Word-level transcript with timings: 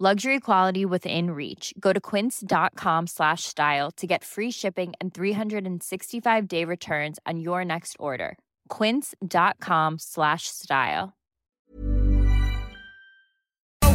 Luxury 0.00 0.38
quality 0.38 0.84
within 0.84 1.32
reach. 1.32 1.74
Go 1.80 1.92
to 1.92 1.98
quince.com 1.98 3.08
slash 3.08 3.42
style 3.42 3.90
to 3.96 4.06
get 4.06 4.22
free 4.22 4.52
shipping 4.52 4.92
and 5.00 5.12
365 5.12 6.46
day 6.46 6.64
returns 6.64 7.18
on 7.26 7.40
your 7.40 7.64
next 7.64 7.96
order. 7.98 8.38
Quince.com 8.68 9.96
slash 9.98 10.46
style. 10.46 11.14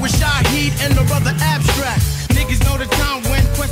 with 0.04 0.12
Shaheed 0.20 0.76
and 0.84 0.94
the 0.98 1.04
brother 1.08 1.32
Abstract. 1.40 2.04
Niggas 2.36 2.60
know 2.66 2.78
the 2.78 2.90
time 2.96 3.24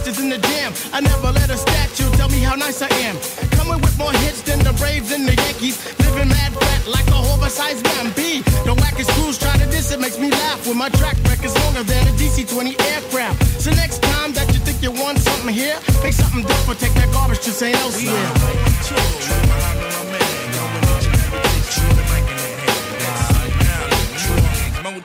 in 0.07 0.29
the 0.29 0.37
jam. 0.37 0.73
I 0.93 1.01
never 1.01 1.31
let 1.31 1.49
a 1.49 1.57
statue 1.57 2.09
tell 2.17 2.29
me 2.29 2.39
how 2.39 2.55
nice 2.55 2.81
I 2.81 2.89
am. 3.05 3.15
Coming 3.51 3.81
with 3.81 3.97
more 3.97 4.11
hits 4.23 4.41
than 4.41 4.59
the 4.59 4.73
Braves 4.73 5.11
and 5.11 5.27
the 5.27 5.35
Yankees. 5.35 5.77
Living 5.99 6.29
mad 6.29 6.53
fat 6.53 6.87
like 6.87 7.07
a 7.09 7.19
oversized 7.33 7.83
man. 7.85 8.11
B. 8.15 8.41
The 8.65 8.73
wackest 8.73 9.09
crews 9.13 9.37
trying 9.37 9.59
to 9.59 9.67
diss 9.67 9.91
it 9.91 9.99
makes 9.99 10.17
me 10.17 10.31
laugh. 10.31 10.65
When 10.67 10.77
my 10.77 10.89
track 10.89 11.17
record's 11.29 11.55
longer 11.63 11.83
than 11.83 12.07
a 12.07 12.11
DC-20 12.17 12.79
aircraft. 12.93 13.61
So 13.61 13.69
next 13.71 14.01
time 14.01 14.33
that 14.33 14.47
you 14.53 14.59
think 14.59 14.81
you 14.81 14.91
want 14.91 15.19
something 15.19 15.53
here, 15.53 15.77
make 16.03 16.13
something 16.13 16.43
different. 16.43 16.79
Take 16.79 16.93
that 16.93 17.11
garbage 17.13 17.41
to 17.41 17.51
St. 17.51 17.75
Elsewhere. 17.77 18.31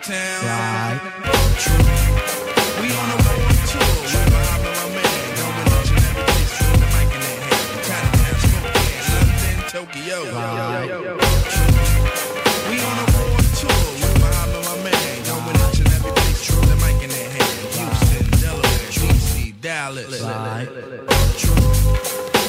Right. 0.08 1.15
Tokyo. 9.76 10.18
We 10.22 10.30
on 12.80 12.96
the 12.96 13.06
road 13.12 13.44
tour. 13.60 13.76
With 14.00 14.16
my 14.22 14.32
my 14.64 14.76
man, 14.82 15.16
going 15.28 15.58
each 15.68 15.80
and 15.80 15.92
every 15.92 16.12
place, 16.12 16.40
through 16.46 16.64
the 16.64 16.76
mic 16.80 16.98
in 17.04 17.10
their 17.10 17.28
hand. 17.36 17.52
Houston, 17.76 18.24
Delaware, 18.40 18.88
DC, 18.88 19.52
Dallas. 19.60 20.08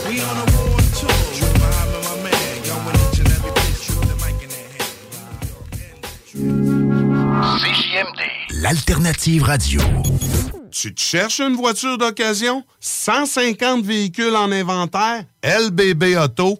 We 0.08 0.16
on 0.24 0.36
the 0.40 0.46
road 0.56 0.86
tour. 0.96 1.20
With 1.36 1.56
my 1.60 1.68
my 2.08 2.16
man, 2.24 2.56
going 2.64 2.96
each 3.04 3.20
and 3.20 3.32
every 3.36 3.52
place, 3.52 3.80
through 3.86 4.06
the 4.08 4.16
mic 4.24 4.40
in 4.46 4.50
their 4.56 4.70
hand. 4.76 4.92
CJMD, 7.60 8.22
l'alternative 8.62 9.44
radio. 9.44 9.82
Tu 10.72 10.94
te 10.94 11.02
cherches 11.02 11.42
une 11.42 11.58
voiture 11.58 11.98
d'occasion? 11.98 12.64
150 12.80 13.84
véhicules 13.84 14.36
en 14.36 14.50
inventaire? 14.50 15.26
LBBauto.com. 15.44 16.60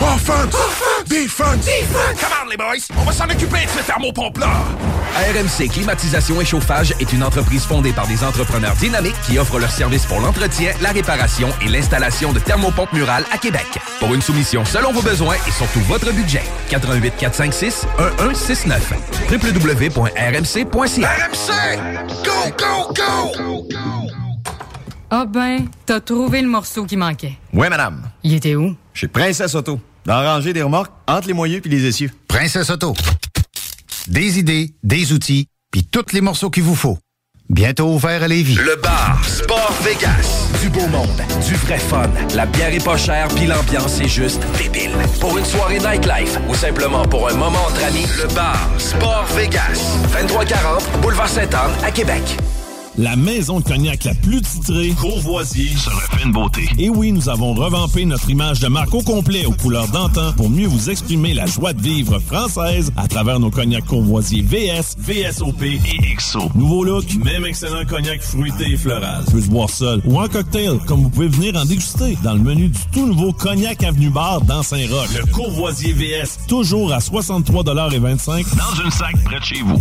Offense! 0.00 0.54
Defense! 1.06 1.68
Come 2.20 2.30
on, 2.44 2.48
les 2.48 2.56
boys! 2.56 2.86
On 2.96 3.02
va 3.02 3.12
s'en 3.12 3.24
occuper 3.24 3.64
de 3.64 3.70
ce 3.70 3.84
thermopompe-là! 3.84 4.64
RMC 5.16 5.68
Climatisation 5.70 6.40
et 6.40 6.44
Chauffage 6.44 6.94
est 7.00 7.12
une 7.12 7.24
entreprise 7.24 7.64
fondée 7.64 7.92
par 7.92 8.06
des 8.06 8.22
entrepreneurs 8.22 8.74
dynamiques 8.74 9.20
qui 9.26 9.38
offrent 9.38 9.58
leurs 9.58 9.70
services 9.70 10.06
pour 10.06 10.20
l'entretien, 10.20 10.72
la 10.80 10.90
réparation 10.90 11.48
et 11.62 11.68
l'installation 11.68 12.32
de 12.32 12.38
thermopompes 12.38 12.92
murales 12.92 13.24
à 13.32 13.38
Québec. 13.38 13.66
Pour 13.98 14.14
une 14.14 14.22
soumission 14.22 14.64
selon 14.64 14.92
vos 14.92 15.02
besoins 15.02 15.36
et 15.46 15.50
surtout 15.50 15.80
votre 15.80 16.12
budget. 16.12 16.42
88 16.70 17.14
456 17.18 17.86
1169 18.20 18.92
www.rmc.ca 19.30 21.08
RMC! 21.08 21.78
Go, 22.24 22.52
go, 22.58 22.92
go! 22.94 23.68
Ah 25.10 25.24
ben, 25.26 25.66
t'as 25.86 26.00
trouvé 26.00 26.42
le 26.42 26.48
morceau 26.48 26.84
qui 26.84 26.96
manquait. 26.96 27.38
Oui, 27.54 27.66
madame. 27.70 28.02
Il 28.22 28.34
était 28.34 28.54
où? 28.54 28.76
Chez 28.98 29.06
Princesse 29.06 29.54
Auto. 29.54 29.78
Dans 30.06 30.20
la 30.20 30.34
rangée 30.34 30.52
des 30.52 30.60
remorques, 30.60 30.90
entre 31.06 31.28
les 31.28 31.32
moyeux 31.32 31.60
puis 31.60 31.70
les 31.70 31.86
essieux. 31.86 32.10
Princesse 32.26 32.68
Auto. 32.68 32.94
Des 34.08 34.40
idées, 34.40 34.74
des 34.82 35.12
outils, 35.12 35.46
puis 35.70 35.84
tous 35.84 36.12
les 36.12 36.20
morceaux 36.20 36.50
qu'il 36.50 36.64
vous 36.64 36.74
faut. 36.74 36.98
Bientôt 37.48 37.94
ouvert 37.94 38.24
à 38.24 38.26
Lévis. 38.26 38.56
Le 38.56 38.74
bar 38.82 39.24
Sport 39.24 39.72
Vegas. 39.84 40.48
Du 40.60 40.68
beau 40.68 40.84
monde, 40.88 41.22
du 41.46 41.54
vrai 41.54 41.78
fun. 41.78 42.10
La 42.34 42.44
bière 42.46 42.74
est 42.74 42.84
pas 42.84 42.96
chère, 42.96 43.28
puis 43.28 43.46
l'ambiance 43.46 44.00
est 44.00 44.08
juste 44.08 44.42
débile. 44.58 44.90
Pour 45.20 45.38
une 45.38 45.44
soirée 45.44 45.78
nightlife 45.78 46.36
ou 46.48 46.56
simplement 46.56 47.04
pour 47.04 47.28
un 47.30 47.34
moment 47.34 47.66
entre 47.68 47.84
amis, 47.84 48.06
le 48.20 48.26
bar 48.34 48.68
Sport 48.78 49.26
Vegas. 49.36 49.96
2340 50.12 51.00
Boulevard 51.02 51.28
Sainte-Anne 51.28 51.70
à 51.84 51.92
Québec. 51.92 52.36
La 52.98 53.14
maison 53.14 53.60
de 53.60 53.64
cognac 53.64 54.02
la 54.02 54.14
plus 54.14 54.42
titrée, 54.42 54.88
Courvoisier, 54.88 55.68
se 55.68 55.88
refait 55.88 56.24
une 56.24 56.32
beauté. 56.32 56.68
Et 56.78 56.90
oui, 56.90 57.12
nous 57.12 57.28
avons 57.28 57.54
revampé 57.54 58.04
notre 58.04 58.28
image 58.28 58.58
de 58.58 58.66
marque 58.66 58.92
au 58.92 59.02
complet 59.02 59.46
aux 59.46 59.52
couleurs 59.52 59.86
d'antan 59.86 60.32
pour 60.32 60.50
mieux 60.50 60.66
vous 60.66 60.90
exprimer 60.90 61.32
la 61.32 61.46
joie 61.46 61.72
de 61.72 61.80
vivre 61.80 62.18
française 62.18 62.90
à 62.96 63.06
travers 63.06 63.38
nos 63.38 63.52
cognacs 63.52 63.84
Courvoisier 63.84 64.42
VS, 64.42 64.96
VSOP 64.98 65.62
et 65.62 66.16
XO. 66.16 66.50
Nouveau 66.56 66.82
look, 66.82 67.04
même 67.24 67.44
excellent 67.44 67.84
cognac 67.84 68.20
fruité 68.20 68.72
et 68.72 68.76
floral. 68.76 69.24
Peut 69.30 69.42
se 69.42 69.48
boire 69.48 69.70
seul 69.70 70.02
ou 70.04 70.20
en 70.20 70.26
cocktail, 70.26 70.80
comme 70.84 71.04
vous 71.04 71.10
pouvez 71.10 71.28
venir 71.28 71.54
en 71.54 71.66
déguster 71.66 72.18
dans 72.24 72.34
le 72.34 72.40
menu 72.40 72.66
du 72.66 72.80
tout 72.92 73.06
nouveau 73.06 73.32
Cognac 73.32 73.80
Avenue 73.84 74.10
Bar 74.10 74.40
dans 74.40 74.64
Saint-Roch. 74.64 75.08
Le 75.16 75.24
Courvoisier 75.32 75.92
VS, 75.92 76.46
toujours 76.48 76.92
à 76.92 76.98
63,25 76.98 78.44
dans 78.56 78.82
une 78.82 78.90
sac 78.90 79.14
près 79.24 79.38
de 79.38 79.44
chez 79.44 79.62
vous. 79.62 79.80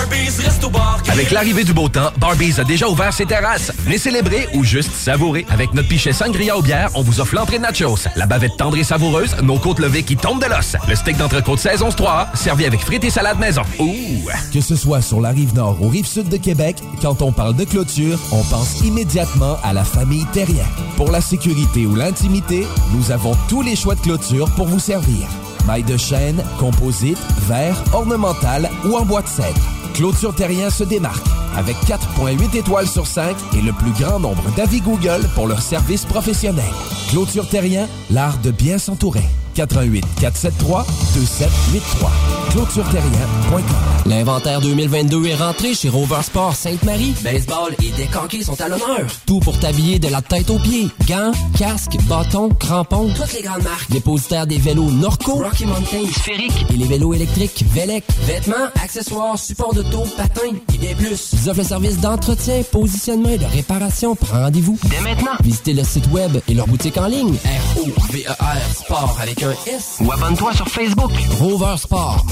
Barbies 0.00 0.40
Resto 0.42 0.70
Bar. 0.70 1.02
Avec 1.12 1.30
l'arrivée 1.30 1.62
du 1.62 1.74
beau 1.74 1.90
temps, 1.90 2.10
Barbies 2.16 2.58
a 2.58 2.64
déjà 2.64 2.88
ouvert 2.88 3.12
ses 3.12 3.26
terrasses. 3.26 3.70
Venez 3.80 3.98
célébrer 3.98 4.48
ou 4.54 4.64
juste 4.64 4.92
savourer. 4.92 5.44
Avec 5.50 5.74
notre 5.74 5.88
pichet 5.88 6.14
sangria 6.14 6.56
aux 6.56 6.62
bières, 6.62 6.88
on 6.94 7.02
vous 7.02 7.20
offre 7.20 7.34
l'entrée 7.34 7.58
de 7.58 7.64
nachos, 7.64 8.08
la 8.16 8.24
bavette 8.24 8.56
tendre 8.56 8.78
et 8.78 8.82
savoureuse, 8.82 9.36
nos 9.42 9.58
côtes 9.58 9.78
levées 9.78 10.02
qui 10.02 10.16
tombent 10.16 10.42
de 10.42 10.48
l'os, 10.48 10.74
le 10.88 10.94
steak 10.94 11.18
d'entrecôte 11.18 11.58
saison 11.58 11.90
3, 11.90 12.30
servi 12.32 12.64
avec 12.64 12.80
frites 12.80 13.04
et 13.04 13.10
salade 13.10 13.38
maison. 13.38 13.60
Ouh! 13.78 14.30
Que 14.54 14.62
ce 14.62 14.74
soit 14.74 15.02
sur 15.02 15.20
la 15.20 15.30
rive 15.30 15.54
nord 15.54 15.76
ou 15.82 15.90
rive 15.90 16.06
sud 16.06 16.30
de 16.30 16.38
Québec, 16.38 16.76
quand 17.02 17.20
on 17.20 17.30
parle 17.30 17.54
de 17.54 17.64
clôture, 17.64 18.18
on 18.32 18.42
pense 18.44 18.80
immédiatement 18.80 19.58
à 19.62 19.74
la 19.74 19.84
famille 19.84 20.24
Terrien. 20.32 20.64
Pour 20.96 21.10
la 21.10 21.20
sécurité 21.20 21.84
ou 21.84 21.94
l'intimité, 21.94 22.66
nous 22.94 23.12
avons 23.12 23.36
tous 23.50 23.60
les 23.60 23.76
choix 23.76 23.96
de 23.96 24.00
clôture 24.00 24.48
pour 24.52 24.66
vous 24.66 24.80
servir. 24.80 25.28
Maille 25.66 25.84
de 25.84 25.98
chêne, 25.98 26.42
composite, 26.58 27.18
verre, 27.46 27.76
ornemental 27.92 28.70
ou 28.86 28.96
en 28.96 29.04
bois 29.04 29.20
de 29.20 29.28
cèdre. 29.28 29.60
Clôture 29.94 30.34
Terrien 30.34 30.70
se 30.70 30.84
démarque 30.84 31.26
avec 31.56 31.76
4.8 31.86 32.56
étoiles 32.56 32.86
sur 32.86 33.06
5 33.06 33.36
et 33.56 33.62
le 33.62 33.72
plus 33.72 33.92
grand 33.92 34.18
nombre 34.20 34.44
d'avis 34.56 34.80
Google 34.80 35.28
pour 35.34 35.46
leur 35.46 35.60
service 35.60 36.04
professionnel. 36.04 36.64
Clôture 37.10 37.48
Terrien, 37.48 37.88
l'art 38.10 38.38
de 38.38 38.50
bien 38.50 38.78
s'entourer. 38.78 39.24
88 39.54 40.04
473 40.20 40.84
2783. 41.14 42.10
ClôtureTerrien.com 42.50 43.62
L'inventaire 44.06 44.60
2022 44.60 45.26
est 45.26 45.34
rentré 45.34 45.74
chez 45.74 45.88
Rover 45.88 46.22
Sport 46.22 46.54
Sainte-Marie. 46.54 47.14
Baseball 47.22 47.74
et 47.82 47.90
décanqués 47.90 48.42
sont 48.42 48.60
à 48.60 48.68
l'honneur. 48.68 49.06
Tout 49.26 49.40
pour 49.40 49.58
t'habiller 49.58 49.98
de 49.98 50.08
la 50.08 50.22
tête 50.22 50.50
aux 50.50 50.58
pieds. 50.58 50.88
Gants, 51.06 51.32
casques, 51.58 51.96
bâtons, 52.08 52.48
crampons. 52.48 53.10
Toutes 53.14 53.32
les 53.34 53.42
grandes 53.42 53.62
marques. 53.62 53.90
Dépositaire 53.90 54.46
des 54.46 54.58
vélos 54.58 54.90
Norco, 54.90 55.34
Rocky 55.34 55.66
Mountain, 55.66 56.06
Sphérique 56.12 56.66
et 56.70 56.76
les 56.76 56.86
vélos 56.86 57.14
électriques 57.14 57.64
Velec. 57.72 58.04
Vêtements, 58.26 58.68
accessoires, 58.82 59.38
supports 59.38 59.74
de 59.74 59.82
taux, 59.82 60.06
patins 60.16 60.56
et 60.74 60.78
des 60.78 60.94
plus. 60.94 61.32
Ils 61.32 61.48
offrent 61.50 61.58
le 61.60 61.64
service 61.64 61.98
d'entretien, 61.98 62.62
positionnement 62.72 63.28
et 63.28 63.38
de 63.38 63.46
réparation. 63.46 64.16
Prends 64.16 64.42
rendez-vous 64.44 64.78
dès 64.84 65.00
maintenant. 65.00 65.32
Visitez 65.42 65.74
le 65.74 65.84
site 65.84 66.08
web 66.10 66.38
et 66.48 66.54
leur 66.54 66.66
boutique 66.66 66.96
en 66.96 67.06
ligne. 67.06 67.34
R-O-V-E-R 67.34 68.74
Sport 68.74 69.18
avec 69.20 69.39
un 69.42 69.52
S. 69.66 69.98
Ou 70.00 70.12
abonne-toi 70.12 70.52
sur 70.52 70.68
Facebook. 70.68 71.12
Rover 71.38 71.76
Sport. 71.78 72.26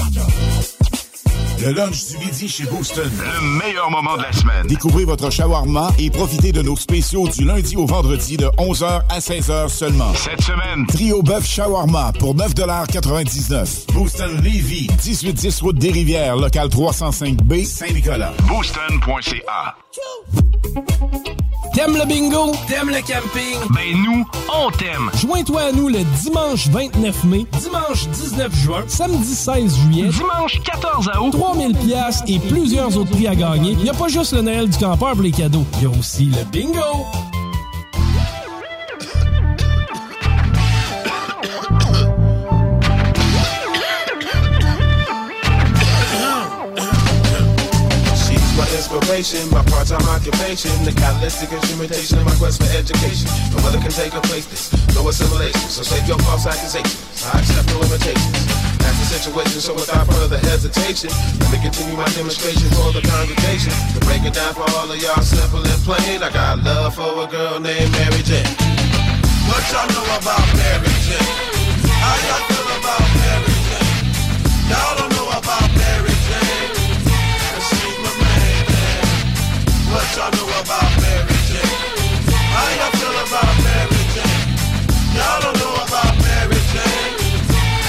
Le 1.61 1.71
lunch 1.73 2.07
du 2.07 2.17
midi 2.17 2.47
chez 2.47 2.63
Booston. 2.65 3.09
Le 3.19 3.41
meilleur 3.57 3.89
moment 3.89 4.15
de 4.15 4.21
la 4.21 4.31
semaine. 4.31 4.67
Découvrez 4.67 5.05
votre 5.05 5.29
shawarma 5.29 5.91
et 5.97 6.09
profitez 6.09 6.51
de 6.51 6.61
nos 6.61 6.75
spéciaux 6.75 7.27
du 7.27 7.43
lundi 7.43 7.75
au 7.75 7.85
vendredi 7.85 8.37
de 8.37 8.45
11h 8.57 9.01
à 9.09 9.19
16h 9.19 9.69
seulement. 9.69 10.13
Cette 10.13 10.41
semaine, 10.41 10.85
Trio 10.87 11.21
bœuf 11.21 11.45
shawarma 11.45 12.13
pour 12.19 12.35
9,99 12.35 13.91
Booston 13.93 14.37
Levy, 14.37 14.87
1810 15.03 15.61
route 15.61 15.77
des 15.77 15.91
Rivières, 15.91 16.37
local 16.37 16.69
305B, 16.69 17.65
Saint-Nicolas. 17.65 18.33
Booston.ca. 18.47 19.75
T'aimes 21.73 21.97
le 21.97 22.05
bingo? 22.05 22.51
T'aimes 22.67 22.89
le 22.89 23.01
camping? 23.01 23.59
Ben 23.73 23.95
nous, 24.03 24.25
on 24.53 24.71
t'aime. 24.71 25.09
Joins-toi 25.21 25.61
à 25.61 25.71
nous 25.71 25.87
le 25.87 25.99
dimanche 26.21 26.67
29 26.67 27.23
mai, 27.25 27.45
dimanche 27.61 28.07
19 28.07 28.55
juin, 28.55 28.83
samedi 28.87 29.35
16 29.35 29.75
juillet, 29.77 30.09
dimanche 30.09 30.61
14 30.63 31.09
août, 31.21 31.31
3000 31.31 31.75
pièces 31.77 32.23
et 32.27 32.39
plusieurs 32.39 32.97
autres 32.97 33.11
prix 33.11 33.27
à 33.27 33.35
gagner. 33.35 33.71
Il 33.71 33.83
n'y 33.83 33.89
a 33.89 33.93
pas 33.93 34.07
juste 34.07 34.33
le 34.33 34.41
Noël 34.41 34.69
du 34.69 34.77
campeur 34.77 35.13
pour 35.13 35.21
les 35.21 35.31
cadeaux, 35.31 35.65
il 35.77 35.83
y 35.83 35.85
a 35.85 35.89
aussi 35.89 36.25
le 36.25 36.43
bingo. 36.51 37.05
My 49.09 49.65
part-time 49.65 50.05
occupation, 50.13 50.69
the 50.85 50.93
catalytic 50.93 51.49
instrumentation 51.49 52.21
of 52.21 52.29
my 52.29 52.35
quest 52.37 52.61
for 52.61 52.69
education. 52.77 53.25
No 53.49 53.57
other 53.65 53.81
can 53.81 53.89
take 53.89 54.13
a 54.13 54.21
place, 54.29 54.45
this 54.45 54.69
no 54.93 55.01
assimilation. 55.09 55.65
So 55.65 55.81
save 55.81 56.05
your 56.05 56.21
false 56.29 56.45
accusations. 56.45 57.25
I 57.25 57.41
accept 57.41 57.73
no 57.73 57.81
limitations. 57.81 58.29
That's 58.77 59.01
the 59.01 59.07
situation, 59.17 59.65
so 59.65 59.73
without 59.73 60.05
further 60.13 60.37
hesitation, 60.37 61.09
let 61.41 61.49
me 61.49 61.57
continue 61.57 61.97
my 61.97 62.05
demonstration 62.13 62.69
for 62.77 62.93
the 62.93 63.01
congregation. 63.01 63.73
To 63.97 63.99
break 64.05 64.21
it 64.29 64.37
down 64.37 64.53
for 64.53 64.69
all 64.77 64.85
of 64.85 65.01
y'all, 65.01 65.25
simple 65.25 65.65
and 65.65 65.81
plain. 65.81 66.21
I 66.21 66.29
got 66.29 66.61
love 66.61 66.93
for 66.93 67.09
a 67.09 67.25
girl 67.25 67.57
named 67.57 67.89
Mary 67.97 68.21
Jane. 68.21 68.45
What 69.49 69.65
y'all 69.73 69.89
know 69.89 70.05
about 70.21 70.45
Mary 70.53 70.93
Jane? 71.01 71.33
How 71.97 72.13
y'all 72.29 72.45
feel 72.45 72.69
about 72.77 73.01
Mary 73.25 73.57
Jane? 73.57 73.89
Y'all 74.69 74.93
don't 75.01 75.09
know 75.17 75.18
What 79.89 80.05
y'all 80.15 80.29
know 80.37 80.45
about 80.61 80.85
Mary 81.01 81.33
Jane? 81.49 81.65
How 82.53 82.69
y'all 82.77 82.93
feel 82.93 83.17
about 83.25 83.55
Mary 83.65 84.03
Jane? 84.13 84.45
Y'all 85.17 85.41
don't 85.41 85.57
know 85.57 85.73
about 85.81 86.13
Mary 86.21 86.61
Jane. 86.69 87.17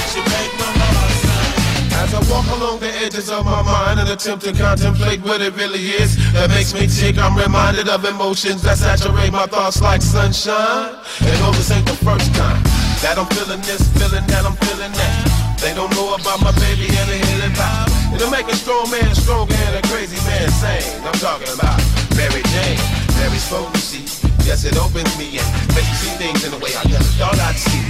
She 0.08 0.24
make 0.24 0.52
my 0.56 0.72
heart 0.80 1.12
sing. 1.20 2.00
As 2.00 2.14
I 2.16 2.20
walk 2.32 2.48
along 2.56 2.80
the 2.80 2.88
edges 3.04 3.28
of 3.28 3.44
my 3.44 3.60
mind 3.60 4.00
and 4.00 4.08
attempt 4.08 4.44
to 4.44 4.52
contemplate 4.54 5.20
what 5.20 5.42
it 5.42 5.54
really 5.56 5.92
is 6.00 6.16
that 6.32 6.48
makes 6.48 6.72
me 6.72 6.86
tick, 6.86 7.18
I'm 7.18 7.36
reminded 7.36 7.90
of 7.90 8.06
emotions 8.06 8.62
that 8.62 8.78
saturate 8.78 9.32
my 9.32 9.44
thoughts 9.44 9.82
like 9.82 10.00
sunshine. 10.00 10.96
And 11.20 11.40
no, 11.44 11.52
this 11.52 11.70
ain't 11.70 11.84
the 11.84 12.00
first 12.00 12.32
time 12.34 12.64
that 13.04 13.16
I'm 13.20 13.28
feeling 13.36 13.60
this, 13.60 13.84
feeling 14.00 14.24
that 14.24 14.46
I'm 14.48 14.56
feeling 14.64 14.92
that. 14.92 15.60
They 15.60 15.74
don't 15.74 15.92
know 15.92 16.14
about 16.14 16.40
my 16.40 16.52
baby 16.64 16.88
and 16.96 17.08
the 17.12 17.18
hidden 17.28 17.52
pop. 17.52 17.99
It'll 18.20 18.28
make 18.28 18.52
a 18.52 18.54
strong 18.54 18.84
man 18.90 19.14
stronger 19.16 19.56
and 19.56 19.80
a 19.80 19.88
crazy 19.88 20.20
man 20.28 20.44
sane. 20.52 20.84
I'm 21.08 21.16
talking 21.24 21.48
about 21.56 21.80
Mary 22.20 22.44
Jane, 22.52 22.76
Mary's 23.16 23.48
potency. 23.48 24.04
Yes, 24.44 24.68
it 24.68 24.76
opens 24.76 25.08
me 25.16 25.40
and 25.40 25.48
makes 25.72 25.88
me 25.88 25.96
see 26.04 26.14
things 26.20 26.44
in 26.44 26.52
a 26.52 26.60
way 26.60 26.68
I 26.76 26.84
never 26.84 27.08
thought 27.16 27.40
I'd 27.40 27.56
see. 27.56 27.80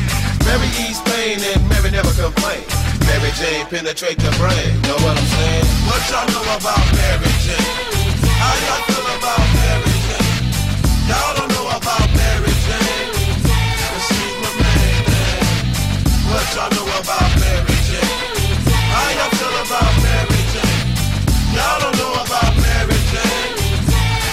Mary 0.47 0.71
ease 0.87 1.03
pain 1.11 1.43
and 1.43 1.59
Mary 1.67 1.91
never 1.91 2.15
complain. 2.15 2.63
Mary 3.11 3.35
Jane 3.43 3.67
penetrate 3.67 4.23
the 4.23 4.31
brain. 4.39 4.71
Know 4.87 5.03
what 5.03 5.19
I'm 5.19 5.31
saying? 5.35 5.67
What 5.91 5.99
y'all 6.15 6.23
know 6.31 6.47
about 6.55 6.79
Mary 6.95 7.33
Jane? 7.43 7.75
How 8.39 8.55
y'all 8.71 8.87
feel 8.87 9.07
about 9.11 9.43
Mary 9.51 9.99
Jane? 9.99 10.31
Y'all 11.11 11.35
don't 11.43 11.51
know 11.59 11.67
about 11.75 12.07
Mary 12.15 12.55
Jane. 12.71 13.11
'cause 13.83 14.05
she's 14.15 14.37
my 14.47 14.53
man. 14.63 14.95
What 16.31 16.47
y'all 16.55 16.71
know 16.71 16.87
about 17.03 17.30
Don't 21.61 21.97
know 22.01 22.13
about 22.25 22.53
Mary 22.65 23.01
Jane. 23.13 23.55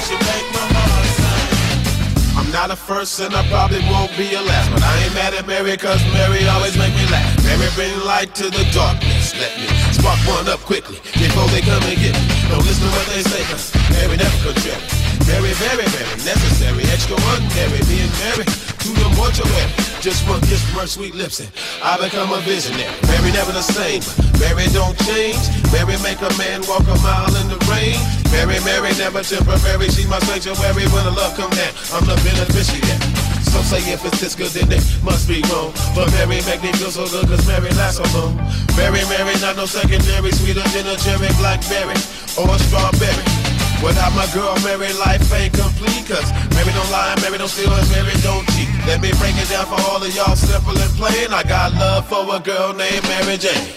She 0.05 0.15
my 0.55 0.65
heart 0.75 1.07
sing. 1.19 2.37
I'm 2.37 2.49
not 2.51 2.71
a 2.71 2.75
first 2.75 3.19
and 3.19 3.35
I 3.35 3.43
probably 3.47 3.81
won't 3.91 4.15
be 4.17 4.33
a 4.33 4.41
last. 4.41 4.71
But 4.71 4.83
I 4.83 4.93
ain't 5.03 5.13
mad 5.13 5.33
at 5.33 5.45
Mary 5.47 5.75
cause 5.77 6.01
Mary 6.13 6.47
always 6.47 6.77
make 6.77 6.93
me 6.95 7.05
laugh. 7.11 7.43
Mary 7.43 7.69
bring 7.75 7.93
light 8.05 8.35
to 8.35 8.49
the 8.49 8.63
darkness. 8.73 9.33
Let 9.35 9.51
me 9.59 9.67
spark 9.91 10.19
one 10.27 10.47
up 10.47 10.59
quickly 10.61 10.99
before 11.17 11.47
they 11.49 11.61
come 11.61 11.83
and 11.83 11.97
get 11.99 12.15
me. 12.15 12.25
Don't 12.49 12.65
listen 12.65 12.87
to 12.87 12.93
what 12.95 13.07
they 13.11 13.23
say 13.23 13.43
cause 13.51 13.73
Mary 13.91 14.17
never 14.17 14.37
could 14.43 14.57
trip. 14.63 15.06
Very, 15.27 15.51
very, 15.59 15.83
very 15.91 16.15
necessary. 16.23 16.83
Extraordinary. 16.87 17.83
Being 17.91 18.11
married 18.23 18.47
to 18.47 18.89
the 18.95 19.09
mortuary. 19.19 19.67
Just 19.99 20.23
one 20.23 20.39
kiss 20.47 20.63
from 20.63 20.79
her 20.79 20.87
sweet 20.87 21.15
lips 21.15 21.43
and 21.43 21.51
I 21.83 21.99
become 21.99 22.31
a 22.31 22.39
visionary. 22.47 22.87
Mary 23.11 23.35
never 23.35 23.51
the 23.51 23.61
same. 23.61 23.99
Mary 24.39 24.71
don't 24.71 24.95
change. 25.03 25.43
Mary 25.75 25.99
make 25.99 26.23
a 26.23 26.31
man 26.39 26.63
walk 26.63 26.87
a 26.87 26.95
mile 27.03 27.33
in 27.43 27.51
the 27.51 27.59
rain. 27.67 27.99
Mary, 28.31 28.55
Mary 28.63 28.95
never 28.95 29.19
temporary. 29.19 29.91
She's 29.91 30.07
my 30.07 30.19
sanctuary 30.23 30.87
when 30.95 31.03
the 31.03 31.11
love 31.11 31.35
come 31.35 31.51
down. 31.51 31.73
I'm 31.91 32.07
the 32.07 32.15
beneficiary. 32.23 32.95
Some 33.43 33.67
say 33.67 33.83
if 33.91 34.05
it's 34.07 34.23
this 34.23 34.35
good, 34.35 34.55
then 34.55 34.71
it 34.71 34.83
must 35.03 35.27
be 35.27 35.43
wrong. 35.51 35.75
But 35.91 36.07
Mary 36.15 36.39
make 36.47 36.63
me 36.63 36.71
feel 36.79 36.91
so 36.91 37.03
good, 37.07 37.27
cause 37.27 37.43
Mary 37.47 37.71
lasts 37.75 37.99
so 37.99 38.05
long. 38.15 38.39
Mary, 38.79 39.03
Mary, 39.11 39.35
not 39.43 39.55
no 39.55 39.65
secondary, 39.65 40.31
sweeter 40.31 40.63
than 40.71 40.87
a 40.87 40.95
cherry 40.95 41.31
blackberry 41.35 41.99
or 42.39 42.47
a 42.47 42.59
strawberry. 42.63 43.46
Without 43.83 44.13
my 44.17 44.25
girl, 44.33 44.55
Mary, 44.65 44.91
life 44.97 45.21
ain't 45.33 45.53
complete. 45.53 46.05
Cause 46.09 46.29
Mary 46.55 46.71
don't 46.73 46.89
lie, 46.89 47.15
Mary 47.21 47.37
don't 47.37 47.47
steal, 47.47 47.71
and 47.71 47.89
Mary 47.91 48.13
don't 48.25 48.45
cheat. 48.53 48.69
Let 48.89 49.01
me 49.01 49.11
break 49.21 49.37
it 49.37 49.49
down 49.49 49.65
for 49.65 49.79
all 49.89 50.01
of 50.01 50.11
y'all, 50.15 50.35
simple 50.35 50.77
and 50.77 50.93
plain. 50.97 51.29
I 51.31 51.43
got 51.43 51.73
love 51.73 52.07
for 52.09 52.25
a 52.35 52.39
girl 52.39 52.73
named 52.73 53.03
Mary 53.07 53.37
Jane. 53.37 53.67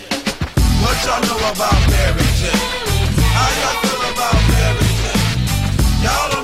What 0.81 0.97
y'all 1.05 1.21
know 1.29 1.41
about 1.53 1.81
Mary 1.93 2.29
Jane? 2.41 2.65
How 3.37 3.51
y'all 3.61 3.77
feel 3.85 4.03
about 4.13 4.41
Mary 4.49 4.89
Jane? 5.01 6.03
Y'all 6.03 6.40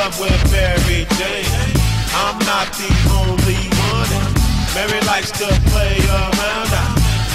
love 0.00 0.20
with 0.20 0.42
Mary 0.50 1.04
Jane. 1.20 1.76
I'm 2.24 2.38
not 2.48 2.68
the 2.80 2.88
only 3.20 3.60
one. 3.92 4.12
Mary 4.72 5.00
likes 5.04 5.30
to 5.32 5.48
play 5.72 5.96
around. 6.08 6.70
I, 6.72 6.86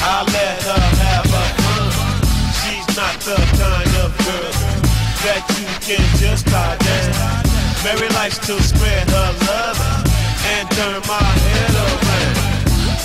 I 0.02 0.18
let 0.34 0.58
her 0.66 0.86
have 1.06 1.30
her 1.36 1.50
fun. 1.62 1.92
She's 2.60 2.88
not 2.98 3.16
the 3.22 3.38
kind 3.62 3.94
of 4.02 4.10
girl 4.26 4.54
that 5.26 5.44
you 5.58 5.68
can 5.86 6.06
just 6.18 6.48
tie 6.48 6.78
down. 6.90 7.44
Mary 7.86 8.10
likes 8.18 8.40
to 8.48 8.54
spread 8.64 9.06
her 9.14 9.32
love 9.46 9.80
and 10.58 10.66
turn 10.78 11.02
my 11.06 11.28
head 11.46 11.74
around. 11.86 12.38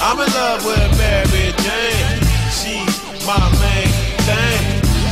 I'm 0.01 0.19
in 0.25 0.31
love 0.41 0.65
with 0.65 0.91
Mary 0.97 1.53
Jane. 1.65 2.21
She's 2.59 2.97
my 3.29 3.45
main 3.61 3.93
thing. 4.25 4.61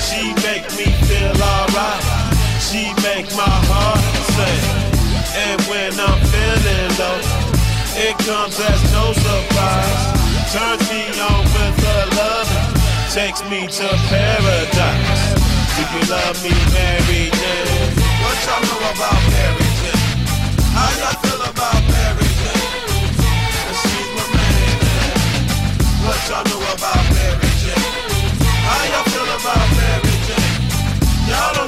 She 0.09 0.33
make 0.41 0.65
me 0.79 0.89
feel 1.05 1.37
alright. 1.37 2.05
She 2.65 2.89
make 3.05 3.29
my 3.37 3.57
heart 3.69 4.18
sing. 4.39 4.63
And 5.35 5.59
when 5.71 5.93
I'm 5.99 6.21
feeling 6.33 6.91
low, 7.01 7.19
it 8.07 8.15
comes 8.27 8.57
as 8.71 8.81
no 8.95 9.13
surprise. 9.13 10.03
Turns 10.55 10.83
me 10.91 11.03
on 11.29 11.43
with 11.55 11.77
her 11.87 12.05
love, 12.21 12.49
takes 13.13 13.41
me 13.51 13.67
to 13.67 13.89
paradise. 14.11 15.23
Do 15.75 15.83
you 15.95 16.03
love 16.11 16.37
me, 16.43 16.55
Mary 16.75 17.23
Jane? 17.39 17.91
What 18.23 18.37
y'all 18.47 18.63
know 18.67 18.81
about 18.93 19.21
Mary 19.35 19.69
Jane? 19.81 20.07
How 20.75 20.91
y'all 21.01 21.17
feel 21.23 21.43
about 21.53 21.81
Mary 21.93 22.29
Jane? 22.41 22.83
'Cause 23.63 23.79
she's 23.83 24.11
my 24.17 24.27
man. 24.35 24.77
What 26.07 26.21
y'all 26.29 26.45
know 26.51 26.63
about 26.75 27.05
Mary 27.15 27.53
Jane? 27.63 27.87
How 28.69 28.83
y'all 28.91 29.09
feel 29.13 29.31
about 29.39 29.67
Mary 29.79 30.17
Jane? 30.27 30.57
Y'all 31.31 31.68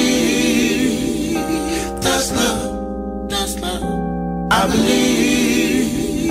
I 4.61 4.67
believe 4.67 6.27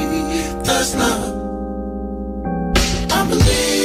that's 0.65 0.95
love. 0.95 1.35
I 3.11 3.27
believe. 3.29 3.81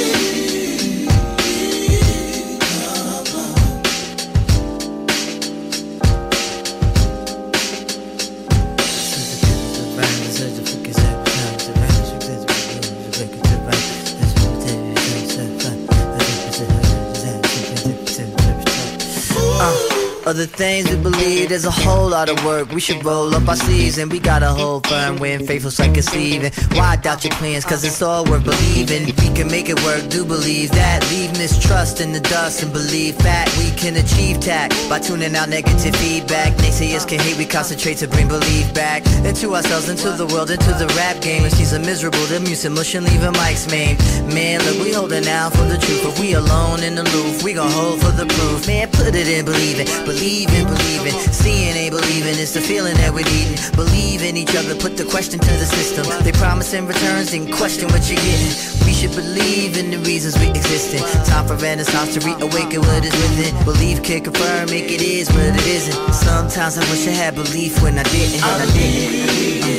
Other 20.27 20.47
things 20.47 20.89
we 20.89 20.97
believe 20.97 21.14
there's 21.47 21.65
a 21.65 21.71
whole 21.71 22.09
lot 22.09 22.29
of 22.29 22.43
work. 22.45 22.71
We 22.71 22.79
should 22.79 23.03
roll 23.03 23.33
up 23.35 23.47
our 23.47 23.55
sleeves 23.55 23.97
and 23.97 24.11
we 24.11 24.19
gotta 24.19 24.49
hold 24.49 24.87
firm 24.87 25.17
when 25.17 25.45
faithful's 25.45 25.79
like. 25.79 25.95
And 25.95 26.53
why 26.73 26.95
doubt 26.97 27.23
your 27.23 27.33
plans? 27.33 27.65
Cause 27.65 27.83
it's 27.83 28.01
all 28.01 28.25
worth 28.25 28.43
believing. 28.43 29.05
We 29.05 29.33
can 29.35 29.47
make 29.47 29.69
it 29.69 29.81
work, 29.83 30.09
do 30.09 30.25
believe 30.25 30.71
that. 30.71 31.05
Leave 31.11 31.31
mistrust 31.37 32.01
in 32.01 32.11
the 32.11 32.19
dust 32.19 32.63
and 32.63 32.71
believe 32.71 33.17
that 33.19 33.47
we 33.57 33.71
can 33.79 33.95
achieve 33.95 34.39
tact 34.39 34.73
by 34.89 34.99
tuning 34.99 35.35
out 35.35 35.49
negative 35.49 35.95
feedback. 35.95 36.53
Naysayers 36.53 37.07
can 37.07 37.19
hate, 37.19 37.37
we 37.37 37.45
concentrate 37.45 37.97
to 37.97 38.07
bring 38.07 38.27
belief 38.27 38.73
back 38.73 39.05
into 39.25 39.55
ourselves, 39.55 39.89
into 39.89 40.11
the 40.11 40.25
world, 40.27 40.49
into 40.51 40.71
the 40.73 40.87
rap 40.97 41.21
game. 41.21 41.43
And 41.43 41.53
she's 41.53 41.73
a 41.73 41.79
miserable, 41.79 42.25
the 42.27 42.39
music 42.39 42.65
and 42.95 43.05
leaving 43.05 43.33
mics 43.33 43.69
main. 43.69 43.97
Man, 44.33 44.59
look, 44.65 44.83
we 44.83 44.93
holding 44.93 45.27
out 45.27 45.53
for 45.53 45.63
the 45.63 45.77
truth. 45.77 46.05
If 46.05 46.19
we 46.19 46.33
alone 46.33 46.83
in 46.83 46.95
the 46.95 47.01
aloof, 47.01 47.43
we 47.43 47.53
gon' 47.53 47.71
hold 47.71 48.01
for 48.01 48.11
the 48.11 48.25
proof. 48.25 48.67
Man, 48.67 48.89
put 48.91 49.15
it 49.15 49.27
in, 49.27 49.45
believe 49.45 49.79
it. 49.79 49.87
Believe 50.05 50.49
in, 50.49 50.65
believe 50.65 51.05
in. 51.07 51.34
Seeing 51.35 51.75
ain't 51.75 51.93
believing, 51.93 52.39
it's 52.39 52.53
the 52.53 52.61
feeling 52.61 52.95
that 52.95 53.13
we're 53.13 53.27
needing. 53.27 53.59
Believe 53.75 54.23
in 54.23 54.37
each 54.37 54.55
other, 54.55 54.73
put 54.73 54.95
the 54.97 55.03
question 55.03 55.37
to 55.39 55.51
the 55.51 55.65
system. 55.65 56.05
They 56.23 56.31
promise 56.31 56.73
in 56.73 56.87
returns, 56.87 57.33
and 57.33 57.51
question 57.51 57.89
what 57.89 58.07
you're 58.09 58.23
getting. 58.23 58.55
We 58.87 58.93
should 58.93 59.11
believe 59.11 59.77
in 59.77 59.91
the 59.91 59.99
reasons 59.99 60.39
we 60.39 60.49
exist 60.49 60.93
in. 60.95 61.03
Time 61.25 61.45
for 61.45 61.55
renaissance 61.55 62.13
to 62.15 62.21
reawaken 62.25 62.81
what 62.81 63.03
is 63.03 63.13
within. 63.13 63.53
Belief 63.65 64.01
can 64.01 64.23
confirm, 64.23 64.69
make 64.69 64.89
it 64.89 65.01
is 65.01 65.29
what 65.29 65.53
it 65.53 65.67
isn't. 65.67 66.13
Sometimes 66.13 66.77
I 66.77 66.83
wish 66.89 67.05
I 67.07 67.11
had 67.11 67.35
belief 67.35 67.81
when 67.83 67.99
I 67.99 68.03
didn't, 68.03 68.41
and 68.41 68.61
I 68.61 68.65
didn't. 68.73 69.75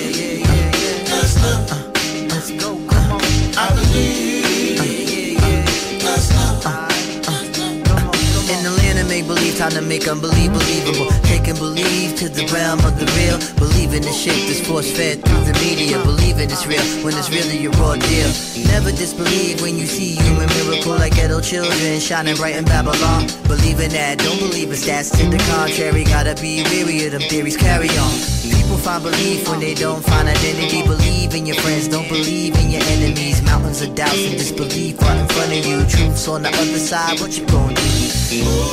Let's 2.29 2.51
go, 2.53 2.77
come 2.87 3.13
on. 3.13 3.21
I 3.57 3.73
believe 3.75 5.41
that's 6.03 6.31
love. 6.65 6.96
Believe, 9.27 9.57
time 9.59 9.73
to 9.73 9.83
make 9.83 10.07
unbelieve 10.09 10.53
believable. 10.53 11.11
Taking 11.23 11.57
believe 11.57 12.17
to 12.17 12.29
the 12.29 12.47
realm 12.55 12.79
of 12.87 12.99
the 12.99 13.07
real. 13.19 13.39
Believing 13.59 14.03
the 14.03 14.13
shit 14.13 14.37
that's 14.47 14.63
force 14.67 14.91
fed 14.91 15.25
through 15.25 15.45
the 15.45 15.55
media. 15.61 15.99
Believing 16.03 16.51
it's 16.51 16.67
real 16.67 16.83
when 17.05 17.15
it's 17.19 17.31
really 17.31 17.67
a 17.67 17.71
raw 17.77 17.95
deal. 17.97 18.31
Never 18.71 18.91
disbelieve 18.91 19.61
when 19.63 19.77
you 19.77 19.87
see 19.87 20.15
human 20.17 20.49
miracle 20.57 20.97
like 20.97 21.15
ghetto 21.17 21.41
children 21.41 22.01
shining 22.01 22.37
bright 22.37 22.57
in 22.57 22.65
Babylon. 22.65 23.27
Believing 23.47 23.91
that, 23.91 24.19
don't 24.19 24.39
believe 24.39 24.71
in 24.71 24.79
stats 24.79 25.11
to 25.19 25.25
the 25.29 25.39
contrary. 25.51 26.05
Gotta 26.05 26.35
be 26.41 26.63
weary 26.71 27.05
of 27.07 27.13
them 27.13 27.23
theories, 27.23 27.57
carry 27.57 27.91
on. 27.91 28.15
People 28.47 28.79
find 28.79 29.03
belief 29.03 29.49
when 29.49 29.61
they 29.61 29.75
don't 29.75 30.05
find 30.05 30.29
identity. 30.29 30.83
Believe 30.83 31.35
in 31.35 31.47
your 31.47 31.57
friends, 31.57 31.89
don't 31.89 32.09
believe 32.09 32.57
in 32.59 32.71
your 32.71 32.83
enemies. 32.95 33.43
Mountains 33.43 33.83
of 33.83 33.95
doubts 33.95 34.25
and 34.25 34.39
disbelief 34.39 35.01
right 35.03 35.19
in 35.19 35.29
front 35.29 35.53
of 35.53 35.65
you. 35.67 35.85
Truth's 35.87 36.29
on 36.29 36.43
the 36.43 36.49
other 36.49 36.79
side, 36.79 37.21
what 37.21 37.37
you 37.37 37.47
gonna 37.47 37.75
do? 37.75 37.96
Ooh. 38.33 38.67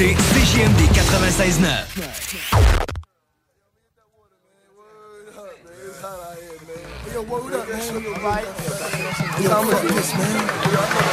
Écoutez 0.00 0.14
CJMD 0.14 0.80
96.9. 0.92 1.64
Yo, 7.12 7.22
word 7.22 7.54
up, 7.54 7.68
man? 7.68 8.04
Right? 8.22 8.46
Yo, 9.42 9.50
fuck 9.50 9.82
this, 9.88 10.14
man? 10.14 11.07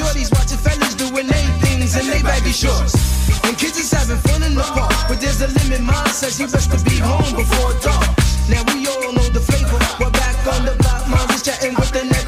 shorties 0.00 0.32
watching 0.32 0.58
fellas 0.58 0.94
doing 0.94 1.26
they 1.26 1.44
things 1.60 1.94
and 1.96 2.06
they 2.08 2.22
baggy 2.22 2.52
shorts. 2.52 2.94
And 3.44 3.56
kids 3.56 3.76
is 3.78 3.92
having 3.92 4.16
fun 4.28 4.42
in 4.42 4.54
the 4.54 4.62
park, 4.62 4.92
but 5.08 5.20
there's 5.20 5.40
a 5.42 5.48
limit. 5.60 5.82
Mom 5.82 6.06
says 6.08 6.40
you 6.40 6.46
best 6.48 6.70
to 6.72 6.78
be 6.88 6.96
home 6.96 7.32
before 7.36 7.72
dark. 7.84 8.08
Now 8.48 8.62
we 8.72 8.88
all 8.88 9.12
know 9.12 9.28
the 9.36 9.40
flavor. 9.40 9.78
We're 10.00 10.10
back 10.10 10.38
on 10.54 10.64
the 10.64 10.74
block, 10.82 11.08
mom 11.08 11.28
is 11.30 11.42
chatting 11.42 11.74
with 11.74 11.92
the. 11.92 12.19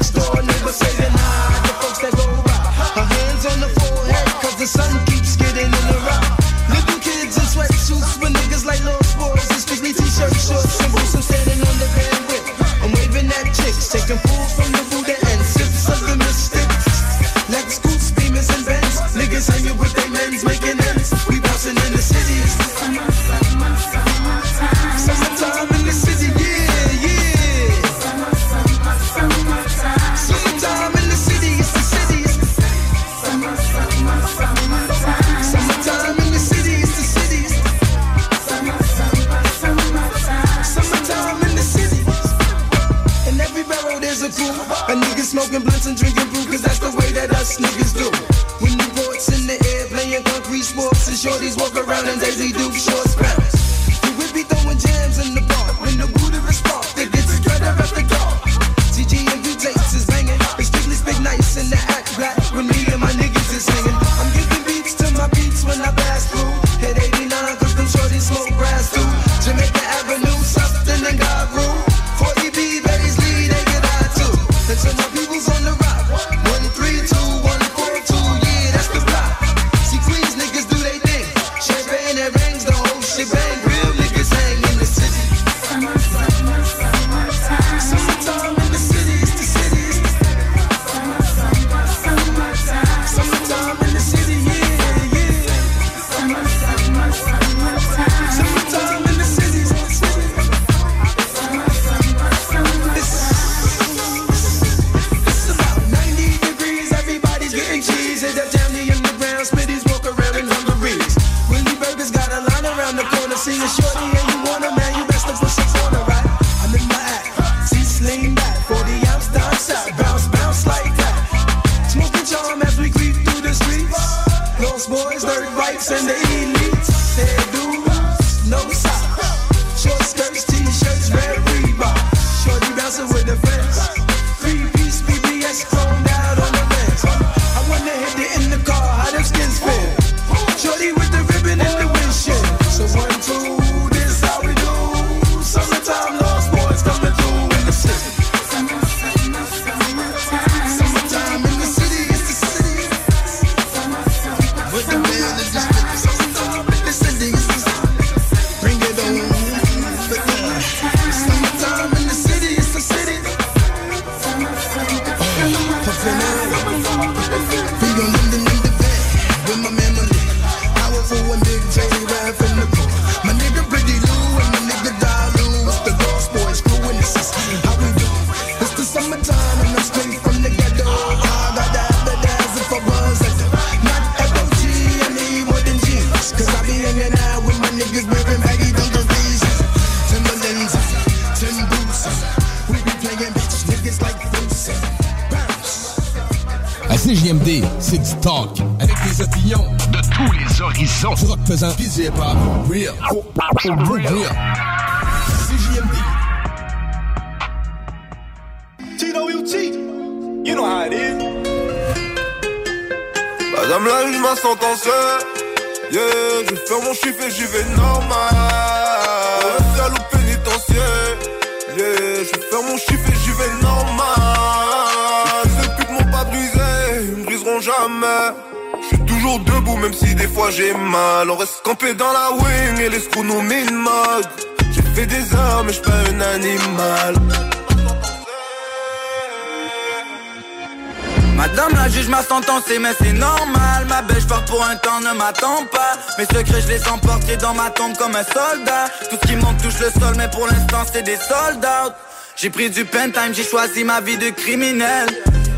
passe 242.27 242.63
c'est 242.67 242.79
mais 242.79 242.93
c'est 242.99 243.13
normal. 243.13 243.85
Ma 243.87 244.01
bêche 244.01 244.25
part 244.27 244.43
pour 244.45 244.63
un 244.63 244.75
temps, 244.77 244.99
ne 244.99 245.17
m'attends 245.17 245.65
pas. 245.71 245.93
Mes 246.17 246.25
secrets, 246.25 246.61
je 246.61 246.67
les 246.67 246.87
emporte 246.87 247.29
dans 247.41 247.53
ma 247.53 247.69
tombe 247.69 247.95
comme 247.97 248.15
un 248.15 248.23
soldat. 248.23 248.89
Tout 249.09 249.17
ce 249.21 249.27
qui 249.27 249.35
monte 249.35 249.61
touche 249.61 249.79
le 249.79 249.89
sol, 249.99 250.13
mais 250.17 250.29
pour 250.29 250.47
l'instant, 250.47 250.83
c'est 250.91 251.03
des 251.03 251.17
soldats. 251.17 251.95
J'ai 252.35 252.49
pris 252.49 252.69
du 252.69 252.85
pentime, 252.85 253.33
j'ai 253.33 253.43
choisi 253.43 253.83
ma 253.83 254.01
vie 254.01 254.17
de 254.17 254.29
criminel. 254.29 255.07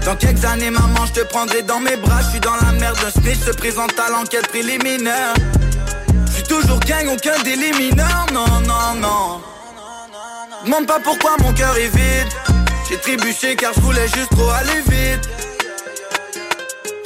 Dans 0.06 0.15
quelques 0.15 0.45
années, 0.45 0.69
maman, 0.69 1.06
je 1.08 1.21
te 1.21 1.25
prendrai 1.25 1.62
dans 1.62 1.80
mes 1.80 1.95
bras. 1.97 2.21
Je 2.21 2.32
suis 2.32 2.39
dans 2.39 2.56
la 2.56 2.71
merde, 2.73 2.97
d'un 3.01 3.21
snitch 3.21 3.39
se 3.39 3.51
présente 3.51 3.97
à 3.99 4.10
l'enquête 4.10 4.47
préliminaire. 4.47 5.34
Je 6.28 6.34
suis 6.34 6.43
toujours 6.43 6.80
gang, 6.82 7.08
aucun 7.08 7.41
délit 7.43 7.73
mineur. 7.73 8.25
Non, 8.34 8.45
non, 8.67 8.95
non. 8.99 9.41
Demande 10.63 10.88
pas 10.88 10.99
pourquoi 10.99 11.32
mon 11.39 11.54
cœur 11.54 11.75
est 11.78 11.95
vide. 11.95 12.28
J'ai 12.89 12.97
trébuché 12.97 13.56
car 13.56 13.73
je 13.73 13.82
voulais 13.82 14.08
juste 14.08 14.30
trop 14.32 14.49
aller 14.49 14.82
vite. 14.88 15.44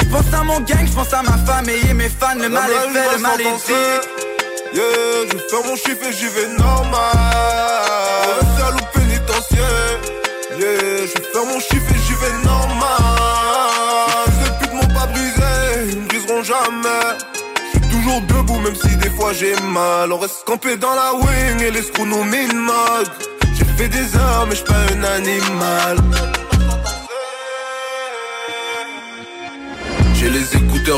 Je 0.10 0.16
pense 0.16 0.34
à 0.34 0.44
mon 0.44 0.60
gang, 0.62 0.88
je 0.88 0.94
pense 0.94 1.14
à 1.14 1.22
ma 1.22 1.38
famille 1.38 1.88
et 1.88 1.94
mes 1.94 2.10
fans, 2.10 2.34
le 2.36 2.50
mal 2.50 2.68
est 2.72 2.94
fait, 2.94 3.16
le 3.16 3.22
mal 3.22 3.40
est 3.40 3.44
dit. 3.44 3.74
Yeah, 4.74 4.84
je 5.32 5.38
fais 5.38 5.68
mon 5.68 5.76
chiffre 5.76 6.04
et 6.04 6.14
j'y 6.14 6.26
vais 6.26 6.48
normal. 6.58 7.14
Seul 8.58 8.74
ou 8.74 9.00
pénitentiaire. 9.00 10.00
Yeah, 10.58 11.06
je 11.06 11.22
fais 11.32 11.46
mon 11.46 11.60
chiffre 11.60 11.92
et 11.94 12.00
j'y 12.08 12.14
vais 12.14 12.44
normal. 12.44 12.90
Ces 14.44 14.52
putes 14.60 14.74
m'ont 14.74 14.94
pas 14.96 15.06
brisé, 15.06 15.92
ils 15.92 16.00
me 16.00 16.08
briseront 16.08 16.44
jamais. 16.44 17.18
Je 17.66 17.78
suis 17.78 17.90
toujours 17.90 18.22
debout, 18.22 18.60
même 18.62 18.76
si 18.76 18.96
des 18.98 19.12
fois 19.12 19.32
j'ai 19.34 19.56
mal. 19.62 20.12
On 20.12 20.18
reste 20.18 20.44
campé 20.44 20.76
dans 20.76 20.96
la 20.96 21.14
wing 21.14 21.62
et 21.62 21.70
les 21.70 21.84
screws 21.84 22.08
nous 22.08 22.24
minent 22.24 22.72
J'ai 23.56 23.66
fait 23.78 23.90
des 23.90 24.18
armes 24.18 24.52
et 24.52 24.56
je 24.56 24.64
pas 24.64 24.74
un 24.74 25.04
animal. 25.04 25.98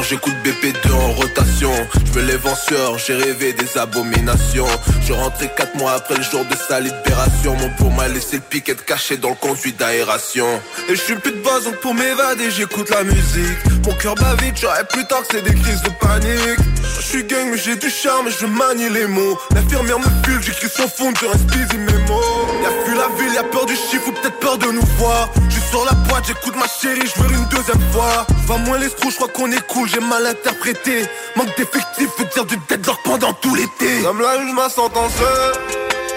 J'écoute 0.02 0.34
BP2 0.44 0.94
en 0.94 1.12
rotation. 1.12 1.72
Je 2.06 2.12
veux 2.14 2.26
les 2.26 2.38
venceurs, 2.38 2.98
j'ai 2.98 3.16
rêvé 3.16 3.52
des 3.52 3.78
abominations. 3.78 4.68
Je 5.06 5.12
rentré 5.12 5.50
4 5.56 5.76
mois 5.76 5.94
après 5.94 6.16
le 6.16 6.24
jour 6.24 6.46
de 6.46 6.56
sa 6.56 6.80
libération. 6.80 7.56
Mon 7.56 7.70
pour 7.72 7.92
m'a 7.92 8.08
laissé 8.08 8.38
le 8.38 8.42
piquet 8.42 8.76
caché 8.76 9.18
dans 9.18 9.30
le 9.30 9.36
conduit 9.36 9.74
d'aération. 9.74 10.48
Et 10.88 10.96
je 10.96 11.02
suis 11.02 11.16
plus 11.16 11.34
de 11.34 11.42
base, 11.42 11.66
donc 11.66 11.76
pour 11.82 11.94
m'évader, 11.94 12.50
j'écoute 12.52 12.90
la 12.90 13.04
musique. 13.04 13.58
Mon 13.86 13.94
cœur 13.96 14.16
bat 14.16 14.36
vite, 14.42 14.56
j'aurais 14.62 14.86
plus 14.86 15.06
tard 15.08 15.22
que 15.22 15.36
c'est 15.36 15.44
des 15.44 15.56
crises 15.56 15.82
de 15.82 15.90
panique. 16.00 16.60
Je 16.98 17.02
suis 17.02 17.24
gang, 17.26 17.50
mais 17.52 17.58
j'ai 17.58 17.76
du 17.76 17.90
charme 17.90 18.28
et 18.28 18.32
je 18.32 18.46
manie 18.46 18.90
les 18.90 19.08
mots. 19.08 19.38
L'infirmière 19.54 20.00
me 20.00 20.06
file, 20.24 20.42
j'écris 20.42 20.70
sans 20.70 20.88
fond 20.88 21.14
sur 21.18 21.30
un 21.30 21.38
speedy 21.38 21.78
mémo. 21.78 22.22
Y'a 22.64 22.70
vu 22.86 22.96
la 22.96 23.10
ville, 23.18 23.34
y'a 23.34 23.44
peur 23.44 23.66
du 23.66 23.76
chiffre 23.76 24.08
ou 24.08 24.12
peut-être 24.12 24.40
peur 24.40 24.58
de 24.58 24.68
nous 24.68 24.86
voir. 24.98 25.30
J'suis 25.50 25.62
sur 25.70 25.84
la 25.84 25.94
boîte, 25.94 26.26
j'écoute 26.28 26.56
ma 26.56 26.68
chérie, 26.82 27.08
je 27.16 27.22
veux 27.22 27.32
une 27.32 27.46
deuxième 27.46 27.92
fois. 27.92 28.26
Va 28.48 28.58
moins 28.58 28.78
les 28.78 28.90
je 28.90 29.16
crois 29.16 29.28
qu'on 29.28 29.52
est 29.52 29.68
cool, 29.68 29.88
j'ai 29.90 30.00
mal 30.00 30.26
interprété. 30.26 31.06
Manque 31.36 31.56
d'effectifs, 31.58 32.10
veut 32.18 32.26
dire 32.34 32.46
du 32.46 32.58
deadlock 32.70 32.98
pendant 33.04 33.34
tout 33.34 33.56
l'été. 33.56 34.02
Comme 34.04 34.22
là, 34.22 34.38
je 34.40 34.54
ma 34.54 34.70
sentence. 34.70 35.14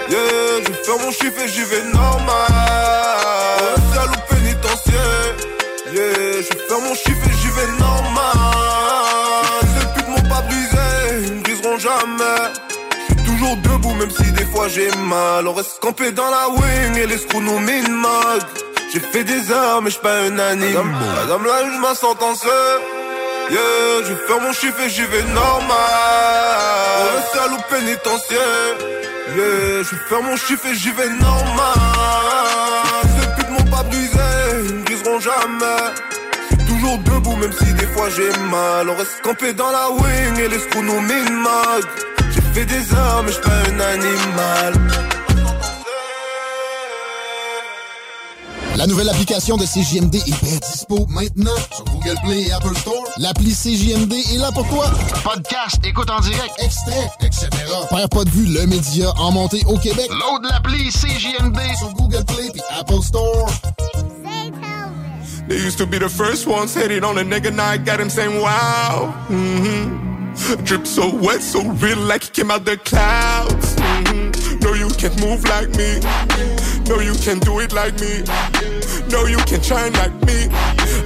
Yeah, 0.09 0.19
je 0.63 0.71
vais 0.71 0.83
faire 0.83 0.99
mon 0.99 1.11
chiffre 1.11 1.39
et 1.43 1.47
j'y 1.47 1.63
vais 1.63 1.83
normal. 1.93 2.47
Salut 3.93 4.21
pénitentiaire. 4.29 5.35
Yeah, 5.93 6.41
je 6.41 6.53
vais 6.53 6.67
faire 6.67 6.81
mon 6.81 6.95
chiffre 6.95 7.27
et 7.27 7.33
j'y 7.41 7.49
vais 7.49 7.71
normal. 7.79 8.37
Ces 9.61 9.87
putes 9.93 10.07
m'ont 10.07 10.29
pas 10.29 10.41
brisé, 10.41 11.27
ils 11.27 11.33
me 11.33 11.41
briseront 11.41 11.77
jamais. 11.77 12.41
Je 12.91 13.13
suis 13.13 13.23
toujours 13.25 13.57
debout, 13.57 13.93
même 13.95 14.11
si 14.11 14.31
des 14.31 14.45
fois 14.45 14.67
j'ai 14.67 14.91
mal. 14.97 15.47
On 15.47 15.53
reste 15.53 15.79
campé 15.79 16.11
dans 16.11 16.29
la 16.29 16.49
wing 16.49 16.97
et 16.97 17.07
les 17.07 17.17
screws 17.17 17.41
nous 17.41 17.59
minent 17.59 18.03
J'ai 18.95 19.01
fait 19.01 19.25
des 19.25 19.51
heures, 19.51 19.81
mais 19.81 19.89
j'suis 19.89 19.99
pas 19.99 20.21
un 20.21 20.39
animal. 20.39 20.85
Madame, 20.85 21.43
là, 21.43 21.65
je 21.65 21.81
ma 21.81 21.93
sentence. 21.93 22.45
Yeah, 23.51 23.59
je 24.05 24.13
vais 24.13 24.25
faire 24.25 24.39
mon 24.39 24.53
chiffre 24.53 24.79
et 24.79 24.89
j'y 24.89 25.01
vais 25.01 25.23
normal. 25.33 25.67
On 27.01 27.17
reste 27.17 27.35
à 27.43 27.47
l'eau 27.49 27.61
pénitentiaire. 27.69 28.73
Yeah, 29.35 29.83
je 29.83 29.95
vais 29.95 30.01
faire 30.07 30.23
mon 30.23 30.37
chiffre 30.37 30.65
et 30.67 30.75
j'y 30.75 30.91
vais 30.91 31.09
normal. 31.09 31.75
Ces 33.03 33.35
putes 33.35 33.49
m'ont 33.49 33.69
pas 33.69 33.83
brisé, 33.83 34.17
ils 34.69 34.75
me 34.75 34.83
briseront 34.85 35.19
jamais. 35.19 36.65
Toujours 36.65 36.97
debout, 36.99 37.35
même 37.35 37.51
si 37.51 37.73
des 37.73 37.87
fois 37.87 38.07
j'ai 38.15 38.31
mal. 38.49 38.89
On 38.89 38.95
reste 38.95 39.21
campé 39.23 39.51
dans 39.51 39.71
la 39.71 39.89
wing 39.89 40.39
et 40.39 40.47
les 40.47 40.59
screws 40.59 40.83
nous 40.83 41.01
minent 41.01 41.45
J'ai 42.33 42.41
fait 42.53 42.65
des 42.65 42.93
heures, 42.93 43.23
mais 43.25 43.31
j'suis 43.33 43.41
pas 43.41 43.49
un 43.51 43.79
animal. 43.93 44.73
La 48.77 48.87
nouvelle 48.87 49.07
application 49.07 49.55
de 49.55 49.63
CJMD 49.65 50.15
est 50.15 50.43
bien 50.43 50.57
dispo 50.57 51.05
maintenant 51.09 51.55
sur 51.71 51.85
Google 51.85 52.17
Play 52.25 52.41
et 52.41 52.51
Apple 52.51 52.75
Store. 52.75 53.03
L'appli 53.17 53.53
CJMD 53.53 54.13
est 54.13 54.37
là 54.37 54.51
pour 54.51 54.67
toi. 54.67 54.91
Podcast, 55.23 55.79
écoute 55.85 56.09
en 56.09 56.19
direct, 56.19 56.53
extrait, 56.59 57.09
etc. 57.21 57.47
Père 57.89 58.09
pas 58.09 58.25
de 58.25 58.29
vue, 58.29 58.45
le 58.45 58.67
média 58.67 59.13
en 59.17 59.31
montée 59.31 59.63
au 59.67 59.77
Québec. 59.77 60.09
Load 60.09 60.43
l'appli 60.43 60.89
CJMD 60.89 61.57
sur 61.77 61.93
Google 61.93 62.25
Play 62.25 62.51
et 62.53 62.79
Apple 62.79 63.01
Store. 63.01 63.49
They 65.47 65.57
used 65.57 65.77
to 65.77 65.85
be 65.85 65.97
the 65.97 66.09
first 66.09 66.45
ones 66.45 66.75
hitting 66.75 67.03
on 67.03 67.17
a 67.17 67.23
nigga, 67.23 67.53
now 67.53 67.71
I 67.71 67.77
got 67.77 67.99
him 67.99 68.09
saying 68.09 68.41
wow. 68.41 69.13
Mm-hmm. 69.29 70.14
Drip 70.63 70.85
so 70.85 71.13
wet, 71.15 71.41
so 71.41 71.63
real, 71.63 71.97
like 71.97 72.23
he 72.23 72.29
came 72.29 72.51
out 72.51 72.65
the 72.65 72.77
clouds. 72.77 73.75
Mm-hmm. 73.75 74.59
No, 74.59 74.73
you 74.73 74.89
can't 74.97 75.19
move 75.19 75.43
like 75.45 75.69
me. 75.75 75.99
No, 76.89 76.99
you 76.99 77.13
can't 77.15 77.43
do 77.43 77.59
it 77.59 77.73
like 77.73 77.99
me. 77.99 78.23
No, 79.09 79.25
you 79.25 79.37
can't 79.45 79.63
shine 79.63 79.93
like 79.93 80.13
me. 80.25 80.47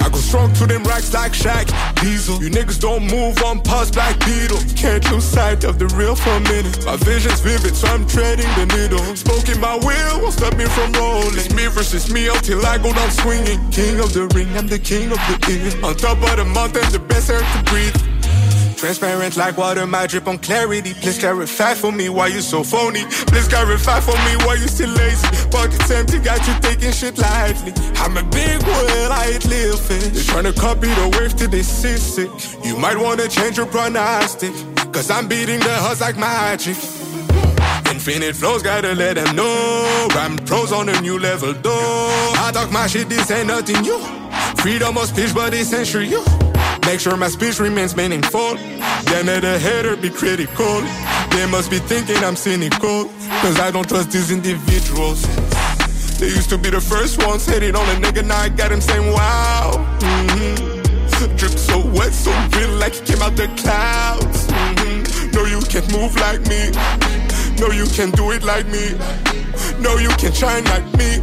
I 0.01 0.09
go 0.11 0.17
strong 0.17 0.51
to 0.53 0.65
them 0.65 0.83
racks 0.83 1.13
like 1.13 1.33
Shaq 1.33 1.67
Diesel. 2.01 2.41
You 2.41 2.49
niggas 2.49 2.79
don't 2.79 3.05
move 3.07 3.41
on 3.43 3.61
past 3.61 3.93
Black 3.93 4.17
Beetle. 4.25 4.59
Can't 4.75 5.03
lose 5.11 5.25
sight 5.25 5.63
of 5.63 5.77
the 5.77 5.87
real 5.95 6.15
for 6.15 6.31
a 6.31 6.39
minute. 6.41 6.85
My 6.85 6.95
vision's 6.97 7.39
vivid, 7.39 7.75
so 7.75 7.87
I'm 7.87 8.07
treading 8.07 8.49
the 8.55 8.65
needle. 8.75 9.03
Smoking 9.15 9.59
my 9.59 9.75
will 9.75 10.21
won't 10.21 10.33
stop 10.33 10.55
me 10.57 10.65
from 10.65 10.91
rolling. 10.93 11.35
It's 11.35 11.53
me 11.53 11.67
versus 11.67 12.11
me 12.11 12.27
until 12.27 12.65
I 12.65 12.77
go 12.77 12.93
down 12.93 13.11
swinging. 13.11 13.59
King 13.71 13.99
of 13.99 14.13
the 14.13 14.27
ring, 14.35 14.49
I'm 14.57 14.67
the 14.67 14.79
king 14.79 15.11
of 15.11 15.19
the 15.29 15.37
king. 15.41 15.83
On 15.83 15.95
top 15.95 16.17
of 16.17 16.37
the 16.37 16.45
mountain, 16.45 16.89
the 16.91 16.99
best 16.99 17.29
air 17.29 17.39
to 17.39 17.63
breathe. 17.71 18.08
Transparent 18.79 19.35
like 19.35 19.57
water, 19.57 19.85
my 19.85 20.07
drip 20.07 20.25
on 20.25 20.37
clarity. 20.37 20.93
Please 20.93 21.19
clarify 21.19 21.73
for 21.73 21.91
me 21.91 22.07
why 22.07 22.27
you 22.27 22.39
so 22.39 22.63
phony. 22.63 23.03
Please 23.27 23.45
clarify 23.49 23.99
for 23.99 24.15
me 24.23 24.37
why 24.45 24.53
you 24.53 24.69
still 24.69 24.89
lazy. 24.91 25.27
Pockets 25.51 25.91
empty, 25.91 26.17
got 26.19 26.39
you 26.47 26.53
taking 26.61 26.93
shit 26.93 27.17
lightly. 27.17 27.73
I'm 27.95 28.15
a 28.15 28.23
big 28.23 28.63
whale, 28.63 29.11
I 29.11 29.33
eat 29.35 29.45
little 29.47 29.75
fish. 29.75 30.07
They're 30.07 30.23
trying 30.23 30.45
to 30.45 30.53
copy 30.53 30.87
the 30.87 31.17
wave 31.19 31.35
till 31.35 31.49
they 31.49 31.61
see 31.61 31.97
sick. 31.97 32.31
You 32.63 32.77
might 32.77 32.97
wanna 32.97 33.27
change 33.27 33.57
your 33.57 33.65
pronostic. 33.65 34.53
Cause 34.93 35.11
I'm 35.11 35.27
beating 35.27 35.59
the 35.59 35.75
huss 35.83 35.99
like 35.99 36.15
magic. 36.15 36.77
Infinite 37.91 38.37
flows, 38.37 38.63
gotta 38.63 38.95
let 38.95 39.15
them 39.15 39.35
know. 39.35 40.07
I'm 40.11 40.37
pros 40.37 40.71
on 40.71 40.87
a 40.87 41.01
new 41.01 41.19
level, 41.19 41.51
though. 41.51 42.33
I 42.37 42.51
talk 42.53 42.71
my 42.71 42.87
shit, 42.87 43.09
this 43.09 43.29
ain't 43.29 43.47
nothing 43.47 43.81
new. 43.81 43.99
Freedom 44.61 44.97
of 44.97 45.07
speech, 45.07 45.35
but 45.35 45.53
it's 45.53 45.69
censure 45.69 46.01
you. 46.01 46.23
Make 46.89 47.01
sure 47.01 47.15
my 47.17 47.27
speech 47.27 47.59
remains 47.59 47.95
meaningful. 47.95 48.55
Then 49.05 49.27
let 49.27 49.43
a 49.43 49.59
hater 49.59 49.95
be 49.95 50.09
critical. 50.09 50.81
They 51.29 51.45
must 51.45 51.69
be 51.69 51.77
thinking 51.77 52.17
I'm 52.23 52.35
cynical. 52.35 53.05
Cause 53.43 53.59
I 53.59 53.69
don't 53.69 53.87
trust 53.87 54.09
these 54.09 54.31
individuals. 54.31 55.21
They 56.17 56.29
used 56.29 56.49
to 56.49 56.57
be 56.57 56.71
the 56.71 56.81
first 56.81 57.23
ones 57.23 57.45
hitting 57.45 57.75
on 57.75 57.87
a 57.89 57.99
nigga, 58.01 58.25
now 58.25 58.39
I 58.39 58.49
got 58.49 58.71
him 58.71 58.81
saying 58.81 59.05
wow. 59.13 59.73
Mm-hmm. 59.99 61.35
Drip 61.35 61.51
so 61.51 61.85
wet, 61.93 62.11
so 62.11 62.31
real, 62.57 62.71
like 62.77 62.95
he 62.95 63.05
came 63.05 63.21
out 63.21 63.35
the 63.35 63.45
clouds. 63.61 64.47
Mm-hmm. 64.47 65.29
No, 65.35 65.45
you 65.45 65.61
can't 65.69 65.85
move 65.91 66.15
like 66.15 66.41
me. 66.47 66.71
No, 67.59 67.69
you 67.69 67.85
can't 67.85 68.15
do 68.15 68.31
it 68.31 68.41
like 68.41 68.65
me. 68.65 68.97
No, 69.79 69.97
you 69.97 70.09
can't 70.17 70.35
shine 70.35 70.63
like 70.65 70.85
me. 70.97 71.21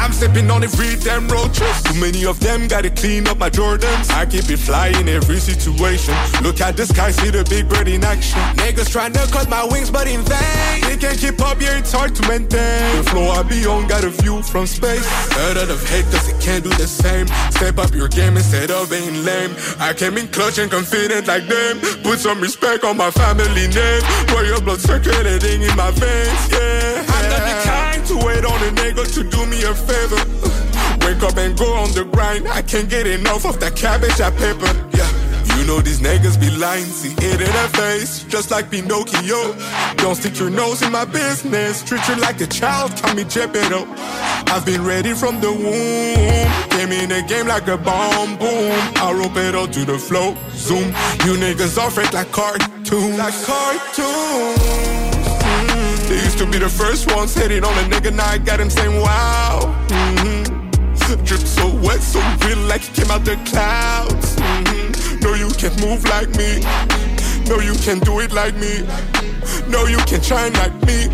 I'm 0.00 0.12
stepping 0.12 0.50
on 0.50 0.64
every 0.64 0.96
damn 0.96 1.28
road 1.28 1.52
trip. 1.52 1.76
Too 1.84 2.00
many 2.00 2.24
of 2.24 2.40
them 2.40 2.68
gotta 2.68 2.88
clean 2.88 3.28
up 3.28 3.36
my 3.36 3.50
Jordans. 3.50 4.10
I 4.10 4.24
keep 4.24 4.48
it 4.48 4.56
fly 4.56 4.88
in 4.88 5.08
every 5.08 5.38
situation. 5.38 6.14
Look 6.42 6.60
at 6.62 6.76
the 6.76 6.86
sky, 6.86 7.10
see 7.10 7.28
the 7.28 7.44
big 7.44 7.68
bird 7.68 7.86
in 7.86 8.02
action. 8.02 8.40
Niggas 8.56 8.90
trying 8.90 9.12
to 9.12 9.26
cut 9.30 9.50
my 9.50 9.64
wings, 9.66 9.90
but 9.90 10.08
in 10.08 10.22
vain. 10.22 10.80
They 10.88 10.96
can't 10.96 11.18
keep 11.18 11.38
up, 11.42 11.60
yeah, 11.60 11.78
it's 11.78 11.92
hard 11.92 12.14
to 12.16 12.22
maintain. 12.26 12.96
The 12.96 13.10
flow 13.10 13.28
I 13.28 13.42
be 13.42 13.66
on 13.66 13.88
got 13.88 14.02
a 14.02 14.08
view 14.08 14.42
from 14.42 14.66
space. 14.66 15.06
Heard 15.36 15.58
of 15.68 15.86
hate, 15.88 16.06
cause 16.06 16.26
it 16.28 16.40
can't 16.40 16.64
do 16.64 16.70
the 16.70 16.88
same. 16.88 17.26
Step 17.52 17.76
up 17.76 17.92
your 17.94 18.08
game 18.08 18.38
instead 18.38 18.70
of 18.70 18.88
being 18.88 19.22
lame. 19.22 19.54
I 19.78 19.92
came 19.92 20.16
in 20.16 20.28
clutch 20.28 20.56
and 20.58 20.70
confident 20.70 21.26
like 21.26 21.46
them. 21.46 21.78
Put 22.02 22.20
some 22.20 22.40
respect 22.40 22.84
on 22.84 22.96
my 22.96 23.10
family 23.10 23.68
name. 23.68 24.02
Royal 24.32 24.62
blood 24.62 24.80
circulating 24.80 25.60
in 25.60 25.76
my 25.76 25.90
veins, 25.90 26.48
yeah. 26.50 27.19
Kind 27.64 28.06
to 28.06 28.16
wait 28.16 28.44
on 28.44 28.60
a 28.62 28.70
nigga 28.80 29.04
to 29.14 29.22
do 29.24 29.46
me 29.46 29.62
a 29.62 29.74
favor. 29.74 30.22
Wake 31.06 31.22
up 31.22 31.36
and 31.36 31.56
go 31.56 31.72
on 31.74 31.92
the 31.92 32.04
grind. 32.04 32.48
I 32.48 32.62
can't 32.62 32.88
get 32.88 33.06
enough 33.06 33.44
of 33.44 33.60
that 33.60 33.76
cabbage 33.76 34.20
I 34.20 34.30
pepper. 34.30 34.72
Yeah. 34.96 35.08
You 35.56 35.66
know 35.66 35.80
these 35.80 36.00
niggas 36.00 36.40
be 36.40 36.50
lying, 36.50 36.86
see 36.86 37.12
it 37.12 37.40
in 37.40 37.52
their 37.52 37.68
face, 37.68 38.24
just 38.24 38.50
like 38.50 38.70
Pinocchio. 38.70 39.54
Don't 39.96 40.14
stick 40.14 40.38
your 40.38 40.48
nose 40.48 40.80
in 40.80 40.90
my 40.90 41.04
business, 41.04 41.82
treat 41.82 42.06
you 42.08 42.16
like 42.16 42.40
a 42.40 42.46
child, 42.46 42.96
call 43.02 43.14
me 43.14 43.24
Geppetto. 43.24 43.84
I've 44.52 44.64
been 44.64 44.82
ready 44.84 45.12
from 45.12 45.40
the 45.40 45.52
womb, 45.52 46.70
came 46.70 46.92
in 46.92 47.10
the 47.10 47.22
game 47.28 47.46
like 47.46 47.68
a 47.68 47.76
bomb, 47.76 48.38
boom. 48.38 48.72
I 48.96 49.12
rope 49.12 49.36
it 49.36 49.54
all 49.54 49.68
to 49.68 49.84
the 49.84 49.98
flow, 49.98 50.34
zoom. 50.52 50.86
You 51.26 51.36
niggas 51.36 51.76
all 51.76 51.90
fake 51.90 52.14
like 52.14 52.32
cartoons, 52.32 53.18
like 53.18 53.34
cartoons. 53.44 55.29
They 56.10 56.16
used 56.16 56.38
to 56.38 56.46
be 56.46 56.58
the 56.58 56.68
first 56.68 57.08
ones 57.14 57.36
hitting 57.36 57.62
on 57.62 57.72
a 57.72 57.82
nigga, 57.82 58.12
now 58.12 58.26
I 58.26 58.38
got 58.38 58.58
him 58.58 58.68
saying 58.68 59.00
wow. 59.00 59.60
Mm-hmm. 59.86 61.24
Drip 61.24 61.40
so 61.40 61.72
wet, 61.76 62.02
so 62.02 62.18
real, 62.44 62.58
like 62.66 62.80
he 62.80 62.92
came 63.00 63.12
out 63.12 63.24
the 63.24 63.36
clouds. 63.46 64.34
Mm-hmm. 64.34 65.20
No, 65.20 65.34
you 65.34 65.48
can't 65.50 65.80
move 65.80 66.02
like 66.06 66.30
me. 66.30 66.58
No, 67.48 67.60
you 67.60 67.74
can't 67.74 68.04
do 68.04 68.18
it 68.18 68.32
like 68.32 68.56
me. 68.56 68.82
No, 69.68 69.86
you 69.86 69.98
can't 69.98 70.24
shine 70.24 70.52
like 70.54 70.74
me. 70.82 71.06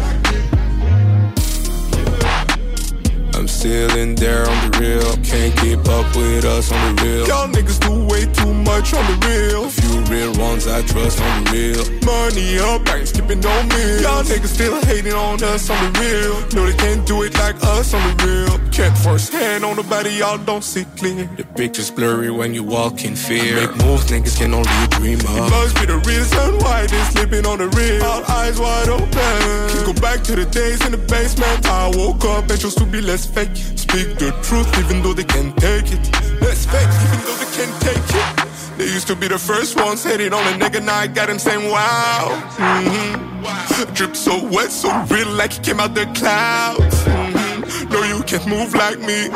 I'm 3.37 3.46
still 3.46 3.94
in 3.96 4.14
there 4.14 4.49
on 4.49 4.70
the 4.70 4.79
real. 4.81 5.12
Can't 5.22 5.55
keep 5.61 5.87
up 5.88 6.16
with 6.16 6.46
us 6.46 6.72
on 6.72 6.96
the 6.96 7.03
real. 7.03 7.27
Y'all 7.27 7.46
niggas 7.46 7.79
do 7.79 7.92
way 8.07 8.25
too 8.33 8.55
much 8.64 8.94
on 8.94 9.05
the 9.05 9.27
real. 9.29 9.68
Few 9.68 10.01
real 10.09 10.33
ones 10.40 10.66
I 10.66 10.81
trust 10.83 11.20
on 11.20 11.44
the 11.44 11.51
real. 11.53 11.85
Money 12.03 12.59
up, 12.59 12.88
I 12.88 13.01
ain't 13.01 13.09
skipping 13.09 13.40
no 13.40 13.62
meal. 13.64 14.01
Y'all 14.01 14.25
niggas 14.25 14.55
still 14.55 14.81
hating 14.87 15.12
on 15.12 15.42
us 15.44 15.68
on 15.68 15.92
the 15.92 16.01
real. 16.01 16.35
No, 16.57 16.70
they 16.70 16.77
can't 16.79 17.07
do 17.07 17.25
it 17.25 17.35
like 17.35 17.57
us 17.62 17.92
on 17.92 18.01
the 18.16 18.25
real. 18.25 18.70
Can't 18.72 18.96
first 18.96 19.33
hand 19.33 19.66
on 19.66 19.77
the 19.77 19.83
body, 19.83 20.14
y'all 20.14 20.38
don't 20.38 20.64
see 20.64 20.85
clear. 20.96 21.29
The 21.37 21.44
picture's 21.44 21.90
blurry 21.90 22.31
when 22.31 22.55
you 22.55 22.62
walk 22.62 23.05
in 23.05 23.14
fear. 23.14 23.59
I 23.59 23.66
make 23.66 23.85
moves 23.85 24.07
niggas 24.11 24.38
can 24.38 24.55
only 24.55 24.70
dream 24.96 25.20
of. 25.20 25.37
It 25.37 25.51
must 25.51 25.75
be 25.77 25.85
the 25.85 25.99
reason 26.09 26.59
why 26.64 26.87
they 26.87 27.03
slipping 27.12 27.44
on 27.44 27.59
the 27.59 27.68
real. 27.68 28.03
All 28.03 28.25
eyes 28.25 28.59
wide 28.59 28.88
open. 28.88 29.11
Can't 29.12 29.85
go 29.85 29.92
back 30.01 30.22
to 30.25 30.37
the 30.37 30.46
days 30.46 30.85
in 30.87 30.92
the 30.92 30.99
basement. 30.99 31.66
I 31.66 31.92
woke 31.94 32.25
up 32.25 32.49
and 32.49 32.59
chose 32.59 32.75
to 32.77 32.87
be 32.87 33.03
fake. 33.27 33.57
Speak 33.57 34.19
the 34.19 34.31
truth 34.43 34.69
even 34.79 35.03
though 35.03 35.12
they 35.12 35.25
can't 35.25 35.57
take 35.57 35.93
it. 35.93 36.01
Less 36.41 36.67
fake 36.67 36.95
even 37.07 37.21
though 37.25 37.37
they 37.37 37.51
can't 37.57 37.83
take 37.83 38.15
it. 38.15 38.79
They 38.79 38.85
used 38.85 39.07
to 39.07 39.17
be 39.17 39.27
the 39.27 39.39
first 39.39 39.77
ones 39.77 40.05
hitting 40.05 40.33
on 40.33 40.43
a 40.43 40.59
nigga, 40.59 40.85
now 40.85 40.97
I 40.97 41.07
got 41.07 41.31
him 41.31 41.39
saying 41.39 41.71
wow. 41.71 42.29
Mm-hmm. 42.57 43.95
Drip 43.95 44.15
so 44.15 44.45
wet, 44.49 44.71
so 44.71 44.91
real, 45.11 45.29
like 45.29 45.53
he 45.53 45.62
came 45.62 45.81
out 45.81 45.95
the 45.95 46.05
clouds. 46.15 47.05
Mm-hmm. 47.05 47.89
No, 47.93 48.03
you 48.03 48.23
can't 48.25 48.47
move 48.47 48.75
like 48.75 48.99
me. 49.01 49.29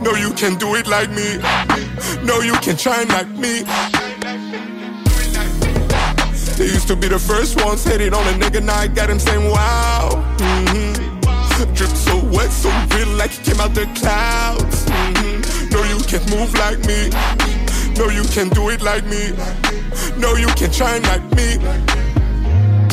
No, 0.00 0.14
you 0.14 0.32
can't 0.34 0.60
do 0.60 0.76
it 0.76 0.86
like 0.86 1.10
me. 1.10 1.38
No, 2.24 2.40
you 2.40 2.54
can't 2.54 2.78
shine 2.78 3.08
like 3.08 3.28
me. 3.28 3.62
They 6.56 6.66
used 6.66 6.86
to 6.88 6.94
be 6.94 7.08
the 7.08 7.18
first 7.18 7.64
ones 7.64 7.82
hitting 7.84 8.14
on 8.14 8.26
a 8.28 8.38
nigga, 8.38 8.62
now 8.62 8.78
I 8.78 8.86
got 8.86 9.10
him 9.10 9.18
saying 9.18 9.50
wow. 9.50 10.31
Drip 11.74 11.90
so 11.90 12.18
wet, 12.24 12.50
so 12.50 12.68
real, 12.94 13.08
like 13.16 13.30
he 13.30 13.42
came 13.44 13.60
out 13.60 13.72
the 13.74 13.86
clouds. 13.94 14.84
Mm-hmm. 14.84 15.70
No, 15.70 15.82
you 15.84 15.98
can't 16.04 16.28
move 16.30 16.52
like 16.54 16.80
me. 16.86 17.08
No, 17.96 18.08
you 18.10 18.24
can't 18.24 18.52
do 18.52 18.68
it 18.68 18.82
like 18.82 19.04
me. 19.06 19.30
No, 20.18 20.34
you 20.34 20.48
can't 20.48 20.74
shine 20.74 21.02
like 21.02 21.22
me. 21.36 22.01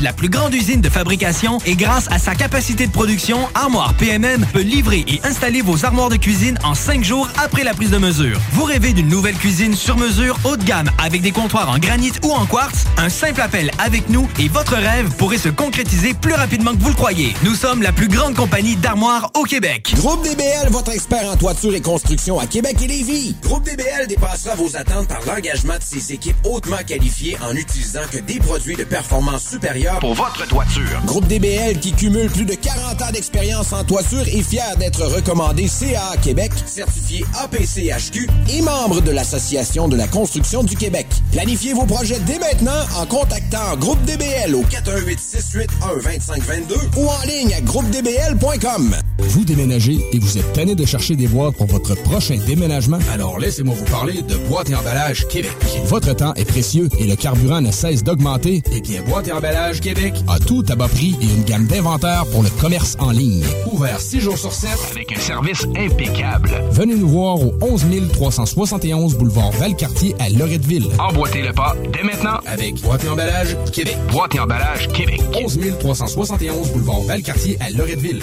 la 0.00 0.12
plus 0.12 0.28
grande 0.28 0.54
usine 0.54 0.80
de 0.80 0.88
fabrication 0.88 1.58
et 1.66 1.74
grâce 1.74 2.06
à 2.10 2.18
sa 2.18 2.34
capacité 2.34 2.86
de 2.86 2.92
production, 2.92 3.38
Armoire 3.54 3.94
PMM 3.94 4.46
peut 4.52 4.60
livrer 4.60 5.04
et 5.08 5.20
installer 5.24 5.62
vos 5.62 5.84
armoires 5.84 6.10
de 6.10 6.16
cuisine 6.16 6.58
en 6.64 6.74
cinq 6.74 7.02
jours 7.02 7.28
après 7.42 7.64
la 7.64 7.74
prise 7.74 7.90
de 7.90 7.98
mesure. 7.98 8.38
Vous 8.52 8.64
rêvez 8.64 8.92
d'une 8.92 9.08
nouvelle 9.08 9.34
cuisine 9.34 9.74
sur 9.74 9.96
mesure 9.96 10.38
haut 10.44 10.56
de 10.56 10.64
gamme 10.64 10.90
avec 10.98 11.22
des 11.22 11.32
comptoirs 11.32 11.70
en 11.70 11.78
granit 11.78 12.12
ou 12.22 12.30
en 12.30 12.46
quartz? 12.46 12.84
Un 12.96 13.08
simple 13.08 13.40
appel 13.40 13.70
avec 13.78 14.08
nous 14.08 14.28
et 14.38 14.48
votre 14.48 14.74
rêve 14.74 15.10
pourrait 15.16 15.38
se 15.38 15.48
concrétiser 15.48 16.14
plus 16.14 16.34
rapidement 16.34 16.72
que 16.72 16.80
vous 16.80 16.90
le 16.90 16.94
croyez. 16.94 17.34
Nous 17.42 17.54
sommes 17.54 17.82
la 17.82 17.92
plus 17.92 18.08
grande 18.08 18.34
compagnie 18.34 18.76
d'armoires 18.76 19.30
au 19.36 19.42
Québec. 19.42 19.92
Groupe 19.96 20.22
DBL, 20.24 20.70
votre 20.70 20.92
expert 20.92 21.28
en 21.30 21.36
toiture 21.36 21.74
et 21.74 21.80
construction 21.80 22.38
à 22.38 22.46
Québec 22.46 22.76
et 22.82 22.86
Lévis. 22.86 23.34
Groupe 23.42 23.64
DBL 23.64 24.06
dépassera 24.08 24.54
vos 24.54 24.76
attentes 24.76 25.08
par 25.08 25.20
l'engagement 25.26 25.74
de 25.74 25.82
ses 25.82 26.12
équipes 26.12 26.36
hautement 26.44 26.78
qualifiées 26.86 27.36
en 27.42 27.54
utilisant 27.54 28.00
que 28.10 28.18
des 28.18 28.38
produits 28.38 28.76
de 28.76 28.84
performance 28.84 29.21
supérieure 29.38 29.98
Pour 30.00 30.14
votre 30.14 30.46
toiture. 30.46 31.00
Groupe 31.06 31.26
DBL 31.26 31.78
qui 31.78 31.92
cumule 31.92 32.28
plus 32.28 32.44
de 32.44 32.54
40 32.54 33.02
ans 33.02 33.12
d'expérience 33.12 33.72
en 33.72 33.84
toiture 33.84 34.22
est 34.22 34.42
fier 34.42 34.76
d'être 34.78 35.02
recommandé 35.02 35.68
CA 35.68 36.16
Québec, 36.22 36.52
certifié 36.66 37.24
APCHQ 37.42 38.28
et 38.50 38.62
membre 38.62 39.00
de 39.00 39.10
l'Association 39.10 39.88
de 39.88 39.96
la 39.96 40.08
construction 40.08 40.62
du 40.62 40.76
Québec. 40.76 41.06
Planifiez 41.32 41.72
vos 41.72 41.86
projets 41.86 42.18
dès 42.26 42.38
maintenant 42.38 42.72
en 42.98 43.06
contactant 43.06 43.76
Groupe 43.78 44.02
DBL 44.04 44.54
au 44.54 44.62
418 44.62 45.18
681 45.18 46.02
2522 46.02 46.74
ou 46.96 47.06
en 47.06 47.22
ligne 47.26 47.54
à 47.54 47.60
groupedbl.com. 47.60 48.96
Vous 49.18 49.44
déménagez 49.44 50.04
et 50.12 50.18
vous 50.18 50.38
êtes 50.38 50.52
tanné 50.52 50.74
de 50.74 50.84
chercher 50.84 51.16
des 51.16 51.28
boîtes 51.28 51.56
pour 51.56 51.66
votre 51.66 51.94
prochain 51.94 52.38
déménagement? 52.46 52.98
Alors 53.12 53.38
laissez-moi 53.38 53.74
vous 53.74 53.84
parler 53.84 54.22
de 54.22 54.36
Boîte 54.48 54.70
et 54.70 54.74
Emballage 54.74 55.26
Québec. 55.28 55.52
Votre 55.84 56.14
temps 56.14 56.34
est 56.34 56.44
précieux 56.44 56.88
et 56.98 57.06
le 57.06 57.16
carburant 57.16 57.60
ne 57.60 57.70
cesse 57.70 58.02
d'augmenter. 58.02 58.62
Eh 58.72 58.80
bien, 58.80 59.02
Boîte 59.12 59.28
et 59.28 59.32
Emballage 59.32 59.80
Québec 59.82 60.14
a 60.26 60.38
tout 60.38 60.64
à 60.70 60.74
bas 60.74 60.88
prix 60.88 61.14
et 61.20 61.26
une 61.26 61.44
gamme 61.44 61.66
d'inventaires 61.66 62.24
pour 62.32 62.42
le 62.42 62.48
commerce 62.48 62.96
en 62.98 63.10
ligne. 63.10 63.44
Ouvert 63.70 64.00
6 64.00 64.20
jours 64.20 64.38
sur 64.38 64.50
7 64.50 64.70
Avec 64.92 65.12
un 65.12 65.20
service 65.20 65.66
impeccable. 65.76 66.48
Venez 66.70 66.94
nous 66.94 67.08
voir 67.10 67.38
au 67.38 67.52
11 67.60 67.84
371 68.10 69.18
boulevard 69.18 69.50
Valcartier 69.50 70.16
à 70.18 70.30
Loretteville. 70.30 70.86
Emboîtez 70.98 71.42
le 71.42 71.52
pas 71.52 71.76
dès 71.92 72.02
maintenant 72.02 72.38
avec 72.46 72.80
Boîte 72.80 73.04
et 73.04 73.10
Emballage 73.10 73.54
Québec. 73.70 73.98
Boîte 74.10 74.34
et 74.34 74.40
emballage 74.40 74.88
Québec. 74.88 75.20
11 75.34 75.58
371 75.78 76.70
boulevard 76.70 77.02
Valcartier 77.02 77.58
à 77.60 77.68
Loretteville. 77.68 78.22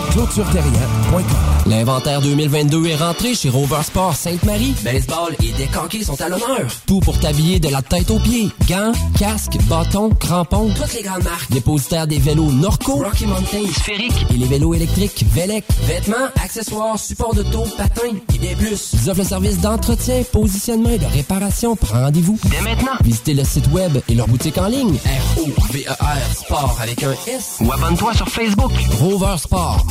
ClôtureTerrien.com 0.11 1.51
L'inventaire 1.67 2.21
2022 2.21 2.87
est 2.87 2.95
rentré 2.95 3.35
chez 3.35 3.49
Rover 3.49 3.83
Sport 3.83 4.15
Sainte-Marie. 4.15 4.73
Baseball 4.83 5.35
et 5.43 5.51
décanqués 5.53 6.03
sont 6.03 6.19
à 6.19 6.27
l'honneur. 6.27 6.67
Tout 6.85 6.99
pour 6.99 7.19
t'habiller 7.19 7.59
de 7.59 7.69
la 7.69 7.81
tête 7.81 8.09
aux 8.09 8.19
pieds. 8.19 8.49
Gants, 8.67 8.91
casques, 9.17 9.57
bâtons, 9.69 10.09
crampons. 10.09 10.69
Toutes 10.75 10.93
les 10.95 11.03
grandes 11.03 11.23
marques. 11.23 11.51
Dépositaire 11.51 12.07
des 12.07 12.17
vélos 12.17 12.51
Norco, 12.51 12.95
Rocky 12.95 13.25
Mountain, 13.25 13.67
Sphérique 13.71 14.25
et 14.31 14.37
les 14.37 14.47
vélos 14.47 14.73
électriques 14.73 15.23
Velec. 15.31 15.63
Vêtements, 15.83 16.27
accessoires, 16.43 16.97
supports 16.97 17.35
de 17.35 17.43
dos, 17.43 17.65
patins 17.77 18.17
et 18.33 18.37
bien 18.37 18.55
plus. 18.55 18.93
Ils 18.93 19.09
offrent 19.09 19.19
le 19.19 19.25
service 19.25 19.59
d'entretien, 19.59 20.23
positionnement 20.31 20.89
et 20.89 20.97
de 20.97 21.05
réparation. 21.05 21.75
Prends 21.75 22.01
rendez-vous 22.01 22.39
dès 22.45 22.61
maintenant. 22.61 22.93
Visitez 23.03 23.33
le 23.33 23.43
site 23.43 23.67
web 23.71 23.97
et 24.09 24.15
leur 24.15 24.27
boutique 24.27 24.57
en 24.57 24.67
ligne. 24.67 24.95
R-O-V-E-R 24.95 26.35
Sport 26.35 26.77
avec 26.81 27.03
un 27.03 27.13
S. 27.27 27.57
Ou 27.61 27.71
abonne-toi 27.71 28.13
sur 28.15 28.27
Facebook. 28.27 28.71
Rover 28.99 29.37
Sport. 29.37 29.85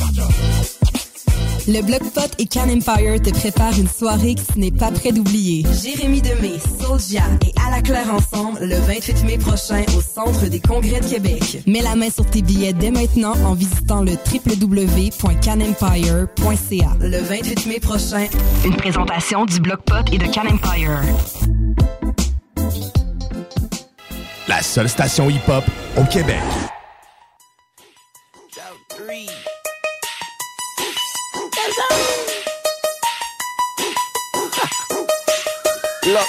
Le 1.67 1.81
Blockpot 1.83 2.21
et 2.39 2.47
Can 2.47 2.69
Empire 2.69 3.21
te 3.21 3.29
préparent 3.29 3.77
une 3.77 3.87
soirée 3.87 4.33
que 4.35 4.41
tu 4.53 4.59
n'es 4.59 4.71
pas 4.71 4.89
prêt 4.91 5.11
d'oublier. 5.11 5.63
Jérémy 5.81 6.21
Demé, 6.21 6.53
Soulja 6.79 7.21
et 7.45 7.53
À 7.65 7.69
la 7.69 7.81
Claire 7.81 8.11
ensemble 8.13 8.59
le 8.61 8.75
28 8.75 9.23
mai 9.25 9.37
prochain 9.37 9.83
au 9.95 10.01
Centre 10.01 10.47
des 10.47 10.59
Congrès 10.59 10.99
de 10.99 11.05
Québec. 11.05 11.61
Mets 11.67 11.81
la 11.81 11.95
main 11.95 12.09
sur 12.09 12.25
tes 12.25 12.41
billets 12.41 12.73
dès 12.73 12.89
maintenant 12.89 13.35
en 13.45 13.53
visitant 13.53 14.01
le 14.01 14.13
www.canempire.ca. 14.13 16.97
Le 16.99 17.19
28 17.19 17.65
mai 17.67 17.79
prochain, 17.79 18.25
Une 18.65 18.75
présentation 18.75 19.45
du 19.45 19.59
Blockpot 19.59 20.03
et 20.11 20.17
de 20.17 20.25
Can 20.25 20.47
Empire. 20.47 21.01
La 24.47 24.63
seule 24.63 24.89
station 24.89 25.29
hip-hop 25.29 25.63
au 25.97 26.03
Québec. 26.05 26.41
Look, 36.11 36.27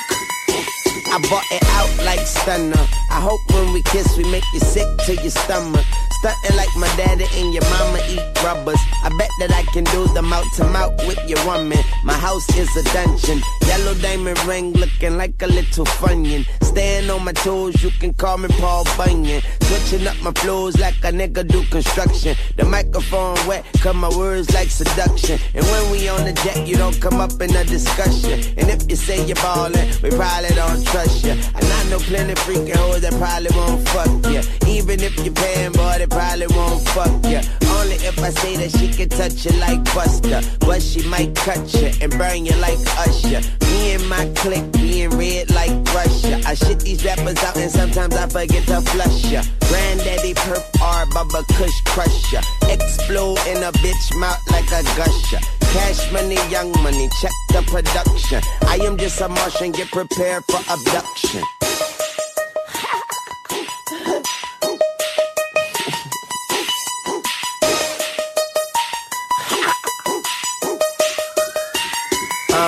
I 1.08 1.18
bought 1.28 1.44
it 1.50 1.64
out 1.70 2.04
like 2.04 2.24
stunner. 2.24 2.86
I 3.10 3.20
hope 3.20 3.40
when 3.52 3.72
we 3.72 3.82
kiss, 3.82 4.16
we 4.16 4.22
make 4.30 4.44
you 4.54 4.60
sick 4.60 4.86
to 5.06 5.14
your 5.16 5.30
stomach. 5.30 5.84
Stunting 6.22 6.56
like 6.56 6.70
my 6.76 6.86
daddy 6.96 7.26
and 7.34 7.52
your 7.52 7.64
mama 7.64 7.98
eat 8.08 8.22
rubbers. 8.44 8.78
I 9.02 9.08
bet 9.18 9.28
that 9.40 9.50
I 9.50 9.64
can 9.72 9.82
do 9.82 10.06
the 10.14 10.22
mouth 10.22 10.46
to 10.54 10.64
mouth 10.66 10.94
with 11.08 11.18
your 11.28 11.44
woman. 11.44 11.78
My 12.04 12.12
house 12.14 12.48
is 12.56 12.68
a 12.76 12.84
dungeon. 12.94 13.42
Yellow 13.66 13.94
diamond 13.94 14.38
ring 14.44 14.72
looking 14.74 15.16
like 15.16 15.42
a 15.42 15.48
little 15.48 15.84
funyun. 15.84 16.46
Staying 16.62 17.10
on 17.10 17.24
my 17.24 17.32
toes, 17.32 17.82
you 17.82 17.90
can 17.90 18.14
call 18.14 18.38
me 18.38 18.48
Paul 18.60 18.84
Bunyan. 18.96 19.42
Switching 19.62 20.06
up 20.06 20.16
my 20.22 20.30
flows 20.32 20.78
like 20.78 20.94
a 21.02 21.10
nigga 21.10 21.46
do 21.46 21.64
construction. 21.64 22.36
The 22.56 22.64
microphone 22.66 23.36
wet, 23.48 23.66
cut 23.80 23.96
my 23.96 24.08
words 24.16 24.54
like 24.54 24.70
seduction. 24.70 25.40
And 25.54 25.64
when 25.66 25.90
we 25.90 26.08
on 26.08 26.24
the 26.24 26.32
jet, 26.44 26.68
you 26.68 26.76
don't 26.76 26.98
come 27.00 27.20
up 27.20 27.32
in 27.40 27.54
a 27.56 27.64
discussion. 27.64 28.38
And 28.58 28.70
if 28.70 28.88
you 28.88 28.94
say 28.94 29.26
you're 29.26 29.34
ballin', 29.36 29.88
we 30.02 30.10
probably 30.10 30.54
don't 30.54 30.86
trust 30.86 31.24
you. 31.24 31.32
And 31.32 31.64
I 31.64 31.90
know 31.90 31.98
plenty 31.98 32.34
freaking 32.34 32.76
hoes 32.76 33.00
that 33.00 33.12
probably 33.14 33.50
won't 33.56 33.88
fuck 33.88 34.32
you. 34.32 34.40
Even 34.70 35.00
if 35.00 35.16
you're 35.24 35.34
paying, 35.34 35.72
boy, 35.72 35.96
they 35.98 36.06
probably 36.12 36.46
won't 36.54 36.80
fuck 36.88 37.12
you. 37.26 37.40
Only 37.80 37.96
if 38.04 38.18
I 38.22 38.30
say 38.30 38.56
that 38.56 38.70
she 38.78 38.88
can 38.88 39.08
touch 39.08 39.44
you 39.44 39.52
like 39.58 39.82
Buster. 39.94 40.40
But 40.60 40.82
she 40.82 41.02
might 41.08 41.34
cut 41.34 41.62
you 41.74 41.90
and 42.00 42.12
burn 42.18 42.44
you 42.44 42.54
like 42.56 42.78
Usher. 43.04 43.40
Me 43.72 43.92
and 43.94 44.08
my 44.08 44.30
clique 44.36 44.70
being 44.72 45.10
red 45.10 45.50
like 45.50 45.72
Russia. 45.94 46.40
I 46.46 46.54
shit 46.54 46.80
these 46.80 47.04
rappers 47.04 47.42
out 47.42 47.56
and 47.56 47.70
sometimes 47.70 48.14
I 48.14 48.28
forget 48.28 48.66
to 48.68 48.80
flush 48.82 49.24
ya. 49.32 49.42
Granddaddy 49.68 50.34
perp 50.34 50.64
R, 50.80 51.06
Bubba 51.06 51.42
Kush 51.56 51.80
crusher. 51.86 52.42
Explode 52.68 53.40
in 53.48 53.62
a 53.62 53.72
bitch 53.72 54.06
mouth 54.20 54.40
like 54.50 54.68
a 54.70 54.82
gusher. 54.96 55.40
Cash 55.72 56.12
money, 56.12 56.38
young 56.50 56.70
money, 56.82 57.08
check 57.20 57.32
the 57.48 57.62
production. 57.66 58.40
I 58.68 58.76
am 58.84 58.98
just 58.98 59.20
a 59.20 59.28
Martian, 59.28 59.72
get 59.72 59.90
prepared 59.90 60.44
for 60.44 60.60
abduction. 60.70 61.42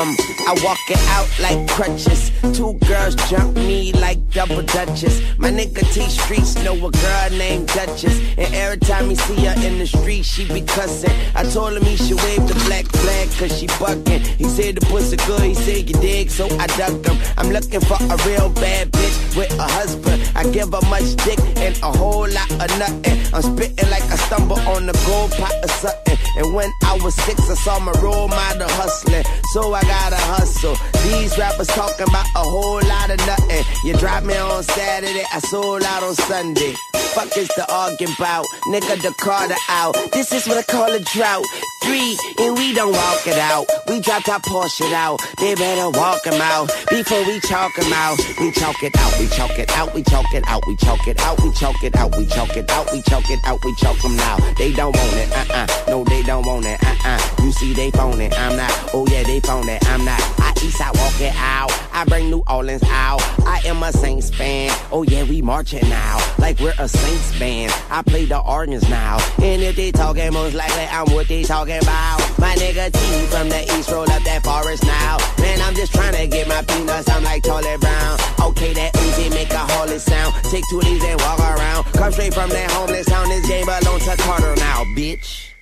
come. 0.04 0.23
I 0.46 0.52
walk 0.64 0.78
it 0.88 0.98
out 1.08 1.28
like 1.40 1.68
crutches. 1.68 2.30
Two 2.56 2.74
girls 2.86 3.14
jump 3.30 3.56
me 3.56 3.92
like 3.92 4.18
double 4.30 4.62
dutches. 4.62 5.22
My 5.38 5.50
nigga 5.50 5.82
T 5.92 6.00
Streets 6.08 6.54
know 6.62 6.74
a 6.74 6.90
girl 6.90 7.30
named 7.30 7.68
Duchess. 7.68 8.20
And 8.36 8.54
every 8.54 8.78
time 8.78 9.10
he 9.10 9.16
see 9.16 9.44
her 9.46 9.54
in 9.66 9.78
the 9.78 9.86
street, 9.86 10.24
she 10.24 10.46
be 10.46 10.60
cussing. 10.60 11.12
I 11.34 11.44
told 11.44 11.74
him 11.74 11.84
he 11.84 11.96
should 11.96 12.20
wave 12.22 12.46
the 12.46 12.54
black 12.66 12.86
flag 12.86 13.28
cause 13.38 13.58
she 13.58 13.66
bucking. 13.78 14.22
He 14.36 14.44
said 14.44 14.76
the 14.76 14.86
pussy 14.86 15.16
good, 15.26 15.42
he 15.42 15.54
said 15.54 15.88
you 15.88 15.94
dig, 16.00 16.30
so 16.30 16.46
I 16.58 16.66
ducked 16.78 17.06
him. 17.06 17.16
I'm 17.38 17.50
looking 17.50 17.80
for 17.80 17.98
a 18.00 18.16
real 18.26 18.50
bad 18.50 18.92
bitch 18.92 19.36
with 19.36 19.52
a 19.58 19.62
husband. 19.62 20.22
I 20.34 20.44
give 20.50 20.72
her 20.72 20.84
much 20.88 21.16
dick 21.24 21.40
and 21.56 21.76
a 21.82 21.90
whole 21.90 22.28
lot 22.28 22.50
of 22.50 22.70
nothing. 22.78 23.18
I'm 23.34 23.42
spitting 23.42 23.90
like 23.90 24.04
I 24.10 24.16
stumble 24.16 24.58
on 24.60 24.86
the 24.86 24.92
gold 25.06 25.32
pot 25.32 25.54
or 25.62 25.68
something. 25.68 26.18
And 26.36 26.54
when 26.54 26.70
I 26.84 26.98
was 27.02 27.14
six, 27.14 27.50
I 27.50 27.54
saw 27.54 27.78
my 27.78 27.92
role 28.02 28.28
model 28.28 28.68
hustling. 28.70 29.24
So 29.52 29.72
I 29.72 29.82
gotta 29.82 30.16
hustle. 30.24 30.76
These 31.04 31.36
rappers 31.38 31.68
talking 31.68 32.08
about 32.08 32.26
a 32.36 32.44
whole 32.44 32.80
lot 32.82 33.10
of 33.10 33.18
nothing. 33.26 33.64
You 33.84 33.96
drop 33.96 34.24
me 34.24 34.36
on 34.36 34.62
Saturday, 34.62 35.24
I 35.32 35.38
sold 35.40 35.82
out 35.84 36.02
on 36.02 36.14
Sunday. 36.14 36.74
Fuck 37.14 37.36
is 37.36 37.48
the 37.56 37.64
argument 37.72 38.18
about? 38.18 38.44
Nigga, 38.66 39.00
the 39.02 39.14
Carter 39.20 39.54
out. 39.68 39.94
This 40.12 40.32
is 40.32 40.48
what 40.48 40.58
I 40.58 40.62
call 40.62 40.90
a 40.90 41.00
drought. 41.14 41.44
Three, 41.84 42.16
and 42.38 42.56
we 42.56 42.72
don't 42.74 42.92
walk 42.92 43.26
it 43.26 43.38
out. 43.38 43.66
We 43.88 44.00
dropped 44.00 44.28
our 44.28 44.40
Porsche 44.40 44.90
out. 44.92 45.20
They 45.38 45.54
better 45.54 45.90
walk 45.90 46.26
'em 46.26 46.40
out 46.40 46.72
before 46.88 47.22
we 47.24 47.40
chalk 47.40 47.78
'em 47.78 47.92
out. 47.92 48.18
We 48.40 48.50
chalk 48.52 48.82
it 48.82 48.96
out, 48.96 49.18
we 49.18 49.28
chalk 49.28 49.58
it 49.58 49.70
out, 49.76 49.94
we 49.94 50.02
chalk 50.02 50.34
it 50.34 50.44
out, 50.48 50.62
we 50.66 50.76
chalk 50.76 51.06
it 51.06 51.20
out, 51.20 51.38
we 51.42 51.52
chalk 51.52 51.84
it 51.84 51.96
out, 51.96 52.16
we 52.16 52.26
chalk 52.26 52.56
it 52.56 52.70
out, 52.70 52.92
we 52.92 53.02
chalk 53.02 53.30
it 53.30 53.40
out, 53.44 53.64
we 53.64 53.74
chalk 53.76 54.04
'em 54.04 54.16
now. 54.16 54.36
They 54.56 54.72
don't 54.72 54.96
want 54.96 55.12
it, 55.14 55.30
uh-uh. 55.32 55.66
No, 55.88 56.04
they 56.04 56.22
don't 56.22 56.46
want 56.46 56.64
it, 56.64 56.82
uh-uh. 56.82 57.18
You 57.42 57.52
see, 57.52 57.74
they 57.74 57.90
phone 57.90 58.20
it, 58.20 58.32
I'm 58.38 58.56
not. 58.56 58.72
Oh 58.94 59.06
yeah, 59.06 59.22
they 59.22 59.40
phone 59.40 59.68
it, 59.68 59.86
I'm 59.86 60.04
not. 60.04 60.20
I 60.40 60.54
east 60.64 60.78
side 60.78 60.96
walk 60.96 61.20
it 61.20 61.34
out. 61.36 61.70
I 61.92 62.04
bring 62.04 62.30
New 62.30 62.42
Orleans 62.48 62.82
out. 62.90 63.22
I 63.46 63.60
am 63.66 63.82
a 63.82 63.92
Saints 63.92 64.30
fan. 64.30 64.70
Oh 64.90 65.02
yeah, 65.02 65.22
we 65.24 65.42
marching 65.42 65.88
now. 65.88 66.18
Like 66.38 66.58
we're 66.58 66.74
a 66.78 66.88
Saints 66.88 67.38
band. 67.38 67.72
I 67.90 68.02
play 68.02 68.24
the 68.24 68.38
organs 68.38 68.88
now. 68.88 69.18
And 69.42 69.62
if 69.62 69.76
they 69.76 69.92
talking, 69.92 70.32
most 70.32 70.54
likely 70.54 70.86
I'm 70.90 71.12
what 71.12 71.28
they 71.28 71.44
talking 71.44 71.73
about. 71.82 72.20
My 72.38 72.54
nigga 72.56 72.92
T 72.92 73.26
from 73.26 73.48
the 73.48 73.62
east 73.76 73.90
roll 73.90 74.10
up 74.10 74.22
that 74.22 74.42
forest 74.44 74.84
now. 74.84 75.18
Man, 75.38 75.60
I'm 75.62 75.74
just 75.74 75.92
trying 75.92 76.14
to 76.14 76.26
get 76.26 76.48
my 76.48 76.62
peanuts. 76.62 77.08
I'm 77.08 77.22
like 77.24 77.44
Charlie 77.44 77.76
Brown. 77.78 78.18
Okay, 78.40 78.72
that 78.74 78.92
Uzi 78.94 79.30
make 79.30 79.52
a 79.52 79.64
holy 79.74 79.98
sound. 79.98 80.34
Take 80.50 80.64
two 80.70 80.78
of 80.78 80.84
these 80.84 81.04
and 81.04 81.20
walk 81.20 81.40
around. 81.40 81.84
Come 81.94 82.12
straight 82.12 82.34
from 82.34 82.50
that 82.50 82.70
homeless 82.70 83.06
town. 83.06 83.28
This 83.28 83.46
game 83.48 83.66
belongs 83.66 84.04
to 84.04 84.16
Carter 84.16 84.54
now, 84.56 84.84
bitch. 84.96 85.54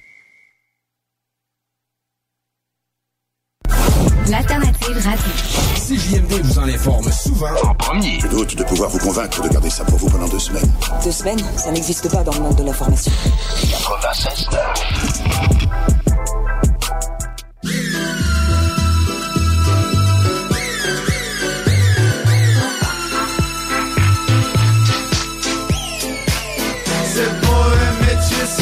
L'alternative 4.28 4.98
radio. 5.04 5.32
CJMD 5.76 6.40
vous 6.42 6.58
en 6.58 6.68
informe 6.68 7.10
souvent 7.12 7.52
en 7.64 7.74
premier. 7.74 8.18
Je 8.20 8.28
doute 8.28 8.56
de 8.56 8.64
pouvoir 8.64 8.88
vous 8.88 8.98
convaincre 8.98 9.42
de 9.42 9.48
garder 9.48 9.68
ça 9.68 9.84
pour 9.84 9.98
vous 9.98 10.08
pendant 10.08 10.28
deux 10.28 10.38
semaines. 10.38 10.72
Deux 11.04 11.12
semaines, 11.12 11.40
ça 11.56 11.70
n'existe 11.70 12.10
pas 12.10 12.22
dans 12.22 12.32
le 12.32 12.40
monde 12.40 12.56
de 12.56 12.64
l'information. 12.64 13.12
96 13.60 14.48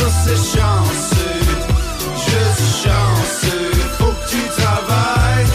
ça 0.00 0.08
c'est 0.24 0.58
chanceux. 0.58 1.44
Suis 2.16 2.72
chanceux, 2.84 3.72
faut 3.98 4.14
que 4.18 4.26
tu 4.30 4.42
travailles. 4.60 5.46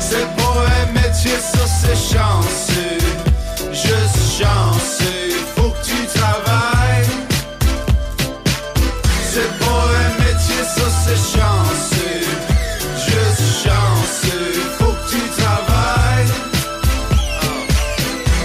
C'est 0.00 0.28
pas 0.38 0.56
un 0.80 0.86
métier, 0.92 1.38
ça 1.52 1.64
c'est 1.80 2.00
chanceux. 2.12 2.98
Suis 3.72 4.38
chanceux, 4.38 5.30
faut 5.54 5.70
que 5.70 5.82
tu 5.84 5.98
travailles. 6.18 7.08
C'est 9.32 9.52
pas 9.60 9.82
un 10.02 10.10
métier, 10.24 10.62
ça 10.76 10.86
c'est 11.02 11.22
chanceux. 11.34 12.24
Suis 13.02 13.52
chanceux, 13.64 14.52
faut 14.78 14.94
que 14.98 15.06
tu 15.12 15.22
travailles. 15.40 16.32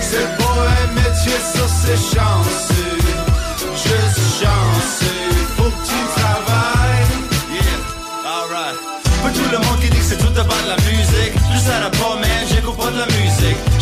C'est 0.10 0.30
pas 0.40 0.58
un 0.78 0.88
métier, 0.94 1.38
ça 1.54 1.66
c'est 1.82 2.02
chanceux. 2.16 2.79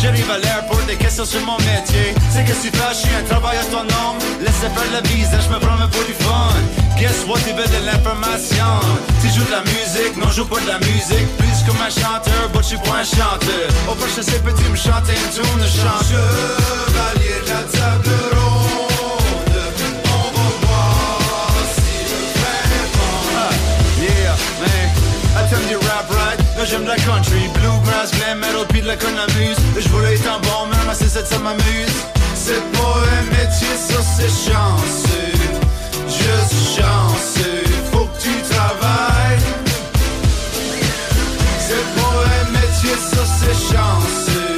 J'arrive 0.00 0.30
à 0.30 0.38
l'air 0.38 0.64
pour 0.66 0.78
des 0.86 0.96
questions 0.96 1.24
sur 1.24 1.40
mon 1.44 1.58
métier. 1.58 2.14
C'est 2.30 2.44
que 2.44 2.52
tu 2.52 2.70
fais, 2.70 2.92
je 2.92 2.98
suis 2.98 3.14
un 3.14 3.24
travailleur 3.24 3.64
autonome. 3.66 4.18
Laissez 4.40 4.70
faire 4.70 4.90
la 4.92 5.00
bise, 5.00 5.28
je 5.30 5.48
me 5.52 5.58
promets 5.58 5.90
pour 5.90 6.04
du 6.04 6.14
fun. 6.14 6.54
Guess 6.96 7.26
what, 7.26 7.38
tu 7.46 7.52
veux 7.52 7.66
de 7.66 7.84
l'information. 7.84 8.78
Tu 9.20 9.28
joues 9.28 9.44
de 9.44 9.50
la 9.50 9.62
musique, 9.62 10.16
non, 10.16 10.28
je 10.30 10.36
joue 10.36 10.46
pas 10.46 10.60
de 10.60 10.68
la 10.68 10.78
musique. 10.78 11.28
Plus 11.38 11.58
comme 11.66 11.80
un 11.82 11.90
chanteur, 11.90 12.48
but 12.52 12.62
je 12.62 12.68
suis 12.68 12.78
pas 12.78 12.98
un 13.02 13.04
chanteur. 13.04 13.68
Au 13.90 13.94
prochain, 13.94 14.22
c'est 14.22 14.42
peux-tu 14.42 14.68
me 14.70 14.76
chanter 14.76 15.14
une 15.18 15.30
tune 15.34 15.58
de 15.58 15.66
chant? 15.66 16.00
Chevalier 16.06 17.38
de 17.44 17.50
la 17.50 17.62
table 17.66 18.14
ronde, 18.38 19.58
on 20.06 20.30
va 20.66 20.86
si 21.74 21.98
le 22.10 22.20
fait 22.38 22.86
bon. 22.94 23.14
Yeah, 24.00 24.36
man. 24.62 24.86
I 25.38 25.42
tell 25.50 25.64
you 25.70 25.78
rap 25.90 26.07
j'aime 26.64 26.86
la 26.86 26.96
country, 26.96 27.48
bluegrass, 27.54 28.10
glam 28.12 28.38
metal, 28.40 28.66
pis 28.68 28.80
de 28.80 28.86
la 28.86 28.96
cornemuse. 28.96 29.56
Je 29.78 29.88
voulais 29.88 30.14
être 30.14 30.26
un 30.26 30.40
bon 30.40 30.66
man, 30.66 30.78
mais 30.86 30.94
c'est 30.94 31.08
ça, 31.08 31.38
m'amuse. 31.38 31.98
C'est 32.34 32.62
pas 32.72 32.96
un 33.18 33.22
métier, 33.30 33.74
ça 33.76 34.00
c'est 34.16 34.28
chanceux. 34.28 35.38
Je 36.06 36.54
suis 36.54 36.80
chanceux, 36.80 37.64
faut 37.92 38.06
que 38.06 38.22
tu 38.22 38.34
travailles. 38.50 39.38
C'est 41.60 41.86
pas 41.96 42.16
un 42.40 42.50
métier, 42.50 42.94
ça 43.10 43.22
c'est 43.38 43.74
chanceux. 43.74 44.57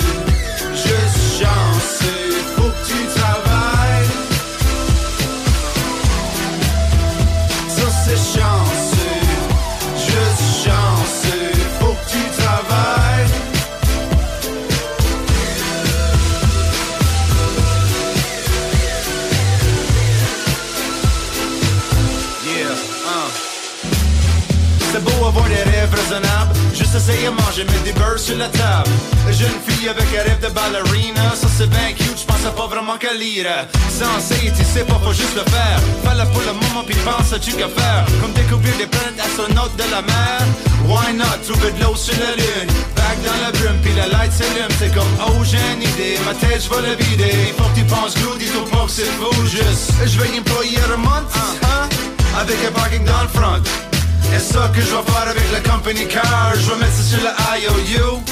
Juste 26.93 27.09
essayer 27.09 27.27
de 27.27 27.31
manger, 27.31 27.65
mettre 27.65 27.85
des 27.85 27.93
beurres 27.93 28.19
sur 28.19 28.37
la 28.37 28.49
table. 28.49 28.91
Jeune 29.31 29.59
fille 29.65 29.89
avec 29.89 30.07
un 30.19 30.23
rêve 30.23 30.41
de 30.41 30.49
ballerina, 30.49 31.37
ça 31.37 31.47
c'est 31.57 31.71
bien 31.71 31.93
cute, 31.97 32.19
j'pensais 32.19 32.51
pas 32.57 32.67
vraiment 32.67 32.97
qu'à 32.97 33.15
lire. 33.15 33.47
Sensé, 33.89 34.51
tu 34.57 34.65
sais 34.65 34.83
pas, 34.83 34.99
faut 34.99 35.13
juste 35.13 35.37
le 35.37 35.47
faire. 35.53 35.79
Fais-le 36.03 36.27
pour 36.33 36.43
le 36.43 36.53
moment, 36.53 36.83
puis 36.85 36.97
pense 37.05 37.33
à 37.33 37.39
tu 37.39 37.53
qu'à 37.53 37.69
faire. 37.69 38.05
Comme 38.21 38.33
découvrir 38.33 38.77
des 38.77 38.87
planètes 38.87 39.21
astronautes 39.23 39.77
de 39.77 39.87
la 39.89 40.03
mer. 40.03 40.41
Why 40.89 41.15
not, 41.15 41.39
trouver 41.47 41.71
de 41.71 41.81
l'eau 41.85 41.95
sur 41.95 42.19
la 42.19 42.35
lune. 42.35 42.71
Back 42.97 43.19
dans 43.23 43.39
la 43.39 43.53
brume, 43.53 43.79
puis 43.83 43.93
la 43.95 44.09
light 44.09 44.33
s'allume. 44.33 44.75
C'est 44.81 44.93
comme, 44.93 45.15
oh 45.29 45.45
j'ai 45.45 45.63
une 45.75 45.83
idée, 45.83 46.19
ma 46.27 46.35
tête 46.35 46.65
j'vais 46.65 46.83
la 46.83 46.95
vider. 46.97 47.55
Faut 47.57 47.71
que 47.71 47.79
tu 47.79 47.85
penses 47.85 48.17
good, 48.19 48.39
dis-toi 48.39 48.67
pas 48.67 48.87
que 48.87 48.91
c'est 48.91 49.13
fou, 49.15 49.31
juste. 49.47 49.95
Je 50.07 50.19
vais 50.19 50.37
employer 50.37 50.81
un 50.93 50.97
month, 50.97 51.31
hein, 51.63 51.89
avec 52.37 52.59
un 52.67 52.73
parking 52.73 53.05
dans 53.05 53.23
le 53.23 53.29
front. 53.29 53.90
Et 54.35 54.39
ça 54.39 54.71
que 54.75 54.81
je 54.81 54.87
vais 54.87 55.13
faire 55.13 55.29
avec 55.29 55.53
la 55.53 55.61
company 55.61 56.07
car. 56.07 56.53
Je 56.55 56.71
vais 56.71 56.77
mettre 56.77 56.95
ça 56.95 57.03
sur 57.03 57.19
le 57.19 57.33
IOU 57.61 58.23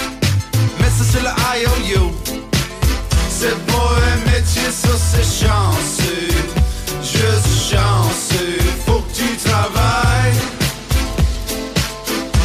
Mettre 0.80 0.96
ça 0.98 1.04
sur 1.04 1.22
le 1.22 1.90
IOU 1.90 2.14
C'est 3.30 3.58
pas 3.66 3.90
un 4.12 4.30
métier, 4.30 4.70
ça 4.70 4.90
c'est 5.10 5.46
chanceux. 5.46 6.34
Juste 7.02 7.72
chanceux. 7.72 8.58
Faut 8.86 9.00
que 9.00 9.12
tu 9.14 9.36
travailles. 9.36 10.38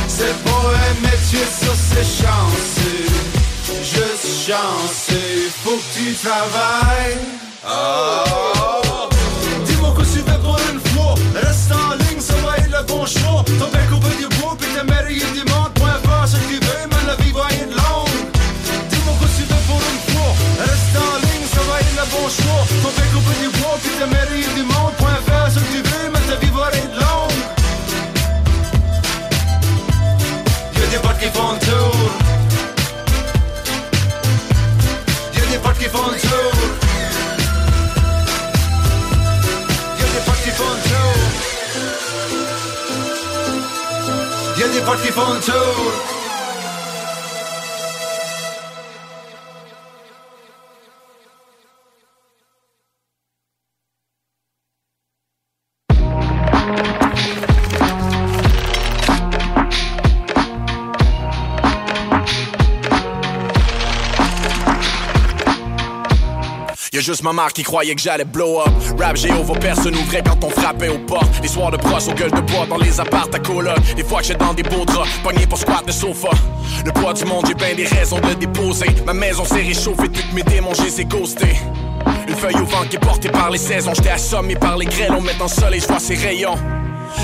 C'est 0.08 0.44
pas 0.44 0.66
un 0.90 1.02
métier, 1.02 1.46
ça 1.62 1.74
c'est 1.90 2.24
chanceux. 2.24 3.10
Juste 3.82 4.48
chanceux. 4.48 5.50
Faut 5.64 5.78
que 5.78 6.00
tu 6.00 6.14
travailles. 6.16 7.18
Oh. 7.66 8.83
shumë 13.10 13.58
Të 13.60 13.72
beku 13.74 14.00
për 14.04 14.14
një 14.22 14.30
bupit 14.38 14.78
e 14.80 14.84
mere 14.88 15.18
jë 15.18 15.34
një 15.36 15.53
folk 44.86 45.06
ifrån 45.10 45.42
Tor 45.42 46.23
juste 67.04 67.24
ma 67.24 67.34
mère 67.34 67.52
qui 67.52 67.64
croyait 67.64 67.94
que 67.94 68.02
j'allais 68.02 68.24
blow 68.24 68.62
up. 68.62 68.72
Rap 68.98 69.18
Jéhovah, 69.18 69.56
personne 69.60 69.96
ouvrait 69.96 70.24
quand 70.26 70.42
on 70.44 70.50
frappait 70.50 70.88
aux 70.88 71.00
portes. 71.00 71.42
Les 71.42 71.50
soirs 71.50 71.70
de 71.70 71.78
brosse 71.78 72.08
aux 72.08 72.14
gueules 72.14 72.32
de 72.32 72.40
bois 72.40 72.66
dans 72.68 72.78
les 72.78 73.00
appartes 73.00 73.36
à 73.36 73.40
coloc. 73.40 73.78
Des 73.96 74.04
fois 74.04 74.22
que 74.22 74.28
j'étais 74.28 74.44
dans 74.44 74.54
des 74.54 74.64
beaux 74.64 74.86
draps, 74.86 75.10
pogné 75.24 75.46
pour 75.46 75.58
squat 75.58 75.86
de 75.86 75.92
sofa. 75.92 76.30
Le 76.86 76.92
poids 76.92 77.14
du 77.14 77.26
monde, 77.26 77.46
j'ai 77.48 77.54
bien 77.54 77.76
des 77.76 77.86
raisons 77.86 78.20
de 78.20 78.34
déposer. 78.34 78.88
Ma 79.06 79.14
maison 79.14 79.44
s'est 79.44 79.62
réchauffée, 79.62 80.10
toutes 80.10 80.34
mes 80.34 80.44
démons, 80.44 80.74
j'ai 80.74 80.90
les 80.98 81.06
ghostés. 81.06 81.58
Une 82.28 82.36
feuille 82.36 82.56
au 82.56 82.66
vent 82.66 82.84
qui 82.90 82.96
est 82.96 83.00
portée 83.00 83.30
par 83.30 83.52
les 83.52 83.58
saisons. 83.58 83.94
J'étais 83.94 84.10
assommé 84.10 84.56
par 84.56 84.78
les 84.78 84.86
grêles, 84.86 85.12
on 85.12 85.22
met 85.22 85.40
en 85.42 85.48
soleil, 85.48 85.82
je 85.82 85.88
vois 85.88 86.00
ses 86.00 86.16
rayons. 86.16 86.56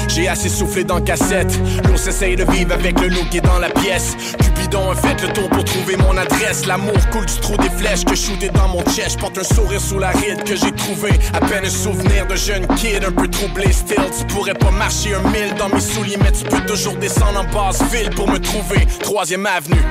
J'ai 0.07 0.27
assez 0.27 0.49
soufflé 0.49 0.83
dans 0.83 1.01
cassette. 1.01 1.59
L'ours 1.87 2.07
essaye 2.07 2.35
de 2.35 2.43
vivre 2.51 2.73
avec 2.73 2.99
le 2.99 3.07
loup 3.07 3.25
qui 3.29 3.37
est 3.37 3.41
dans 3.41 3.59
la 3.59 3.69
pièce. 3.69 4.15
Cupidon 4.41 4.91
a 4.91 4.95
fait 4.95 5.21
le 5.21 5.33
tour 5.33 5.49
pour 5.49 5.63
trouver 5.63 5.97
mon 5.97 6.17
adresse. 6.17 6.65
L'amour 6.65 6.97
coule 7.11 7.25
du 7.25 7.39
trou 7.39 7.57
des 7.57 7.69
flèches 7.69 8.05
que 8.05 8.15
shooté 8.15 8.49
dans 8.49 8.67
mon 8.67 8.83
chest. 8.85 9.19
Porte 9.19 9.37
un 9.37 9.43
sourire 9.43 9.81
sous 9.81 9.99
la 9.99 10.09
ride 10.09 10.43
que 10.43 10.55
j'ai 10.55 10.71
trouvé. 10.71 11.11
À 11.33 11.39
peine 11.39 11.65
un 11.65 11.69
souvenir 11.69 12.27
de 12.27 12.35
jeune 12.35 12.65
kid 12.75 13.03
un 13.03 13.11
peu 13.11 13.27
troublé. 13.27 13.71
Still, 13.71 14.03
tu 14.17 14.25
pourrais 14.33 14.53
pas 14.53 14.71
marcher 14.71 15.13
un 15.13 15.21
mille 15.29 15.53
dans 15.57 15.69
mes 15.69 15.81
souliers, 15.81 16.17
mais 16.21 16.31
tu 16.31 16.43
peux 16.43 16.61
toujours 16.65 16.95
descendre 16.95 17.39
en 17.39 17.53
basse 17.53 17.81
ville 17.91 18.09
pour 18.11 18.29
me 18.29 18.39
trouver. 18.39 18.87
Troisième 19.01 19.45
avenue. 19.45 19.83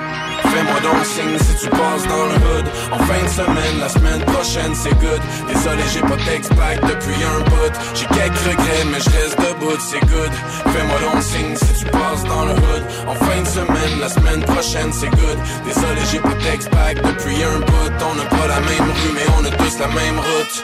Fais-moi 0.43 0.81
donc 0.81 1.05
signe 1.05 1.39
si 1.39 1.65
tu 1.65 1.71
passes 1.71 2.07
dans 2.09 2.27
le 2.27 2.35
hood 2.35 2.67
En 2.93 2.99
fin 2.99 3.23
de 3.23 3.29
semaine, 3.29 3.81
la 3.81 3.89
semaine 3.89 4.21
prochaine 4.23 4.75
c'est 4.75 4.95
good 5.01 5.21
Désolé 5.53 5.83
j'ai 5.93 6.01
pas 6.01 6.17
d'ex-pack 6.17 6.81
depuis 6.83 7.23
un 7.25 7.41
bout 7.41 7.75
J'ai 7.95 8.07
quelques 8.07 8.39
regrets 8.39 8.85
mais 8.91 9.01
je 9.01 9.11
reste 9.11 9.39
debout 9.39 9.77
c'est 9.91 10.01
good. 10.01 10.33
Fais-moi 10.73 10.99
donc 11.01 11.23
signe 11.23 11.57
si 11.57 11.73
tu 11.81 11.91
passes 11.91 12.25
dans 12.25 12.45
le 12.45 12.53
hood. 12.53 12.85
En 13.07 13.15
fin 13.15 13.41
de 13.41 13.47
semaine, 13.47 13.95
la 14.01 14.09
semaine 14.09 14.43
prochaine 14.43 14.93
c'est 14.93 15.11
good. 15.11 15.39
Désolé 15.65 16.01
j'ai 16.11 16.21
pas 16.21 16.35
d'ex-pack 16.45 16.97
depuis 16.97 17.43
un 17.43 17.59
bout. 17.61 17.93
On 18.11 18.15
n'a 18.15 18.27
pas 18.37 18.47
la 18.55 18.61
même 18.61 18.89
rue 18.99 19.13
mais 19.15 19.27
on 19.39 19.45
a 19.45 19.51
tous 19.51 19.79
la 19.79 19.89
même 19.89 20.19
route. 20.19 20.57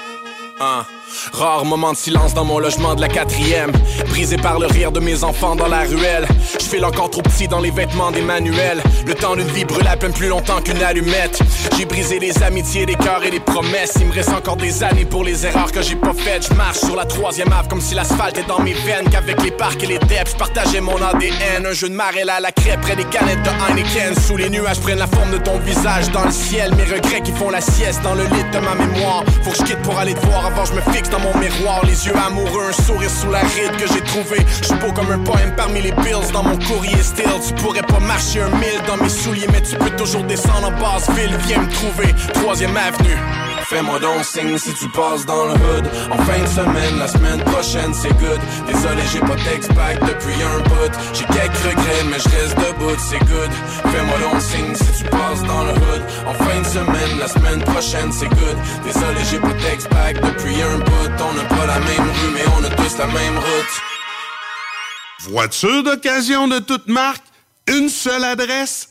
Hein. 0.61 0.85
Rare 1.33 1.65
moment 1.65 1.93
de 1.93 1.97
silence 1.97 2.35
dans 2.35 2.45
mon 2.45 2.59
logement 2.59 2.95
de 2.95 3.01
la 3.01 3.09
quatrième. 3.09 3.73
Brisé 4.09 4.37
par 4.37 4.59
le 4.59 4.67
rire 4.67 4.93
de 4.93 5.01
mes 5.01 5.25
enfants 5.25 5.57
dans 5.57 5.69
la 5.69 5.81
ruelle. 5.81 6.27
Je 6.61 6.65
file 6.65 6.85
encore 6.85 7.11
trop 7.11 7.23
petit 7.23 7.49
dans 7.49 7.61
les 7.61 7.71
vêtements 7.71 8.11
d'Emmanuel 8.11 8.83
Le 9.07 9.15
temps 9.15 9.37
d'une 9.37 9.49
vie 9.49 9.65
brûle 9.65 9.87
à 9.87 9.97
peine 9.97 10.13
plus 10.13 10.29
longtemps 10.29 10.61
qu'une 10.61 10.83
allumette. 10.83 11.41
J'ai 11.77 11.85
brisé 11.85 12.19
les 12.19 12.43
amitiés, 12.43 12.87
les 12.87 12.95
cœurs 12.95 13.25
et 13.25 13.31
les 13.31 13.41
promesses. 13.41 13.95
Il 14.01 14.07
me 14.07 14.13
reste 14.13 14.31
encore 14.31 14.57
des 14.57 14.83
années 14.83 15.05
pour 15.05 15.25
les 15.25 15.47
erreurs 15.47 15.73
que 15.73 15.83
j'ai 15.83 15.97
pas 15.97 16.15
faites. 16.15 16.49
Je 16.49 16.55
marche 16.55 16.79
sur 16.79 16.97
la 16.97 17.05
troisième 17.05 17.53
ave 17.53 17.69
comme 17.69 17.81
si 17.81 17.95
l'asphalte 17.95 18.39
est 18.39 18.49
dans 18.49 18.61
mes 18.61 18.75
veines. 18.75 19.09
Qu'avec 19.11 19.43
les 19.43 19.51
parcs 19.51 19.83
et 19.83 19.87
les 19.87 19.99
depths, 19.99 20.33
je 20.33 20.37
partageais 20.37 20.81
mon 20.81 20.97
ADN 20.97 21.67
Un 21.67 21.73
jeu 21.73 21.89
de 21.89 21.95
marelle 21.95 22.31
à 22.31 22.41
la 22.41 22.53
crêpe 22.53 22.81
près 22.81 22.97
des 22.97 23.05
canettes 23.05 23.43
de 23.43 23.51
Heineken. 23.51 24.15
Sous 24.27 24.37
les 24.37 24.51
nuages 24.51 24.81
prennent 24.81 24.99
la 24.99 25.07
forme 25.07 25.33
de 25.33 25.39
ton 25.39 25.59
visage 25.59 26.11
dans 26.13 26.25
le 26.25 26.31
ciel. 26.33 26.75
Mes 26.77 26.85
regrets 26.85 27.21
qui 27.23 27.33
font 27.33 27.51
la 27.51 27.61
sieste 27.61 28.03
dans 28.03 28.15
le 28.15 28.25
lit 28.25 28.45
de 28.53 28.59
ma 28.59 28.75
mémoire. 28.75 29.25
Faut 29.43 29.51
que 29.51 29.59
je 29.59 29.63
quitte 29.65 29.83
pour 29.83 29.99
aller 29.99 30.15
te 30.15 30.25
voir 30.27 30.47
avant 30.47 30.65
je 30.65 30.73
me 30.73 30.81
fixe 30.93 31.04
dans 31.11 31.21
mon 31.21 31.37
miroir 31.39 31.85
Les 31.85 32.07
yeux 32.07 32.17
amoureux, 32.17 32.69
un 32.69 32.83
sourire 32.83 33.11
sous 33.11 33.31
la 33.31 33.41
ride 33.41 33.77
que 33.79 33.87
j'ai 33.93 34.01
trouvé. 34.03 34.45
Je 34.61 34.67
suis 34.67 34.77
beau 34.77 34.93
comme 34.93 35.11
un 35.11 35.19
poème 35.19 35.55
parmi 35.57 35.81
les 35.81 35.93
bills 35.93 36.33
dans 36.33 36.43
mon 36.43 36.57
courrier 36.59 37.03
still. 37.03 37.27
Tu 37.47 37.55
pourrais 37.55 37.83
pas 37.83 38.01
marcher 38.01 38.43
un 38.43 38.51
mille 38.51 38.81
dans 38.87 38.97
mes 38.97 39.09
souliers 39.09 39.47
Mais 39.53 39.63
tu 39.63 39.77
peux 39.77 39.91
toujours 39.91 40.25
descendre 40.25 40.69
en 40.69 40.81
basse 40.81 41.11
ville. 41.11 41.37
Viens 41.47 41.63
me 41.63 41.71
trouver, 41.71 42.15
troisième 42.35 42.77
avenue 42.77 43.54
Fais-moi 43.69 43.99
donc 43.99 44.25
signe 44.25 44.59
si 44.59 44.75
tu 44.75 44.89
passes 44.91 45.25
dans 45.25 45.47
le 45.47 45.53
hood. 45.53 45.87
En 46.11 46.19
fin 46.19 46.39
de 46.39 46.47
semaine, 46.47 46.99
la 46.99 47.09
semaine 47.09 47.43
prochaine 47.45 47.95
c'est 47.95 48.13
good. 48.19 48.41
Désolé 48.67 49.03
j'ai 49.13 49.21
pas 49.21 49.37
d'ex-pack 49.37 50.01
depuis 50.01 50.43
un 50.43 50.59
bout. 50.69 50.93
J'ai 51.15 51.25
quelques 51.25 51.57
regrets 51.57 52.05
mais 52.11 52.19
je 52.19 52.29
reste 52.29 52.57
debout 52.59 52.97
c'est 52.99 53.19
good. 53.21 53.51
Fais-moi 53.91 54.19
donc 54.19 54.41
signe 54.43 54.75
si 54.75 55.03
tu 55.03 55.11
passes 55.11 55.43
dans 55.45 55.65
le 55.65 55.73
hood. 55.73 56.03
En 56.27 56.35
fin 56.35 56.61
de 56.61 56.67
semaine, 56.67 57.19
la 57.19 57.29
semaine 57.29 57.63
prochaine 57.63 58.13
c'est 58.13 58.29
good. 58.29 58.57
Désolé 58.85 59.21
j'ai 59.31 59.39
pas 59.39 59.55
d'ex-pack 59.55 60.21
depuis 60.21 60.61
un 60.63 60.79
bout. 60.79 61.11
On 61.21 61.33
n'a 61.35 61.45
pas 61.45 61.67
la 61.67 61.79
même 61.79 62.11
rue 62.11 62.33
mais 62.35 62.45
on 62.59 62.65
a 62.65 62.71
tous 62.71 62.99
la 62.99 63.07
même 63.07 63.37
route. 63.37 63.81
Voiture 65.31 65.83
d'occasion 65.83 66.49
de 66.49 66.59
toute 66.59 66.87
marque, 66.89 67.25
une 67.67 67.89
seule 67.89 68.25
adresse, 68.25 68.91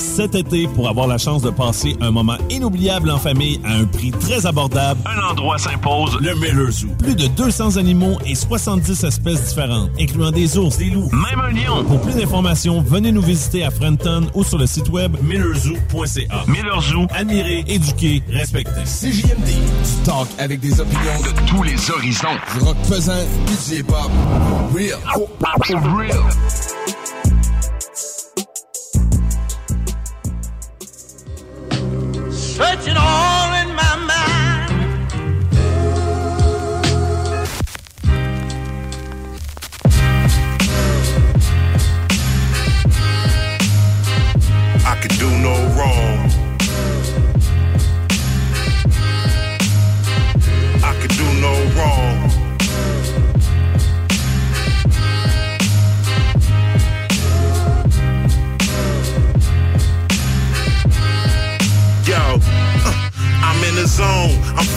Cet 0.00 0.34
été, 0.34 0.66
pour 0.66 0.88
avoir 0.88 1.06
la 1.06 1.18
chance 1.18 1.42
de 1.42 1.50
passer 1.50 1.94
un 2.00 2.10
moment 2.10 2.38
inoubliable 2.48 3.10
en 3.10 3.18
famille 3.18 3.60
à 3.64 3.74
un 3.74 3.84
prix 3.84 4.10
très 4.12 4.46
abordable, 4.46 4.98
Un 5.04 5.30
endroit 5.30 5.58
s'impose, 5.58 6.16
le 6.22 6.34
Miller 6.36 6.70
Zoo. 6.72 6.88
Plus 6.98 7.14
de 7.14 7.26
200 7.26 7.76
animaux 7.76 8.16
et 8.24 8.34
70 8.34 9.04
espèces 9.04 9.48
différentes, 9.48 9.90
incluant 10.00 10.30
des 10.30 10.56
ours, 10.56 10.78
des 10.78 10.88
loups, 10.88 11.10
même 11.12 11.40
un 11.40 11.50
lion. 11.50 11.84
Pour 11.84 12.00
plus 12.00 12.14
d'informations, 12.14 12.80
venez 12.80 13.12
nous 13.12 13.20
visiter 13.20 13.62
à 13.62 13.70
Frenton 13.70 14.26
ou 14.34 14.42
sur 14.42 14.56
le 14.56 14.66
site 14.66 14.88
web 14.88 15.16
millerzoo.ca. 15.22 16.44
Miller 16.48 16.80
Zoo. 16.80 17.06
Admirer, 17.10 17.62
éduquer, 17.66 18.22
respecter. 18.30 18.82
CJMD, 18.84 19.44
du 19.44 20.04
talk 20.06 20.28
avec 20.38 20.60
des 20.60 20.80
opinions 20.80 21.20
de 21.24 21.46
tous 21.46 21.62
les 21.62 21.90
horizons. 21.90 22.28
Du 22.54 22.64
rock 22.64 22.76
pesant, 22.88 23.12
du 23.46 23.74
hip-hop. 23.76 24.10
Real. 24.74 24.98
Real. 25.94 26.79
touching 32.80 32.96
all. 32.96 33.29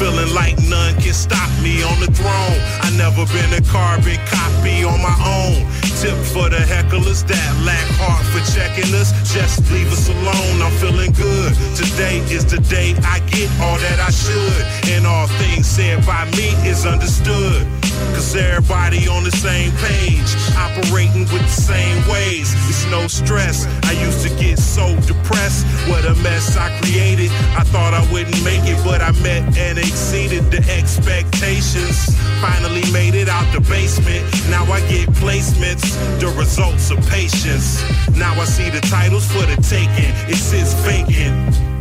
Feeling 0.03 0.35
like 0.35 0.59
none 0.67 0.93
can 0.99 1.13
stop 1.13 1.49
me 1.63 1.81
on 1.81 1.97
the 2.01 2.11
throne. 2.11 2.59
I 2.83 2.91
never 2.97 3.23
been 3.31 3.51
a 3.55 3.63
carbon 3.71 4.19
copy 4.27 4.83
on 4.83 4.99
my 4.99 5.15
own. 5.23 5.63
Tip 6.01 6.17
for 6.33 6.49
the 6.49 6.59
hecklers 6.59 7.25
that 7.31 7.51
lack 7.63 7.87
heart 7.95 8.25
for 8.35 8.43
checking 8.51 8.93
us. 8.99 9.15
Just 9.33 9.63
leave 9.71 9.87
us 9.93 10.09
alone. 10.09 10.61
I'm 10.61 10.75
feeling 10.83 11.13
good. 11.13 11.53
Today 11.79 12.17
is 12.27 12.43
the 12.43 12.59
day 12.67 12.95
I 13.07 13.19
get 13.31 13.49
all 13.63 13.77
that 13.79 13.99
I 14.03 14.11
should. 14.11 14.91
And 14.91 15.07
all 15.07 15.27
things 15.39 15.67
said 15.67 16.05
by 16.05 16.25
me 16.35 16.51
is 16.67 16.85
understood. 16.85 17.82
Cause 18.13 18.35
everybody 18.35 19.07
on 19.07 19.23
the 19.23 19.31
same 19.31 19.71
page, 19.83 20.29
operating 20.57 21.25
with 21.33 21.43
the 21.43 21.61
same 21.73 21.97
ways. 22.07 22.53
It's 22.69 22.85
no 22.89 23.07
stress. 23.07 23.65
I 23.85 23.93
used 23.93 24.25
to 24.27 24.29
get 24.35 24.59
so 24.59 24.95
depressed. 25.01 25.65
What 25.89 26.05
a 26.05 26.15
mess 26.21 26.57
I 26.57 26.69
created. 26.79 27.31
I 27.57 27.63
thought 27.63 27.93
I 27.93 28.01
wouldn't 28.11 28.43
make 28.43 28.63
it, 28.63 28.79
but 28.83 29.01
I 29.01 29.11
met 29.21 29.57
and 29.57 29.77
exceeded 29.77 30.51
the 30.51 30.61
expectations. 30.71 31.97
Finally 32.41 32.83
made 32.91 33.15
it 33.15 33.29
out 33.29 33.51
the 33.53 33.61
basement. 33.61 34.23
Now 34.49 34.63
I 34.71 34.79
get 34.89 35.09
placements, 35.21 35.85
the 36.19 36.27
results 36.37 36.91
of 36.91 36.99
patience. 37.09 37.83
Now 38.17 38.33
I 38.39 38.45
see 38.45 38.69
the 38.69 38.81
titles 38.81 39.25
for 39.31 39.45
the 39.45 39.57
taking. 39.61 40.13
It 40.29 40.37
sits 40.37 40.73
vacant. 40.85 41.72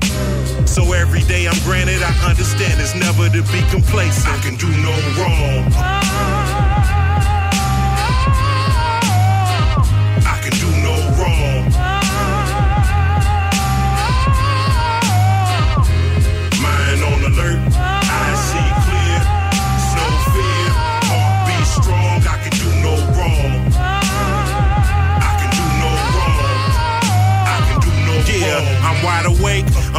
So 0.67 0.93
every 0.93 1.23
day 1.23 1.47
I'm 1.47 1.59
granted, 1.65 2.03
I 2.03 2.13
understand 2.29 2.81
it's 2.81 2.95
never 2.95 3.29
to 3.29 3.43
be 3.53 3.63
complacent. 3.71 4.29
I 4.29 4.39
can 4.41 4.57
do 4.57 4.69
no 4.83 4.93
wrong. 5.19 6.52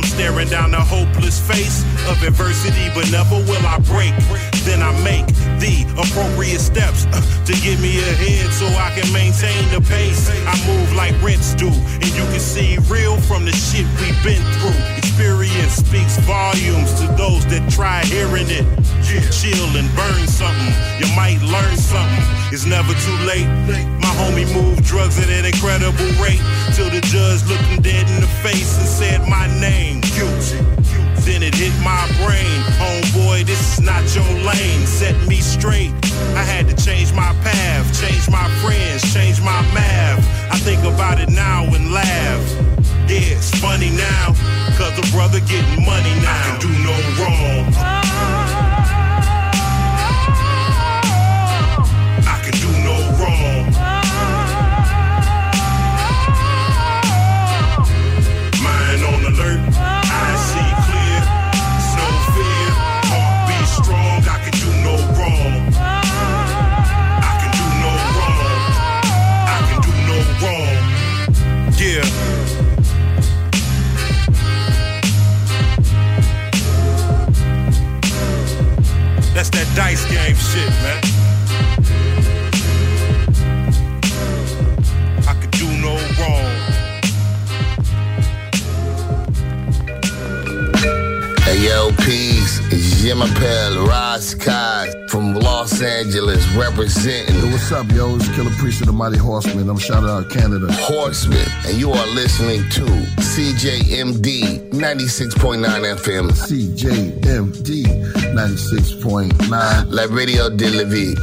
Staring 0.04 0.50
down 0.50 0.72
the 0.72 0.78
hopeless 0.78 1.40
face 1.40 1.84
of 2.10 2.22
adversity, 2.24 2.90
but 2.94 3.10
never 3.12 3.38
will 3.48 3.66
I 3.66 3.80
break. 3.88 4.14
Then 4.64 4.82
I 4.82 4.92
make 5.04 5.28
the 5.60 5.84
appropriate 6.00 6.60
steps 6.60 7.06
uh, 7.12 7.22
to 7.46 7.54
get 7.62 7.80
me 7.80 8.00
ahead 8.00 8.52
so 8.52 8.66
I 8.68 8.92
can 8.96 9.08
maintain 9.12 9.64
the 9.72 9.82
pace. 9.88 10.30
I 10.48 10.56
move 10.68 10.94
like 10.96 11.16
rents 11.22 11.54
do, 11.56 11.68
and 11.68 12.12
you 12.16 12.24
can 12.32 12.40
see 12.40 12.78
real 12.88 13.20
from 13.22 13.46
the 13.46 13.52
shit 13.52 13.86
we've 14.00 14.18
been 14.24 14.44
through. 14.60 14.80
Experience 14.98 15.74
speaks 15.84 16.18
volumes 16.24 16.92
to 17.00 17.08
those 17.16 17.46
that 17.48 17.64
try 17.72 18.04
hearing 18.06 18.48
it. 18.50 18.66
Yeah. 19.08 19.24
Chill 19.30 19.68
and 19.76 19.90
burn 19.96 20.28
something, 20.28 20.74
you 21.00 21.08
might 21.16 21.40
learn 21.44 21.76
something. 21.78 22.24
It's 22.52 22.66
never 22.66 22.94
too 22.94 23.18
late. 23.28 23.48
My 24.00 24.12
homie 24.20 24.48
moved 24.54 24.84
drugs 24.86 25.20
at 25.20 25.30
an 25.30 25.46
incredible 25.46 26.08
rate 26.24 26.42
till 26.74 26.90
the 26.90 27.02
judge 27.12 27.44
looked 27.48 27.68
him 27.68 27.82
dead 27.82 28.10
in 28.10 28.22
the 28.22 28.32
face 28.42 28.78
and 28.78 28.88
said 28.88 29.20
my 29.28 29.48
name, 29.60 30.02
guilty. 30.02 30.83
Then 31.26 31.42
it 31.42 31.56
hit 31.56 31.74
my 31.80 32.06
brain. 32.20 32.60
Homeboy, 32.80 33.46
this 33.46 33.62
is 33.74 33.82
not 33.82 34.04
your 34.14 34.28
lane. 34.44 34.86
Set 34.86 35.16
me 35.28 35.38
straight. 35.38 35.94
I 36.36 36.44
had 36.44 36.68
to 36.68 36.76
change 36.76 37.14
my 37.14 37.34
path, 37.44 37.86
change 38.00 38.30
my 38.30 38.50
friends, 38.62 39.14
change 39.14 39.40
my 39.40 39.62
math. 39.74 40.20
I 40.52 40.58
think 40.58 40.84
about 40.84 41.22
it 41.22 41.30
now 41.30 41.64
and 41.64 41.94
laugh. 41.94 42.44
Yeah, 43.08 43.38
it's 43.38 43.52
funny 43.60 43.90
now, 43.92 44.34
cause 44.78 44.96
the 45.00 45.08
brother 45.12 45.40
getting 45.42 45.86
money 45.86 46.14
now. 46.22 46.56
I 46.56 46.58
can 46.58 46.60
do 46.60 46.72
no 46.84 46.96
wrong. 47.20 47.74
Oh. 47.76 48.43
Priest 98.64 98.80
of 98.80 98.88
the 98.88 98.94
Mighty 98.94 99.18
Horseman. 99.18 99.70
I'm 99.70 99.78
shouting 99.78 100.08
out 100.08 100.30
Canada. 100.30 100.72
Horseman, 100.72 101.46
and 101.68 101.76
you 101.76 101.92
are 101.92 102.08
listening 102.08 102.62
to 102.70 102.86
CJMD 103.20 104.72
96.9 104.72 105.66
FM. 105.98 106.32
CJMD 106.32 107.84
96.9. 108.34 109.92
La 109.92 110.04
Radio 110.06 110.50
de 110.50 110.70
la 110.70 110.86
Vie. 110.86 111.14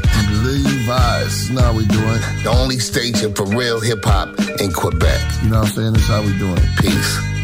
Levi's. 0.45 1.51
Now 1.51 1.73
we 1.73 1.87
doing. 1.87 2.21
The 2.43 2.51
only 2.55 2.79
station 2.79 3.33
for 3.35 3.47
real 3.47 3.81
hip 3.81 4.05
hop 4.05 4.39
in 4.61 4.71
Quebec. 4.71 5.43
You 5.43 5.49
know 5.49 5.61
what 5.61 5.69
I'm 5.69 5.75
saying? 5.75 5.93
That's 5.95 6.09
how 6.09 6.21
we 6.21 6.37
doing. 6.37 6.61
Peace. 6.77 7.40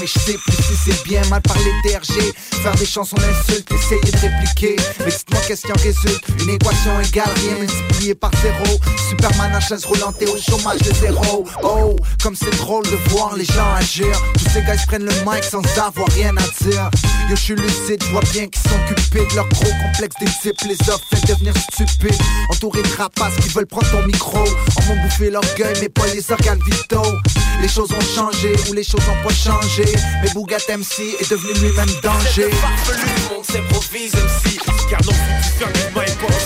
Mais 0.00 0.06
je 0.06 0.18
sais 0.18 0.38
plus 0.44 0.56
si 0.56 0.76
c'est 0.84 1.04
bien 1.04 1.22
Mal 1.30 1.42
parler 1.42 1.72
DRG, 1.84 2.32
faire 2.62 2.74
des 2.74 2.86
chansons 2.86 3.16
d'insultes 3.16 3.70
Essayer 3.72 4.12
de 4.12 4.18
répliquer, 4.18 4.76
mais 5.00 5.10
dites-moi 5.10 5.40
qu'est-ce 5.46 5.62
qui 5.62 5.72
en 5.72 5.82
résulte. 5.82 6.22
Une 6.42 6.50
équation 6.50 7.00
égale, 7.00 7.30
rien 7.36 7.58
multiplié 7.58 8.14
par 8.14 8.30
zéro. 8.42 8.78
Superman 9.08 9.54
à 9.54 9.60
chaise 9.60 9.84
roulante 9.84 10.20
et 10.20 10.26
au 10.26 10.36
chômage 10.36 10.80
de 10.80 10.94
zéro. 10.94 11.44
Oh, 11.62 11.96
comme 12.22 12.34
c'est 12.36 12.56
drôle 12.56 12.84
de 12.84 12.96
voir 13.10 13.36
les 13.36 13.44
gens 13.44 13.74
agir. 13.74 14.10
Tous 14.34 14.50
ces 14.50 14.62
gars 14.62 14.74
ils 14.74 14.86
prennent 14.86 15.04
le 15.04 15.12
mic 15.26 15.44
sans 15.44 15.62
avoir 15.78 16.08
rien 16.14 16.34
à 16.36 16.64
dire. 16.64 16.90
Yo 17.28 17.36
je 17.36 17.42
suis 17.42 17.54
lucide, 17.54 18.02
je 18.02 18.10
vois 18.10 18.22
bien 18.32 18.46
qu'ils 18.46 18.70
sont 18.70 18.78
occupés 18.90 19.26
de 19.30 19.34
leur 19.36 19.48
gros 19.48 19.64
complexe 19.64 20.16
des 20.20 20.26
types 20.42 20.60
Les 20.66 20.88
offres 20.88 21.06
fait 21.10 21.26
devenir 21.26 21.54
stupides. 21.72 22.20
Entourés 22.50 22.82
de 22.82 22.96
rapaces 22.96 23.36
qui 23.42 23.48
veulent 23.50 23.66
prendre 23.66 23.90
ton 23.90 24.04
micro. 24.06 24.38
En 24.38 24.82
m'ont 24.86 25.02
bouffé 25.02 25.30
l'orgueil 25.30 25.74
mais 25.80 25.88
pas 25.88 26.06
les 26.14 26.30
organes 26.30 26.60
vitaux 26.64 27.14
Les 27.60 27.68
choses 27.68 27.90
ont 27.92 28.14
changé 28.14 28.54
ou 28.68 28.72
les 28.72 28.84
choses 28.84 29.02
ont 29.08 29.26
pas 29.26 29.34
changé. 29.34 29.84
Mais 30.22 30.30
Bougat 30.30 30.58
MC 30.68 31.16
est 31.20 31.30
devenu 31.30 31.52
lui-même 31.54 31.88
danger. 32.02 32.50
Farfelu, 32.50 33.02
le 33.02 33.34
monde 33.34 33.44
s'improvise 33.44 34.14
MC 34.14 34.58
Car 34.88 35.00
non, 35.04 35.12
tu 35.42 35.50
fais 35.58 35.72
du 35.72 35.94
main 35.94 36.04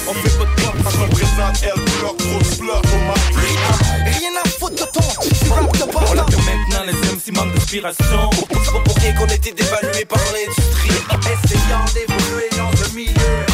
On 0.08 0.14
fait 0.14 0.38
pas 0.38 0.44
de 0.44 0.62
pop, 0.62 0.74
parce 0.82 0.96
qu'on 0.96 1.08
présente 1.08 1.62
elle 1.62 1.84
bloc, 2.00 2.16
gros 2.18 2.62
bloc 2.62 2.84
au 2.84 3.38
Rien 4.04 4.30
à 4.42 4.48
foutre 4.48 4.74
de 4.74 4.90
ton, 4.90 5.06
tu 5.20 5.50
rap 5.50 5.72
de 5.72 5.92
bord 5.92 6.04
Voilà 6.06 6.24
que 6.24 6.36
maintenant 6.36 6.84
les 6.86 6.92
MC 6.92 7.36
manquent 7.36 7.54
d'inspiration. 7.54 8.30
C'est 8.48 8.72
pas 8.72 8.80
pour 8.80 8.96
rien 8.96 9.12
qu'on 9.14 9.26
était 9.26 9.52
dévalué 9.52 10.04
par 10.06 10.20
l'industrie. 10.32 10.90
Essayant 11.22 11.84
d'évoluer 11.94 12.48
dans 12.56 12.70
le 12.70 12.96
milieu 12.96 13.12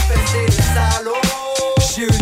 Faites 0.09 0.47
des 0.47 0.63
salauds 0.63 1.18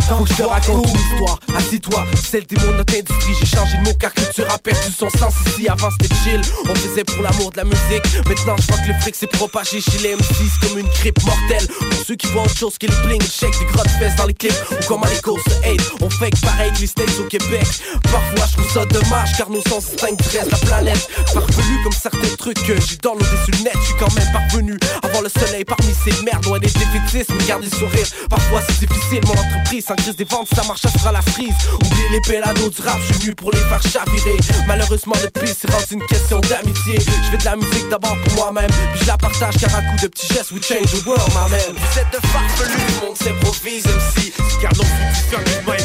que 0.06 0.30
je 0.30 0.34
te 0.34 0.42
raconte 0.42 0.86
une 0.86 0.94
histoire. 0.94 1.38
Assis-toi, 1.56 2.04
celle 2.30 2.46
des 2.46 2.56
mots 2.56 2.72
de 2.72 2.76
notre 2.78 2.92
J'ai 2.92 3.46
changé 3.46 3.76
de 3.78 3.82
mot 3.82 3.94
car 3.98 4.12
culture 4.12 4.46
a 4.52 4.58
perdu 4.58 4.92
son 4.96 5.10
sens. 5.10 5.34
Ici 5.46 5.68
Avant 5.68 5.90
c'était 5.90 6.14
chill, 6.22 6.40
on 6.68 6.74
faisait 6.74 7.04
pour 7.04 7.22
l'amour 7.22 7.50
de 7.50 7.56
la 7.56 7.64
musique. 7.64 8.04
Maintenant 8.26 8.54
je 8.58 8.66
vois 8.68 8.82
que 8.82 8.88
le 8.88 8.94
fric 9.00 9.16
s'est 9.16 9.26
propagé 9.26 9.80
chez 9.80 9.98
les 9.98 10.14
M6 10.14 10.60
Comme 10.62 10.78
une 10.78 10.88
grippe 10.88 11.22
mortelle. 11.24 11.66
Pour 11.66 12.06
ceux 12.06 12.14
qui 12.14 12.28
voient 12.28 12.44
autre 12.44 12.56
chose 12.56 12.78
que 12.78 12.86
les 12.86 12.96
bling 13.04 13.22
Check 13.22 13.50
des 13.58 13.64
grottes 13.66 13.90
fesses 13.98 14.16
dans 14.16 14.26
les 14.26 14.34
clips. 14.34 14.54
Ou 14.70 14.86
comme 14.86 15.02
à 15.02 15.08
l'écho 15.08 15.36
se 15.38 15.54
hate. 15.66 15.80
On 16.00 16.08
que 16.08 16.40
pareil 16.40 16.72
que 16.72 16.80
les 16.80 16.86
States 16.86 17.18
au 17.20 17.24
Québec. 17.24 17.66
Parfois 18.04 18.46
je 18.46 18.52
trouve 18.52 18.72
ça 18.72 18.84
dommage 18.86 19.36
Car 19.36 19.50
nos 19.50 19.62
sens 19.62 19.86
reste 20.00 20.46
de 20.46 20.50
la 20.52 20.58
planète. 20.58 21.08
Parvenu 21.34 21.82
comme 21.82 21.92
certains 21.92 22.36
trucs 22.38 22.62
que 22.64 22.80
j'ai 22.80 22.96
downloadé 22.96 23.36
sur 23.44 23.54
le 23.58 23.64
net 23.64 23.74
Je 23.74 23.86
suis 23.86 23.96
quand 23.98 24.14
même 24.14 24.32
parvenu 24.32 24.78
Avoir 25.02 25.22
le 25.22 25.28
soleil 25.28 25.64
parmi 25.64 25.92
ces 25.92 26.22
merdes. 26.22 26.44
Loin 26.44 26.58
des 26.60 26.68
défaitismes, 26.68 27.34
garder 27.48 27.66
le 27.66 27.76
sourire. 27.76 28.06
Parfois 28.30 28.62
c'est 28.68 28.86
difficile 28.86 29.20
mon 29.26 29.32
entreprise 29.32 29.95
crise 29.96 30.16
des 30.16 30.24
ventes, 30.24 30.48
ça 30.54 30.62
marche, 30.64 30.82
ça 30.82 30.90
fera 30.90 31.12
la 31.12 31.22
frise. 31.22 31.54
Oubliez 31.74 32.08
les 32.12 32.20
pélados 32.20 32.70
du 32.70 32.82
rap, 32.82 32.98
je 33.00 33.06
suis 33.06 33.22
venu 33.22 33.34
pour 33.34 33.50
les 33.52 33.58
faire 33.58 33.82
chavirer. 33.82 34.36
Malheureusement, 34.66 35.14
piste 35.40 35.58
c'est 35.62 35.70
rendu 35.70 35.94
une 35.94 36.06
question 36.06 36.40
d'amitié. 36.40 36.98
Je 36.98 37.30
fais 37.30 37.38
de 37.38 37.44
la 37.44 37.56
musique 37.56 37.88
d'abord 37.88 38.16
pour 38.24 38.34
moi-même, 38.34 38.70
puis 38.92 39.00
je 39.02 39.06
la 39.06 39.16
partage 39.16 39.56
car 39.58 39.74
à 39.74 39.82
coup 39.82 39.96
de 40.02 40.08
petits 40.08 40.32
gestes, 40.32 40.52
we 40.52 40.62
change 40.62 40.90
the 40.92 41.06
world, 41.06 41.28
my 41.30 41.50
man. 41.50 41.74
Vous 41.74 41.98
êtes 41.98 42.10
de 42.12 42.26
farfelus, 42.26 42.72
le 43.00 43.06
monde 43.06 43.16
s'improvise 43.16 43.84
MC. 43.86 44.32
Car 44.60 44.72
non, 44.76 44.84
fais 44.84 45.36
du 45.36 45.66
main 45.66 45.76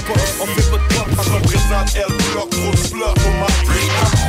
On 0.41 0.45
fait 0.45 0.69
pas 0.69 0.77
de 0.77 0.93
pop, 0.93 1.07
parce 1.15 1.27
qu'on 1.27 1.41
présente 1.41 1.95
elle 1.95 2.15
bloc, 2.31 2.49
bloc 2.91 3.17
au 3.17 3.39
marché. 3.39 3.81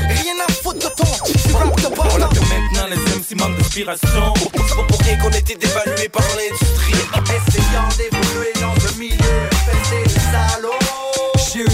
Rien 0.09 0.35
à 0.47 0.53
foutre 0.53 0.78
de 0.78 0.95
ton, 0.95 1.05
tu 1.24 1.55
rap 1.55 1.76
de 1.80 1.95
bord 1.95 2.18
maintenant 2.18 2.87
les 2.89 2.97
MC 2.97 3.41
manquent 3.41 3.59
d'inspiration. 3.59 4.35
C'est 4.68 4.76
pas 4.76 4.83
pour 4.85 5.01
rien 5.01 5.16
qu'on 5.18 5.30
était 5.30 5.57
dévalué 5.57 6.09
par 6.09 6.24
l'industrie. 6.37 6.93
Essayant 7.22 7.89
d'évoluer 7.97 8.53
dans 8.61 8.74
le 8.74 8.99
milieu 8.99 9.51
Faites 9.64 10.04
des 10.04 10.20
salauds 10.20 10.72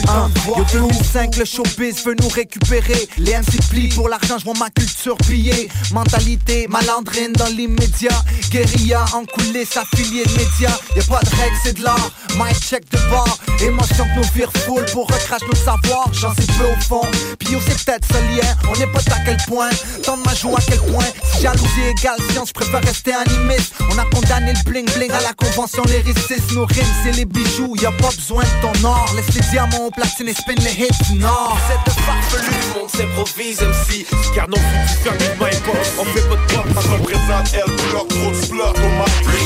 j'ai 0.09 0.15
eu 0.15 0.23
le 0.23 0.23
temps 0.23 0.29
de 0.29 0.39
voir. 0.41 0.59
Yo 0.59 0.65
2005, 0.89 1.37
le 1.37 1.45
showbiz 1.45 2.05
veut 2.05 2.15
nous 2.21 2.29
récupérer. 2.29 3.09
Les 3.19 3.33
MC 3.33 3.59
plient 3.71 3.89
pour 3.89 4.09
l'argent, 4.09 4.39
je 4.39 4.45
vois 4.45 4.55
ma 4.59 4.71
culture 4.71 5.17
pillée. 5.19 5.69
Mentalité 5.93 6.67
malandrine 6.69 7.33
dans 7.33 7.47
l'immédiat. 7.47 8.23
Guérilla 8.51 9.05
en 9.15 9.25
coulisses, 9.25 9.77
affilié 9.77 10.25
de 10.25 10.33
médias. 10.33 10.79
Y'a 10.97 11.03
pas 11.05 11.21
de 11.21 11.31
règles, 11.37 11.57
c'est 11.63 11.79
de 11.79 11.85
l'art. 11.85 12.11
My 12.37 12.55
check 12.55 12.85
de 12.91 12.99
bord. 13.11 13.39
Émotion 13.61 14.05
que 14.05 14.21
nous 14.21 14.33
vire 14.35 14.51
full 14.65 14.85
pour 14.93 15.07
recracher 15.07 15.47
nos 15.47 15.55
savoirs. 15.55 16.09
J'en 16.13 16.35
sais 16.35 16.47
peu 16.59 16.65
au 16.65 16.81
fond. 16.81 17.07
Puis 17.39 17.53
yo, 17.53 17.59
c'est 17.67 17.85
peut-être 17.85 18.07
ce 18.07 18.15
lien. 18.15 18.55
On 18.69 18.79
n'est 18.79 18.87
pas 18.87 19.01
à 19.15 19.21
quel 19.25 19.37
point. 19.49 19.71
Tant 20.05 20.17
de 20.17 20.23
ma 20.23 20.35
joue 20.35 20.55
à 20.57 20.61
quel 20.61 20.79
point. 20.79 21.05
Si 21.33 21.43
jalousie 21.43 21.83
égale 21.91 22.19
science, 22.31 22.49
je 22.49 22.53
préfère 22.55 22.83
rester 22.83 23.13
animiste. 23.13 23.75
On 23.91 23.99
a 23.99 24.05
condamné 24.05 24.53
le 24.53 24.71
bling 24.71 24.89
bling 24.95 25.11
à 25.11 25.21
la 25.21 25.33
convention. 25.33 25.83
Les 25.87 26.01
récits, 26.01 26.43
nos 26.55 26.67
rimes, 26.67 26.95
c'est 27.03 27.13
les 27.13 27.25
bijoux. 27.25 27.75
Y'a 27.83 27.93
pas 27.93 28.11
besoin 28.11 28.45
de 28.45 28.63
ton 28.63 28.89
or. 28.89 29.13
Laisse 29.17 29.35
les 29.35 29.51
diamants 29.51 29.91
platine 29.99 30.29
et 30.29 30.35
spin 30.35 30.55
les 30.63 30.85
hits. 30.85 30.89
Vous 31.11 31.17
êtes 31.17 31.85
de 31.87 31.91
farfelus, 32.03 32.57
le 32.69 32.81
monde 32.81 32.91
s'improvise 32.91 33.61
MC. 33.61 34.07
Car 34.35 34.49
non, 34.49 34.57
tu 34.57 34.95
fais 35.03 35.17
du 35.19 35.39
main 35.41 35.51
On 35.99 36.05
fait 36.05 36.29
pas 36.29 36.37
de 36.37 36.55
pop, 36.55 36.67
parce 36.75 36.87
qu'on 36.87 36.99
présente 36.99 37.49
elle 37.53 37.75
bloc, 37.91 38.09
gros 38.09 38.55
bloc 38.55 38.77
au 38.79 38.89
marché. 38.97 39.41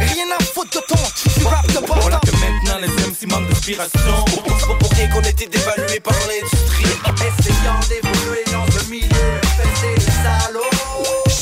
Rien 0.00 0.26
à 0.38 0.42
foutre 0.42 0.80
de 0.80 0.86
ton, 0.88 1.02
tu 1.38 1.46
rap 1.46 1.66
de 1.68 1.86
bord. 1.86 2.00
Voilà 2.00 2.20
que 2.20 2.32
maintenant 2.32 2.78
les 2.80 2.88
MC 2.88 3.30
manquent 3.30 3.48
d'inspiration. 3.48 4.24
C'est 4.58 4.78
pour 4.78 4.90
rien 4.90 5.08
qu'on 5.08 5.20
était 5.20 5.46
dévalué 5.46 6.00
par 6.00 6.14
l'industrie. 6.26 6.92
Essayant 7.22 7.80
d'évoluer 7.88 8.44
dans 8.50 8.64
le 8.64 8.90
milieu, 8.90 9.40
faites 9.56 9.94
des 9.94 10.10
salauds. 10.10 10.62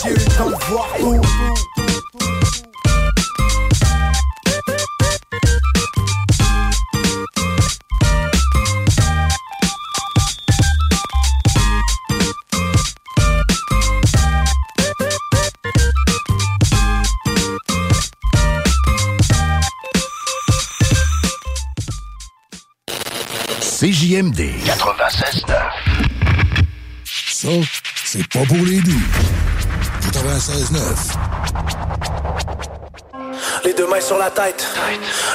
J'ai 0.02 0.10
eu 0.10 0.14
le 0.14 0.36
temps 0.36 0.50
de 0.50 0.64
voir 0.68 0.88
tout. 0.98 2.69
CJMD 23.80 24.40
96.9. 24.66 25.54
Ça, 27.06 27.48
c'est 28.04 28.28
pas 28.28 28.44
pour 28.44 28.58
les 28.58 28.78
doux. 28.82 28.92
96.9. 30.12 31.16
Les 33.64 33.72
deux 33.72 33.86
mains 33.86 34.02
sur 34.02 34.18
la 34.18 34.30
tête. 34.30 34.68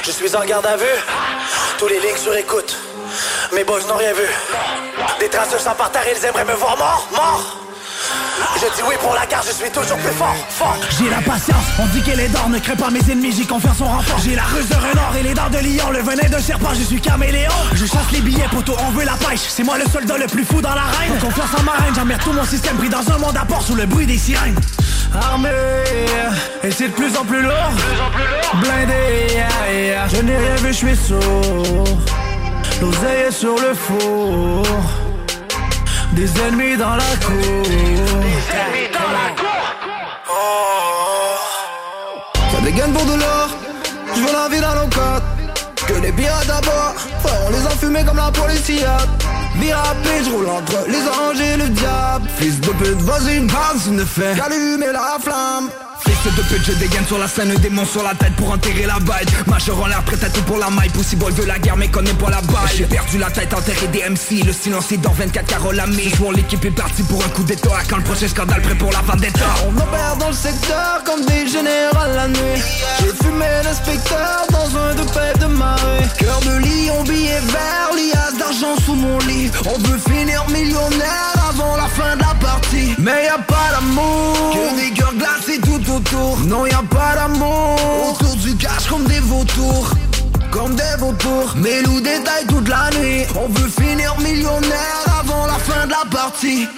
Je 0.04 0.12
suis 0.12 0.36
en 0.36 0.44
garde 0.44 0.64
à 0.64 0.76
vue. 0.76 0.84
Tous 1.76 1.88
les 1.88 1.98
lignes 1.98 2.16
sur 2.16 2.36
écoute. 2.36 2.76
Mes 3.52 3.64
boys 3.64 3.82
n'ont 3.88 3.96
rien 3.96 4.12
vu. 4.12 4.28
Des 5.18 5.28
traces 5.28 5.52
de 5.52 5.58
sang 5.58 5.74
par 5.74 5.90
terre, 5.90 6.04
ils 6.16 6.24
aimeraient 6.24 6.44
me 6.44 6.54
voir 6.54 6.78
mort, 6.78 7.08
mort. 7.10 7.65
Je 8.56 8.66
dis 8.74 8.82
oui 8.88 8.94
pour 9.00 9.14
la 9.14 9.26
carte, 9.26 9.46
je 9.48 9.54
suis 9.54 9.70
toujours 9.70 9.98
plus 9.98 10.12
fort, 10.12 10.34
fort. 10.48 10.76
J'ai 10.98 11.10
la 11.10 11.20
patience, 11.20 11.64
on 11.78 11.86
dit 11.86 12.02
qu'elle 12.02 12.20
est 12.20 12.28
d'or, 12.28 12.48
ne 12.48 12.58
crée 12.58 12.76
pas 12.76 12.90
mes 12.90 13.00
ennemis, 13.10 13.32
j'ai 13.36 13.44
confiance 13.44 13.80
en 13.80 13.86
renfort. 13.86 14.18
J'ai 14.24 14.34
la 14.34 14.44
ruse 14.44 14.68
de 14.68 14.74
renard 14.74 15.14
et 15.18 15.22
les 15.22 15.34
dents 15.34 15.50
de 15.50 15.58
lion, 15.58 15.90
le 15.90 16.00
venin 16.00 16.28
de 16.28 16.42
serpent, 16.42 16.74
je 16.74 16.84
suis 16.84 17.00
caméléon. 17.00 17.52
Je 17.74 17.86
chasse 17.86 18.10
les 18.12 18.20
billets, 18.20 18.48
poteau, 18.50 18.74
on 18.86 18.90
veut 18.90 19.04
la 19.04 19.14
pêche. 19.14 19.40
C'est 19.48 19.62
moi 19.62 19.78
le 19.78 19.88
soldat 19.90 20.18
le 20.18 20.26
plus 20.26 20.44
fou 20.44 20.60
dans 20.60 20.74
l'arène. 20.74 21.18
Confiance 21.20 21.50
en 21.58 21.62
ma 21.62 21.72
reine, 21.72 21.94
j'emmerde 21.94 22.22
tout 22.22 22.32
mon 22.32 22.44
système 22.44 22.76
pris 22.76 22.88
dans 22.88 23.08
un 23.10 23.18
monde 23.18 23.36
à 23.36 23.44
port 23.44 23.62
sous 23.62 23.74
le 23.74 23.86
bruit 23.86 24.06
des 24.06 24.18
sirènes. 24.18 24.58
Armé, 25.14 25.50
et 26.62 26.70
c'est 26.70 26.88
de 26.88 26.92
plus 26.92 27.16
en 27.16 27.24
plus 27.24 27.42
lourd. 27.42 27.72
Blindé, 28.54 29.32
yeah, 29.32 29.72
yeah. 29.72 30.08
je 30.08 30.20
n'ai 30.20 30.36
rien 30.36 30.56
vu, 30.56 30.68
je 30.68 30.72
suis 30.72 30.96
sourd. 30.96 31.84
L'oseille 32.80 33.22
est 33.28 33.30
sur 33.30 33.54
le 33.54 33.74
four. 33.74 34.62
Des 36.12 36.30
ennemis 36.40 36.76
dans 36.76 36.96
la 36.96 37.16
cour. 37.24 38.25
Ennemis 38.50 38.88
dans 38.92 39.12
la 39.18 39.28
cour. 39.40 39.66
Ça 42.52 42.60
dégaine 42.62 42.92
pour 42.92 43.04
de 43.04 43.14
l'or. 43.20 43.48
Je 44.14 44.20
veux 44.20 44.32
la 44.32 44.48
vie 44.48 44.60
dans 44.60 44.74
nos. 44.74 44.86
Que 45.86 45.94
les 46.00 46.12
pirates 46.12 46.46
d'abord. 46.46 46.94
Frère, 47.22 47.40
on 47.46 47.50
les 47.50 47.64
a 47.66 48.04
comme 48.04 48.16
la 48.16 48.30
police. 48.32 48.66
Vie 48.66 48.84
rapide, 49.72 50.24
je 50.24 50.30
roule 50.30 50.48
entre 50.48 50.84
les 50.88 51.02
anges 51.08 51.40
et 51.40 51.56
le 51.56 51.68
diable. 51.68 52.28
Fils 52.38 52.60
de 52.60 52.70
pute, 52.70 53.00
vas-y, 53.02 53.40
base, 53.40 53.88
ne 53.88 54.04
fait 54.04 54.36
qu'allumer 54.36 54.92
la 54.92 55.16
flamme. 55.20 55.70
Fils 56.06 56.34
de 56.34 56.42
pute, 56.42 56.64
je 56.64 56.72
dégaine 56.72 57.04
sur 57.06 57.18
la 57.18 57.28
scène, 57.28 57.54
démon 57.56 57.84
sur 57.84 58.02
la 58.02 58.14
tête 58.14 58.34
pour 58.36 58.50
enterrer 58.50 58.86
la 58.86 58.98
balle. 59.00 59.26
Major 59.46 59.80
en 59.82 59.86
l'air, 59.86 60.02
prêt 60.02 60.22
à 60.24 60.28
tout 60.30 60.42
pour 60.42 60.58
la 60.58 60.70
maille. 60.70 60.90
Possible 60.90 61.24
veut 61.32 61.46
la 61.46 61.58
guerre, 61.58 61.76
mais 61.76 61.88
connaît 61.88 62.14
pas 62.14 62.30
la 62.30 62.40
balle. 62.40 62.68
J'ai 62.76 62.84
perdu 62.84 63.18
la 63.18 63.30
tête, 63.30 63.52
enterré 63.54 63.86
des 63.88 64.02
MC. 64.08 64.44
Le 64.44 64.52
silence 64.52 64.92
est 64.92 64.98
dans 64.98 65.12
24 65.12 65.46
caroles 65.46 65.80
à 65.80 65.86
mi. 65.86 66.12
Mon 66.20 66.30
l'équipe 66.30 66.64
est 66.64 66.70
partie 66.70 67.02
pour 67.04 67.24
un 67.24 67.28
coup 67.28 67.44
d'état. 67.44 67.70
Quand 67.88 67.96
le 67.96 68.02
prochain 68.02 68.28
scandale, 68.28 68.62
prêt 68.62 68.74
pour 68.74 68.92
la 68.92 69.00
vendetta. 69.00 69.46
On 69.66 69.76
opère 69.76 70.16
dans 70.18 70.28
le 70.28 70.34
secteur 70.34 71.02
comme 71.04 71.24
des 71.24 71.46
générales 71.48 72.14
la 72.14 72.28
nuit. 72.28 72.62
J'ai 73.00 73.24
fumé 73.24 73.46
l'inspecteur 73.64 74.46
dans 74.50 74.76
un 74.78 74.94
de 74.94 75.02
paix 75.10 75.38
de 75.40 75.46
marée. 75.46 76.04
Cœur 76.18 76.40
de 76.40 76.58
lion, 76.58 77.02
billet 77.04 77.40
vert, 77.40 77.90
liasse 77.94 78.36
d'argent 78.38 78.76
sous 78.84 78.94
mon 78.94 79.18
lit. 79.20 79.50
On 79.64 79.78
veut 79.78 79.98
finir 79.98 80.44
millionnaire 80.50 81.34
avant 81.48 81.76
la 81.76 81.88
fin 81.88 82.16
de 82.16 82.22
la 82.22 82.34
partie. 82.34 82.94
Mais 82.98 83.24
y 83.24 83.28
a 83.28 83.38
pas 83.38 83.70
d'amour. 83.72 84.54
Que 84.54 84.80
des 84.80 84.90
cœurs 84.92 85.14
glacés 85.14 85.60
tout. 85.60 85.76
Non, 86.46 86.66
y 86.66 86.72
a 86.72 86.82
pas 86.90 87.14
d'amour. 87.14 87.76
Autour 88.10 88.36
du 88.36 88.54
cash 88.56 88.86
comme 88.88 89.04
des 89.04 89.20
vautours. 89.20 89.90
comme 90.50 90.74
des 90.74 90.96
vautours. 90.98 91.54
Mais 91.56 91.80
nous 91.82 92.00
détaille 92.00 92.46
toute 92.48 92.68
la 92.68 92.90
nuit. 92.98 93.24
On 93.34 93.48
veut 93.48 93.68
finir 93.68 94.14
millionnaire 94.20 95.00
avant 95.20 95.46
la 95.46 95.54
fin 95.54 95.86
de 95.86 95.92
la 95.92 96.04
partie. 96.10 96.68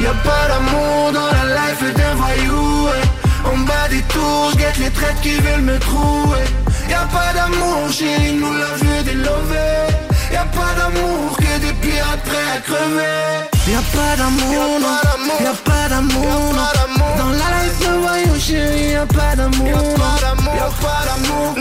Y'a 0.00 0.14
pas 0.24 0.48
d'amour 0.48 1.12
dans 1.12 1.26
la 1.26 1.44
life 1.54 1.94
d'un 1.94 2.14
voyou 2.14 2.86
ouais. 2.86 3.52
En 3.52 3.58
bas 3.58 3.88
des 3.90 4.02
tours, 4.02 4.52
guette 4.56 4.78
les 4.78 4.90
traites 4.90 5.20
qui 5.22 5.34
veulent 5.34 5.62
me 5.62 5.78
trouver 5.78 6.44
Y'a 6.88 7.06
pas 7.12 7.32
d'amour, 7.34 7.90
chérie, 7.90 8.34
nous 8.34 8.52
la 8.52 8.74
veux 8.76 9.02
des 9.04 9.14
lovés 9.14 9.86
Y'a 10.32 10.44
pas 10.44 10.74
d'amour 10.78 11.36
que 11.36 11.58
des 11.60 11.72
pirates 11.74 12.22
prêts 12.24 12.56
à 12.56 12.60
crever 12.60 13.57
Y'a 13.70 13.82
pas 13.92 14.16
d'amour, 14.16 14.80
non. 14.80 15.44
Y'a 15.44 15.52
pas 15.52 15.88
d'amour, 15.90 16.54
non. 16.54 17.18
Dans 17.18 17.30
la 17.30 17.48
life 17.60 17.78
d'un 17.80 17.98
voyou, 17.98 18.40
chérie, 18.40 18.92
y'a 18.92 19.04
pas 19.04 19.36
d'amour 19.36 19.66
Y'a 19.66 20.70
pas 20.80 21.04
d'amour, 21.06 21.54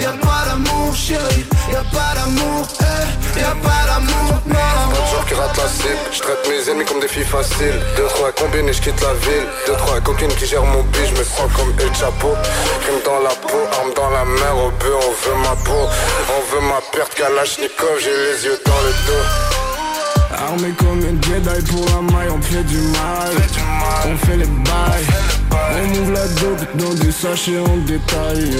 Y'a 0.00 0.10
pas 0.10 0.44
d'amour, 0.46 0.94
chérie. 0.96 1.46
Y'a 1.72 1.84
pas 1.94 2.14
d'amour, 2.16 2.66
eh. 2.80 3.38
Y'a 3.40 3.54
pas 3.62 3.86
d'amour, 3.86 4.42
non. 4.46 5.04
Toujours 5.06 5.24
qui 5.26 5.34
rate 5.34 5.56
la 5.56 5.68
cible, 5.68 5.98
je 6.10 6.18
traite 6.18 6.48
mes 6.48 6.70
ennemis 6.70 6.84
comme 6.84 7.00
des 7.00 7.08
filles 7.08 7.24
faciles. 7.24 7.80
Deux, 7.96 8.08
trois 8.08 8.32
combines 8.32 8.68
et 8.68 8.72
je 8.72 8.82
quitte 8.82 9.00
la 9.00 9.14
ville. 9.14 9.46
Deux, 9.66 9.76
trois 9.76 10.00
coquines 10.00 10.34
qui 10.34 10.46
gèrent 10.46 10.64
mon 10.64 10.82
bille, 10.82 11.06
je 11.06 11.20
me 11.20 11.24
sens 11.24 11.50
comme 11.54 11.72
El 11.78 11.94
Chapeau. 11.94 12.34
Crime 12.82 13.00
dans 13.04 13.20
la 13.20 13.34
peau, 13.46 13.58
arme 13.78 13.92
dans 13.94 14.10
la 14.10 14.24
mer, 14.24 14.56
au 14.56 14.70
bœuf, 14.72 15.06
on 15.06 15.28
veut 15.30 15.38
ma 15.42 15.54
peau. 15.62 15.86
On 16.34 16.54
veut 16.54 16.66
ma 16.66 16.80
perte, 16.92 17.14
Kalachnikov, 17.14 17.98
j'ai 18.00 18.10
les 18.10 18.44
yeux 18.44 18.60
dans 18.66 18.80
le 18.82 18.90
dos. 19.06 19.47
Armé 20.40 20.70
comme 20.78 21.00
un 21.00 21.20
Jedi 21.22 21.70
pour 21.70 21.84
la 21.86 22.00
maille, 22.12 22.28
on 22.30 22.40
fait 22.40 22.62
du 22.64 22.76
mal. 22.76 23.34
On 24.06 24.16
fait 24.26 24.36
les 24.36 24.46
bails. 24.46 25.06
On 25.50 26.00
ouvre 26.00 26.12
la 26.12 26.28
dope 26.28 26.76
dans 26.76 26.94
des 26.94 27.12
sachets 27.12 27.58
en 27.58 27.76
détail. 27.78 28.50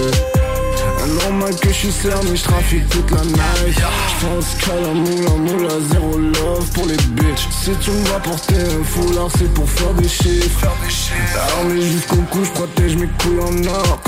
Normal 1.07 1.55
que 1.57 1.69
je 1.69 1.75
suis 1.75 1.93
cerné, 1.93 2.37
je 2.37 2.43
trafique 2.43 2.89
toute 2.89 3.11
la 3.11 3.23
night 3.23 3.81
J'pense 4.21 4.55
qu'à 4.61 4.75
la 4.75 4.93
moula 4.93 5.31
moula, 5.31 5.75
zéro 5.91 6.19
love 6.19 6.71
pour 6.75 6.87
les 6.87 6.97
bitches 6.97 7.49
Si 7.51 7.71
tu 7.81 7.91
me 7.91 8.05
vois 8.07 8.21
porter 8.21 8.57
un 8.57 8.85
foulard, 8.85 9.29
c'est 9.37 9.53
pour 9.55 9.69
faire 9.69 9.93
des 9.95 10.09
chiffres 10.09 10.67
Armé 11.59 11.81
jusqu'au 11.81 12.17
cou, 12.31 12.45
j'protège 12.45 12.97
mes 12.97 13.09
couilles 13.23 13.41
en 13.41 13.69
or 13.69 14.01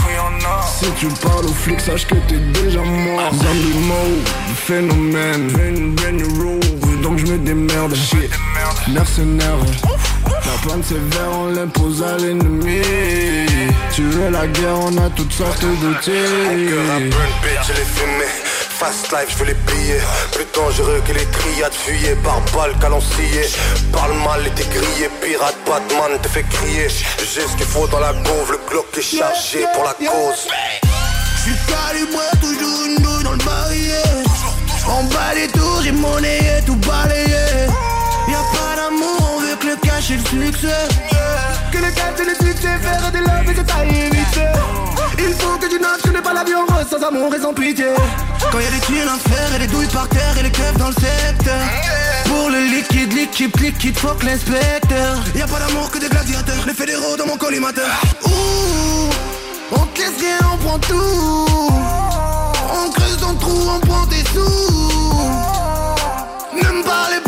Si 0.78 0.86
tu 0.99 1.07
parles 1.07 1.47
aux 1.47 1.53
flics, 1.53 1.80
sache 1.80 2.07
que 2.07 2.16
t'es 2.28 2.38
déjà 2.62 2.80
mort 2.80 3.32
Zombie 3.32 3.78
mode, 3.86 4.28
phénomène, 4.55 5.49
rules 6.38 7.01
Donc 7.03 7.18
j'me 7.18 7.38
démerde, 7.45 7.95
shit, 7.95 8.30
mercenaire 8.88 9.59
la 10.30 10.68
panne 10.68 10.82
sévère, 10.82 11.30
on 11.32 11.46
l'impose 11.48 12.02
à 12.02 12.16
l'ennemi. 12.16 12.82
Tu 13.92 14.02
veux 14.02 14.30
la 14.30 14.46
guerre, 14.46 14.78
on 14.80 14.96
a 14.98 15.10
toutes 15.10 15.32
sortes 15.32 15.64
de 15.64 15.94
tirs 16.00 16.68
Cœur 16.68 16.96
à 16.96 16.98
burn, 16.98 17.32
bitch, 17.42 17.66
je 17.68 17.72
l'ai 17.72 17.84
fumé. 17.84 18.26
Fast 18.80 19.12
life, 19.12 19.26
je 19.28 19.36
veux 19.36 19.44
les 19.44 19.54
billets 19.54 20.00
Plus 20.32 20.46
dangereux 20.54 21.02
que 21.06 21.12
les 21.12 21.26
triades 21.26 21.74
Fuyés 21.74 22.16
par 22.24 22.40
balles, 22.54 22.74
calancillés 22.80 23.50
Parle 23.92 24.14
mal 24.24 24.46
et 24.46 24.50
t'es 24.52 24.64
grillé 24.64 25.10
Pirate, 25.20 25.56
Batman 25.66 26.18
te 26.22 26.28
fait 26.28 26.44
crier. 26.44 26.88
J'ai 26.88 27.42
ce 27.42 27.56
qu'il 27.58 27.66
faut 27.66 27.86
dans 27.88 28.00
la 28.00 28.14
gauve 28.14 28.52
Le 28.52 28.58
Glock 28.70 28.86
est 28.96 29.02
chargé 29.02 29.66
pour 29.74 29.84
la 29.84 29.92
cause. 29.92 30.48
J'suis 31.36 31.56
calibré, 31.68 32.24
toujours 32.40 32.86
une 32.86 33.02
douille 33.02 33.24
dans 33.24 33.32
le 33.32 33.44
barillet. 33.44 34.30
En 34.88 35.04
bas 35.04 35.34
les 35.34 35.48
tours, 35.48 35.82
j'ai 35.84 35.92
monnayé, 35.92 36.62
tout 36.64 36.79
que 40.11 40.36
le 40.36 40.46
succès 40.46 40.88
Que 41.70 41.78
le 41.78 41.90
cash 41.92 42.20
et 42.20 42.24
le 42.24 42.34
succès, 42.34 42.78
faire 42.80 43.12
des 43.12 43.18
loves 43.18 43.50
et 43.50 43.54
que 43.54 43.61
t'as 43.61 43.84
évité 43.84 44.46
Il 45.18 45.34
faut 45.34 45.56
que 45.58 45.66
tu 45.66 45.78
notes, 45.80 46.00
je 46.04 46.11
n'ai 46.11 46.20
pas 46.20 46.32
la 46.32 46.40
en 46.40 46.66
rose 46.66 46.88
sans 46.90 47.02
amour 47.06 47.32
et 47.34 47.40
sans 47.40 47.54
pitié. 47.54 47.86
Quand 48.50 48.58
y'a 48.58 48.70
des 48.70 48.80
thunes 48.80 49.08
à 49.08 49.18
faire 49.28 49.54
et 49.54 49.58
des 49.61 49.66
douilles 49.68 49.86
par 49.88 50.08
terre 50.08 50.36
et 50.38 50.42
les 50.42 50.50
keufs 50.50 50.76
dans 50.78 50.88
le 50.88 50.94
secteur. 50.94 51.61
Pour 52.24 52.50
le 52.50 52.61
liquide, 52.61 53.12
liquide, 53.12 53.61
liquide, 53.61 53.98
fuck 53.98 54.22
l'inspecteur. 54.24 55.18
Y'a 55.34 55.46
pas 55.46 55.61
d'amour 55.61 55.90
que 55.90 55.98
des 55.98 56.08
gladiateurs, 56.08 56.64
les 56.66 56.74
fédéraux 56.74 57.16
dans 57.16 57.26
mon 57.26 57.36
collimateur. 57.36 57.90
Ouh, 58.26 59.11
on 59.72 59.86
te 59.86 60.00
laisse 60.00 60.40
on 60.52 60.56
prend 60.56 60.78
tout. 60.78 61.46
On 62.72 62.90
creuse 62.90 63.20
le 63.20 63.38
trou, 63.38 63.70
on 63.76 63.80
prend 63.86 64.06
des 64.06 64.24
sous. 64.34 65.20
Ne 66.54 66.78
me 66.78 66.82
parlez 66.84 67.19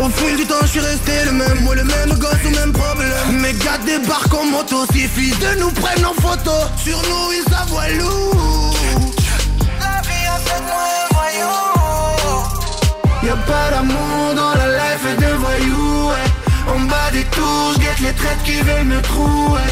Au 0.00 0.08
fil 0.10 0.36
du 0.36 0.46
temps 0.46 0.54
je 0.62 0.66
suis 0.68 0.80
resté 0.80 1.12
le 1.26 1.32
même. 1.32 1.60
Moi 1.62 1.74
le 1.74 1.84
même 1.84 2.10
gosse 2.18 2.44
au 2.46 2.50
même 2.50 2.72
problème. 2.72 3.40
Mes 3.40 3.52
gars 3.54 3.78
débarquent 3.84 4.34
en 4.34 4.44
moto. 4.44 4.86
Suffit 4.92 5.30
de 5.30 5.60
nous 5.60 5.70
prendre 5.72 6.10
en 6.10 6.14
photo. 6.14 6.52
Sur 6.84 6.98
nous 7.02 7.32
ils 7.32 7.44
s'avoient 7.50 7.88
lourd 7.98 8.76
La 9.80 10.00
vie 10.06 10.26
a 10.26 10.38
fait 10.46 10.62
moi 10.62 10.84
un 11.02 11.08
voyou. 11.14 11.56
Y'a 13.26 13.36
pas 13.36 13.70
d'amour 13.70 14.34
dans 14.36 14.54
la 14.54 14.68
life 14.78 15.16
de 15.18 15.30
voyou. 15.34 16.12
En 16.74 16.80
bas 16.80 17.10
des 17.12 17.24
tours 17.24 17.72
j'guette 17.74 18.00
les 18.00 18.12
traites 18.12 18.42
qui 18.44 18.60
veulent 18.60 18.84
me 18.84 19.00
trouver 19.00 19.62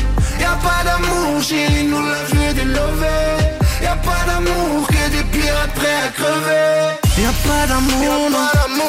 Y'a 0.41 0.59
pas 0.63 0.83
d'amour 0.85 1.43
chérie 1.43 1.85
nous 1.85 2.03
la 2.03 2.23
veux 2.25 2.55
des 2.55 2.65
lovés 2.65 3.56
Y'a 3.83 3.97
pas 3.97 4.23
d'amour 4.27 4.87
que 4.89 5.11
des 5.11 5.25
pirates 5.25 5.75
prêts 5.75 6.01
à 6.07 6.09
crever. 6.19 7.07
Y'a 7.19 7.33
pas 7.49 7.67
d'amour, 7.67 8.31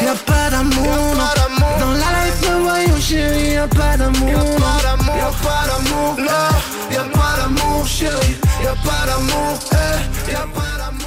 Y'a 0.01 0.15
pas 0.15 0.49
d'amour, 0.49 1.15
Dans 1.79 1.91
la 1.91 2.09
life 2.17 2.41
de 2.41 2.53
voyou 2.61 3.01
chérie 3.01 3.53
Y'a 3.53 3.67
pas 3.67 3.95
d'amour, 3.97 4.27
Y'a 4.27 5.31
pas 5.45 5.63
d'amour, 5.67 6.15
non 6.17 6.49
Y'a 6.91 7.03
pas 7.03 7.33
d'amour 7.39 7.87
chérie. 7.87 8.37
Y'a 8.63 8.75
pas 8.87 9.05
d'amour, 9.07 9.59
eh. 9.71 10.31
Y'a 10.31 10.45
pas 10.53 10.77
d'amour 10.77 11.06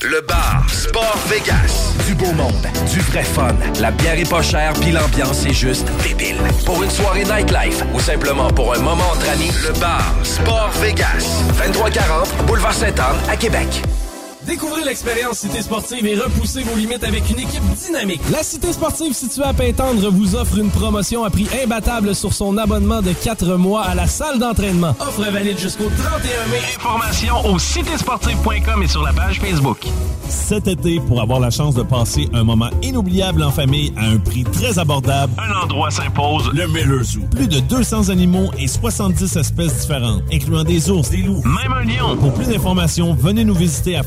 Le 0.03 0.19
bar 0.21 0.65
Sport 0.67 1.19
Vegas. 1.27 1.93
Du 2.07 2.15
beau 2.15 2.31
monde, 2.31 2.65
du 2.91 2.99
vrai 3.01 3.23
fun. 3.23 3.55
La 3.79 3.91
bière 3.91 4.17
est 4.17 4.27
pas 4.27 4.41
chère, 4.41 4.73
puis 4.73 4.91
l'ambiance 4.91 5.45
est 5.45 5.53
juste 5.53 5.87
débile. 6.01 6.37
Pour 6.65 6.81
une 6.81 6.89
soirée 6.89 7.23
nightlife 7.23 7.83
ou 7.93 7.99
simplement 7.99 8.49
pour 8.49 8.73
un 8.73 8.79
moment 8.79 9.11
entre 9.11 9.29
amis, 9.29 9.51
le 9.63 9.79
bar 9.79 10.15
Sport 10.23 10.71
Vegas. 10.81 11.43
2340 11.63 12.45
Boulevard 12.47 12.73
Sainte-Anne 12.73 13.17
à 13.29 13.37
Québec. 13.37 13.83
Découvrez 14.47 14.83
l'expérience 14.83 15.39
Cité 15.39 15.61
Sportive 15.61 16.05
et 16.05 16.15
repoussez 16.15 16.63
vos 16.63 16.75
limites 16.75 17.03
avec 17.03 17.29
une 17.29 17.39
équipe 17.39 17.63
dynamique. 17.85 18.21
La 18.31 18.41
Cité 18.43 18.73
Sportive 18.73 19.13
située 19.13 19.43
à 19.43 19.53
Pintendre 19.53 20.09
vous 20.11 20.35
offre 20.35 20.57
une 20.57 20.69
promotion 20.71 21.23
à 21.23 21.29
prix 21.29 21.47
imbattable 21.63 22.15
sur 22.15 22.33
son 22.33 22.57
abonnement 22.57 23.01
de 23.01 23.11
4 23.13 23.55
mois 23.55 23.83
à 23.83 23.93
la 23.95 24.07
salle 24.07 24.39
d'entraînement. 24.39 24.95
Offre 24.99 25.29
valide 25.31 25.59
jusqu'au 25.59 25.85
31 25.89 26.47
mai. 26.51 26.59
Informations 26.75 27.45
au 27.53 27.59
citésportive.com 27.59 28.83
et 28.83 28.87
sur 28.87 29.03
la 29.03 29.13
page 29.13 29.39
Facebook. 29.39 29.85
Cet 30.27 30.67
été, 30.67 30.99
pour 31.01 31.21
avoir 31.21 31.39
la 31.39 31.49
chance 31.49 31.75
de 31.75 31.83
passer 31.83 32.27
un 32.33 32.43
moment 32.43 32.69
inoubliable 32.81 33.43
en 33.43 33.51
famille 33.51 33.93
à 33.97 34.05
un 34.05 34.17
prix 34.17 34.43
très 34.43 34.79
abordable, 34.79 35.33
Un 35.37 35.63
endroit 35.63 35.91
s'impose, 35.91 36.49
le 36.53 36.67
Miller 36.67 37.03
Zoo. 37.03 37.19
Plus 37.29 37.47
de 37.47 37.59
200 37.59 38.09
animaux 38.09 38.49
et 38.57 38.67
70 38.67 39.35
espèces 39.35 39.81
différentes, 39.81 40.23
incluant 40.33 40.63
des 40.63 40.89
ours, 40.89 41.09
des 41.09 41.17
loups, 41.17 41.43
même 41.43 41.73
un 41.73 41.83
lion. 41.83 42.17
Pour 42.17 42.33
plus 42.33 42.47
d'informations, 42.47 43.13
venez 43.13 43.43
nous 43.43 43.53
visiter 43.53 43.95
à 43.97 44.03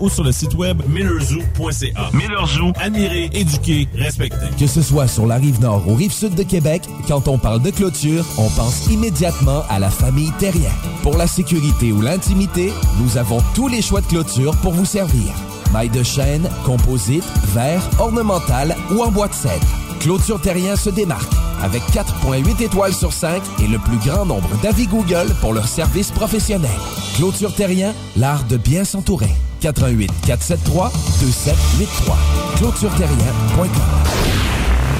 Ou 0.00 0.08
sur 0.08 0.24
le 0.24 0.32
site 0.32 0.54
web 0.54 0.82
millerzoo.ca. 0.88 2.10
Miller 2.12 2.46
Zoo. 2.46 2.72
Admirer, 2.76 3.30
éduquer, 3.32 3.88
respecter. 3.94 4.46
Que 4.58 4.66
ce 4.66 4.82
soit 4.82 5.08
sur 5.08 5.26
la 5.26 5.36
rive 5.36 5.60
nord 5.60 5.86
ou 5.88 5.94
rive 5.94 6.12
sud 6.12 6.34
de 6.34 6.42
Québec, 6.42 6.82
quand 7.08 7.28
on 7.28 7.38
parle 7.38 7.62
de 7.62 7.70
clôture, 7.70 8.24
on 8.38 8.48
pense 8.50 8.86
immédiatement 8.88 9.62
à 9.68 9.78
la 9.78 9.90
famille 9.90 10.32
Terrien. 10.38 10.72
Pour 11.02 11.16
la 11.16 11.26
sécurité 11.26 11.92
ou 11.92 12.00
l'intimité, 12.00 12.72
nous 13.00 13.16
avons 13.16 13.38
tous 13.54 13.68
les 13.68 13.82
choix 13.82 14.00
de 14.00 14.06
clôture 14.06 14.56
pour 14.62 14.72
vous 14.72 14.84
servir. 14.84 15.32
Maille 15.74 15.90
de 15.90 16.04
chêne, 16.04 16.48
composite, 16.64 17.24
verre, 17.52 17.82
ornemental 17.98 18.76
ou 18.92 19.02
en 19.02 19.10
bois 19.10 19.26
de 19.26 19.34
cèdre. 19.34 19.66
Clôture 19.98 20.40
Terrien 20.40 20.76
se 20.76 20.88
démarque 20.88 21.32
avec 21.64 21.82
4.8 21.92 22.62
étoiles 22.62 22.94
sur 22.94 23.12
5 23.12 23.42
et 23.60 23.66
le 23.66 23.78
plus 23.80 23.96
grand 23.96 24.24
nombre 24.24 24.48
d'avis 24.62 24.86
Google 24.86 25.34
pour 25.40 25.52
leur 25.52 25.66
service 25.66 26.12
professionnel. 26.12 26.70
Clôture 27.16 27.52
Terrien, 27.52 27.92
l'art 28.16 28.44
de 28.44 28.56
bien 28.56 28.84
s'entourer. 28.84 29.34
88 29.62 30.12
473 30.24 30.92
2783. 31.20 32.18
ClôtureTerrien.com. 32.58 33.68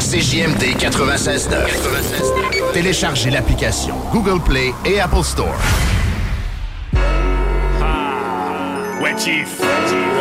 CJMD 0.01 0.77
96.9. 0.77 2.73
Téléchargez 2.73 3.31
l'application 3.31 3.95
Google 4.13 4.43
Play 4.43 4.75
et 4.85 4.99
Apple 4.99 5.23
Store. 5.23 5.55
Wet 9.01 9.19
Chief. 9.19 9.61
For 9.61 9.65
my 9.67 10.14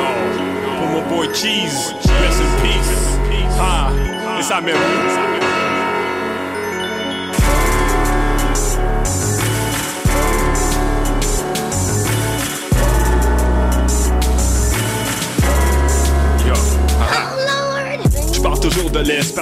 boy 1.09 1.27
Cheese. 1.33 1.93
Rest 1.93 2.41
in 2.41 2.61
peace. 2.61 3.17
Ah, 3.59 4.39
it's 4.39 4.51
our 4.51 4.61
memory. 4.61 5.42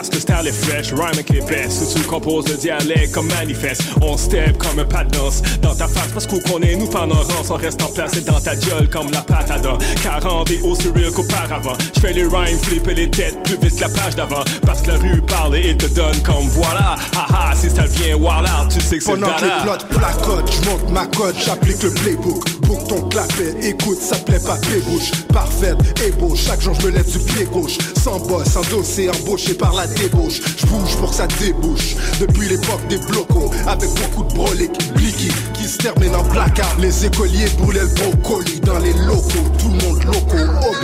Parce 0.02 0.10
que 0.10 0.20
style 0.20 0.48
est 0.48 0.52
fresh, 0.52 0.94
rhyme 0.94 1.20
est 1.20 1.48
best. 1.48 1.86
Si 1.86 1.94
tu 1.94 2.02
composes 2.08 2.48
le 2.48 2.56
dialecte 2.56 3.12
comme 3.14 3.28
manifeste, 3.28 3.84
on 4.02 4.18
step 4.18 4.58
comme 4.58 4.80
un 4.80 4.86
pas 4.86 5.04
de 5.04 5.12
danse 5.12 5.44
dans 5.62 5.76
ta 5.76 5.88
face 5.88 6.08
parce 6.12 6.26
qu'on 6.26 6.40
connaît 6.40 6.76
nous 6.76 6.88
pendant 6.88 7.14
rance, 7.14 7.52
on 7.52 7.56
reste 7.56 7.84
en 7.84 7.90
place 7.90 8.18
et 8.18 8.22
dans 8.22 8.40
ta 8.40 8.56
gueule 8.56 8.90
comme 8.90 9.12
la 9.12 9.22
patada. 9.22 9.78
40 10.02 10.50
et 10.50 10.62
aussi 10.64 10.88
real 10.90 11.12
qu'auparavant. 11.12 11.76
Je 11.94 12.00
fais 12.00 12.14
les 12.14 12.24
rhymes, 12.24 12.58
flipper 12.64 12.96
les 12.96 13.12
têtes 13.12 13.44
plus 13.44 13.58
vite 13.58 13.76
que 13.76 13.82
la 13.82 13.90
page 13.90 14.16
d'avant. 14.16 14.44
Parce 14.66 14.82
que 14.82 14.88
la 14.88 14.98
rue 14.98 15.22
parle 15.22 15.58
et 15.58 15.70
il 15.70 15.78
te 15.78 15.86
donne 15.94 16.20
comme 16.24 16.48
voilà. 16.50 16.96
Haha, 17.16 17.54
si 17.56 17.70
ça 17.70 17.84
vient 17.84 18.18
voilà, 18.18 18.66
tu 18.72 18.82
sais 18.82 18.98
que 18.98 19.04
c'est 19.04 19.12
Pendant 19.12 19.36
que 19.36 19.44
les 19.44 19.52
plots 19.62 20.00
placotent, 20.00 20.52
je 20.52 20.68
monte 20.68 20.90
ma 20.90 21.06
cote, 21.06 21.36
j'applique 21.46 21.84
le 21.84 21.92
playbook. 21.92 22.62
Book 22.62 22.88
ton 22.88 23.02
clapet, 23.08 23.54
écoute, 23.62 24.02
ça 24.02 24.16
plaît 24.16 24.40
pas 24.40 24.58
bouche 24.90 25.12
Parfaite, 25.32 25.78
ébauche, 26.08 26.40
chaque 26.48 26.62
jour 26.62 26.74
je 26.80 26.88
me 26.88 26.92
lève 26.92 27.06
du 27.06 27.20
pied 27.20 27.46
gauche. 27.46 27.78
Sans 28.04 28.18
boss, 28.20 28.56
endossé, 28.56 29.10
embauché 29.10 29.54
par 29.54 29.76
la 29.76 29.86
débauche. 29.86 30.42
Je 30.58 30.66
bouge 30.66 30.96
pour 30.98 31.12
que 31.12 31.18
ça 31.18 31.28
débouche. 31.40 31.96
Depuis 32.20 32.50
l'époque 32.50 32.88
des 32.90 32.98
blocos, 32.98 33.52
avec 33.68 33.90
beaucoup 33.92 34.24
de 34.24 34.34
broliques, 34.34 34.94
blicky, 34.96 35.32
qui 35.54 35.66
se 35.66 35.78
terminent 35.78 36.18
en 36.18 36.24
placard. 36.24 36.76
Les 36.80 37.06
écoliers 37.06 37.48
brûlaient 37.60 37.82
le 37.82 37.88
brocoli 37.88 38.60
dans 38.62 38.80
les 38.80 38.94
locaux. 38.94 39.46
Tout 39.60 39.70
le 39.70 39.86
monde 39.86 40.04
loco, 40.06 40.38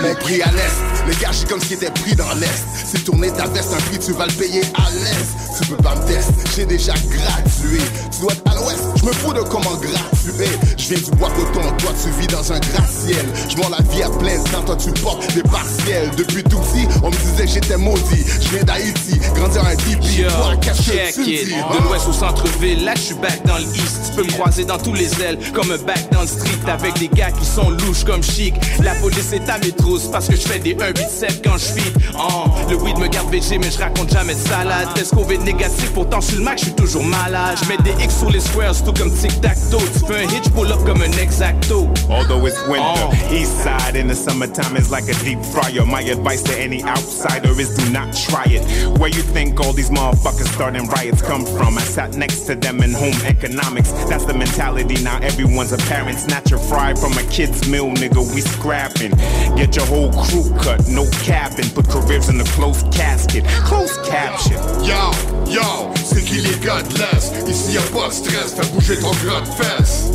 Mon 0.04 0.14
prix 0.16 0.44
à 0.44 0.52
l'est, 0.52 1.08
le 1.08 1.14
gars, 1.20 1.32
j'ai 1.32 1.48
comme 1.48 1.60
qui 1.60 1.74
était 1.74 1.90
pris 1.90 2.16
dans 2.16 2.32
l'est. 2.36 2.64
C'est 2.86 3.04
tourner 3.04 3.32
ta 3.32 3.48
veste, 3.48 3.74
un 3.74 3.82
prix, 3.90 3.98
tu 3.98 4.12
vas 4.12 4.28
le 4.28 4.34
payer 4.34 4.62
à 4.76 4.90
l'est. 4.92 5.48
Tu 5.60 5.68
peux 5.70 5.78
pas 5.78 5.96
me 5.96 6.06
tester, 6.06 6.34
j'ai 6.56 6.66
déjà 6.66 6.94
gradué. 6.94 7.82
Tu 8.12 8.22
dois 8.22 8.34
être 8.34 8.44
à 8.46 8.56
l'ouest, 8.56 8.84
je 8.96 9.06
me 9.06 9.12
fous 9.12 9.34
de 9.34 9.42
comment 9.42 9.76
gratuer. 9.76 10.52
Je 10.78 10.94
viens 10.94 11.00
du 11.00 11.12
bois 11.18 11.32
coton, 11.32 11.68
toi 11.78 11.92
tu 12.02 12.10
vis 12.22 12.28
dans 12.28 12.54
un 12.54 12.60
gratte-ciel. 12.60 13.26
Je 13.50 13.58
la 13.58 13.82
vie 13.92 14.04
à 14.04 14.10
plein 14.10 14.38
temps, 14.52 14.64
toi 14.64 14.76
tu 14.76 14.92
portes 15.02 15.34
des 15.34 15.42
partiels. 15.44 16.12
Depuis 16.16 16.44
tout 16.44 16.60
petit, 16.60 16.88
on 17.08 17.12
me 17.12 17.16
disait 17.16 17.48
j'étais 17.48 17.78
maudit. 17.78 18.24
Je 18.42 18.50
viens 18.50 18.64
d'Haïti, 18.64 19.20
grandir 19.36 19.66
un 19.66 19.76
tipi. 19.76 20.22
Yo, 20.22 20.30
Toi, 20.30 20.56
check 20.74 21.14
tu 21.14 21.22
it. 21.22 21.46
dis? 21.46 21.54
De 21.54 21.84
l'ouest 21.88 22.08
au 22.10 22.14
centre-ville, 22.14 22.84
là 22.86 22.94
je 22.96 23.02
suis 23.02 23.16
back 23.16 23.46
dans 23.46 23.58
l'east. 23.58 24.10
Tu 24.10 24.16
peux 24.16 24.24
me 24.24 24.32
croiser 24.32 24.66
dans 24.66 24.78
tous 24.78 24.94
les 24.94 25.10
ailes, 25.22 25.38
comme 25.54 25.72
un 25.72 25.78
back 25.78 26.12
dans 26.12 26.22
le 26.22 26.28
street, 26.28 26.60
avec 26.68 26.98
des 27.00 27.08
gars 27.08 27.32
qui 27.32 27.46
sont 27.46 27.70
louches 27.70 28.04
comme 28.04 28.24
chic. 28.24 28.56
La 28.84 28.94
police 28.96 29.32
est 29.34 29.50
à 29.50 29.58
mes 29.60 29.72
trousses 29.72 30.08
parce 30.12 30.28
que 30.28 30.36
je 30.36 30.42
fais 30.42 30.60
des 30.60 30.76
1-8-7 30.76 31.42
quand 31.44 31.58
je 31.58 31.80
suis. 31.80 31.94
Oh, 32.18 32.46
le 32.70 32.76
weed 32.76 32.98
me 32.98 33.08
garde 33.08 33.30
végé, 33.32 33.58
mais 33.58 33.72
je 33.72 33.78
raconte 33.80 34.12
jamais 34.12 34.36
de 34.36 34.40
salade. 34.40 34.94
Test 34.96 35.14
Covid 35.16 35.40
négatif, 35.40 35.92
pourtant 35.94 36.22
sur 36.22 36.38
le 36.38 36.44
Mac, 36.44 36.58
je 36.60 36.66
suis 36.66 36.74
toujours 36.74 37.04
malade. 37.04 37.58
Je 37.64 37.70
mets 37.70 37.78
des 37.84 38.04
X 38.04 38.18
sur 38.20 38.30
les 38.30 38.40
squares, 38.42 38.74
tout 38.84 38.94
comme 38.94 39.12
tic-tac-toe. 39.14 39.78
Tu 39.94 40.14
fais 40.14 40.26
un 40.26 40.28
hitch 40.30 40.50
pull-up 40.56 40.84
comme 40.86 41.02
un 41.02 41.12
exacto. 41.22 41.88
Although 42.10 42.46
it's 42.48 42.60
winter, 42.68 43.10
east 43.34 43.54
side 43.64 43.96
in 43.96 44.08
the 44.08 44.16
summertime 44.16 44.76
is 44.78 44.90
like 44.90 45.08
a 45.10 45.14
deep 45.24 45.40
fryer. 45.44 45.86
My 45.86 46.02
advice 46.02 46.44
to 46.44 46.54
any 46.60 46.82
outsider 46.98 47.54
is 47.60 47.76
do 47.76 47.90
not 47.92 48.14
try 48.14 48.46
it. 48.48 48.64
Where 49.00 49.10
you 49.10 49.22
think 49.22 49.60
all 49.60 49.74
these 49.74 49.90
motherfuckers 49.90 50.52
starting 50.54 50.88
riots 50.88 51.22
come 51.22 51.46
from? 51.46 51.78
I 51.78 51.82
sat 51.82 52.16
next 52.16 52.42
to 52.48 52.56
them 52.56 52.82
in 52.82 52.92
home 52.92 53.20
economics. 53.26 53.92
That's 54.10 54.26
the 54.26 54.34
mentality 54.34 55.02
now. 55.04 55.20
Everyone's 55.22 55.72
a 55.72 55.78
parent. 55.78 56.20
Snatch 56.20 56.52
a 56.52 56.58
fry 56.58 56.94
from 56.96 57.14
a 57.14 57.24
kid's 57.30 57.70
meal, 57.70 57.90
nigga. 57.92 58.22
We 58.34 58.42
scrapping. 58.42 59.12
Get 59.56 59.76
your 59.76 59.86
whole 59.86 60.12
crew 60.12 60.50
cut, 60.64 60.88
no 60.90 61.06
capping. 61.24 61.70
Put 61.70 61.88
careers 61.90 62.30
in 62.30 62.40
a 62.42 62.46
closed 62.56 62.92
casket. 62.92 63.44
Closed 63.70 64.04
caption. 64.06 64.58
Yo, 64.84 65.12
yo, 65.48 65.94
c'est 65.96 66.24
qui 66.24 66.42
les 66.42 66.58
gars 66.66 66.82
de 66.82 66.98
l'Est 66.98 67.48
Ici 67.48 67.74
y'a 67.74 67.82
pas 67.82 68.08
de 68.08 68.14
stress, 68.14 68.54
fais 68.54 68.68
bouger 68.74 68.98
ton 69.00 69.12
gras 69.12 69.42
de 69.42 69.48
fesses 69.48 70.12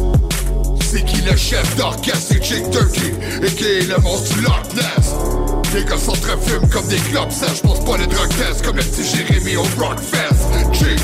C'est 0.80 1.04
qui 1.04 1.22
le 1.22 1.36
chef 1.36 1.76
d'orchestre, 1.76 2.32
c'est 2.32 2.44
Chick 2.44 2.70
Turkey 2.70 3.14
Et 3.42 3.50
qui 3.50 3.64
est 3.64 3.88
le 3.88 3.98
monstre 4.02 4.34
du 4.34 4.42
Loch 4.42 4.74
Ness 4.74 5.31
Les 5.74 5.84
gars 5.84 5.98
sont 5.98 6.12
très 6.12 6.36
fumes 6.36 6.68
comme 6.68 6.86
des 6.86 6.96
clubs 6.96 7.30
sèches 7.30 7.62
Pense 7.62 7.84
pas 7.84 7.96
les 7.96 8.06
drug 8.06 8.28
tests 8.30 8.62
comme 8.64 8.76
le 8.76 8.82
petit 8.82 9.04
Jérémy 9.04 9.56
au 9.56 9.62
Rockfest 9.78 10.74
Chick, 10.74 11.00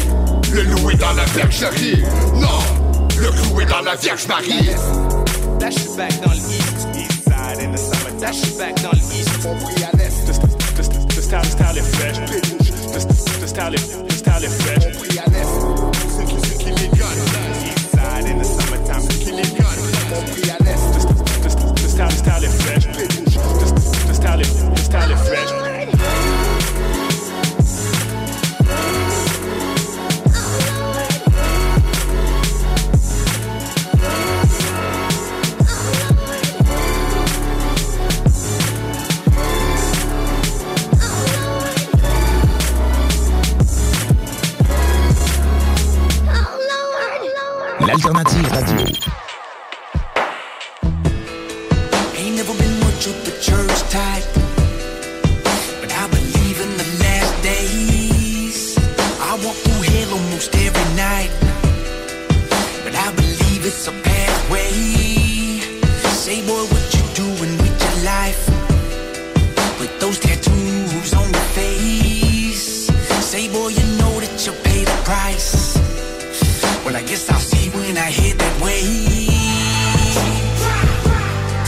le 0.53 0.62
loup 0.62 0.91
est 0.91 0.97
dans 0.97 1.12
la 1.12 1.25
bergerie 1.35 2.03
Non, 2.35 2.61
le 3.19 3.31
clou 3.31 3.61
est 3.61 3.66
dans 3.66 3.81
la 3.81 3.95
Vierge 3.97 4.27
Marie 4.27 4.71
je 5.71 5.79
suis 5.79 5.97
back 5.97 6.12
dans 6.23 6.33
l'east. 6.33 6.89
East 6.95 7.25
side 7.25 7.59
in 7.61 7.73
the 7.73 7.79
summertime. 7.79 8.21
Là 8.21 8.33
je 8.33 8.39
suis 8.39 8.59
back 8.59 8.83
dans 8.83 8.93
l'east. 8.93 9.29
The, 9.43 9.49
the, 10.27 10.43
the, 10.77 11.14
the 11.14 11.23
style, 11.23 11.43
the 11.43 11.51
style 11.51 11.77
is 11.77 11.89
fresh. 11.97 12.19
The, 12.19 12.41
the, 12.93 13.41
the 13.41 13.49
style 13.49 13.75
is, 13.75 13.87
the 13.87 14.14
style 14.14 14.45
is 14.45 14.55
fresh. 14.62 14.87
East 14.87 14.99
side 17.93 18.27
in 18.27 18.39
the 18.39 18.45
summertime. 18.45 19.03
The, 19.03 19.14
the, 19.19 19.43
the 21.43 21.89
style, 21.89 22.09
the 22.09 22.19
style 22.19 22.45
is 22.45 22.53
fresh 22.53 22.57
style 24.89 25.12
est. 25.12 25.18
L'alternative 47.86 48.49
radio. 48.53 49.07
Hell 60.09 60.18
almost 60.18 60.54
every 60.54 60.96
night, 60.96 61.30
but 62.84 62.94
I 62.94 63.12
believe 63.14 63.64
it's 63.64 63.86
a 63.88 63.92
pathway. 63.92 64.70
Say, 66.12 66.40
boy, 66.46 66.64
what 66.72 66.94
you 66.94 67.02
doing 67.14 67.56
with 67.59 67.76
your 67.82 68.04
life? 68.04 68.48
With 69.80 69.98
those 70.00 70.18
tattoos 70.18 71.14
on 71.14 71.32
your 71.32 71.48
face. 71.56 72.86
Say, 73.24 73.48
boy, 73.48 73.68
you 73.68 73.86
know 73.98 74.20
that 74.20 74.46
you 74.46 74.52
pay 74.64 74.84
the 74.84 74.98
price. 75.04 75.76
Well, 76.84 76.96
I 76.96 77.02
guess 77.02 77.30
I'll 77.30 77.38
see 77.38 77.70
when 77.70 77.96
I 77.96 78.11
hit 78.11 78.38
that 78.38 78.61
way. 78.62 78.82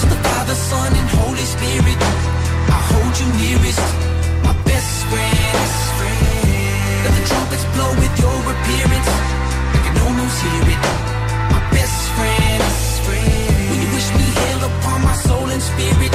To 0.01 0.07
the 0.07 0.18
Father, 0.28 0.55
Son, 0.55 0.93
and 0.93 1.09
Holy 1.20 1.47
Spirit, 1.55 1.99
I 2.76 2.80
hold 2.91 3.14
you 3.20 3.28
nearest, 3.41 4.10
appearance, 8.55 9.11
like 9.73 9.87
an 9.91 9.97
almost 10.07 10.37
hear 10.43 10.65
it. 10.75 10.83
My 11.53 11.61
best 11.75 11.99
friend. 12.17 12.61
When 13.69 13.79
you 13.83 13.89
wish 13.97 14.09
me 14.19 14.27
hell 14.41 14.63
upon 14.71 14.99
my 15.03 15.15
soul 15.27 15.47
and 15.55 15.63
spirit, 15.63 16.13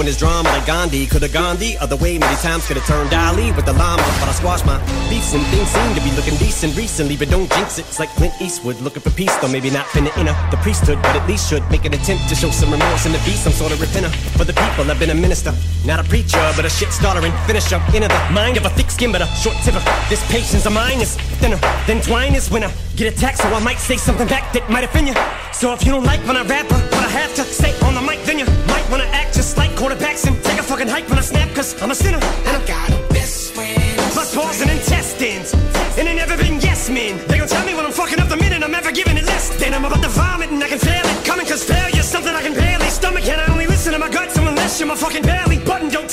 when 0.00 0.08
it's 0.08 0.16
drama 0.16 0.48
like 0.48 0.64
Gandhi 0.64 1.04
could 1.04 1.20
have 1.20 1.34
gone 1.34 1.58
the 1.58 1.76
other 1.76 1.94
way. 1.94 2.16
Many 2.16 2.34
times 2.40 2.66
could 2.66 2.78
have 2.78 2.86
turned 2.86 3.12
Ali 3.12 3.52
with 3.52 3.66
the 3.66 3.74
llama 3.74 4.00
but 4.16 4.30
I 4.30 4.32
squashed 4.32 4.64
my 4.64 4.80
beefs 5.12 5.34
and 5.34 5.44
things 5.52 5.68
seem 5.68 5.94
to 5.94 6.00
be 6.00 6.10
looking 6.16 6.40
decent 6.40 6.74
recently 6.74 7.18
but 7.18 7.28
don't 7.28 7.52
jinx 7.52 7.78
it. 7.78 7.84
It's 7.84 8.00
like 8.00 8.08
Clint 8.16 8.32
Eastwood 8.40 8.80
looking 8.80 9.02
for 9.02 9.10
peace 9.10 9.36
though 9.44 9.52
maybe 9.52 9.68
not 9.68 9.84
finna 9.92 10.08
enter 10.16 10.32
the 10.50 10.56
priesthood 10.64 10.96
but 11.02 11.14
at 11.16 11.28
least 11.28 11.50
should 11.50 11.60
make 11.70 11.84
an 11.84 11.92
attempt 11.92 12.30
to 12.30 12.34
show 12.34 12.48
some 12.48 12.72
remorse 12.72 13.04
and 13.04 13.14
to 13.14 13.20
be 13.28 13.36
some 13.36 13.52
sort 13.52 13.72
of 13.72 13.78
repenter. 13.78 14.08
For 14.40 14.44
the 14.46 14.54
people 14.54 14.90
I've 14.90 14.98
been 14.98 15.10
a 15.10 15.14
minister 15.14 15.52
not 15.84 16.00
a 16.00 16.04
preacher 16.08 16.40
but 16.56 16.64
a 16.64 16.70
shit 16.70 16.88
starter 16.96 17.20
and 17.20 17.36
finisher. 17.44 17.76
Into 17.92 18.08
the 18.08 18.20
mind 18.32 18.56
of 18.56 18.64
a 18.64 18.70
thick 18.70 18.90
skin 18.90 19.12
but 19.12 19.20
a 19.20 19.26
short 19.36 19.56
tipper 19.68 19.84
this 20.08 20.24
patience 20.32 20.64
of 20.64 20.72
mine 20.72 21.02
is 21.04 21.18
thinner 21.40 21.56
than 21.86 22.00
twine 22.02 22.34
is 22.34 22.50
when 22.50 22.62
I 22.62 22.70
get 22.96 23.12
attacked 23.12 23.38
so 23.38 23.48
I 23.48 23.60
might 23.64 23.78
say 23.78 23.96
something 23.96 24.28
back 24.28 24.52
that 24.52 24.68
might 24.68 24.84
offend 24.84 25.08
you 25.08 25.14
so 25.52 25.72
if 25.72 25.84
you 25.84 25.90
don't 25.90 26.04
like 26.04 26.20
when 26.28 26.36
I 26.36 26.44
rap 26.44 26.70
what 26.70 26.94
I 26.94 27.08
have 27.08 27.34
to 27.36 27.42
say 27.42 27.72
on 27.80 27.94
the 27.94 28.02
mic 28.02 28.20
then 28.24 28.38
you 28.38 28.44
might 28.68 28.86
wanna 28.90 29.08
act 29.20 29.34
just 29.34 29.56
like 29.56 29.70
quarterbacks 29.70 30.26
and 30.28 30.36
take 30.44 30.58
a 30.60 30.62
fucking 30.62 30.88
hike 30.88 31.08
when 31.08 31.18
I 31.18 31.22
snap 31.22 31.48
cause 31.54 31.80
I'm 31.82 31.90
a 31.90 31.94
sinner. 31.94 32.20
And 32.46 32.54
I 32.60 32.66
got 32.66 32.90
a 32.90 33.00
best 33.08 33.54
friend. 33.54 33.80
Plus 34.12 34.34
balls 34.34 34.60
and 34.60 34.70
intestines 34.70 35.54
and 35.96 36.06
they 36.06 36.14
never 36.14 36.36
been 36.36 36.60
yes 36.60 36.90
men. 36.90 37.16
They 37.26 37.38
gon' 37.38 37.48
tell 37.48 37.64
me 37.64 37.74
when 37.74 37.86
I'm 37.86 37.92
fucking 37.92 38.20
up 38.20 38.28
the 38.28 38.36
minute 38.36 38.62
I'm 38.62 38.74
ever 38.74 38.92
giving 38.92 39.16
it 39.16 39.24
less 39.24 39.48
then 39.56 39.72
I'm 39.72 39.84
about 39.84 40.02
to 40.02 40.08
vomit 40.08 40.50
and 40.50 40.62
I 40.62 40.68
can 40.68 40.78
feel 40.78 41.04
it 41.12 41.24
coming 41.24 41.46
cause 41.46 41.64
failure's 41.64 42.04
something 42.04 42.34
I 42.34 42.42
can 42.42 42.52
barely 42.52 42.90
stomach. 42.90 43.26
And 43.26 43.40
I 43.40 43.46
only 43.50 43.66
listen 43.66 43.94
to 43.94 43.98
my 43.98 44.10
guts 44.10 44.36
unless 44.36 44.78
you're 44.78 44.88
my 44.88 44.96
fucking 44.96 45.22
belly 45.22 45.58
button 45.64 45.88
don't 45.88 46.09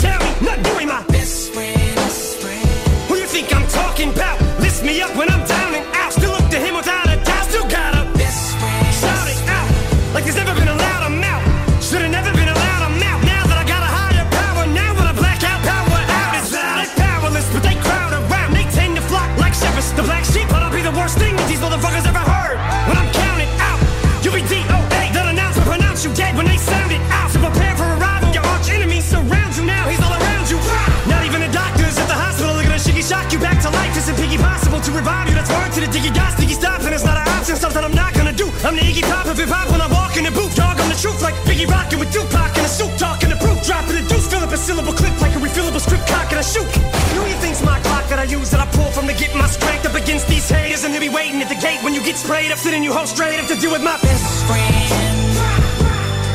revive 34.98 35.30
you 35.30 35.36
that's 35.38 35.54
word 35.54 35.70
to 35.78 35.80
the 35.86 35.89
diggy 35.93 36.10
got 36.10 36.34
sticky 36.34 36.58
stop 36.58 36.82
and 36.82 36.93
it's 36.93 37.06
not 37.06 37.18
an 37.22 37.28
option. 37.38 37.56
Something 37.56 37.84
I'm 37.86 37.93
not 37.93 38.14
gonna 38.18 38.34
do. 38.34 38.50
I'm 38.66 38.74
the 38.74 38.82
Iggy 38.82 39.06
Pop 39.06 39.30
of 39.30 39.38
hip 39.38 39.50
hop 39.50 39.70
when 39.70 39.80
I 39.80 39.88
walk 39.88 40.18
in 40.18 40.26
the 40.26 40.34
booth. 40.34 40.56
Dog 40.58 40.82
I'm 40.82 40.89
the 40.89 40.98
truth 40.98 41.22
like 41.22 41.38
Biggie 41.45 41.70
rockin' 41.70 42.00
with 42.02 42.12
Tupac 42.12 42.58
in 42.58 42.66
a 42.66 42.72
suit. 42.72 42.91
Talking 42.98 43.30
the 43.30 43.38
proof 43.38 43.62
dropping 43.62 43.95
the 44.02 44.04
deuce. 44.10 44.26
Fill 44.28 44.41
up 44.41 44.52
a 44.52 44.58
syllable 44.58 44.93
clip 44.98 45.14
like 45.22 45.36
a 45.38 45.39
refillable 45.39 45.80
script 45.80 46.08
cock 46.10 46.28
and 46.34 46.41
I 46.41 46.45
shoot. 46.45 46.66
Who 47.14 47.22
you 47.30 47.38
think's 47.38 47.62
my 47.62 47.78
clock 47.86 48.10
that 48.10 48.20
I 48.20 48.26
use 48.26 48.50
that 48.50 48.60
I 48.60 48.68
pull 48.74 48.89
from 48.89 49.06
to 49.08 49.14
get 49.14 49.32
my 49.38 49.48
strength 49.48 49.86
up 49.86 49.93
against 49.93 50.28
these 50.28 50.50
haters. 50.50 50.84
And 50.84 50.93
they'll 50.93 51.06
be 51.06 51.14
waiting 51.14 51.39
at 51.45 51.50
the 51.50 51.60
gate 51.62 51.80
when 51.86 51.93
you 51.93 52.02
get 52.02 52.18
sprayed 52.18 52.52
up 52.52 52.58
sitting 52.58 52.84
you 52.84 52.91
hold 52.91 53.08
straight 53.08 53.39
up 53.39 53.48
to 53.54 53.56
deal 53.56 53.72
with 53.72 53.86
my 53.86 53.98
best 54.02 54.26
friend. 54.50 55.30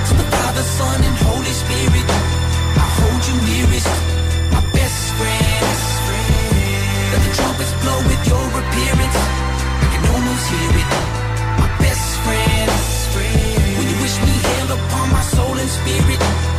To 0.06 0.12
the 0.14 0.26
Father, 0.30 0.62
Son, 0.62 0.98
and 1.02 1.21
I 8.72 9.86
can 9.92 10.02
almost 10.14 10.44
hear 10.48 10.70
it, 10.80 10.88
my 11.60 11.68
best 11.78 12.06
you 13.90 13.96
wish 14.00 14.16
me 14.24 14.34
upon 14.70 15.06
my 15.12 15.22
soul 15.22 15.56
and 15.62 15.68
spirit, 15.68 16.51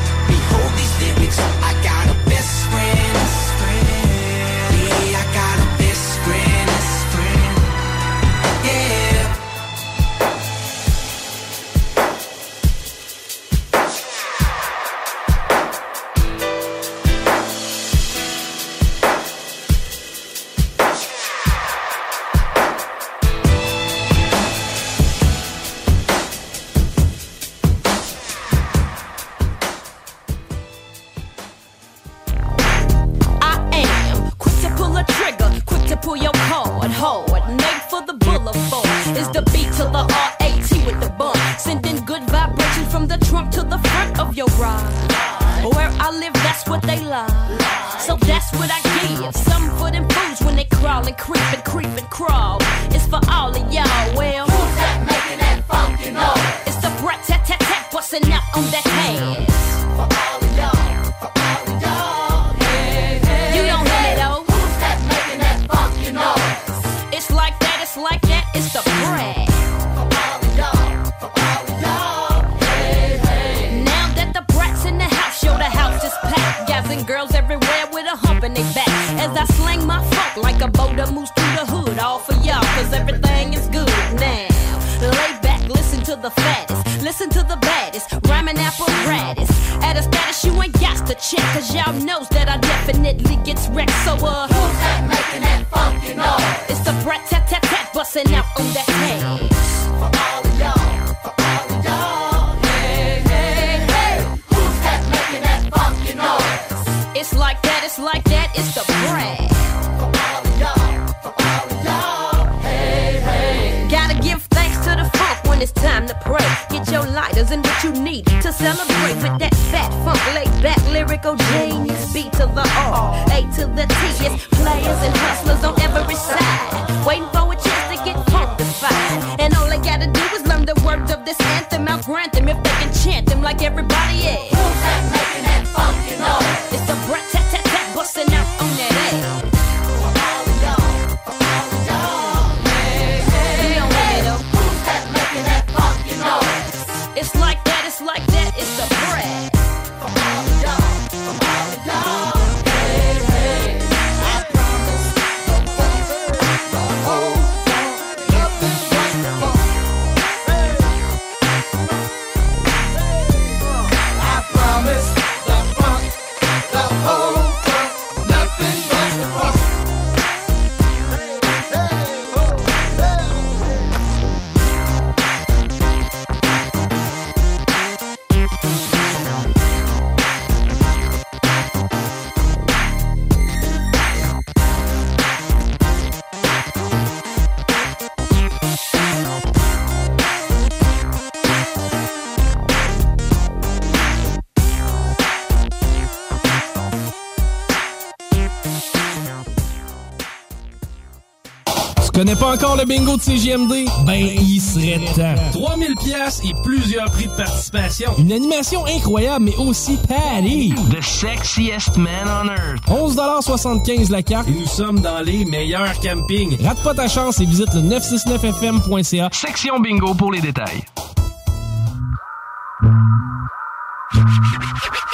connais 202.34 202.40
pas 202.40 202.54
encore 202.54 202.78
le 202.78 202.86
bingo 202.86 203.18
de 203.18 203.22
CGMD? 203.22 203.86
Ben, 204.06 204.16
il 204.16 204.60
serait 204.60 205.00
temps. 205.16 205.60
3000 205.60 205.96
pièces 205.96 206.42
et 206.44 206.54
plusieurs 206.64 207.10
prix 207.12 207.26
de 207.26 207.32
participation. 207.32 208.14
Une 208.18 208.32
animation 208.32 208.86
incroyable, 208.86 209.46
mais 209.46 209.56
aussi 209.58 209.98
patty. 210.08 210.74
The 210.92 211.02
sexiest 211.02 211.98
man 211.98 212.28
on 212.28 212.50
earth. 212.50 212.82
11,75 212.88 214.12
la 214.12 214.24
carte 214.24 214.48
et 214.48 214.52
nous 214.52 214.66
sommes 214.66 215.00
dans 215.00 215.20
les 215.22 215.46
meilleurs 215.46 216.00
campings. 216.00 216.58
Rate 216.64 216.82
pas 216.84 216.94
ta 216.94 217.08
chance 217.08 217.40
et 217.40 217.46
visite 217.46 217.74
le 217.74 217.82
969fm.ca. 217.82 219.30
Section 219.32 219.80
bingo 219.80 220.14
pour 220.14 220.32
les 220.32 220.42
détails. 220.42 220.84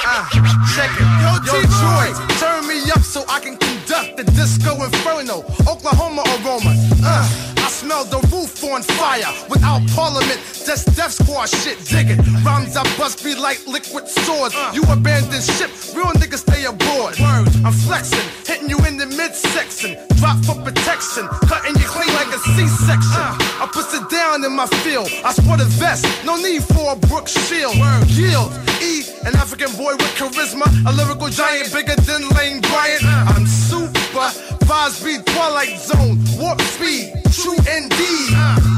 Ah, 0.06 0.26
check 0.74 0.90
it. 0.98 1.06
Yo, 1.22 1.38
Detroit, 1.40 2.14
turn 2.38 2.66
me 2.66 2.90
up 2.90 3.02
so 3.02 3.20
I 3.28 3.40
can 3.40 3.59
conduct 3.90 4.16
the 4.16 4.24
disco 4.32 4.82
inferno. 4.84 5.42
Oklahoma 5.66 6.22
aroma. 6.22 6.74
Uh, 7.02 7.26
I 7.58 7.68
smell 7.68 8.04
the 8.04 8.18
roof 8.30 8.62
on 8.64 8.82
fire. 8.82 9.32
Without 9.48 9.82
parliament, 9.90 10.38
that's 10.66 10.84
death 10.96 11.12
squad 11.12 11.46
shit. 11.46 11.78
Dig 11.86 12.10
it. 12.10 12.18
Rhymes 12.44 12.76
I 12.76 12.84
bust 12.96 13.24
be 13.24 13.34
like 13.34 13.66
liquid 13.66 14.08
swords. 14.08 14.54
You 14.72 14.82
abandon 14.90 15.40
ship, 15.40 15.70
real 15.94 16.12
niggas 16.20 16.42
stay 16.46 16.64
aboard. 16.64 17.18
I'm 17.20 17.72
flexing, 17.72 18.26
hitting 18.46 18.70
you 18.70 18.78
in 18.86 18.96
the 18.96 19.06
midsection. 19.06 19.96
Drop 20.16 20.38
for 20.44 20.54
protection, 20.62 21.26
cutting 21.48 21.74
you 21.74 21.86
clean 21.86 22.12
like 22.14 22.30
a 22.34 22.38
C-section. 22.38 23.24
I 23.62 23.68
put 23.72 23.92
it 23.94 24.08
down 24.10 24.44
in 24.44 24.52
my 24.52 24.66
field. 24.84 25.10
I 25.24 25.32
sport 25.32 25.60
a 25.60 25.64
vest, 25.64 26.06
no 26.24 26.36
need 26.36 26.62
for 26.62 26.92
a 26.92 26.96
Brooks 26.96 27.32
shield. 27.48 27.74
Yield, 28.06 28.52
E, 28.82 29.02
an 29.26 29.34
African 29.36 29.72
boy 29.76 29.92
with 29.96 30.12
charisma, 30.14 30.66
a 30.86 30.92
lyrical 30.92 31.28
giant 31.28 31.72
bigger 31.72 31.96
than 31.96 32.28
Lane 32.36 32.60
Bryant. 32.60 33.02
I'm 33.04 33.46
super, 33.46 33.79
vibes 34.12 35.04
be 35.04 35.18
Twilight 35.32 35.78
Zone, 35.78 36.18
warp 36.38 36.60
speed, 36.62 37.12
true 37.32 37.58
indeed. 37.70 38.30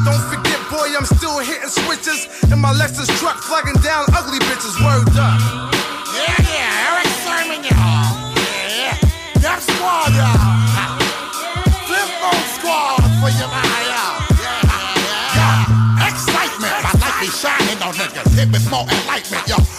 Don't 0.04 0.22
forget, 0.28 0.58
boy, 0.70 0.88
I'm 0.96 1.04
still 1.04 1.38
hitting 1.38 1.68
switches 1.68 2.28
in 2.50 2.58
my 2.58 2.72
Lexus 2.72 3.08
truck, 3.18 3.38
flagging 3.38 3.80
down 3.82 4.04
ugly 4.14 4.38
bitches. 4.40 4.76
Word 4.84 5.08
up. 5.16 5.40
Yeah, 6.12 6.36
yeah, 6.48 6.92
Eric 6.92 7.10
Sermon, 7.24 7.64
y'all. 7.64 8.34
Yeah, 8.36 8.78
yeah. 8.78 9.40
Death 9.40 9.62
Squad, 9.62 10.12
y'all. 10.12 10.62
Squad 12.56 13.02
for 13.20 13.30
y'all. 13.30 13.50
Yeah, 14.38 14.62
yeah. 15.34 16.08
Excitement, 16.08 16.74
my 16.82 16.92
light 17.00 17.20
be 17.20 17.26
shining 17.26 17.82
on 17.82 17.94
niggas. 17.94 18.38
Hit 18.38 18.52
with 18.52 18.70
more 18.70 18.86
enlightenment, 18.88 19.48
yo. 19.48 19.71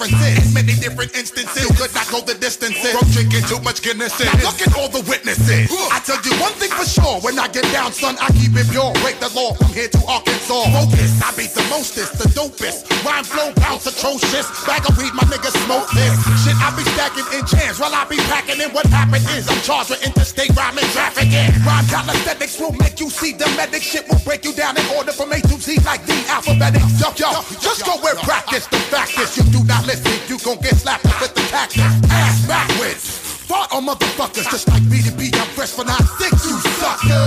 The 0.00 0.08
major 0.08 0.16
difference 0.16 0.40
is, 0.40 0.48
in 0.48 0.54
many 0.54 0.74
different 0.80 1.12
instances, 1.14 1.60
you 1.60 1.76
could 1.76 1.92
not 1.92 2.08
go 2.08 2.24
the 2.24 2.32
distances. 2.32 2.96
From 2.96 3.04
drinking 3.12 3.44
too 3.44 3.60
much 3.60 3.82
Guinness. 3.84 4.16
Look 4.40 4.60
at 4.64 4.72
all 4.72 4.88
the 4.88 5.04
witnesses. 5.04 5.68
I 5.92 6.00
tell 6.00 6.16
you 6.24 6.32
one 6.40 6.56
thing 6.56 6.72
for 6.72 6.88
sure, 6.88 7.20
when 7.20 7.38
I 7.38 7.48
get 7.48 7.68
down, 7.72 7.92
son, 7.92 8.16
I 8.20 8.32
keep 8.32 8.56
it 8.56 8.64
pure. 8.72 8.92
Break 9.04 9.20
the 9.20 9.28
law 9.36 9.52
from 9.54 9.72
here 9.76 9.88
to 9.92 10.00
Arkansas. 10.08 10.72
Focus, 10.72 11.12
I 11.20 11.36
be 11.36 11.46
the 11.52 11.64
mostest, 11.68 12.16
the 12.16 12.28
dopest. 12.32 12.88
Rhyme 13.04 13.24
flow 13.24 13.52
bounce 13.60 13.84
atrocious. 13.84 14.48
Bag 14.64 14.88
of 14.88 14.96
weed, 14.96 15.12
my 15.12 15.24
niggas 15.28 15.56
smoke 15.68 15.88
this. 15.92 16.16
Shit, 16.44 16.56
I 16.56 16.72
be 16.72 16.84
stacking 16.96 17.28
in 17.36 17.44
chance 17.44 17.76
while 17.76 17.92
I 17.92 18.08
be 18.08 18.16
packing 18.32 18.60
in. 18.60 18.72
What 18.72 18.86
happened 18.88 19.28
is 19.36 19.48
I'm 19.52 19.60
charged 19.60 19.90
with 19.90 20.00
interstate 20.00 20.56
rhyming 20.56 20.88
trafficking. 20.96 21.52
Rhyme 21.60 21.84
calisthenics 21.92 22.56
will 22.56 22.72
make 22.80 23.00
you 23.00 23.10
see 23.12 23.36
the 23.36 23.48
medic. 23.52 23.82
Shit 23.84 24.08
will 24.08 24.20
break 24.24 24.44
you 24.44 24.56
down 24.56 24.80
in 24.80 24.86
order 24.96 25.12
from 25.12 25.32
A 25.32 25.40
to 25.44 25.56
Z 25.60 25.76
like 25.84 26.06
the 26.06 26.16
alphabetic. 26.32 26.80
Yo, 26.96 27.12
yo, 27.20 27.44
just 27.60 27.84
go 27.84 28.00
and 28.00 28.18
practice. 28.24 28.64
The 28.66 28.80
fact 28.88 29.18
is, 29.20 29.36
you 29.36 29.44
do 29.52 29.64
not 29.64 29.86
listen, 29.90 30.20
you 30.28 30.38
gon' 30.44 30.58
get 30.62 30.76
slapped 30.76 31.04
with 31.20 31.34
the 31.34 31.42
tactics. 31.50 31.82
Ass 32.10 32.46
backwards. 32.46 33.18
On 33.72 33.86
motherfuckers 33.86 34.50
just 34.50 34.68
like 34.68 34.82
me 34.84 35.02
to 35.02 35.12
be. 35.12 35.30
I'm 35.34 35.46
fresh 35.54 35.70
for 35.70 35.84
six, 36.18 36.32
you 36.46 36.58
sucker. 36.78 37.22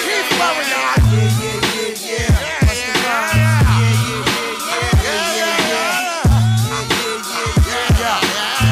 Keep 0.00 0.24
flowing 0.32 0.72
on. 0.80 0.98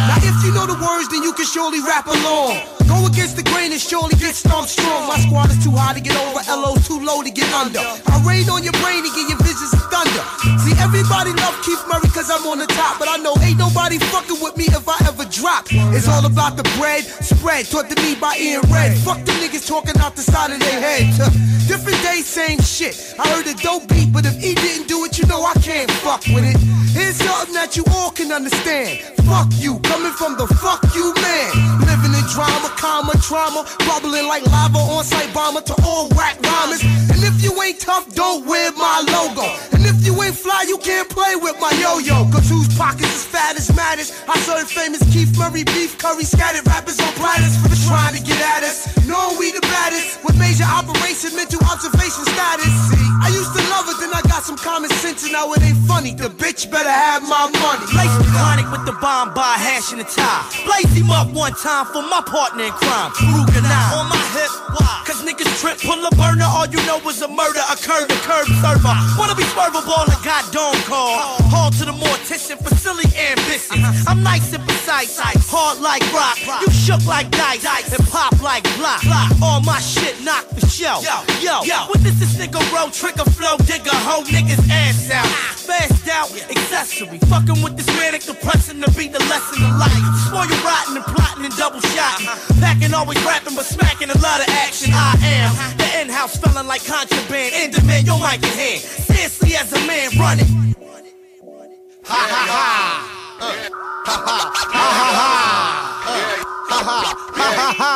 Now 0.08 0.18
if 0.20 0.36
you 0.44 0.52
know 0.52 0.66
the 0.66 0.78
words, 0.80 1.08
then 1.08 1.22
you 1.22 1.32
can 1.32 1.46
surely 1.46 1.80
rap 1.80 2.06
along. 2.06 2.60
Go 2.88 3.06
against 3.06 3.36
the 3.36 3.42
grain 3.42 3.72
and 3.72 3.80
surely 3.80 4.14
get 4.16 4.34
stomped 4.34 4.70
strong. 4.70 5.08
My 5.08 5.18
squad 5.18 5.50
is 5.50 5.62
too 5.64 5.72
high 5.72 5.94
to 5.94 6.00
get 6.00 6.16
over, 6.16 6.40
LO's 6.48 6.86
too 6.86 7.00
low 7.00 7.22
to 7.22 7.30
get 7.30 7.52
under. 7.52 7.80
I 7.80 8.22
rain 8.26 8.48
on 8.48 8.62
your 8.62 8.76
brain 8.84 9.04
and 9.04 9.14
give 9.14 9.28
you 9.28 9.36
visions 9.38 9.79
thunder. 9.90 10.24
See, 10.62 10.74
everybody 10.78 11.34
love 11.34 11.58
Keith 11.66 11.82
Murray 11.90 12.08
cause 12.14 12.30
I'm 12.30 12.46
on 12.46 12.58
the 12.58 12.66
top, 12.66 12.98
but 12.98 13.08
I 13.08 13.16
know 13.18 13.34
ain't 13.42 13.58
nobody 13.58 13.98
fucking 13.98 14.40
with 14.40 14.56
me 14.56 14.64
if 14.70 14.88
I 14.88 14.96
ever 15.06 15.26
drop. 15.26 15.66
It's 15.92 16.08
all 16.08 16.24
about 16.24 16.56
the 16.56 16.64
bread, 16.78 17.04
spread, 17.04 17.66
taught 17.66 17.90
to 17.90 17.96
me 18.02 18.14
by 18.14 18.38
Ian 18.38 18.62
Red. 18.70 18.96
Fuck 18.98 19.18
the 19.26 19.32
niggas 19.42 19.66
talking 19.66 19.98
out 19.98 20.16
the 20.16 20.22
side 20.22 20.52
of 20.52 20.60
their 20.60 20.80
head. 20.80 21.10
Different 21.68 22.02
day, 22.02 22.22
same 22.22 22.60
shit. 22.60 23.14
I 23.18 23.28
heard 23.28 23.46
a 23.46 23.54
dope 23.54 23.86
beat, 23.88 24.12
but 24.12 24.24
if 24.26 24.36
he 24.40 24.54
didn't 24.54 24.88
do 24.88 25.04
it, 25.04 25.18
you 25.18 25.26
know 25.26 25.42
I 25.42 25.54
can't 25.60 25.90
fuck 26.02 26.24
with 26.26 26.44
it. 26.44 26.58
Here's 26.90 27.16
something 27.16 27.54
that 27.54 27.76
you 27.76 27.84
all 27.94 28.10
can 28.10 28.32
understand. 28.32 28.98
Fuck 29.22 29.54
you, 29.62 29.78
coming 29.86 30.10
from 30.10 30.36
the 30.36 30.46
fuck 30.58 30.82
you 30.94 31.14
man. 31.22 31.78
Living 31.86 32.10
in 32.18 32.26
drama, 32.34 32.66
comma, 32.74 33.14
trauma, 33.22 33.62
bubbling 33.86 34.26
like 34.26 34.44
lava 34.46 34.78
on 34.78 35.04
site 35.04 35.32
bomber 35.32 35.60
to 35.62 35.74
all 35.86 36.08
whack 36.18 36.42
rhymers. 36.42 36.82
And 36.82 37.22
if 37.22 37.42
you 37.42 37.54
ain't 37.62 37.78
tough, 37.78 38.12
don't 38.14 38.44
wear 38.46 38.72
my 38.72 38.98
logo. 39.06 39.46
And 39.80 39.88
if 39.88 40.04
you 40.04 40.12
ain't 40.20 40.36
fly, 40.36 40.68
you 40.68 40.76
can't 40.76 41.08
play 41.08 41.40
with 41.40 41.56
my 41.56 41.72
yo-yo. 41.80 42.28
Cause 42.28 42.44
whose 42.52 42.68
pockets 42.76 43.08
is 43.16 43.24
fat 43.24 43.56
as 43.56 43.72
matters. 43.72 44.12
I 44.28 44.36
serve 44.44 44.68
famous 44.68 45.00
Keith 45.08 45.32
Murray 45.40 45.64
beef 45.64 45.96
curry 45.96 46.28
scattered 46.28 46.68
rappers 46.68 47.00
on 47.00 47.08
platters 47.16 47.56
for 47.56 47.72
the 47.72 47.80
trying 47.88 48.12
to 48.12 48.20
get 48.20 48.36
at 48.44 48.60
us. 48.60 48.84
Knowing 49.08 49.40
we 49.40 49.56
the 49.56 49.64
baddest 49.64 50.20
with 50.20 50.36
major 50.36 50.68
operation, 50.68 51.32
mental 51.32 51.64
observation 51.64 52.28
status. 52.28 52.68
See, 52.92 53.08
I 53.24 53.32
used 53.32 53.56
to 53.56 53.62
love 53.72 53.88
it, 53.88 53.96
then 54.04 54.12
I 54.12 54.20
got 54.28 54.44
some 54.44 54.60
common 54.60 54.92
sense 55.00 55.24
and 55.24 55.32
now 55.32 55.48
it 55.56 55.64
ain't 55.64 55.80
funny. 55.88 56.12
The 56.12 56.28
bitch 56.28 56.68
better 56.68 56.92
have 56.92 57.24
my 57.24 57.48
money. 57.48 57.88
Lace 57.96 58.12
the 58.20 58.28
chronic 58.36 58.68
with 58.68 58.84
the 58.84 58.92
bomb 59.00 59.32
by 59.32 59.56
hash 59.56 59.96
and 59.96 60.04
the 60.04 60.04
tie. 60.04 60.44
Blaze 60.68 60.92
him 60.92 61.08
up 61.08 61.32
one 61.32 61.56
time 61.56 61.88
for 61.88 62.04
my 62.04 62.20
partner 62.20 62.68
in 62.68 62.72
crime. 62.76 63.16
Nine. 63.16 63.92
On 63.96 64.08
my 64.12 64.20
hip, 64.36 64.52
why? 64.76 65.04
Cause 65.08 65.24
niggas 65.24 65.48
trip, 65.60 65.80
pull 65.80 66.00
a 66.00 66.10
burner, 66.16 66.48
all 66.48 66.66
you 66.68 66.80
know 66.84 67.00
is 67.08 67.20
a 67.22 67.28
murder 67.28 67.60
occurred, 67.72 68.10
a 68.10 68.18
curb 68.24 68.46
server. 68.60 68.94
Wanna 69.16 69.34
be 69.34 69.44
swervable 69.70 70.12
and 70.12 70.24
got 70.24 70.52
dome 70.52 70.80
call. 70.84 71.18
Haul 71.50 71.70
to 71.70 71.84
the 71.84 71.92
mortician 71.92 72.58
for 72.58 72.74
silly 72.74 73.04
ambitions. 73.16 73.84
Uh-huh. 73.84 74.10
I'm 74.10 74.22
nice 74.22 74.52
and 74.52 74.62
precise, 74.66 75.18
hard 75.18 75.80
like 75.80 76.02
rock. 76.12 76.38
You 76.62 76.70
shook 76.72 77.04
like 77.06 77.30
dice 77.30 77.92
and 77.92 78.06
pop 78.08 78.40
like 78.42 78.64
block. 78.76 79.02
All 79.42 79.60
my 79.62 79.80
shit 79.80 80.20
knock 80.22 80.46
for 80.46 80.66
show. 80.66 81.00
Yo, 81.40 81.62
yo, 81.62 81.76
what 81.88 82.00
this 82.02 82.20
is 82.20 82.36
nigga 82.36 82.60
roll, 82.72 82.90
trigger 82.90 83.24
flow, 83.24 83.56
digger, 83.58 83.94
hoe 83.94 84.24
niggas 84.24 84.62
ass 84.70 85.10
out. 85.10 85.26
Ah. 85.26 85.56
Fast 85.70 86.08
out, 86.08 86.30
accessory. 86.50 87.18
Fucking 87.30 87.62
with 87.62 87.76
this 87.76 87.86
manic 87.94 88.22
depression 88.22 88.80
to 88.82 88.90
be 88.98 89.06
the 89.06 89.20
lesson 89.30 89.62
of 89.62 89.78
life. 89.78 90.02
Spoil 90.26 90.46
you 90.50 90.58
rotten 90.66 90.96
and 90.96 91.06
plotting 91.06 91.44
and 91.44 91.56
double 91.56 91.80
shot. 91.80 92.18
Uh-huh. 92.18 92.60
Packing 92.60 92.92
always 92.94 93.22
rapping 93.24 93.54
but 93.54 93.64
smacking 93.64 94.10
a 94.10 94.18
lot 94.18 94.40
of 94.40 94.48
action. 94.48 94.90
I 94.92 95.14
am 95.22 95.52
uh-huh. 95.52 95.76
the 95.78 96.00
in-house 96.02 96.36
feeling 96.38 96.66
like 96.66 96.84
contraband. 96.84 97.54
In 97.54 97.70
demand, 97.70 98.06
your 98.06 98.18
mic 98.18 98.42
in 98.42 98.50
hand. 98.50 98.80
Seriously 98.82 99.54
as 99.60 99.72
a 99.72 99.80
man 99.86 100.08
running. 100.18 100.74
Ha 102.04 102.20
ha 102.32 102.42
ha. 102.54 102.66
Uh, 103.40 103.54
Ha 104.08 104.16
ha 104.26 104.38
ha 104.74 104.86
ha 104.98 105.08
ha. 105.20 105.30
Ha 106.70 106.78
ha 106.88 106.98
ha 107.38 107.48
ha 107.60 107.68
ha. 107.80 107.92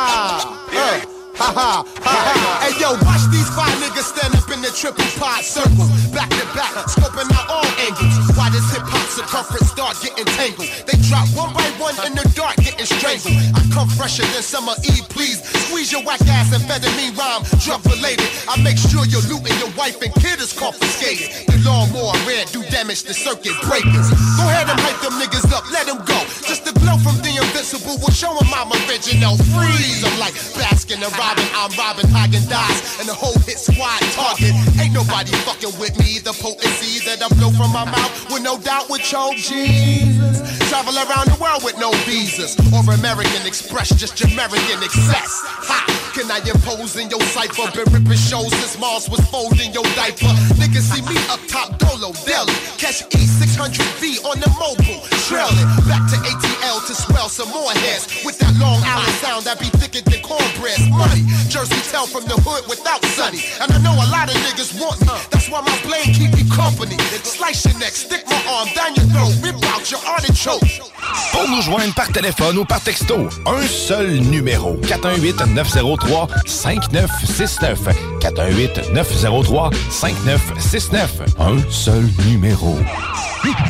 Uh, 0.71 0.97
Ha 1.35 1.47
ha 1.57 1.69
ha 2.05 2.15
ha. 2.37 2.51
Hey 2.63 2.73
yo, 2.79 2.89
watch 3.05 3.25
these 3.33 3.49
five 3.57 3.75
niggas 3.81 4.07
stand 4.13 4.35
up 4.35 4.44
the 4.65 4.73
triple 4.73 5.05
pod 5.21 5.45
circle, 5.45 5.85
back 6.09 6.25
to 6.33 6.45
back, 6.57 6.73
scoping 6.89 7.29
out 7.37 7.45
all 7.53 7.69
angles. 7.85 8.17
Why 8.33 8.49
does 8.49 8.65
hip 8.73 8.81
hop 8.81 9.05
circumference 9.13 9.69
start 9.69 9.93
getting 10.01 10.25
tangled? 10.33 10.65
They 10.89 10.97
drop 11.05 11.29
one 11.37 11.53
by 11.53 11.69
one 11.77 11.93
in 12.01 12.17
the 12.17 12.25
dark, 12.33 12.57
getting 12.57 12.89
strangled. 12.89 13.37
I 13.53 13.61
come 13.69 13.85
fresher 13.93 14.25
than 14.33 14.41
summer 14.41 14.73
Eve, 14.81 15.05
please. 15.13 15.37
Squeeze 15.69 15.93
your 15.93 16.01
whack 16.01 16.25
ass 16.25 16.49
and 16.49 16.65
feather 16.65 16.89
me 16.97 17.13
rhyme, 17.13 17.45
drug 17.61 17.85
related. 17.85 18.25
I 18.49 18.57
make 18.65 18.81
sure 18.81 19.05
your 19.05 19.21
loot 19.29 19.45
and 19.45 19.53
your 19.61 19.69
wife 19.77 20.01
and 20.01 20.09
kid 20.17 20.41
is 20.41 20.49
confiscated. 20.49 21.29
The 21.45 21.61
lawnmower 21.61 22.17
red 22.25 22.49
do 22.49 22.65
damage 22.73 23.05
to 23.05 23.13
circuit 23.13 23.53
breakers. 23.69 24.09
Go 24.41 24.49
ahead 24.49 24.65
and 24.65 24.81
hype 24.81 24.97
them 25.05 25.13
niggas 25.21 25.45
up, 25.53 25.69
let 25.69 25.85
them 25.85 26.01
go. 26.09 26.17
Just 26.41 26.65
the 26.65 26.73
glow 26.81 26.97
from 27.05 27.21
the 27.21 27.37
invincible 27.37 28.01
will 28.01 28.15
show 28.15 28.33
them 28.33 28.49
I'm 28.49 28.73
original. 28.89 29.37
Freeze, 29.53 30.01
I'm 30.01 30.17
like 30.17 30.33
Baskin 30.57 31.05
and 31.05 31.13
Robin, 31.13 31.45
I'm 31.53 31.69
Robin 31.77 32.09
Hagen 32.09 32.41
Dazs, 32.49 32.97
and 32.97 33.05
the 33.05 33.13
whole 33.13 33.37
hit 33.45 33.61
squad 33.61 34.01
target. 34.17 34.54
Ain't 34.79 34.93
nobody 34.93 35.31
fucking 35.43 35.77
with 35.79 35.97
me. 35.99 36.19
The 36.19 36.33
potency 36.33 37.03
that 37.05 37.21
I 37.23 37.27
blow 37.35 37.51
from 37.51 37.71
my 37.71 37.85
mouth 37.85 38.31
with 38.31 38.43
no 38.43 38.57
doubt 38.57 38.89
would 38.89 39.01
choke 39.01 39.35
Jesus. 39.35 40.69
Travel 40.69 40.95
around 40.95 41.27
the 41.31 41.37
world 41.39 41.63
with 41.63 41.77
no 41.77 41.91
visas 42.05 42.55
or 42.73 42.81
American 42.93 43.45
Express, 43.45 43.89
just 43.95 44.21
American 44.21 44.83
excess. 44.83 45.41
Ha! 45.69 46.04
Can 46.15 46.31
I 46.31 46.39
impose 46.47 46.95
in 46.95 47.09
your 47.09 47.19
cipher? 47.35 47.67
Been 47.75 47.91
ripping 47.91 48.15
shows 48.15 48.47
since 48.55 48.79
Mars 48.79 49.09
was 49.09 49.19
folding 49.27 49.73
your 49.75 49.83
diaper. 49.99 50.31
Niggas 50.55 50.87
see 50.87 51.03
me 51.03 51.19
up 51.27 51.43
top, 51.51 51.77
Dolo, 51.77 52.15
Deli. 52.23 52.55
Catch 52.79 53.03
E600V 53.11 54.23
on 54.23 54.39
the 54.39 54.47
mobile, 54.55 55.03
trailing 55.27 55.67
back 55.83 56.07
to 56.07 56.15
ATL 56.15 56.87
to 56.87 56.95
swell 56.95 57.27
some 57.27 57.49
more 57.49 57.69
heads 57.83 58.23
with 58.23 58.39
that 58.39 58.55
Long 58.55 58.79
Island 58.87 59.11
sound 59.19 59.43
that 59.43 59.59
be 59.59 59.67
thicker 59.75 59.99
than 60.07 60.23
cornbread. 60.23 60.79
Money, 60.87 61.27
Jersey 61.51 61.83
tell 61.91 62.07
from 62.07 62.23
the 62.31 62.39
hood 62.47 62.63
without 62.71 63.03
Sunny. 63.11 63.43
And 63.59 63.67
I 63.75 63.77
know 63.83 63.91
a 63.91 64.07
lot 64.07 64.31
of 64.31 64.39
niggas 64.47 64.71
want 64.79 65.03
me. 65.03 65.19
That's 65.35 65.51
why 65.51 65.59
my 65.67 65.75
blade 65.83 66.15
keep 66.15 66.31
me 66.31 66.47
company. 66.47 66.95
Slice 67.27 67.67
your 67.67 67.75
neck, 67.75 67.91
stick 67.91 68.23
my 68.31 68.39
arm 68.47 68.71
down 68.71 68.95
your 68.95 69.03
throat, 69.11 69.35
rip 69.43 69.59
out 69.75 69.83
your 69.91 69.99
artichoke. 70.07 70.63
Pour 71.31 71.47
nous 71.49 71.61
joindre 71.61 71.93
par 71.93 72.07
téléphone 72.07 72.57
ou 72.57 72.65
par 72.65 72.79
texto, 72.79 73.27
un 73.45 73.67
seul 73.67 74.15
numéro. 74.31 74.79
418-903-5969. 76.05 77.77
418-903-5969. 78.21 81.07
Un 81.39 81.57
seul 81.69 82.03
numéro. 82.27 82.77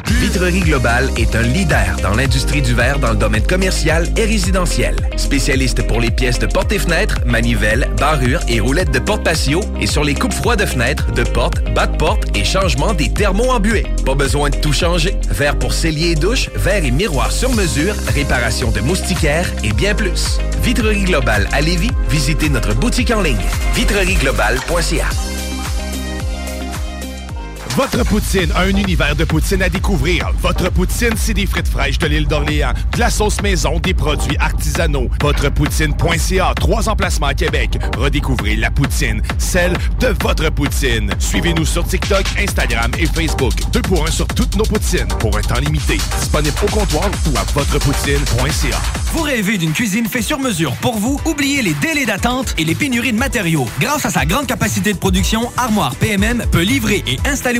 Vitrerie 0.07 0.61
Globale 0.61 1.09
est 1.17 1.35
un 1.35 1.41
leader 1.41 1.97
dans 2.01 2.15
l'industrie 2.15 2.61
du 2.61 2.73
verre 2.73 2.99
dans 2.99 3.11
le 3.11 3.17
domaine 3.17 3.45
commercial 3.45 4.07
et 4.15 4.23
résidentiel. 4.23 4.95
Spécialiste 5.17 5.85
pour 5.87 5.99
les 5.99 6.11
pièces 6.11 6.39
de 6.39 6.45
portes 6.45 6.71
et 6.71 6.79
fenêtres, 6.79 7.19
manivelles, 7.25 7.89
barrures 7.97 8.39
et 8.47 8.61
roulettes 8.61 8.91
de 8.91 8.99
porte 8.99 9.23
patio 9.23 9.59
et 9.81 9.87
sur 9.87 10.03
les 10.03 10.13
coupes 10.13 10.33
froides 10.33 10.61
de 10.61 10.65
fenêtres, 10.65 11.11
de 11.11 11.23
portes, 11.23 11.61
bas 11.73 11.87
de 11.87 11.97
porte 11.97 12.23
et 12.35 12.45
changement 12.45 12.93
des 12.93 13.11
thermos 13.11 13.49
embués. 13.49 13.85
Pas 14.05 14.15
besoin 14.15 14.49
de 14.49 14.55
tout 14.55 14.73
changer. 14.73 15.15
Verre 15.29 15.59
pour 15.59 15.73
cellier 15.73 16.11
et 16.11 16.15
douche, 16.15 16.49
verre 16.55 16.85
et 16.85 16.91
miroir 16.91 17.31
sur 17.31 17.51
mesure, 17.51 17.95
réparation 18.13 18.71
de 18.71 18.79
moustiquaires 18.79 19.51
et 19.63 19.73
bien 19.73 19.93
plus. 19.93 20.39
Vitrerie 20.63 21.03
Globale 21.03 21.49
à 21.51 21.61
Lévis, 21.61 21.91
visitez 22.25 22.49
notre 22.49 22.73
boutique 22.73 23.11
en 23.11 23.21
ligne 23.21 23.37
vitrerieglobale.ca. 23.75 25.34
Votre 27.75 28.05
poutine, 28.05 28.53
un 28.55 28.69
univers 28.69 29.17
de 29.17 29.25
poutine 29.25 29.61
à 29.61 29.67
découvrir. 29.67 30.31
Votre 30.41 30.71
poutine, 30.71 31.11
c'est 31.17 31.33
des 31.33 31.45
frites 31.45 31.67
fraîches 31.67 31.99
de 31.99 32.07
l'île 32.07 32.25
d'Orléans, 32.25 32.71
de 32.93 32.99
la 32.99 33.09
sauce 33.09 33.41
maison, 33.41 33.79
des 33.79 33.93
produits 33.93 34.37
artisanaux. 34.39 35.09
Votrepoutine.ca, 35.21 36.53
trois 36.55 36.87
emplacements 36.87 37.27
à 37.27 37.33
Québec. 37.33 37.77
Redécouvrez 37.97 38.55
la 38.55 38.71
poutine, 38.71 39.21
celle 39.37 39.73
de 39.99 40.15
votre 40.21 40.49
poutine. 40.51 41.11
Suivez-nous 41.19 41.65
sur 41.65 41.85
TikTok, 41.85 42.23
Instagram 42.39 42.91
et 42.97 43.07
Facebook. 43.07 43.51
Deux 43.73 43.81
pour 43.81 44.07
un 44.07 44.11
sur 44.11 44.27
toutes 44.27 44.55
nos 44.55 44.63
poutines, 44.63 45.09
pour 45.19 45.37
un 45.37 45.41
temps 45.41 45.59
limité. 45.59 45.97
Disponible 46.21 46.55
au 46.63 46.71
comptoir 46.71 47.09
ou 47.25 47.37
à 47.37 47.43
votrepoutine.ca. 47.53 48.81
Vous 49.11 49.21
rêvez 49.21 49.57
d'une 49.57 49.73
cuisine 49.73 50.07
faite 50.07 50.23
sur 50.23 50.39
mesure 50.39 50.73
pour 50.77 50.97
vous? 50.97 51.19
Oubliez 51.25 51.61
les 51.61 51.73
délais 51.73 52.05
d'attente 52.05 52.53
et 52.57 52.63
les 52.63 52.75
pénuries 52.75 53.13
de 53.13 53.17
matériaux. 53.17 53.67
Grâce 53.79 54.05
à 54.05 54.09
sa 54.09 54.25
grande 54.25 54.47
capacité 54.47 54.93
de 54.93 54.97
production, 54.97 55.51
Armoire 55.57 55.95
PMM 55.95 56.45
peut 56.51 56.63
livrer 56.63 57.03
et 57.07 57.17
installer 57.25 57.59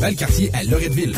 Valcartier 0.00 0.50
à 0.52 0.64
Loretteville. 0.64 1.14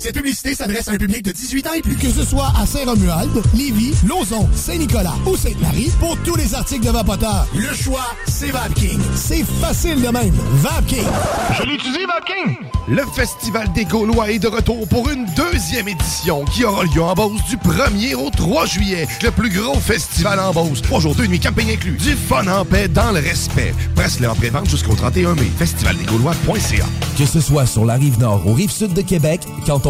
Cette 0.00 0.14
publicité 0.14 0.54
s'adresse 0.54 0.88
à 0.88 0.92
un 0.92 0.96
public 0.96 1.22
de 1.22 1.30
18 1.30 1.66
ans 1.66 1.72
et 1.76 1.82
plus. 1.82 1.94
Que 1.96 2.08
ce 2.08 2.24
soit 2.24 2.50
à 2.58 2.64
Saint-Romuald, 2.64 3.30
Lévis, 3.54 3.92
Lauson, 4.08 4.48
Saint-Nicolas 4.54 5.14
ou 5.26 5.36
Sainte-Marie, 5.36 5.90
pour 6.00 6.16
tous 6.24 6.36
les 6.36 6.54
articles 6.54 6.86
de 6.86 6.90
Vapoteur, 6.90 7.46
le 7.54 7.74
choix, 7.74 8.06
c'est 8.26 8.50
VapKing. 8.50 8.98
C'est 9.14 9.44
facile 9.60 10.00
de 10.00 10.08
même. 10.08 10.34
VapKing. 10.54 11.04
Je 11.58 11.64
l'utilise, 11.64 12.06
VapKing! 12.06 12.56
Le 12.88 13.02
Festival 13.14 13.70
des 13.74 13.84
Gaulois 13.84 14.30
est 14.30 14.38
de 14.38 14.48
retour 14.48 14.88
pour 14.88 15.10
une 15.10 15.26
deuxième 15.36 15.86
édition 15.86 16.46
qui 16.46 16.64
aura 16.64 16.84
lieu 16.84 17.02
en 17.02 17.12
Beauce 17.12 17.44
du 17.48 17.56
1er 17.56 18.14
au 18.14 18.30
3 18.30 18.64
juillet. 18.66 19.06
Le 19.22 19.30
plus 19.30 19.50
gros 19.50 19.78
festival 19.78 20.40
en 20.40 20.52
Beauce. 20.52 20.80
Trois 20.80 21.00
jours, 21.00 21.14
deux 21.14 21.26
nuits, 21.26 21.38
camping 21.38 21.70
inclus. 21.70 21.98
Du 21.98 22.16
fun 22.16 22.46
en 22.48 22.64
paix 22.64 22.88
dans 22.88 23.12
le 23.12 23.20
respect. 23.20 23.74
Presse-le 23.94 24.30
en 24.30 24.34
pré-vente 24.34 24.68
jusqu'au 24.68 24.94
31 24.94 25.34
mai. 25.34 25.50
Festivaldesgaulois.ca 25.58 26.86
Que 27.18 27.26
ce 27.26 27.40
soit 27.40 27.66
sur 27.66 27.84
la 27.84 27.94
rive 27.94 28.18
nord 28.18 28.46
ou 28.46 28.54
rive 28.54 28.70
sud 28.70 28.94
de 28.94 29.02
Québec, 29.02 29.42
quand 29.66 29.86
on 29.86 29.89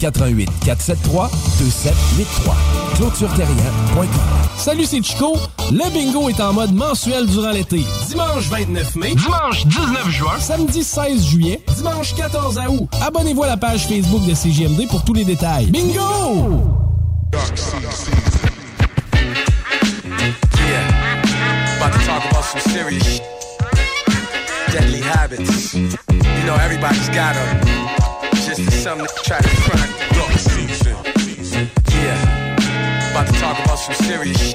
88 0.00 0.48
473 0.64 1.30
2783. 1.58 2.54
ClôtureTerrien.com. 2.96 4.06
Salut, 4.56 4.84
c'est 4.86 5.02
Chico. 5.02 5.36
Le 5.70 5.90
bingo 5.92 6.28
est 6.28 6.40
en 6.40 6.52
mode 6.52 6.72
mensuel 6.74 7.26
durant 7.26 7.50
l'été. 7.50 7.84
Dimanche 8.08 8.48
29 8.48 8.96
mai. 8.96 9.14
Dimanche 9.14 9.66
19 9.66 10.08
juin. 10.10 10.38
Samedi 10.40 10.82
16 10.82 11.24
juillet. 11.26 11.62
Dimanche 11.76 12.14
14 12.14 12.58
août. 12.68 12.88
Abonnez-vous 13.06 13.42
à 13.44 13.46
la 13.48 13.56
page 13.56 13.86
Facebook 13.86 14.24
de 14.26 14.34
CGMD 14.34 14.88
pour 14.88 15.04
tous 15.04 15.14
les 15.14 15.24
détails. 15.24 15.66
Bingo! 15.70 16.60
Yeah, 20.68 21.76
about 21.78 21.92
to 21.92 21.98
talk 22.06 22.24
about 22.30 22.44
some 22.44 22.60
serious 22.60 23.02
sh- 23.04 23.20
deadly 24.72 25.00
habits. 25.00 25.74
You 25.74 26.44
know, 26.46 26.54
everybody's 26.56 27.08
got 27.10 27.34
them. 27.34 28.09
Just 28.56 28.82
something 28.82 29.06
to 29.06 29.22
try 29.22 29.38
to 29.38 29.48
front. 29.62 29.90
Yeah, 32.02 33.12
about 33.12 33.28
to 33.28 33.32
talk 33.34 33.64
about 33.64 33.78
some 33.78 33.94
serious 33.94 34.54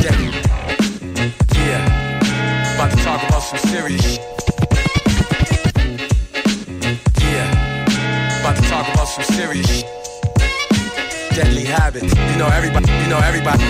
deadly. 0.00 0.30
Yeah, 1.56 2.76
about 2.76 2.90
to 2.92 2.96
talk 3.02 3.20
about 3.28 3.42
some 3.42 3.58
serious 3.58 4.18
Yeah, 7.18 8.40
about 8.40 8.54
to 8.54 8.62
talk 8.68 8.94
about 8.94 9.08
some 9.08 9.24
serious 9.24 9.82
deadly 11.34 11.64
habits. 11.64 12.14
You 12.14 12.36
know, 12.38 12.46
everybody, 12.46 12.92
you 12.92 13.08
know, 13.08 13.18
everybody. 13.18 13.64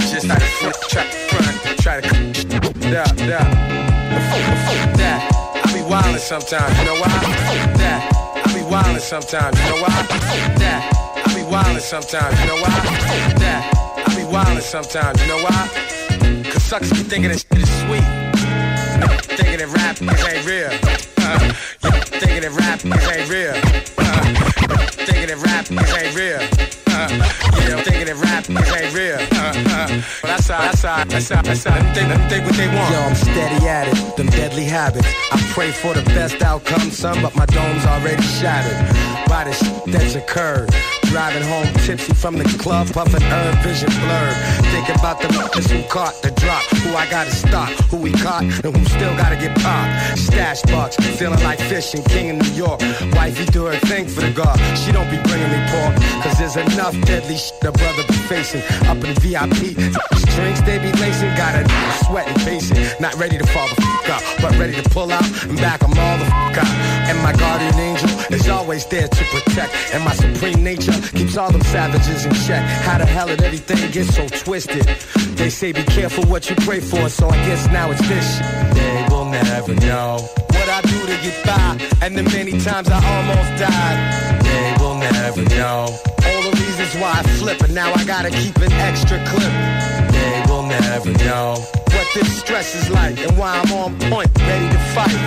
Just 0.00 0.26
try 0.26 0.36
to 0.36 0.44
flip, 0.44 0.76
try 0.90 1.04
to 1.06 1.16
front, 1.30 1.80
try 1.80 2.00
to. 2.02 2.88
Yeah, 2.90 3.06
yeah. 3.16 3.68
That. 5.88 6.04
Wildin' 6.04 6.18
sometimes, 6.18 6.78
you 6.78 6.84
know 6.84 7.00
why? 7.00 7.08
That. 7.78 8.12
I 8.44 8.52
be 8.52 8.60
wildin' 8.60 9.00
sometimes, 9.00 9.58
you 9.58 9.70
know 9.70 9.80
why? 9.80 9.88
That. 10.58 10.92
I 11.24 11.34
be 11.34 11.40
wildin' 11.40 11.80
sometimes, 11.80 12.38
you 12.40 12.46
know 12.46 12.56
why? 12.56 12.68
That. 13.38 14.04
I 14.06 14.14
be 14.14 14.22
wildin' 14.22 14.60
sometimes, 14.60 15.20
you 15.22 15.28
know 15.28 15.42
why? 15.42 16.50
Cause 16.50 16.62
suckers 16.62 16.90
be 16.90 16.98
thinking 16.98 17.30
this 17.30 17.46
shit 17.50 17.62
is 17.62 17.80
sweet. 17.80 18.27
Thinking 18.98 19.58
that 19.58 19.70
rap 19.72 19.96
is 20.02 20.24
ain't 20.24 20.46
real. 20.46 20.70
Uh, 21.18 21.38
thinking 22.18 22.42
that 22.42 22.54
rap 22.56 22.84
is 22.84 23.08
ain't 23.08 23.28
real. 23.30 23.54
Uh, 23.98 24.24
thinking 25.06 25.28
that 25.28 25.40
rap 25.44 25.70
is 25.70 25.92
ain't 25.94 26.14
real. 26.16 26.40
Uh, 26.88 27.08
yeah, 27.68 27.82
thinking 27.82 28.06
that 28.06 28.18
rap 28.18 28.44
is 28.50 28.70
ain't 28.74 28.94
real. 28.94 29.18
Uh, 29.38 29.52
uh, 29.70 30.02
that's 30.22 30.48
how, 30.48 30.58
that's 30.58 30.82
how, 30.82 31.04
that's 31.04 31.28
how, 31.28 31.42
that's 31.42 31.64
how 31.64 31.74
them 31.74 31.94
think, 31.94 32.08
them 32.08 32.28
think 32.28 32.44
what 32.44 32.56
they 32.56 32.66
want. 32.66 32.90
Yo, 32.92 33.00
I'm 33.00 33.14
steady 33.14 33.68
at 33.68 33.88
it, 33.88 34.16
them 34.16 34.26
deadly 34.26 34.64
habits. 34.64 35.06
I 35.32 35.38
pray 35.52 35.70
for 35.70 35.94
the 35.94 36.02
best 36.02 36.42
outcome, 36.42 36.90
son, 36.90 37.22
but 37.22 37.34
my 37.36 37.46
dome's 37.46 37.84
already 37.86 38.22
shattered 38.22 39.28
by 39.28 39.44
the 39.44 39.52
shit 39.52 39.92
that's 39.92 40.14
occurred. 40.16 40.70
Driving 41.08 41.42
home 41.42 41.66
tipsy 41.84 42.12
from 42.12 42.36
the 42.36 42.44
club, 42.58 42.92
puffing 42.92 43.22
herb, 43.22 43.56
vision 43.62 43.88
blurred. 43.88 44.36
Thinking 44.72 44.94
about 44.94 45.20
the 45.20 45.28
niggas 45.28 45.70
who 45.70 45.82
caught 45.88 46.14
the 46.22 46.30
drop, 46.32 46.62
who 46.84 46.94
I 46.94 47.08
gotta 47.10 47.30
stop, 47.30 47.70
who 47.90 47.96
we 47.96 48.12
caught, 48.12 48.42
and 48.42 48.76
who 48.76 48.84
still 48.84 49.16
gotta 49.16 49.36
get 49.36 49.56
popped. 49.58 50.18
Stash 50.18 50.62
bucks, 50.62 50.96
feeling 51.18 51.42
like 51.42 51.58
fishing, 51.60 52.02
king 52.04 52.28
in 52.28 52.38
New 52.38 52.52
York. 52.52 52.80
Wifey 53.12 53.46
do 53.46 53.64
her 53.64 53.76
thing 53.88 54.06
for 54.06 54.20
the 54.20 54.30
guard. 54.30 54.60
She 54.76 54.92
don't 54.92 55.10
be 55.10 55.18
bringing 55.24 55.50
me 55.50 55.60
pork, 55.72 55.96
cause 56.22 56.38
there's 56.38 56.56
enough 56.56 56.94
deadly 57.02 57.36
shit 57.36 57.64
a 57.64 57.72
brother 57.72 58.04
be 58.06 58.14
facing. 58.28 58.62
Up 58.86 59.02
in 59.02 59.14
VIP, 59.24 59.76
strings 60.28 60.60
they 60.62 60.78
be 60.78 60.92
lacing, 61.00 61.34
got 61.36 61.56
a 61.56 61.64
sweating, 62.04 62.38
pacing. 62.44 62.78
Not 63.00 63.14
ready 63.14 63.38
to 63.38 63.46
fall 63.46 63.66
the 63.68 63.80
fuck 63.80 64.08
up, 64.10 64.22
but 64.42 64.56
ready 64.58 64.74
to 64.80 64.88
pull 64.90 65.10
out 65.10 65.24
and 65.44 65.56
back 65.56 65.82
'em 65.82 65.98
all 65.98 66.18
the 66.18 66.26
fuck 66.26 66.58
out. 66.58 66.72
And 67.08 67.18
my 67.22 67.32
guardian 67.32 67.78
angel 67.80 68.10
is 68.30 68.48
always 68.48 68.84
there 68.86 69.08
to 69.08 69.24
protect. 69.32 69.72
And 69.94 70.04
my 70.04 70.14
supreme 70.14 70.62
nature 70.62 70.97
keeps 71.12 71.36
all 71.36 71.50
them 71.50 71.62
savages 71.62 72.26
in 72.26 72.32
check. 72.46 72.62
How 72.82 72.98
the 72.98 73.06
hell 73.06 73.26
did 73.26 73.42
everything 73.42 73.90
get 73.90 74.06
so 74.06 74.26
twisted? 74.28 74.86
They 75.36 75.50
say 75.50 75.72
be 75.72 75.82
careful 75.84 76.24
what 76.24 76.48
you 76.50 76.56
pray 76.56 76.80
for, 76.80 77.08
so 77.08 77.28
I 77.28 77.36
guess 77.46 77.66
now 77.68 77.90
it's 77.90 78.06
this. 78.08 78.38
They 78.74 79.06
will 79.10 79.26
never 79.26 79.74
know 79.74 80.18
what 80.50 80.68
I 80.68 80.80
do 80.82 81.00
to 81.06 81.16
get 81.22 81.46
by, 81.46 81.78
and 82.02 82.16
the 82.16 82.22
many 82.24 82.52
times 82.60 82.88
I 82.88 82.98
almost 83.14 83.50
died. 83.60 84.42
They 84.42 84.74
will 84.82 84.98
never 84.98 85.42
know 85.56 85.98
all 86.28 86.42
the 86.50 86.56
reasons 86.56 86.94
why 87.00 87.12
I 87.20 87.22
flip, 87.38 87.60
and 87.62 87.74
now 87.74 87.92
I 87.92 88.04
gotta 88.04 88.30
keep 88.30 88.56
an 88.56 88.72
extra 88.72 89.18
clip. 89.26 89.52
They 90.12 90.44
will 90.48 90.66
never 90.66 91.12
know 91.24 91.56
what 91.94 92.06
this 92.14 92.38
stress 92.38 92.74
is 92.74 92.90
like, 92.90 93.18
and 93.18 93.36
why 93.38 93.60
I'm 93.60 93.72
on 93.72 93.98
point, 94.10 94.30
ready 94.38 94.68
to 94.68 94.80
fight. 94.94 95.20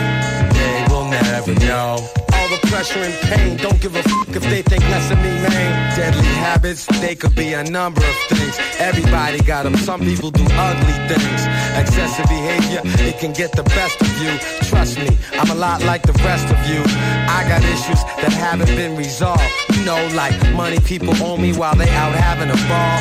They 0.53 0.85
will 0.89 1.09
never 1.09 1.53
know. 1.65 1.97
All 2.41 2.49
the 2.49 2.67
pressure 2.69 2.97
and 2.97 3.13
pain, 3.29 3.57
don't 3.57 3.79
give 3.79 3.95
a 3.95 4.01
fuck 4.01 4.29
if 4.29 4.41
they 4.41 4.63
think 4.63 4.81
less 4.89 5.11
of 5.11 5.17
me, 5.19 5.29
man. 5.29 5.95
Deadly 5.95 6.25
habits, 6.41 6.87
they 6.99 7.13
could 7.13 7.35
be 7.35 7.53
a 7.53 7.63
number 7.63 8.01
of 8.01 8.15
things. 8.29 8.57
Everybody 8.79 9.43
got 9.43 9.61
them, 9.61 9.75
some 9.75 9.99
people 10.01 10.31
do 10.31 10.43
ugly 10.49 10.97
things. 11.07 11.41
Excessive 11.77 12.25
behavior, 12.25 12.81
it 13.05 13.19
can 13.19 13.31
get 13.31 13.51
the 13.51 13.61
best 13.61 14.01
of 14.01 14.11
you. 14.17 14.31
Trust 14.67 14.97
me, 14.97 15.15
I'm 15.33 15.51
a 15.51 15.55
lot 15.55 15.83
like 15.83 16.01
the 16.01 16.13
rest 16.23 16.47
of 16.49 16.57
you. 16.67 16.81
I 17.29 17.45
got 17.47 17.61
issues 17.61 18.01
that 18.21 18.33
haven't 18.33 18.75
been 18.75 18.97
resolved. 18.97 19.43
You 19.73 19.85
know, 19.85 20.01
like 20.15 20.33
money 20.55 20.79
people 20.79 21.13
owe 21.21 21.37
me 21.37 21.53
while 21.53 21.75
they 21.75 21.89
out 21.89 22.15
having 22.15 22.49
a 22.49 22.59
ball. 22.65 22.97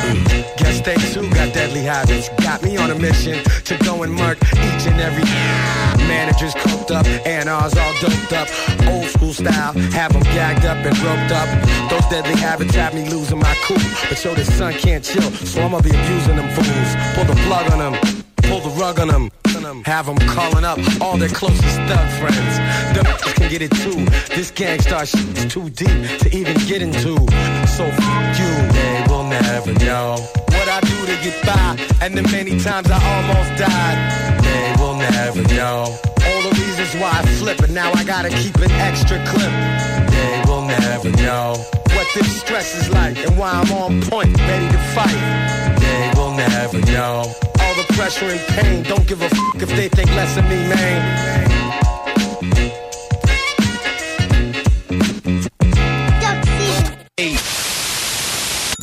Guess 0.57 0.81
they 0.81 0.97
too 1.13 1.27
got 1.33 1.51
deadly 1.51 1.81
habits. 1.81 2.29
Got 2.43 2.61
me 2.61 2.77
on 2.77 2.91
a 2.91 2.95
mission 2.95 3.43
to 3.43 3.77
go 3.83 4.03
and 4.03 4.13
murk 4.13 4.37
each 4.37 4.85
and 4.85 5.01
every 5.01 5.25
managers 6.11 6.53
cooked 6.53 6.91
up, 6.91 7.05
and 7.25 7.47
ours 7.49 7.75
all 7.77 7.93
doped 8.01 8.33
up. 8.33 8.47
Old 8.87 9.05
school 9.05 9.30
style, 9.33 9.73
have 9.91 10.13
them 10.13 10.23
gagged 10.23 10.65
up 10.65 10.77
and 10.77 10.97
roped 10.99 11.31
up. 11.31 11.49
Those 11.89 12.05
deadly 12.09 12.35
habits 12.35 12.75
have 12.75 12.93
me 12.93 13.09
losing 13.09 13.39
my 13.39 13.55
cool. 13.63 13.77
But 14.09 14.23
yo, 14.23 14.33
the 14.35 14.45
sun 14.45 14.73
can't 14.73 15.03
chill, 15.03 15.31
so 15.31 15.61
I'ma 15.61 15.81
be 15.81 15.89
abusing 15.89 16.35
them 16.35 16.49
fools. 16.55 16.89
Pull 17.15 17.25
the 17.25 17.35
plug 17.47 17.71
on 17.71 17.79
them, 17.79 18.01
pull 18.43 18.59
the 18.59 18.69
rug 18.79 18.99
on 18.99 19.07
them. 19.07 19.29
Have 19.85 20.05
them 20.05 20.17
calling 20.17 20.65
up 20.65 20.79
all 20.99 21.17
their 21.17 21.29
closest 21.29 21.77
thug 21.87 22.09
friends. 22.19 22.57
Them 22.95 23.05
can 23.35 23.49
get 23.49 23.61
it 23.61 23.71
too. 23.71 24.05
This 24.35 24.51
gangstar 24.51 25.05
shit's 25.05 25.53
too 25.53 25.69
deep 25.69 26.19
to 26.19 26.35
even 26.35 26.55
get 26.67 26.81
into. 26.81 27.15
So 27.67 27.85
f 27.85 28.39
you, 28.39 28.51
they 28.73 29.05
will 29.07 29.23
never 29.23 29.73
know 29.85 30.17
what 30.47 30.67
I 30.67 30.79
do 30.81 31.05
to 31.05 31.15
get 31.23 31.45
by, 31.45 31.77
and 32.01 32.17
the 32.17 32.23
many 32.31 32.59
times 32.59 32.89
I 32.89 32.99
almost 33.13 33.59
died. 33.59 34.43
They 34.43 34.81
will 34.81 34.95
never 34.95 35.41
know 35.53 36.10
all 36.41 36.49
the 36.49 36.61
reasons 36.61 36.95
why 37.01 37.11
I 37.11 37.25
flip, 37.37 37.59
and 37.59 37.73
now 37.73 37.91
I 37.93 38.03
gotta 38.03 38.29
keep 38.29 38.55
an 38.57 38.71
extra 38.71 39.17
clip. 39.25 39.51
They 40.11 40.43
will 40.47 40.65
never 40.65 41.09
know 41.11 41.55
what 41.93 42.07
this 42.15 42.41
stress 42.41 42.75
is 42.75 42.89
like, 42.89 43.17
and 43.17 43.37
why 43.37 43.51
I'm 43.51 43.71
on 43.71 44.01
point, 44.01 44.37
ready 44.39 44.67
to 44.67 44.81
fight. 44.95 45.77
They 45.79 46.11
will 46.19 46.33
never 46.33 46.79
know 46.91 47.33
all 47.59 47.75
the 47.75 47.85
pressure 47.93 48.25
and 48.25 48.39
pain. 48.55 48.83
Don't 48.83 49.07
give 49.07 49.21
a 49.21 49.29
fuck 49.29 49.61
if 49.61 49.69
they 49.69 49.89
think 49.89 50.09
less 50.11 50.37
of 50.37 50.43
me, 50.45 50.55
man. 50.67 51.90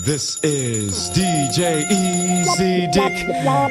This 0.08 0.42
is 0.42 1.10
DJ 1.10 1.84
Easy 1.90 2.86
Dick, 2.86 3.12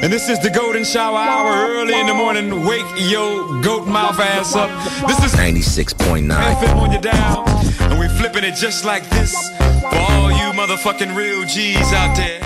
and 0.03 0.13
this 0.13 0.29
is 0.29 0.37
the 0.37 0.51
Golden 0.51 0.83
Shower 0.83 1.17
Hour. 1.17 1.67
Early 1.67 1.99
in 1.99 2.05
the 2.05 2.13
morning, 2.13 2.63
wake 2.63 2.85
yo 2.95 3.59
goat 3.63 3.87
mouth 3.87 4.19
ass 4.19 4.55
up. 4.55 4.69
This 5.07 5.17
is 5.23 5.33
96.9. 5.33 6.29
FM 6.29 6.77
on 6.77 6.91
your 6.91 7.01
dial, 7.01 7.43
and 7.89 7.99
we 7.99 8.07
flipping 8.19 8.43
it 8.43 8.53
just 8.53 8.85
like 8.85 9.09
this 9.09 9.33
for 9.81 9.87
all 9.87 10.29
you 10.31 10.53
motherfucking 10.53 11.17
real 11.17 11.43
G's 11.47 11.91
out 11.91 12.15
there. 12.15 12.39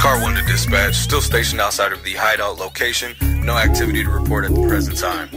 Car 0.00 0.20
1 0.20 0.34
to 0.34 0.42
dispatch, 0.42 0.96
still 0.96 1.20
stationed 1.20 1.60
outside 1.60 1.92
of 1.92 2.02
the 2.02 2.14
hideout 2.14 2.58
location. 2.58 3.14
No 3.44 3.58
activity 3.58 4.02
to 4.02 4.08
report 4.08 4.46
at 4.46 4.54
the 4.54 4.66
present 4.66 4.96
time. 4.96 5.28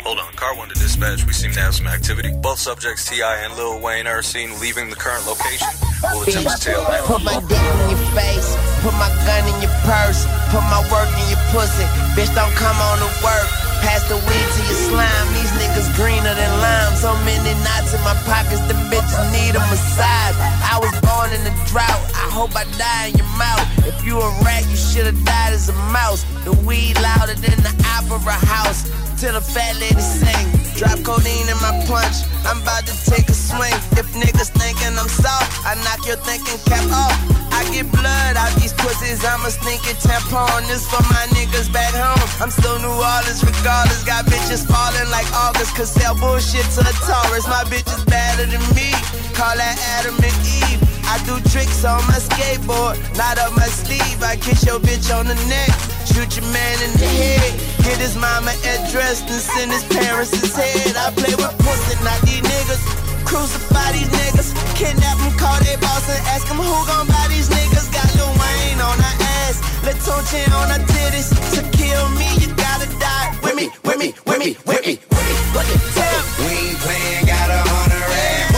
Hold 0.00 0.18
on, 0.18 0.32
car 0.32 0.56
1 0.56 0.70
to 0.70 0.74
dispatch. 0.74 1.26
We 1.26 1.34
seem 1.34 1.52
to 1.52 1.60
have 1.60 1.74
some 1.74 1.86
activity. 1.86 2.32
Both 2.32 2.58
subjects, 2.58 3.04
T.I. 3.04 3.36
and 3.44 3.54
Lil 3.54 3.80
Wayne, 3.80 4.06
are 4.06 4.22
seen 4.22 4.58
leaving 4.60 4.88
the 4.88 4.96
current 4.96 5.26
location. 5.26 5.68
We'll 6.02 6.22
attempt 6.22 6.56
to 6.56 6.58
tail 6.58 6.88
them. 6.88 7.04
Put 7.04 7.22
my 7.22 7.36
dick 7.44 7.60
in 7.60 7.90
your 7.92 8.00
face, 8.16 8.56
put 8.80 8.96
my 8.96 9.12
gun 9.28 9.44
in 9.44 9.60
your 9.60 9.76
purse, 9.84 10.24
put 10.48 10.64
my 10.72 10.80
work 10.88 11.12
in 11.20 11.28
your 11.28 11.44
pussy. 11.52 11.84
Bitch, 12.16 12.32
don't 12.32 12.54
come 12.56 12.76
on 12.80 12.96
to 12.96 13.08
work. 13.20 13.69
Pass 13.80 14.04
the 14.08 14.16
weed 14.16 14.48
to 14.56 14.60
your 14.68 14.80
slime. 14.88 15.26
These 15.32 15.52
niggas 15.56 15.88
greener 15.96 16.34
than 16.34 16.52
lime. 16.60 16.94
So 16.96 17.12
many 17.24 17.52
knots 17.64 17.92
in 17.94 18.00
my 18.04 18.14
pockets, 18.28 18.60
the 18.68 18.76
bitches 18.92 19.24
need 19.32 19.56
a 19.56 19.62
massage. 19.72 20.36
I 20.64 20.78
was 20.80 20.92
born 21.00 21.32
in 21.32 21.42
the 21.44 21.54
drought. 21.70 22.00
I 22.14 22.28
hope 22.30 22.54
I 22.54 22.64
die 22.76 23.10
in 23.10 23.16
your 23.16 23.32
mouth. 23.40 23.64
If 23.86 24.04
you 24.04 24.20
a 24.20 24.28
rat, 24.44 24.68
you 24.68 24.76
should've 24.76 25.24
died 25.24 25.52
as 25.52 25.68
a 25.68 25.76
mouse. 25.92 26.24
The 26.44 26.52
weed 26.66 27.00
louder 27.00 27.34
than 27.34 27.58
the 27.64 27.74
opera 27.96 28.36
house. 28.46 28.88
Till 29.20 29.34
the 29.34 29.40
fat 29.40 29.76
lady 29.80 30.00
sing. 30.00 30.46
Drop 30.76 30.96
codeine 31.04 31.48
in 31.48 31.58
my 31.60 31.72
punch. 31.84 32.24
I'm 32.44 32.62
about 32.62 32.86
to 32.86 32.94
take 33.04 33.28
a 33.28 33.34
swing. 33.34 33.74
If 34.00 34.08
niggas 34.16 34.50
thinking 34.56 34.96
I'm 34.96 35.08
soft, 35.08 35.64
I 35.64 35.74
knock 35.84 36.06
your 36.06 36.16
thinking 36.24 36.56
cap 36.64 36.84
off. 36.92 37.49
I 37.52 37.66
get 37.70 37.90
blood 37.90 38.34
out 38.36 38.52
these 38.60 38.72
pussies. 38.72 39.24
I'm 39.24 39.44
a 39.44 39.50
sneaky 39.50 39.94
tampon. 40.00 40.66
This 40.68 40.86
for 40.88 41.02
my 41.10 41.24
niggas 41.36 41.72
back 41.72 41.94
home. 41.94 42.28
I'm 42.40 42.50
still 42.50 42.78
New 42.78 42.94
Orleans 42.94 43.42
regardless. 43.44 44.04
Got 44.04 44.26
bitches 44.26 44.66
falling 44.66 45.10
like 45.10 45.28
August. 45.34 45.74
Cause 45.76 45.90
sell 45.90 46.14
bullshit 46.18 46.66
to 46.76 46.80
the 46.82 46.94
Taurus. 47.06 47.46
My 47.46 47.64
bitch 47.66 47.88
is 47.90 48.04
better 48.04 48.46
than 48.46 48.62
me. 48.74 48.90
Call 49.34 49.56
that 49.56 49.76
Adam 49.98 50.16
and 50.18 50.36
Eve. 50.44 50.90
I 51.10 51.18
do 51.26 51.34
tricks 51.50 51.82
on 51.84 51.98
my 52.06 52.22
skateboard, 52.22 52.94
not 53.18 53.38
up 53.38 53.50
my 53.56 53.66
sleeve. 53.66 54.22
I 54.22 54.36
kiss 54.36 54.62
your 54.64 54.78
bitch 54.78 55.10
on 55.10 55.26
the 55.26 55.34
neck, 55.50 55.72
shoot 56.06 56.38
your 56.38 56.46
man 56.54 56.76
in 56.86 56.92
the 57.02 57.10
head. 57.10 57.50
Get 57.82 57.98
his 57.98 58.14
mama 58.14 58.54
address 58.62 59.26
and 59.26 59.42
send 59.42 59.72
his 59.72 59.82
parents 59.90 60.30
his 60.30 60.54
head. 60.54 60.94
I 60.94 61.10
play 61.10 61.34
with 61.34 61.56
pussy, 61.64 61.98
not 62.04 62.20
these 62.22 62.42
niggas. 62.46 62.82
Crucify 63.24 63.92
these 63.92 64.10
niggas, 64.10 64.50
kidnap 64.76 65.16
them, 65.18 65.32
call 65.38 65.58
their 65.62 65.78
boss 65.78 66.06
and 66.10 66.18
ask 66.34 66.46
them 66.46 66.58
who 66.58 66.74
gon' 66.86 67.06
buy 67.06 67.26
these 67.28 67.39
niggas. 67.48 67.88
Got 67.92 68.08
Lil 68.16 68.32
Wayne 68.40 68.80
on 68.80 68.98
her 68.98 69.16
ass, 69.46 69.60
Latonche 69.86 70.42
on 70.52 70.68
her 70.68 70.82
titties. 70.84 71.30
To 71.54 71.60
kill 71.76 72.08
me, 72.18 72.28
you 72.42 72.48
gotta 72.54 72.86
die 72.98 73.28
with 73.42 73.56
me, 73.56 73.70
with 73.84 73.98
me, 73.98 74.12
with 74.26 74.38
me, 74.38 74.56
with 74.66 74.82
me, 74.86 74.98
with 75.10 75.24
me, 75.28 75.34
with 75.54 75.66
me. 75.70 75.76
Tell 75.96 76.20
We 76.44 76.52
ain't 76.52 76.78
playing, 76.84 77.24
got 77.26 77.48
a 77.50 77.60
hundred 77.64 78.04
rap. 78.12 78.50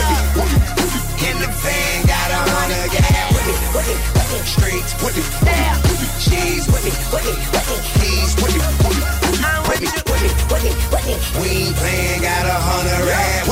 In 1.23 1.35
the 1.39 1.49
van, 1.63 2.05
got 2.05 2.29
a 2.31 2.41
hundred 2.51 2.91
gas. 2.91 3.11
Streets 4.43 4.91
with 5.01 5.15
me, 5.15 5.23
cheese 6.19 6.67
with 6.67 6.83
me, 6.83 6.91
keys 7.15 8.35
with 8.41 8.53
me, 8.53 8.59
with 9.67 9.81
me, 9.81 9.87
with 10.11 10.21
me. 10.23 11.13
We 11.39 11.47
ain't 11.47 11.75
playing, 11.77 12.21
got 12.21 12.45
a 12.45 12.57
hundred 12.59 13.01
rap. 13.07 13.47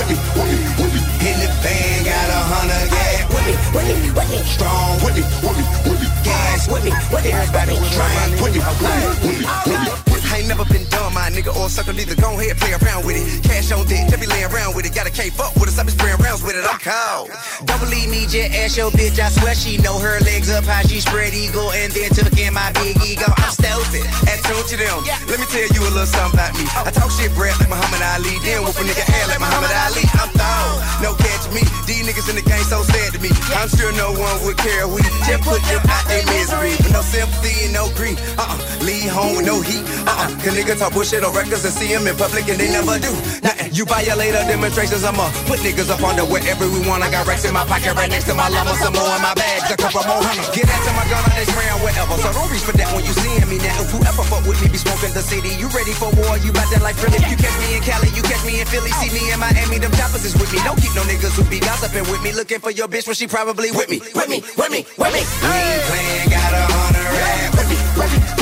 In 1.22 1.38
the 1.40 1.48
van, 1.62 2.04
got 2.04 2.30
a 2.30 2.40
hundred 2.52 2.92
gas 2.92 3.01
with 3.46 3.48
me, 3.48 3.78
with 3.78 4.04
me, 4.04 4.12
with 4.12 4.30
me. 4.30 4.38
Strong 4.44 5.04
with 5.04 5.16
me, 5.16 5.24
with 5.42 5.58
me, 5.58 5.64
with 5.90 6.02
me. 6.02 6.08
Gas 6.24 6.68
with 6.68 6.84
me, 6.86 6.92
with 7.12 7.24
me, 7.26 7.32
with 7.32 7.68
me. 7.68 7.90
Train 7.90 8.32
with 8.42 8.54
me, 8.54 8.60
with 8.60 8.82
me, 8.82 9.08
with 9.08 9.40
me, 9.40 9.46
with 9.66 10.06
me 10.06 10.11
ain't 10.42 10.50
never 10.50 10.66
been 10.66 10.84
dumb, 10.90 11.14
my 11.14 11.30
nigga, 11.30 11.54
or 11.54 11.70
sucker 11.70 11.94
neither. 11.94 12.18
Go 12.18 12.34
ahead, 12.34 12.58
play 12.58 12.74
around 12.74 13.06
with 13.06 13.16
it. 13.16 13.26
Cash 13.46 13.72
on 13.72 13.86
deck, 13.86 14.10
just 14.10 14.20
be 14.20 14.26
laying 14.26 14.50
around 14.50 14.74
with 14.76 14.90
it. 14.90 14.94
Got 14.94 15.06
a 15.06 15.14
K 15.14 15.30
fuck 15.30 15.54
with 15.56 15.70
us, 15.70 15.78
I 15.78 15.86
be 15.86 15.94
spraying 15.94 16.18
rounds 16.18 16.42
with 16.42 16.58
it. 16.58 16.66
I'm 16.66 16.82
cold. 16.82 17.30
Don't 17.70 17.80
believe 17.80 18.10
me, 18.10 18.26
just 18.26 18.50
ask 18.58 18.78
your 18.78 18.90
bitch. 18.90 19.22
I 19.22 19.30
swear 19.30 19.54
she 19.54 19.78
know 19.78 20.02
her 20.02 20.18
legs 20.26 20.50
up 20.50 20.66
high. 20.66 20.82
She 20.90 21.00
spread 21.00 21.34
eagle 21.34 21.70
and 21.72 21.94
then 21.94 22.10
took 22.10 22.34
in 22.34 22.54
my 22.58 22.74
big 22.82 22.98
ego. 23.06 23.30
I'm 23.38 23.54
stealthy, 23.54 24.02
attune 24.26 24.66
to 24.66 24.76
them. 24.82 24.98
Let 25.30 25.38
me 25.38 25.46
tell 25.54 25.70
you 25.70 25.82
a 25.86 25.92
little 25.94 26.10
something 26.10 26.34
about 26.34 26.58
me. 26.58 26.66
I 26.74 26.90
talk 26.90 27.14
shit 27.14 27.30
breath 27.38 27.62
like 27.62 27.70
Muhammad 27.70 28.02
Ali, 28.02 28.34
then 28.42 28.66
whoop 28.66 28.76
a 28.82 28.84
nigga 28.84 29.06
ass 29.06 29.30
like 29.30 29.42
Muhammad 29.42 29.70
Ali. 29.86 30.06
I'm 30.18 30.30
thawed, 30.34 31.06
no 31.06 31.14
catch 31.22 31.46
me. 31.54 31.62
These 31.86 32.02
niggas 32.10 32.26
in 32.34 32.36
the 32.36 32.46
game 32.46 32.66
so 32.66 32.82
sad 32.82 33.14
to 33.14 33.20
me. 33.22 33.30
I'm 33.54 33.70
sure 33.70 33.94
no 33.94 34.10
one 34.18 34.36
would 34.42 34.58
care. 34.58 34.90
We 34.90 35.06
just 35.06 35.46
put 35.46 35.62
them 35.70 35.86
out 35.86 36.06
their 36.10 36.26
misery. 36.34 36.74
With 36.82 36.94
no 36.94 37.04
sympathy 37.06 37.70
and 37.70 37.74
no 37.78 37.92
grief. 37.94 38.18
Uh-uh, 38.40 38.58
leave 38.82 39.12
home 39.12 39.38
with 39.38 39.46
no 39.46 39.62
heat. 39.62 39.84
Uh-uh, 40.08 40.31
cause 40.40 40.56
niggas 40.56 40.80
talk 40.80 40.94
bullshit 40.94 41.24
on 41.24 41.34
records 41.36 41.66
and 41.66 41.74
see 41.74 41.92
them 41.92 42.08
in 42.08 42.16
public 42.16 42.48
and 42.48 42.60
they 42.60 42.72
never 42.72 42.96
do. 43.00 43.12
Nothing. 43.44 43.72
You 43.72 43.86
violate 43.86 44.36
our 44.36 44.46
demonstrations, 44.48 45.04
I'ma 45.04 45.32
put 45.48 45.60
niggas 45.64 45.90
up 45.90 46.04
under 46.04 46.28
wherever 46.28 46.68
we 46.68 46.80
want. 46.88 47.04
I 47.04 47.12
got 47.12 47.28
racks 47.28 47.46
in 47.48 47.54
my 47.54 47.64
pocket 47.64 47.96
right 47.96 48.12
next 48.12 48.28
to 48.28 48.36
my 48.36 48.48
llama. 48.52 48.76
Some 48.84 48.94
more 48.94 49.16
in 49.16 49.22
my 49.24 49.34
bags, 49.34 49.72
a 49.72 49.78
couple 49.80 50.04
more 50.04 50.20
hundred. 50.20 50.48
Get 50.52 50.68
that 50.68 50.82
to 50.88 50.92
my 50.92 51.06
gun 51.08 51.24
on 51.24 51.36
this 51.40 51.52
round, 51.56 51.80
whatever. 51.80 52.16
So 52.20 52.30
don't 52.36 52.52
reach 52.52 52.68
for 52.68 52.76
that 52.76 52.90
when 52.92 53.04
you 53.08 53.16
seeing 53.16 53.48
me 53.48 53.58
now. 53.64 53.80
If 53.80 53.92
whoever 53.96 54.24
fuck 54.28 54.44
with 54.44 54.60
me 54.60 54.68
be 54.68 54.80
smoking 54.80 55.16
the 55.16 55.24
city. 55.24 55.56
You 55.56 55.72
ready 55.72 55.96
for 55.96 56.12
war? 56.20 56.36
You 56.44 56.52
bout 56.52 56.68
that 56.76 56.84
like 56.84 57.00
Philly? 57.00 57.20
You 57.32 57.38
catch 57.40 57.56
me 57.64 57.80
in 57.80 57.82
Cali, 57.82 58.10
you 58.12 58.24
catch 58.24 58.44
me 58.44 58.60
in 58.60 58.68
Philly. 58.68 58.92
See 59.00 59.12
me 59.16 59.32
in 59.32 59.40
Miami, 59.40 59.80
them 59.80 59.92
choppers 59.96 60.28
is 60.28 60.36
with 60.36 60.52
me. 60.52 60.60
Don't 60.68 60.80
keep 60.80 60.92
no 60.92 61.04
niggas 61.08 61.34
who 61.40 61.48
be 61.48 61.64
gossiping 61.64 62.06
with 62.12 62.22
me. 62.22 62.36
Looking 62.36 62.60
for 62.60 62.72
your 62.72 62.92
bitch 62.92 63.08
when 63.08 63.16
she 63.16 63.28
probably 63.28 63.72
with 63.72 63.88
me. 63.88 64.04
With 64.12 64.28
me, 64.28 64.44
with 64.60 64.72
me, 64.72 64.84
with 65.00 65.14
me. 65.16 65.24
We 65.24 65.48
ain't 65.48 65.84
playing, 65.88 66.28
got 66.28 66.52
a 66.52 66.64
hundred 66.68 67.08
rap. 67.08 67.56
With 67.56 67.68
me, 67.72 67.78
with 67.96 68.12
me, 68.12 68.41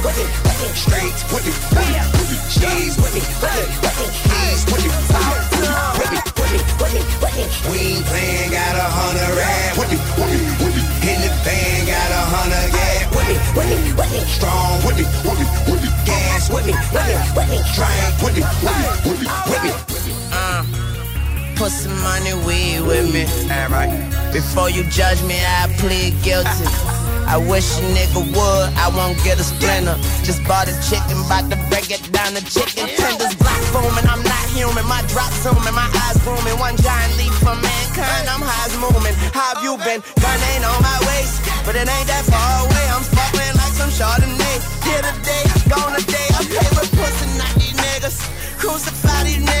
With 0.00 0.16
me, 0.16 0.24
with 0.24 0.32
me, 0.32 0.32
with 0.40 0.64
me. 0.64 0.72
Straight 0.72 1.12
with 1.28 1.44
me, 1.44 1.52
with 1.52 1.84
me, 1.84 2.00
with 2.16 2.30
me. 2.32 2.36
Cheese 2.48 2.96
with 2.96 3.12
me, 3.12 3.20
with 3.20 3.52
me, 3.52 3.64
with 3.84 3.96
me. 4.00 4.06
Keys 4.32 4.64
with 4.64 4.80
me, 4.80 4.88
with 4.88 5.12
me, 5.12 5.68
with 6.00 6.08
me, 6.08 6.20
with 6.40 6.52
me, 6.56 6.60
with 6.80 6.92
me, 6.96 7.02
with 7.20 7.34
me. 7.36 7.44
We 7.68 7.76
ain't 8.00 8.04
playing, 8.08 8.50
got 8.50 8.80
a 8.80 8.88
hundred 8.88 9.28
rap. 9.36 9.76
With 9.76 9.92
me, 9.92 9.98
with 10.16 10.32
me, 10.32 10.40
with 10.56 10.72
me. 10.72 10.82
In 11.04 11.20
the 11.20 11.28
van, 11.44 11.84
got 11.84 12.10
a 12.16 12.22
hundred 12.32 12.72
gas. 12.72 13.12
With 13.12 13.28
me, 13.28 13.36
with 13.52 13.68
me, 13.68 13.92
with 13.92 14.08
me. 14.08 14.20
Strong 14.24 14.72
with 14.88 14.96
me, 14.96 15.04
with 15.20 15.36
me, 15.36 15.46
with 15.68 15.82
me. 15.84 15.88
Gas 16.08 16.48
with 16.48 16.64
me, 16.64 16.72
with 16.72 17.04
me, 17.04 17.16
with 17.36 17.48
me. 17.52 17.58
Drink 17.76 18.12
with 18.24 18.34
me, 18.36 18.42
with 18.64 18.80
me, 18.80 18.88
with 19.04 19.20
me, 19.20 19.72
with 19.84 20.04
me. 20.08 20.12
Uh, 20.32 20.64
put 21.60 21.68
some 21.68 21.92
money 22.00 22.32
weed 22.48 22.80
with 22.88 23.12
me. 23.12 23.28
Alright. 23.52 23.92
Before 24.32 24.70
you 24.72 24.82
judge 24.88 25.20
me, 25.28 25.36
I 25.44 25.68
plead 25.76 26.16
guilty. 26.24 26.99
I 27.30 27.38
wish 27.38 27.78
a 27.78 27.82
nigga 27.94 28.26
would, 28.26 28.66
I 28.74 28.90
won't 28.90 29.14
get 29.22 29.38
a 29.38 29.46
splinter. 29.46 29.94
Just 30.26 30.42
bought 30.50 30.66
a 30.66 30.74
chicken, 30.82 31.14
bout 31.30 31.46
to 31.46 31.56
break 31.70 31.86
it 31.86 32.02
down 32.10 32.34
to 32.34 32.42
chicken 32.42 32.90
tenders. 32.98 33.38
Block 33.38 33.62
booming, 33.70 34.02
I'm 34.10 34.18
not 34.26 34.46
human. 34.50 34.82
My 34.90 34.98
drop 35.06 35.30
zooming, 35.38 35.70
my 35.70 35.86
eyes 36.10 36.18
booming. 36.26 36.58
One 36.58 36.74
giant 36.82 37.14
leap 37.14 37.30
for 37.38 37.54
mankind, 37.54 38.26
I'm 38.26 38.42
high 38.42 38.66
as 38.66 38.74
moving. 38.82 39.14
How 39.30 39.54
have 39.54 39.62
you 39.62 39.78
been? 39.78 40.02
Gun 40.18 40.38
ain't 40.50 40.66
on 40.66 40.74
my 40.82 40.98
waist, 41.06 41.38
but 41.62 41.78
it 41.78 41.86
ain't 41.86 42.08
that 42.10 42.26
far 42.26 42.66
away. 42.66 42.84
I'm 42.90 43.06
sparkling 43.06 43.54
like 43.54 43.78
some 43.78 43.94
Chardonnay. 43.94 44.58
Here 44.82 44.98
today, 44.98 45.46
gone 45.70 45.94
today. 46.02 46.34
I 46.34 46.42
play 46.50 46.66
with 46.82 46.90
pussy, 46.98 47.30
not 47.38 47.54
these 47.54 47.78
niggas. 47.78 48.26
Crucify 48.58 49.06
these 49.06 49.09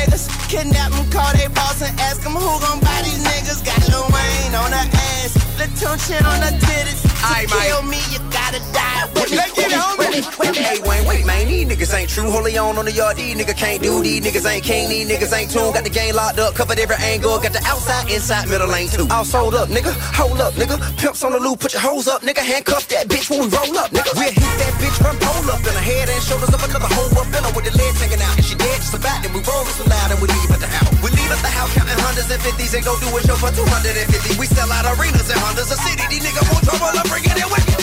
niggas. 0.00 0.24
Kidnap 0.48 0.92
them, 0.92 1.08
call 1.10 1.32
they 1.36 1.48
boss 1.48 1.82
and 1.82 1.92
ask 2.00 2.22
them 2.22 2.32
who 2.32 2.52
gon' 2.60 2.80
buy 2.80 3.00
these 3.04 3.20
niggas. 3.24 3.64
Got 3.64 3.80
Lil 3.88 4.06
Wayne 4.08 4.54
on 4.54 4.72
her 4.72 4.86
ass, 5.20 5.36
Latunche 5.60 6.16
on 6.24 6.40
her 6.40 6.54
titties. 6.58 7.02
To 7.02 7.26
Aye, 7.26 7.46
mate. 7.52 7.68
kill 7.68 7.82
me, 7.82 8.00
you 8.10 8.18
gotta 8.32 8.60
die 8.72 9.04
with 9.14 9.30
me. 9.30 9.36
Let's 9.36 9.52
get 9.52 9.72
it, 9.72 9.76
homie. 9.76 10.56
Hey, 10.56 10.80
Wayne, 10.88 11.04
wait, 11.06 11.26
man. 11.26 11.46
These 11.48 11.66
niggas 11.68 11.92
ain't 11.94 12.08
true. 12.08 12.30
Holy 12.30 12.56
on 12.56 12.78
on 12.78 12.84
the 12.84 12.92
yard. 12.92 13.16
These 13.16 13.36
niggas 13.36 13.56
can't 13.56 13.82
do. 13.82 14.02
These 14.02 14.24
niggas 14.24 14.46
ain't 14.48 14.64
king. 14.64 14.88
These 14.88 15.08
niggas 15.08 15.32
ain't 15.36 15.50
tuned. 15.50 15.74
Got 15.74 15.84
the 15.84 15.90
game 15.90 16.14
locked 16.14 16.38
up. 16.38 16.54
Covered 16.54 16.78
every 16.78 16.96
angle. 16.96 17.38
Got 17.38 17.52
the 17.52 17.62
outside, 17.66 18.10
inside, 18.10 18.48
middle 18.48 18.68
lane 18.68 18.88
too. 18.88 19.06
All 19.10 19.24
sold 19.24 19.54
up, 19.54 19.68
nigga. 19.68 19.92
Hold 20.16 20.40
up, 20.40 20.54
nigga. 20.54 20.76
Pimps 20.96 21.22
on 21.24 21.32
the 21.32 21.40
loop. 21.40 21.60
Put 21.60 21.72
your 21.72 21.82
hoes 21.82 22.08
up, 22.08 22.22
nigga. 22.22 22.38
Handcuff 22.38 22.88
that 22.88 23.08
bitch 23.08 23.28
when 23.30 23.40
we 23.40 23.48
roll 23.52 23.76
up, 23.78 23.90
nigga. 23.90 24.12
We'll 24.16 24.32
hit 24.32 24.54
that 24.62 24.74
bitch 24.80 24.96
from 24.96 25.16
pole 25.20 25.50
up. 25.52 25.60
In 25.60 25.74
her 25.74 25.84
head 25.84 26.08
and 26.08 26.22
shoulders 26.22 26.54
of 26.54 26.62
another 26.64 26.88
hoe 26.88 27.20
up 27.20 27.26
in 27.28 27.44
her 27.44 27.52
with 27.52 27.64
the 27.68 27.74
legs 27.76 28.00
hanging 28.00 28.22
out. 28.22 28.36
And 28.36 28.44
she 28.44 28.54
dead 28.56 28.76
just 28.80 28.94
about. 28.94 29.22
Then 29.22 29.32
we 29.32 29.40
roll 29.44 29.64
this 29.64 29.78
loud 29.90 30.14
and 30.14 30.20
we 30.22 30.30
leave 30.30 30.50
at 30.54 30.62
the 30.62 30.70
house. 30.70 30.94
We 31.02 31.10
leave 31.10 31.30
at 31.34 31.42
the 31.42 31.50
house 31.50 31.74
counting 31.74 31.98
hundreds 31.98 32.30
and 32.30 32.40
fifties 32.40 32.72
and 32.78 32.86
go 32.86 32.94
do 33.02 33.10
a 33.10 33.20
show 33.26 33.34
for 33.34 33.50
250. 33.50 34.38
We 34.38 34.46
sell 34.46 34.70
out 34.70 34.86
arenas 34.86 35.26
and 35.26 35.40
Hondas 35.42 35.74
a 35.74 35.76
city. 35.76 36.06
These 36.06 36.22
niggas 36.22 36.46
want 36.54 36.62
trouble. 36.62 36.94
I'm 36.94 37.06
bringing 37.10 37.34
it 37.34 37.48
with 37.50 37.64
me. 37.66 37.74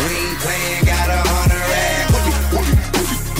We 0.00 0.08
ain't 0.16 0.38
playing, 0.40 0.84
got 0.88 1.08
a 1.12 1.20
hundred 1.28 1.62
rap. 1.68 2.08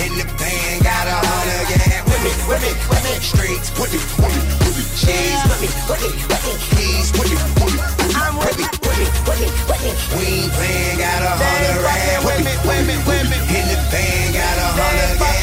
In 0.04 0.12
the 0.20 0.26
van, 0.36 0.76
got 0.84 1.06
a 1.08 1.16
hundred 1.24 1.64
gas. 1.72 2.04
With 2.04 2.20
me, 2.22 2.32
with 2.44 2.60
me, 2.60 2.72
with 2.92 3.02
me. 3.08 3.12
Streets, 3.24 3.68
with 3.80 3.90
me, 3.90 4.00
with 4.20 4.34
me, 4.36 4.42
with 4.60 4.76
me. 4.76 4.84
Cheese, 4.92 5.42
with 5.48 5.60
me, 5.64 5.68
with 5.88 6.00
me, 6.04 6.10
with 6.28 6.42
me. 6.44 6.52
Keys, 6.76 7.08
with 7.16 7.32
me, 7.32 7.36
with 7.58 7.72
me, 7.72 7.80
I'm 8.12 8.36
with 8.36 8.56
me, 8.60 8.66
with 8.84 8.98
me, 9.00 9.06
with 9.24 9.40
me, 9.40 9.48
with 9.48 9.80
me. 9.82 9.90
We 10.14 10.22
ain't 10.44 10.52
playing, 10.52 10.96
got 11.00 11.22
a 11.24 11.32
hundred 11.32 11.80
rap. 11.80 12.28
With 12.28 12.44
me, 12.44 12.52
with 12.68 12.84
me, 12.86 12.96
with 13.08 13.26
me. 13.32 13.38
In 13.56 13.64
the 13.72 13.78
van, 13.88 14.36
got 14.36 14.58
a 14.60 14.68
hundred 14.76 15.18
gas. 15.18 15.41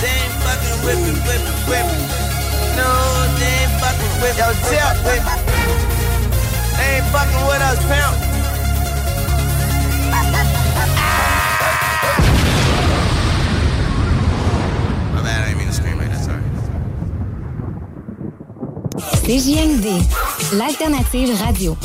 They 0.00 0.08
ain't 0.08 0.34
fucking 0.40 0.78
with 0.86 1.00
me, 1.04 1.12
with 1.26 1.42
me, 1.44 1.52
with 1.68 1.86
me. 1.90 1.98
No, 2.78 2.88
they 3.36 3.52
ain't 3.60 3.74
fucking 3.82 4.14
with 4.22 4.34
me. 4.34 4.40
Yo, 4.40 4.48
tip 4.70 4.96
with 5.04 5.22
me. 5.26 5.34
They 6.76 6.96
ain't 6.96 7.06
fucking 7.12 7.44
with 7.48 7.62
us, 7.62 7.78
pimp. 7.90 8.27
CJMD, 19.28 20.06
l'alternative 20.52 21.38
radio. 21.44 21.76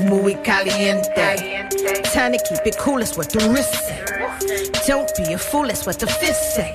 Muy 0.00 0.34
caliente. 0.42 1.68
Time 2.12 2.32
to 2.32 2.38
keep 2.46 2.66
it 2.66 2.76
cool, 2.76 3.00
what 3.16 3.30
the 3.30 3.48
wrist 3.48 3.72
say. 3.72 4.04
Don't 4.86 5.10
be 5.16 5.32
a 5.32 5.38
fool, 5.38 5.68
that's 5.68 5.86
what 5.86 5.98
the 5.98 6.06
fist 6.06 6.54
say. 6.54 6.74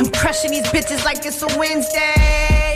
I'm 0.00 0.10
crushing 0.10 0.50
these 0.50 0.66
bitches 0.72 1.04
like 1.04 1.24
it's 1.24 1.40
a 1.42 1.56
Wednesday. 1.56 2.69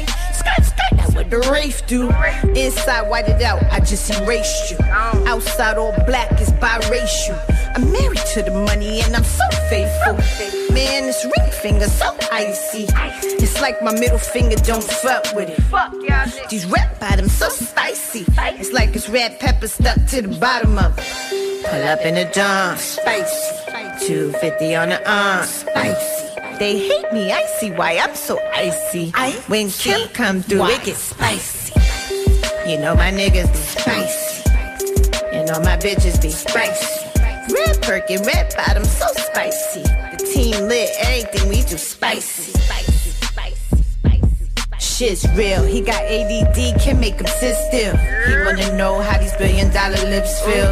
What 1.14 1.30
the 1.30 1.38
Wraith 1.50 1.86
do. 1.86 2.10
Inside, 2.54 3.08
white 3.08 3.28
it 3.28 3.40
out, 3.42 3.62
I 3.70 3.80
just 3.80 4.10
erased 4.10 4.72
you. 4.72 4.78
Outside, 5.26 5.78
all 5.78 5.94
black 6.06 6.40
is 6.40 6.50
biracial. 6.52 7.38
I'm 7.74 7.90
married 7.92 8.18
to 8.34 8.42
the 8.42 8.50
money 8.50 9.00
and 9.00 9.14
I'm 9.14 9.24
so 9.24 9.44
faithful. 9.70 10.14
Man, 10.74 11.06
this 11.06 11.24
ring 11.24 11.50
finger 11.62 11.86
so 11.86 12.16
icy. 12.32 12.86
It's 13.42 13.60
like 13.60 13.80
my 13.82 13.92
middle 13.92 14.18
finger 14.18 14.56
don't 14.56 14.82
fuck 14.82 15.32
with 15.34 15.50
it. 15.50 16.48
These 16.50 16.66
rap 16.66 16.98
bottoms 16.98 17.32
so 17.32 17.48
spicy. 17.48 18.24
It's 18.58 18.72
like 18.72 18.96
it's 18.96 19.08
red 19.08 19.38
pepper 19.38 19.68
stuck 19.68 20.04
to 20.06 20.22
the 20.22 20.36
bottom 20.40 20.78
of 20.78 20.98
it. 20.98 21.64
Pull 21.64 21.82
up 21.82 22.00
in 22.00 22.16
a 22.16 22.30
John, 22.32 22.76
spicy. 22.76 23.60
250 24.06 24.74
on 24.74 24.88
the 24.90 25.10
arm, 25.10 25.46
spicy. 25.46 26.13
They 26.58 26.78
hate 26.78 27.12
me, 27.12 27.32
I 27.32 27.44
see 27.58 27.70
why 27.72 27.98
I'm 27.98 28.14
so 28.14 28.38
icy. 28.54 29.10
When 29.48 29.70
Kim 29.70 30.08
come 30.10 30.40
through, 30.40 30.66
it 30.66 30.84
gets 30.84 30.98
spicy. 30.98 31.72
You 32.70 32.78
know 32.78 32.94
my 32.94 33.10
niggas 33.10 33.50
be 33.52 33.58
spicy. 33.58 34.50
You 35.36 35.44
know 35.44 35.58
my 35.60 35.76
bitches 35.76 36.22
be 36.22 36.30
spicy. 36.30 37.10
Red 37.52 37.82
Perkin, 37.82 38.22
red 38.22 38.54
bottom, 38.56 38.84
so 38.84 39.06
spicy. 39.16 39.82
The 39.82 40.30
team 40.32 40.68
lit, 40.68 40.90
everything 41.00 41.48
we 41.48 41.62
do 41.62 41.76
spicy. 41.76 42.52
Shit's 44.78 45.26
real, 45.34 45.64
he 45.64 45.80
got 45.80 46.04
ADD, 46.04 46.80
can 46.80 47.00
make 47.00 47.14
him 47.14 47.26
sit 47.26 47.56
still. 47.56 47.96
He 47.96 48.36
wanna 48.44 48.76
know 48.76 49.00
how 49.00 49.18
these 49.18 49.34
billion 49.34 49.72
dollar 49.72 49.98
lips 50.08 50.40
feel. 50.42 50.70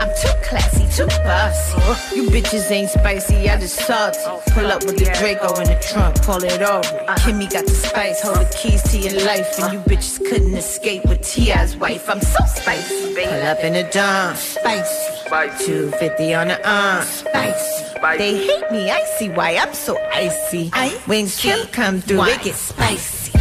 I'm 0.00 0.07
too 0.20 0.34
classy, 0.42 0.86
too 0.96 1.06
bossy. 1.24 2.16
You 2.16 2.28
bitches 2.30 2.70
ain't 2.70 2.90
spicy, 2.90 3.48
I 3.48 3.58
just 3.58 3.76
salty. 3.76 4.18
Pull 4.52 4.66
up 4.66 4.84
with 4.84 4.98
the 4.98 5.04
Draco 5.18 5.54
in 5.60 5.68
the 5.68 5.78
trunk, 5.80 6.22
pull 6.22 6.42
it 6.42 6.62
over. 6.62 6.82
Kimmy 7.22 7.50
got 7.50 7.64
the 7.64 7.70
spice, 7.70 8.22
hold 8.22 8.38
the 8.38 8.56
keys 8.56 8.82
to 8.90 8.98
your 8.98 9.24
life. 9.24 9.58
And 9.58 9.72
you 9.72 9.80
bitches 9.80 10.18
couldn't 10.28 10.54
escape 10.54 11.04
with 11.06 11.22
T.I.'s 11.22 11.76
wife. 11.76 12.08
I'm 12.08 12.20
so 12.20 12.44
spicy. 12.46 13.14
Pull 13.14 13.42
up 13.46 13.58
in 13.60 13.74
a 13.76 13.90
John, 13.90 14.34
spicy. 14.36 15.14
250 15.28 16.34
on 16.34 16.48
the 16.48 16.68
arm, 16.68 17.04
spicy. 17.04 17.84
They 18.16 18.46
hate 18.46 18.70
me, 18.70 18.90
I 18.90 19.04
see 19.18 19.28
why 19.28 19.56
I'm 19.56 19.74
so 19.74 19.98
icy. 20.12 20.70
When 21.06 21.26
Kim 21.28 21.66
come 21.68 22.00
through, 22.00 22.22
make 22.24 22.40
it 22.40 22.44
gets 22.44 22.58
spicy. 22.58 23.32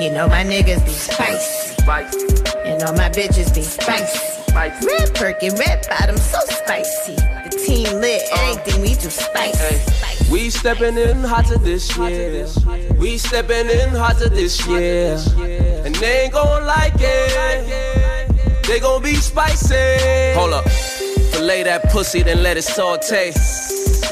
You 0.00 0.10
know 0.12 0.28
my 0.28 0.44
niggas 0.44 0.84
be 0.84 0.92
spicy. 0.92 1.74
You 2.68 2.78
know 2.78 2.92
my 2.92 3.10
bitches 3.10 3.52
be 3.54 3.62
spicy. 3.62 4.31
Red 4.54 5.14
Perkin, 5.14 5.54
red 5.54 5.86
bottom, 5.88 6.16
so 6.16 6.38
spicy. 6.46 7.14
The 7.14 7.62
team 7.66 8.00
lit, 8.00 8.22
uh. 8.32 8.50
everything 8.50 8.82
we 8.82 8.94
do 8.94 9.08
spicy. 9.08 10.30
We 10.30 10.50
stepping 10.50 10.96
in 10.96 11.24
hotter 11.24 11.58
this 11.58 11.96
year. 11.96 12.46
We 12.98 13.18
stepping 13.18 13.68
in 13.68 13.90
hotter 13.90 14.28
this 14.28 14.66
year. 14.66 15.16
And 15.84 15.94
they 15.96 16.24
ain't 16.24 16.32
gon' 16.32 16.64
like 16.66 16.94
it. 16.96 18.66
They 18.66 18.80
gon' 18.80 19.02
be 19.02 19.14
spicy. 19.14 20.34
Hold 20.34 20.54
up. 20.54 20.68
Fillet 21.32 21.64
that 21.64 21.90
pussy, 21.90 22.22
then 22.22 22.42
let 22.42 22.56
it 22.56 22.62
saute. 22.62 23.32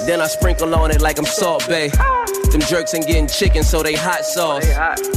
Then 0.06 0.20
I 0.20 0.26
sprinkle 0.26 0.74
on 0.74 0.90
it 0.90 1.00
like 1.00 1.18
I'm 1.18 1.26
Salt 1.26 1.68
Bay. 1.68 1.90
Them 2.50 2.60
jerks 2.62 2.94
ain't 2.94 3.06
getting 3.06 3.28
chicken, 3.28 3.62
so 3.62 3.82
they 3.82 3.94
hot 3.94 4.24
sauce. 4.24 4.66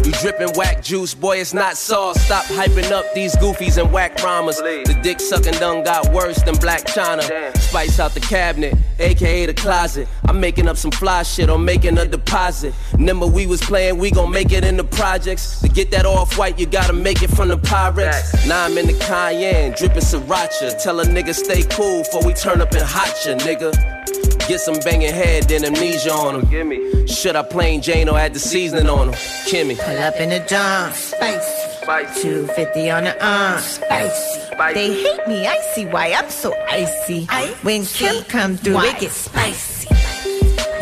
You 0.05 0.11
dripping 0.13 0.51
whack 0.55 0.83
juice, 0.83 1.15
boy, 1.15 1.37
it's 1.37 1.53
not 1.53 1.77
sauce. 1.77 2.21
Stop 2.21 2.45
hyping 2.45 2.91
up 2.91 3.11
these 3.15 3.35
goofies 3.37 3.81
and 3.81 3.91
whack 3.91 4.21
rhymes. 4.23 4.57
The 4.57 4.99
dick 5.01 5.19
sucking 5.19 5.53
done 5.53 5.83
got 5.83 6.13
worse 6.13 6.41
than 6.43 6.55
Black 6.55 6.85
China. 6.85 7.23
Spice 7.59 7.99
out 7.99 8.13
the 8.13 8.19
cabinet, 8.19 8.75
aka 8.99 9.47
the 9.47 9.53
closet. 9.53 10.07
I'm 10.25 10.39
making 10.39 10.67
up 10.67 10.77
some 10.77 10.91
fly 10.91 11.23
shit 11.23 11.49
or 11.49 11.57
making 11.57 11.97
a 11.97 12.05
deposit. 12.05 12.75
Remember 12.93 13.25
we 13.25 13.47
was 13.47 13.61
playing, 13.61 13.97
we 13.97 14.11
gon' 14.11 14.31
make 14.31 14.51
it 14.51 14.63
in 14.63 14.77
the 14.77 14.83
projects. 14.83 15.59
To 15.61 15.69
get 15.69 15.89
that 15.91 16.05
off 16.05 16.37
white, 16.37 16.59
you 16.59 16.67
gotta 16.67 16.93
make 16.93 17.23
it 17.23 17.29
from 17.31 17.47
the 17.47 17.57
Pyrex. 17.57 18.47
Now 18.47 18.65
I'm 18.65 18.77
in 18.77 18.85
the 18.85 18.93
Cayenne, 18.93 19.73
dripping 19.75 20.01
sriracha. 20.01 20.81
Tell 20.83 20.99
a 20.99 21.05
nigga 21.05 21.33
stay 21.33 21.63
cool 21.63 22.03
before 22.03 22.23
we 22.23 22.33
turn 22.33 22.61
up 22.61 22.73
and 22.73 22.83
hot 22.83 23.25
ya, 23.25 23.35
nigga. 23.37 24.22
Get 24.47 24.59
some 24.59 24.79
banging 24.79 25.13
head, 25.13 25.43
then 25.43 25.63
amnesia 25.63 26.11
on 26.11 26.35
him. 26.35 26.49
Give 26.49 26.67
me. 26.67 27.07
Should 27.07 27.35
I 27.35 27.43
plain 27.43 27.81
Jane 27.81 28.09
or 28.09 28.17
add 28.17 28.33
the 28.33 28.39
seasoning 28.39 28.89
on 28.89 29.09
him? 29.09 29.13
Kimmy. 29.47 29.79
Pull 29.79 29.97
up 29.97 30.15
in 30.15 30.31
a 30.31 30.45
John, 30.45 30.91
spicy. 30.91 31.73
250 31.85 32.91
on 32.91 33.03
the 33.03 33.23
uh, 33.23 33.27
arm, 33.27 33.59
spicy. 33.61 34.73
They 34.73 34.93
hate 34.93 35.27
me, 35.27 35.47
I 35.47 35.57
see 35.73 35.85
why 35.85 36.13
I'm 36.13 36.29
so 36.29 36.53
icy. 36.69 37.25
When 37.61 37.85
Kim 37.85 38.23
come 38.25 38.55
through, 38.55 38.79
it 38.79 38.99
gets 38.99 39.15
spicy. 39.15 39.89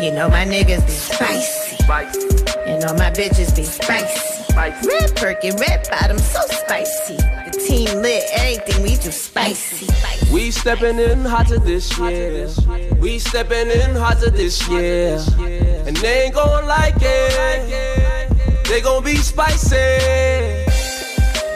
You 0.00 0.12
know 0.12 0.28
my 0.28 0.44
niggas 0.44 0.84
be 0.86 0.92
spicy. 0.92 1.76
You 2.70 2.78
know 2.78 2.94
my 2.94 3.10
bitches 3.10 3.54
be 3.54 3.64
spicy. 3.64 4.42
Red 4.56 5.16
Perkin, 5.16 5.56
red 5.56 5.88
bottom, 5.90 6.18
so 6.18 6.40
spicy. 6.48 7.16
The 7.62 7.68
team 7.68 8.02
lit, 8.02 8.24
everything 8.32 8.82
we 8.82 8.96
do 8.96 9.12
spicy. 9.12 9.86
We 10.32 10.50
stepping 10.50 10.98
in 10.98 11.24
hotter 11.24 11.58
this 11.58 11.96
year. 11.96 12.48
We 12.98 13.18
stepping 13.20 13.70
in 13.70 13.94
hotter 13.94 14.30
this 14.30 14.66
year. 14.68 15.18
And 15.86 15.96
they 15.98 16.24
ain't 16.24 16.34
gonna 16.34 16.66
like 16.66 16.96
it. 16.98 18.64
They 18.68 18.80
gonna 18.80 19.04
be 19.04 19.16
spicy. 19.16 19.76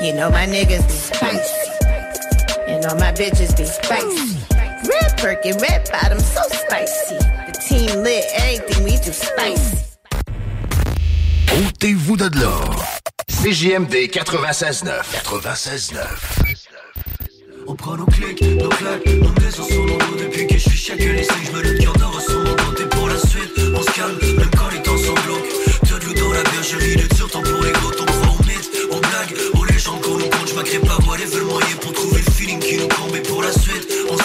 You 0.00 0.14
know 0.14 0.30
my 0.30 0.46
niggas 0.46 0.86
be 0.86 0.92
spicy. 0.92 1.70
And 2.68 2.84
all 2.86 2.96
my 2.96 3.12
bitches 3.12 3.56
be 3.56 3.64
spicy. 3.64 4.36
Red 4.88 5.18
Perkin, 5.18 5.56
red 5.58 5.88
bottom, 5.90 6.20
so 6.20 6.42
spicy. 6.48 7.16
The 7.18 7.64
team 7.66 8.02
lit, 8.04 8.24
everything 8.34 8.84
we 8.84 8.92
do 8.98 9.12
spicy. 9.12 9.78
Ôtez-vous 11.48 12.16
de 12.16 12.28
là. 12.38 13.05
CJMD 13.28 14.08
96.9. 14.08 15.02
96.9. 15.24 15.98
On 17.66 17.74
prend 17.74 17.96
nos 17.96 18.06
clics, 18.06 18.40
nos 18.42 18.68
claques, 18.68 19.02
on 19.06 19.30
descend 19.40 19.66
sur 19.68 19.84
mon 19.84 19.98
dos 19.98 20.16
depuis 20.16 20.46
que 20.46 20.54
je 20.54 20.68
suis 20.68 20.78
chaque 20.78 21.00
laissé. 21.00 21.32
Je 21.44 21.50
me 21.50 21.62
le 21.62 21.78
cœur 21.78 21.92
d'or 21.94 22.20
sur 22.20 22.38
mon. 22.38 22.56
Et 22.78 22.88
pour 22.88 23.08
la 23.08 23.18
suite, 23.18 23.50
on 23.74 23.82
se 23.82 23.90
calme, 23.92 24.18
même 24.38 24.50
quand 24.56 24.68
les 24.70 24.82
temps 24.82 24.96
sont 24.96 25.14
glauques. 25.26 25.48
T'as 25.88 25.98
de 25.98 26.04
l'eau 26.06 26.14
dans 26.14 26.32
la 26.32 26.42
bergerie, 26.44 26.96
d'être 26.96 27.16
sur 27.16 27.28
temps 27.30 27.42
pour 27.42 27.62
les 27.62 27.72
gouttes. 27.72 28.00
On 28.00 28.04
croit 28.04 28.36
aux 28.38 28.42
mythes, 28.44 28.70
aux 28.90 29.00
blagues, 29.00 29.34
aux 29.54 29.64
légendes 29.64 30.00
qu'on 30.02 30.18
nous 30.18 30.28
compte. 30.28 30.48
Je 30.48 30.54
m'agrée 30.54 30.78
pas, 30.78 30.98
moi, 31.04 31.16
les 31.16 31.24
veulent 31.24 31.44
moyen 31.44 31.76
pour 31.80 31.92
trouver 31.92 32.22
le 32.24 32.30
feeling 32.30 32.60
qui 32.60 32.76
nous 32.76 32.88
combe. 32.88 33.16
Et 33.16 33.22
pour 33.22 33.42
la 33.42 33.50
suite, 33.50 33.65
on 33.65 33.65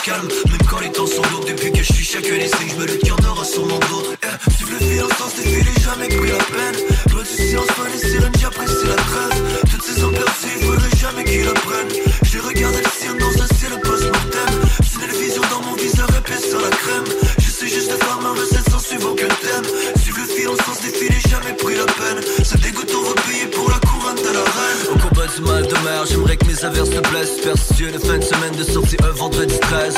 même 0.07 0.27
quand 0.69 0.79
les 0.79 0.91
temps 0.91 1.05
sont 1.05 1.21
glauques. 1.21 1.47
Depuis 1.47 1.71
que 1.71 1.83
je 1.83 1.93
suis 1.93 2.05
chaque 2.05 2.25
laissé, 2.25 2.57
je 2.69 2.75
me 2.75 2.85
le 2.85 2.97
d'or 3.21 3.45
sur 3.45 3.65
mon 3.65 3.77
dos. 3.77 4.03
Eh, 4.23 4.71
le 4.71 4.77
fil 4.77 4.99
sens, 5.17 5.35
défilé, 5.35 5.71
jamais 5.83 6.07
pris 6.07 6.31
la 6.31 6.37
peine. 6.37 6.75
Du 7.07 7.25
silence, 7.25 7.67
les 7.93 8.09
sirènes, 8.09 8.33
j'apprécie 8.39 8.87
la 8.87 8.95
trêve. 8.95 9.61
Toutes 9.69 9.83
ces 9.83 10.03
hommes 10.03 10.13
perçus, 10.13 10.65
faudrait 10.65 10.97
jamais 10.99 11.23
qu'ils 11.23 11.47
apprennent. 11.47 11.93
J'ai 12.23 12.39
regardé 12.39 12.77
le 12.77 12.89
ciel 12.99 13.17
dans 13.19 13.43
un 13.43 13.47
ciel 13.55 13.79
post-mortem. 13.83 14.51
C'est 14.81 15.07
la 15.07 15.13
vision 15.13 15.43
dans 15.51 15.61
mon 15.61 15.75
viseur 15.75 16.07
épais 16.17 16.41
sur 16.41 16.59
la 16.59 16.69
crème. 16.69 17.05
Je 17.37 17.51
sais 17.51 17.67
juste 17.67 17.91
faire 17.91 18.19
ma 18.21 18.31
recette 18.31 18.69
sans 18.69 18.70
suivre 18.81 19.11
aucun 19.11 19.27
thème. 19.27 19.65
Suivre 20.01 20.19
le 20.21 20.27
fil 20.33 20.47
en 20.49 20.55
sens 20.65 20.81
défilé, 20.81 21.15
jamais 21.29 21.53
pris 21.55 21.75
la 21.75 21.85
peine. 21.85 22.21
Ce 22.43 22.57
dégoût, 22.57 22.81
on 22.97 23.09
va 23.09 23.21
payer 23.21 23.45
pour 23.47 23.69
la 23.69 23.79
couronne 23.79 24.15
de 24.15 24.33
la 24.33 24.43
reine. 24.43 24.81
Au 24.93 24.97
combat 24.97 25.27
du 25.27 25.41
mal 25.41 25.67
de 25.67 25.73
mer, 25.85 26.05
j'aimerais 26.09 26.37
que 26.37 26.45
mes 26.45 26.65
averses 26.65 26.89
te 26.89 27.09
blessent. 27.09 27.35
Superstitieux, 27.37 27.91
de 27.91 27.99
fin 27.99 28.17
de 28.17 28.23
semaine 28.23 28.55
de 28.57 28.63
sortie, 28.63 28.97
un 29.03 29.11
vendredi 29.11 29.57
13. 29.59 29.95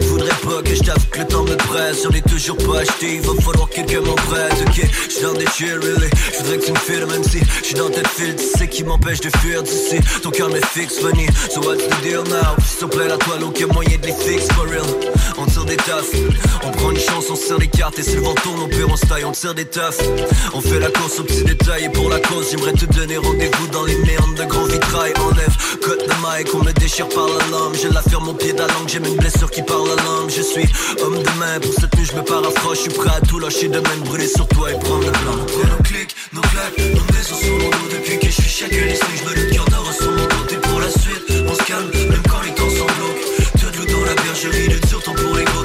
Tu 0.00 0.06
voudrais 0.06 0.28
pas 0.28 0.62
que 0.62 0.74
je 0.74 0.80
que 1.10 1.18
le 1.18 1.26
temps 1.26 1.44
me 1.44 1.56
presse. 1.56 2.02
J'en 2.04 2.10
ai 2.10 2.22
toujours 2.22 2.56
pas 2.58 2.80
acheté, 2.80 3.16
il 3.16 3.20
va 3.22 3.34
falloir 3.42 3.68
que 3.68 3.76
quelqu'un 3.76 4.00
m'en 4.00 4.14
prête. 4.14 4.52
Ok, 4.66 4.88
j'suis 5.08 5.22
dans 5.22 5.34
des 5.34 5.46
chill, 5.56 5.78
really. 5.80 6.10
J'voudrais 6.34 6.58
que 6.58 6.64
tu 6.66 6.72
me 6.72 6.78
files, 6.78 7.06
même 7.06 7.24
si 7.24 7.40
j'suis 7.62 7.74
dans 7.74 7.90
tête 7.90 8.08
file. 8.08 8.36
Tu 8.36 8.58
sais 8.58 8.68
qui 8.68 8.84
m'empêche 8.84 9.20
de 9.20 9.30
fuir 9.38 9.62
d'ici. 9.62 9.98
Ton 10.22 10.30
cœur 10.30 10.50
m'est 10.50 10.64
fixe, 10.66 10.98
funny. 10.98 11.26
So 11.50 11.60
what's 11.60 11.86
the 11.86 12.02
deal 12.02 12.22
now? 12.24 12.56
S'il 12.64 12.88
te 12.88 12.96
plaît, 12.96 13.08
la 13.08 13.16
toile, 13.16 13.42
aucun 13.44 13.66
moyen 13.68 13.96
de 13.98 14.06
les 14.06 14.12
fixe, 14.12 14.46
for 14.54 14.64
real. 14.64 14.82
On 15.38 15.46
tire 15.46 15.64
des 15.64 15.76
taffes, 15.76 16.12
on 16.64 16.70
prend 16.70 16.90
une 16.90 16.98
chance, 16.98 17.26
on 17.30 17.36
serre 17.36 17.58
les 17.58 17.68
cartes. 17.68 17.98
Si 18.10 18.16
le 18.16 18.22
vent 18.22 18.34
tourne, 18.34 18.58
on 18.58 18.92
on 18.92 18.96
se 18.96 19.06
taille, 19.06 19.24
on 19.24 19.30
tire 19.30 19.54
des 19.54 19.66
tafs. 19.66 20.00
On 20.52 20.60
fait 20.60 20.80
la 20.80 20.90
course 20.90 21.20
aux 21.20 21.22
petits 21.22 21.44
détails 21.44 21.84
et 21.84 21.88
pour 21.90 22.08
la 22.10 22.18
cause, 22.18 22.50
j'aimerais 22.50 22.72
te 22.72 22.84
donner 22.86 23.16
rendez-vous 23.16 23.68
dans 23.68 23.84
les 23.84 23.94
méandres 23.98 24.34
de 24.34 24.44
gros 24.46 24.64
vitrail. 24.64 25.12
Enlève, 25.20 25.56
cut 25.80 25.96
de 25.96 26.14
mic, 26.18 26.52
on 26.52 26.64
me 26.64 26.72
déchire 26.72 27.08
par 27.08 27.28
la 27.28 27.38
lame. 27.52 27.72
J'ai 27.80 27.88
la 27.88 28.02
ferme 28.02 28.28
au 28.28 28.32
pied 28.32 28.52
de 28.52 28.58
la 28.58 28.66
langue, 28.66 28.88
j'ai 28.88 28.98
une 28.98 29.14
blessure 29.14 29.48
qui 29.52 29.62
parle 29.62 29.86
la 29.90 30.02
langue. 30.02 30.28
Je 30.28 30.42
suis 30.42 30.66
homme 31.04 31.22
de 31.22 31.38
main, 31.38 31.60
pour 31.62 31.72
cette 31.72 31.96
nuit, 31.96 32.04
je 32.10 32.16
me 32.16 32.22
paraphrase. 32.22 32.78
Je 32.78 32.80
suis 32.80 32.90
prêt 32.90 33.10
à 33.16 33.20
tout 33.20 33.38
lâcher 33.38 33.68
de 33.68 33.78
même, 33.78 34.00
brûler 34.04 34.26
sur 34.26 34.48
toi 34.48 34.72
et 34.72 34.78
prendre 34.80 35.06
le 35.06 35.12
plan. 35.12 35.36
Nos 35.36 35.70
nos 35.70 35.82
clics, 35.84 36.16
nos 36.32 36.40
claques, 36.40 36.78
nos 36.78 37.06
maisons 37.14 37.38
sur 37.38 37.52
mon 37.62 37.70
dos. 37.70 37.88
Depuis 37.92 38.18
que 38.18 38.26
je 38.26 38.42
suis 38.42 38.50
chaque 38.50 38.72
ici, 38.72 39.10
je 39.18 39.30
me 39.30 39.34
le 39.36 39.50
cœur 39.52 39.64
d'or 39.66 39.86
sur 39.96 40.10
mon 40.10 40.26
côté 40.26 40.56
pour 40.56 40.80
la 40.80 40.90
suite. 40.90 41.46
On 41.46 41.54
se 41.54 41.62
calme, 41.62 41.90
même 42.10 42.22
quand 42.28 42.42
les 42.42 42.54
temps 42.58 42.70
sont 42.70 42.90
bloqués. 42.90 43.30
Deux 43.60 43.70
de 43.70 43.76
loup 43.78 44.00
dans 44.00 44.04
la 44.04 44.14
bergerie, 44.20 44.66
le 44.66 44.80
dur 44.80 45.00
temps 45.00 45.14
pour 45.14 45.36
les 45.36 45.44
gros 45.44 45.59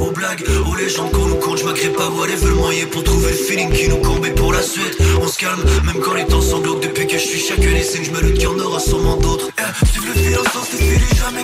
aux 0.00 0.10
blagues, 0.10 0.44
aux 0.66 0.76
légendes 0.76 1.12
qu'on 1.12 1.26
nous 1.26 1.36
compte. 1.36 1.58
Je 1.58 1.64
m'agrée 1.64 1.90
pas, 1.90 2.08
whatever 2.10 2.46
le 2.46 2.54
moyen 2.54 2.86
pour 2.86 3.04
trouver 3.04 3.30
le 3.30 3.36
feeling 3.36 3.70
qui 3.72 3.88
nous 3.88 3.98
combat 3.98 4.30
pour 4.30 4.52
la 4.52 4.62
suite. 4.62 4.96
On 5.20 5.28
se 5.28 5.38
calme, 5.38 5.62
même 5.84 6.00
quand 6.02 6.14
les 6.14 6.26
temps 6.26 6.40
sont. 6.40 6.58
Depuis 6.58 7.06
que 7.06 7.18
je 7.18 7.26
suis 7.26 7.40
chacun 7.40 7.70
les 7.70 7.82
signes, 7.82 8.04
je 8.04 8.10
me 8.10 8.20
doute 8.20 8.34
qu'il 8.34 8.44
y 8.44 8.46
en 8.46 8.58
aura 8.58 8.80
sûrement 8.80 9.16
d'autres. 9.16 9.48
Eh, 9.58 9.86
suivre 9.86 10.06
le 10.08 10.20
philosophe, 10.20 10.68
c'est 10.70 11.16
jamais 11.16 11.37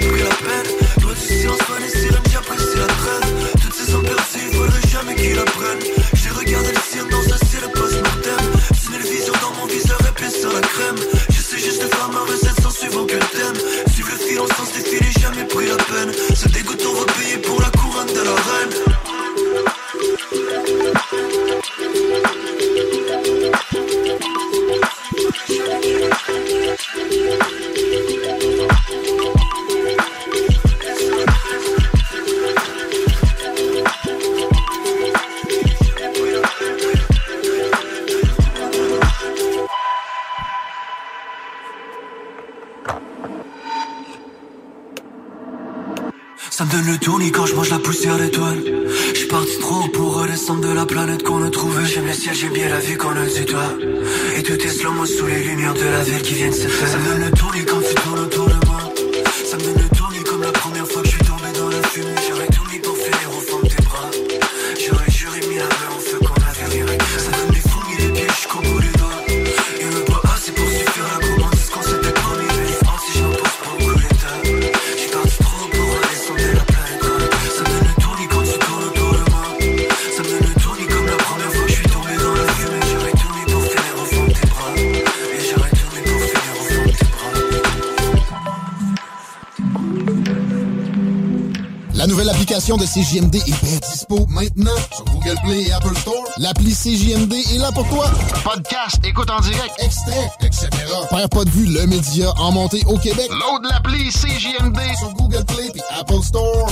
de 92.76 92.86
CJMD 92.86 93.36
est 93.36 93.64
bien 93.64 93.78
dispo 93.88 94.26
maintenant 94.28 94.70
sur 94.92 95.04
Google 95.04 95.36
Play 95.44 95.62
et 95.62 95.72
Apple 95.72 95.94
Store. 95.96 96.14
L'appli 96.38 96.72
CJMD 96.72 97.32
est 97.32 97.58
là 97.58 97.70
pour 97.72 97.86
toi. 97.88 98.10
Podcast, 98.42 98.98
écoute 99.04 99.30
en 99.30 99.40
direct, 99.40 99.74
extrait, 99.78 100.30
etc. 100.40 100.68
Faire 101.10 101.28
pas 101.28 101.44
de 101.44 101.50
vue, 101.50 101.66
le 101.66 101.86
média 101.86 102.32
en 102.38 102.52
montée 102.52 102.82
au 102.86 102.98
Québec. 102.98 103.28
Load 103.30 103.70
l'appli 103.70 104.10
CJMD 104.10 104.78
sur 104.98 105.12
Google 105.14 105.44
Play 105.44 105.70
et 105.74 106.00
Apple 106.00 106.22
Store. 106.22 106.68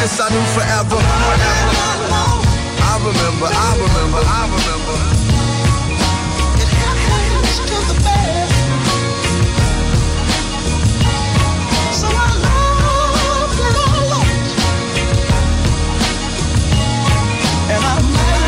Just 0.00 0.16
I 0.20 0.28
knew 0.32 0.40
forever. 0.56 0.96
I 0.96 1.00
remember, 3.04 3.48
I 3.52 3.76
remember, 3.76 4.20
I 4.24 4.48
remember. 4.48 4.96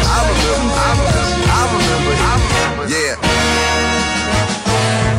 I 0.04 0.06
remember, 0.32 0.72
I 0.72 0.74
remember, 0.88 1.12
I 1.52 1.68
remember, 1.68 2.14
I 2.16 2.32
remember. 2.40 2.88
Yeah. 2.88 3.20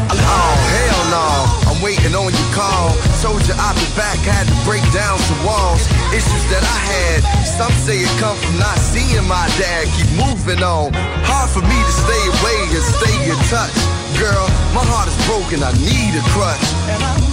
Oh, 0.10 0.54
hell 0.74 1.02
no. 1.14 1.30
I'm 1.70 1.78
waiting 1.84 2.16
on 2.16 2.34
your 2.34 2.50
call. 2.54 2.96
Told 3.22 3.46
you 3.48 3.54
I'd 3.56 3.76
be 3.76 3.86
back, 3.96 4.18
had 4.20 4.48
to 4.48 4.56
break 4.66 4.84
down 4.92 5.18
some 5.20 5.44
walls. 5.46 5.83
Issues 6.14 6.46
that 6.54 6.62
I 6.62 6.78
had. 6.94 7.20
Some 7.42 7.74
say 7.82 8.06
it 8.06 8.14
come 8.22 8.38
from 8.38 8.62
not 8.62 8.78
seeing 8.78 9.26
my 9.26 9.50
dad. 9.58 9.90
Keep 9.98 10.14
moving 10.14 10.62
on. 10.62 10.94
Hard 11.26 11.50
for 11.50 11.66
me 11.66 11.74
to 11.74 11.94
stay 12.06 12.24
away 12.38 12.60
and 12.70 12.86
stay 12.86 13.18
in 13.34 13.40
touch. 13.50 13.74
Girl, 14.22 14.46
my 14.78 14.86
heart 14.86 15.10
is 15.10 15.18
broken, 15.26 15.66
I 15.66 15.74
need 15.82 16.14
a 16.14 16.22
crutch. 16.30 16.62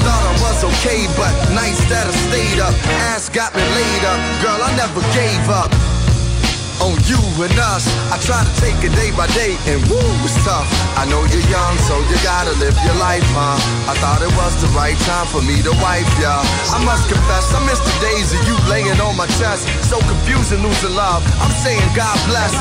Thought 0.01 0.25
I 0.25 0.35
was 0.41 0.65
okay, 0.65 1.05
but 1.13 1.29
nights 1.53 1.85
that 1.93 2.09
I 2.09 2.15
stayed 2.33 2.57
up, 2.57 2.73
ass 3.13 3.29
got 3.29 3.53
me 3.53 3.61
laid 3.61 4.03
up. 4.09 4.17
Girl, 4.41 4.57
I 4.57 4.73
never 4.81 5.05
gave 5.13 5.45
up 5.53 5.69
on 6.81 6.97
you 7.05 7.21
and 7.45 7.53
us. 7.73 7.87
I 8.13 8.17
try 8.21 8.41
to 8.41 8.55
take 8.61 8.77
it 8.81 8.93
day 8.97 9.13
by 9.13 9.29
day, 9.37 9.57
and 9.69 9.81
woo, 9.89 10.01
it's 10.25 10.37
tough. 10.45 10.67
I 10.97 11.05
know 11.09 11.21
you're 11.29 11.49
young, 11.49 11.75
so 11.85 12.01
you 12.09 12.17
gotta 12.25 12.53
live 12.59 12.77
your 12.85 12.97
life, 12.97 13.25
huh? 13.37 13.57
I 13.89 13.95
thought 14.01 14.21
it 14.25 14.33
was 14.37 14.53
the 14.61 14.71
right 14.73 14.97
time 15.05 15.29
for 15.29 15.45
me 15.45 15.61
to 15.63 15.73
wipe 15.81 16.09
ya. 16.21 16.41
I 16.73 16.81
must 16.85 17.09
confess, 17.09 17.53
I 17.53 17.61
miss 17.69 17.81
the 17.81 17.97
days 18.01 18.33
of 18.33 18.41
you 18.49 18.57
laying 18.69 18.99
on 19.01 19.17
my 19.17 19.29
chest. 19.41 19.69
So 19.89 20.01
confusing, 20.05 20.65
losing 20.65 20.97
love. 20.97 21.23
I'm 21.41 21.53
saying 21.61 21.85
God 21.93 22.17
bless. 22.29 22.53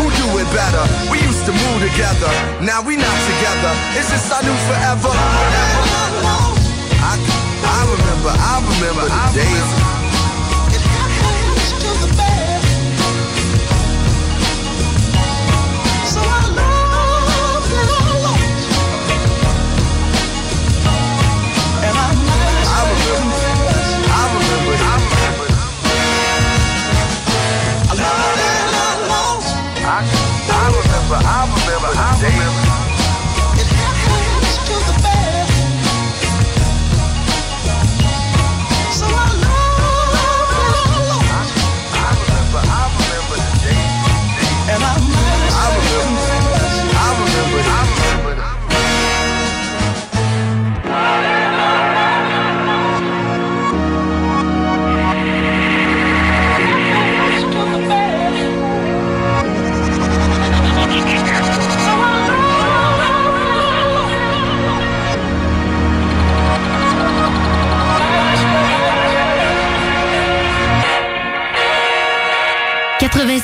Who 0.00 0.08
do 0.12 0.26
it 0.40 0.48
better? 0.52 0.84
We 1.08 1.20
used 1.24 1.44
to 1.48 1.52
move 1.52 1.78
together. 1.80 2.28
Now 2.60 2.84
we 2.84 2.96
not 2.96 3.18
together. 3.28 3.72
It's 3.96 4.12
just 4.12 4.28
I 4.32 4.40
knew 4.44 4.56
forever. 4.68 5.12
I, 7.00 7.14
I 7.64 7.80
remember, 7.84 8.32
I 8.32 8.54
remember 8.60 9.04
the 9.08 9.22
days. 9.32 9.68
I 9.80 9.95
remember, 31.08 31.28
I 31.28 31.44
remember, 31.44 31.88
I 31.98 32.20
remember. 32.20 32.65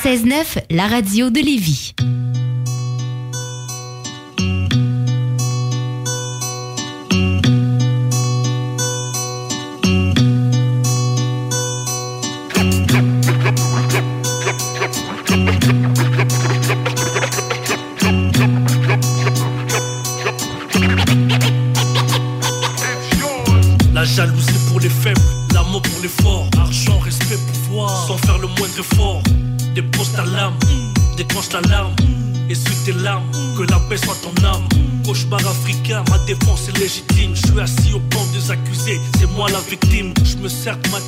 96.9, 0.03 0.65
la 0.69 0.87
radio 0.87 1.29
de 1.29 1.39
Lévis. 1.39 1.95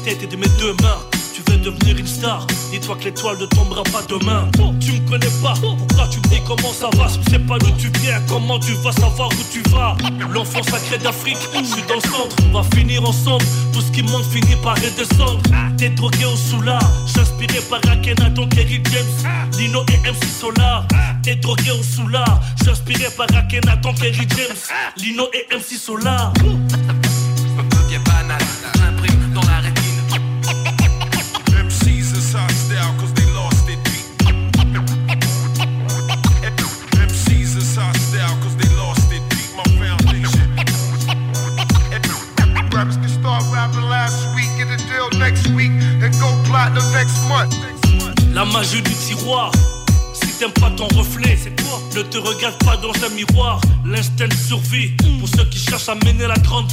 Tête 0.05 0.29
de 0.29 0.35
mes 0.35 0.47
deux 0.59 0.73
mains. 0.83 0.99
tu 1.33 1.41
veux 1.51 1.57
devenir 1.57 1.97
une 1.97 2.05
star. 2.05 2.45
Dis-toi 2.71 2.95
que 2.97 3.05
l'étoile 3.05 3.39
ne 3.39 3.45
tombera 3.47 3.81
pas 3.83 4.03
demain. 4.07 4.47
Tu 4.79 4.91
me 4.91 5.09
connais 5.09 5.33
pas, 5.41 5.55
pourquoi 5.59 6.07
tu 6.09 6.19
me 6.19 6.27
dis 6.27 6.41
comment 6.45 6.73
ça 6.73 6.89
va? 6.95 7.07
Je 7.07 7.31
sais 7.31 7.39
pas 7.39 7.57
d'où 7.57 7.71
tu 7.71 7.89
viens, 8.01 8.21
comment 8.27 8.59
tu 8.59 8.73
vas 8.73 8.91
savoir 8.91 9.29
où 9.29 9.43
tu 9.51 9.61
vas? 9.71 9.97
L'enfant 10.31 10.61
sacré 10.61 10.99
d'Afrique, 10.99 11.39
je 11.55 11.63
suis 11.63 11.81
dans 11.87 11.95
le 11.95 12.01
centre, 12.01 12.35
on 12.47 12.57
va 12.57 12.63
finir 12.75 13.03
ensemble. 13.03 13.43
Tout 13.73 13.81
ce 13.81 13.91
qui 13.91 14.03
monte 14.03 14.25
finit 14.25 14.55
par 14.61 14.75
redescendre. 14.75 15.41
T'es 15.77 15.89
drogué 15.89 16.25
au 16.25 16.35
soula, 16.35 16.77
j'inspiré 17.07 17.59
par 17.67 17.79
Akhenaton, 17.91 18.47
Kerry 18.49 18.81
James, 18.91 19.31
Lino 19.57 19.83
et 19.91 20.07
MC 20.07 20.23
Solar. 20.39 20.85
T'es 21.23 21.35
drogué 21.35 21.71
au 21.71 21.81
soula, 21.81 22.23
j'inspiré 22.63 23.05
par 23.17 23.27
Akhenaton, 23.35 23.93
Kerry 23.95 24.27
James, 24.37 24.77
Lino 24.97 25.27
et 25.33 25.55
MC 25.55 25.77
Solar. 25.79 26.31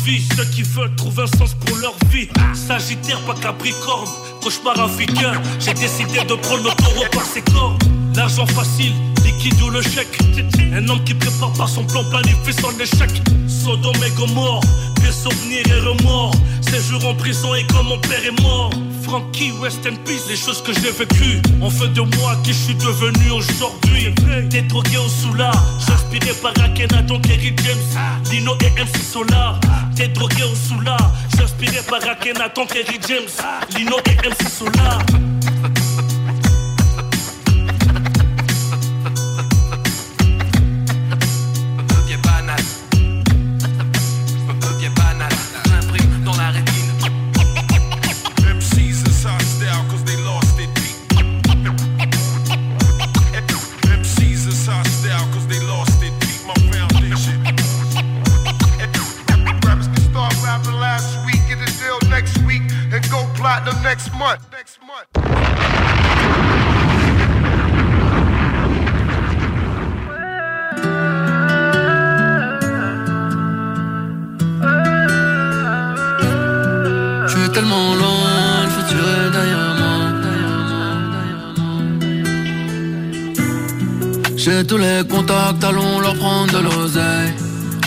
Ceux 0.05 0.45
qui 0.47 0.63
veulent 0.63 0.95
trouver 0.97 1.23
un 1.23 1.39
sens 1.39 1.55
pour 1.55 1.77
leur 1.77 1.95
vie. 2.11 2.29
Sagittaire, 2.55 3.21
pas 3.21 3.35
Capricorne. 3.35 4.09
Cauchemar 4.43 4.81
africain. 4.81 5.41
J'ai 5.61 5.75
décidé 5.75 6.25
de 6.29 6.35
prendre 6.35 6.65
le 6.65 6.71
taureau 6.83 7.05
par 7.13 7.25
ses 7.25 7.41
cornes. 7.43 7.79
L'argent 8.17 8.47
facile, 8.47 8.93
liquide 9.25 9.61
ou 9.63 9.71
le 9.71 9.81
chèque. 9.81 10.19
Un 10.75 10.89
homme 10.89 11.05
qui 11.05 11.15
prépare 11.15 11.53
par 11.53 11.69
son 11.69 11.85
plan 11.85 12.03
planifie 12.11 12.53
son 12.53 12.73
échec. 12.81 13.23
Sodome 13.47 14.03
et 14.05 14.11
Gomorre, 14.11 14.63
des 15.01 15.13
souvenirs 15.13 15.67
et 15.69 15.81
remords. 15.81 16.35
Séjour 16.63 17.07
en 17.07 17.15
prison 17.15 17.55
et 17.55 17.65
comme 17.67 17.87
mon 17.87 17.99
père 17.99 18.25
est 18.27 18.43
mort. 18.43 18.71
Frankie, 19.05 19.53
West 19.61 19.87
and 19.87 19.97
Peace, 20.05 20.25
les 20.29 20.37
choses 20.37 20.63
que 20.63 20.73
j'ai 20.73 20.91
vécues. 20.91 21.41
En 21.61 21.71
fait 21.71 21.89
de 21.89 22.01
moi 22.01 22.37
qui 22.43 22.53
je 22.53 22.59
suis 22.59 22.75
devenu 22.75 23.31
aujourd'hui. 23.31 24.13
T'es 24.51 24.63
drogué 24.63 24.97
au 24.97 25.09
soula, 25.09 25.53
j'inspiré 26.13 26.35
par 26.43 26.65
Akhenaton, 26.65 27.21
Kerry 27.21 27.55
James, 27.65 28.03
Lino 28.31 28.55
et 28.61 28.81
MC 28.81 29.03
Solar. 29.03 29.59
T'es 29.97 30.09
drogué 30.09 30.43
au 30.45 30.55
soula, 30.55 30.97
j'inspiré 31.37 31.79
par 31.89 32.07
Akhenaton, 32.07 32.67
Kerry 32.67 32.99
James, 33.09 33.29
Lino 33.77 33.97
et 34.07 34.29
MC 34.29 34.49
Solar. 34.49 34.99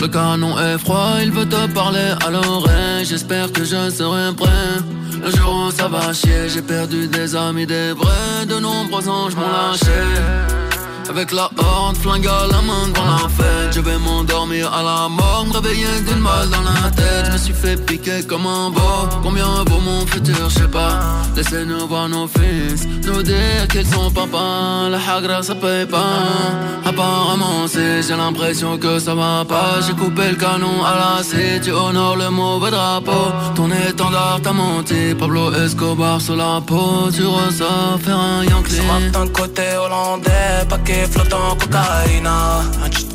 Le 0.06 0.12
canon 0.12 0.56
est 0.56 0.78
froid, 0.78 1.14
il 1.20 1.32
veut 1.32 1.48
te 1.48 1.66
parler 1.74 2.12
à 2.24 2.30
l'oreille. 2.30 3.04
J'espère 3.04 3.50
que 3.50 3.64
je 3.64 3.90
serai 3.90 4.32
prêt. 4.36 4.76
Le 5.20 5.32
jour 5.32 5.66
où 5.66 5.70
ça 5.72 5.88
va 5.88 6.12
chier, 6.12 6.48
j'ai 6.48 6.62
perdu 6.62 7.08
des 7.08 7.34
amis, 7.34 7.66
des 7.66 7.90
vrais. 7.90 8.46
De 8.46 8.60
nombreux 8.60 9.08
anges 9.08 9.34
m'ont 9.34 9.42
lâché. 9.42 9.98
Avec 11.08 11.32
la 11.32 11.50
horde, 11.58 11.96
flingue 11.96 12.28
à 12.28 12.46
la 12.46 12.62
main 12.62 12.86
devant 12.92 13.04
la 13.04 13.28
fête 13.28 13.72
Je 13.72 13.80
vais 13.80 13.98
m'endormir 13.98 14.72
à 14.72 14.82
la 14.84 15.08
mort, 15.08 15.44
me 15.48 15.54
réveiller 15.54 16.00
d'une 16.06 16.22
balle 16.22 16.50
dans 16.50 16.62
la 16.62 16.90
tête 16.90 17.26
Je 17.26 17.32
me 17.32 17.38
suis 17.38 17.54
fait 17.54 17.76
piquer 17.76 18.24
comme 18.26 18.46
un 18.46 18.70
beau 18.70 19.08
Combien 19.22 19.64
vaut 19.68 19.80
mon 19.80 20.04
futur, 20.06 20.50
je 20.50 20.58
sais 20.60 20.68
pas 20.68 21.00
Laissez-nous 21.36 21.86
voir 21.86 22.08
nos 22.08 22.26
fils. 22.26 22.86
Nous 23.04 23.22
dire 23.22 23.68
qu'ils 23.70 23.86
sont 23.86 24.10
papa 24.10 24.88
La 24.90 24.98
hagra 24.98 25.42
ça 25.42 25.54
paye 25.54 25.84
pas 25.84 26.24
Apparemment 26.84 27.66
c'est, 27.68 28.02
j'ai 28.02 28.16
l'impression 28.16 28.78
que 28.78 28.98
ça 28.98 29.14
va 29.14 29.44
pas. 29.46 29.80
J'ai 29.86 29.92
coupé 29.92 30.30
le 30.30 30.36
canon 30.36 30.82
à 30.82 31.16
la 31.18 31.22
C 31.22 31.60
Tu 31.62 31.72
honores 31.72 32.16
le 32.16 32.30
mauvais 32.30 32.70
drapeau. 32.70 33.32
Ton 33.54 33.70
étendard 33.70 34.40
t'a 34.42 34.52
menti. 34.52 35.14
Pablo 35.18 35.52
Escobar 35.52 36.22
sur 36.22 36.36
la 36.36 36.62
peau. 36.66 37.10
Tu 37.14 37.24
ressors 37.26 37.98
faire 38.00 38.18
un 38.18 38.42
Yankee. 38.44 38.80
D'un 39.12 39.28
côté 39.28 39.76
hollandais, 39.76 40.64
paquet 40.68 41.06
flottant 41.10 41.54
cocaïna. 41.60 42.62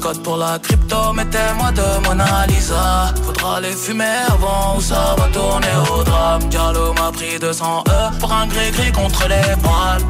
Code 0.02 0.22
pour 0.24 0.38
la 0.38 0.58
crypto, 0.60 1.14
mettez-moi 1.14 1.72
de 1.72 1.88
Mona 2.06 2.46
Lisa. 2.48 3.14
Faudra 3.24 3.62
les 3.62 3.76
fumer 3.84 4.20
avant 4.28 4.78
ou 4.78 4.82
ça 4.82 5.16
va 5.18 5.28
tourner 5.28 5.76
au 5.94 6.04
drame. 6.04 6.44
Diallo 6.50 6.94
m'a 6.94 7.12
pris 7.12 7.40
200 7.40 7.84
E 7.88 8.20
pour 8.20 8.34
un 8.34 8.48
gris-gris 8.48 8.92
contre 8.92 9.24
les 9.34 9.56
balles. 9.64 10.04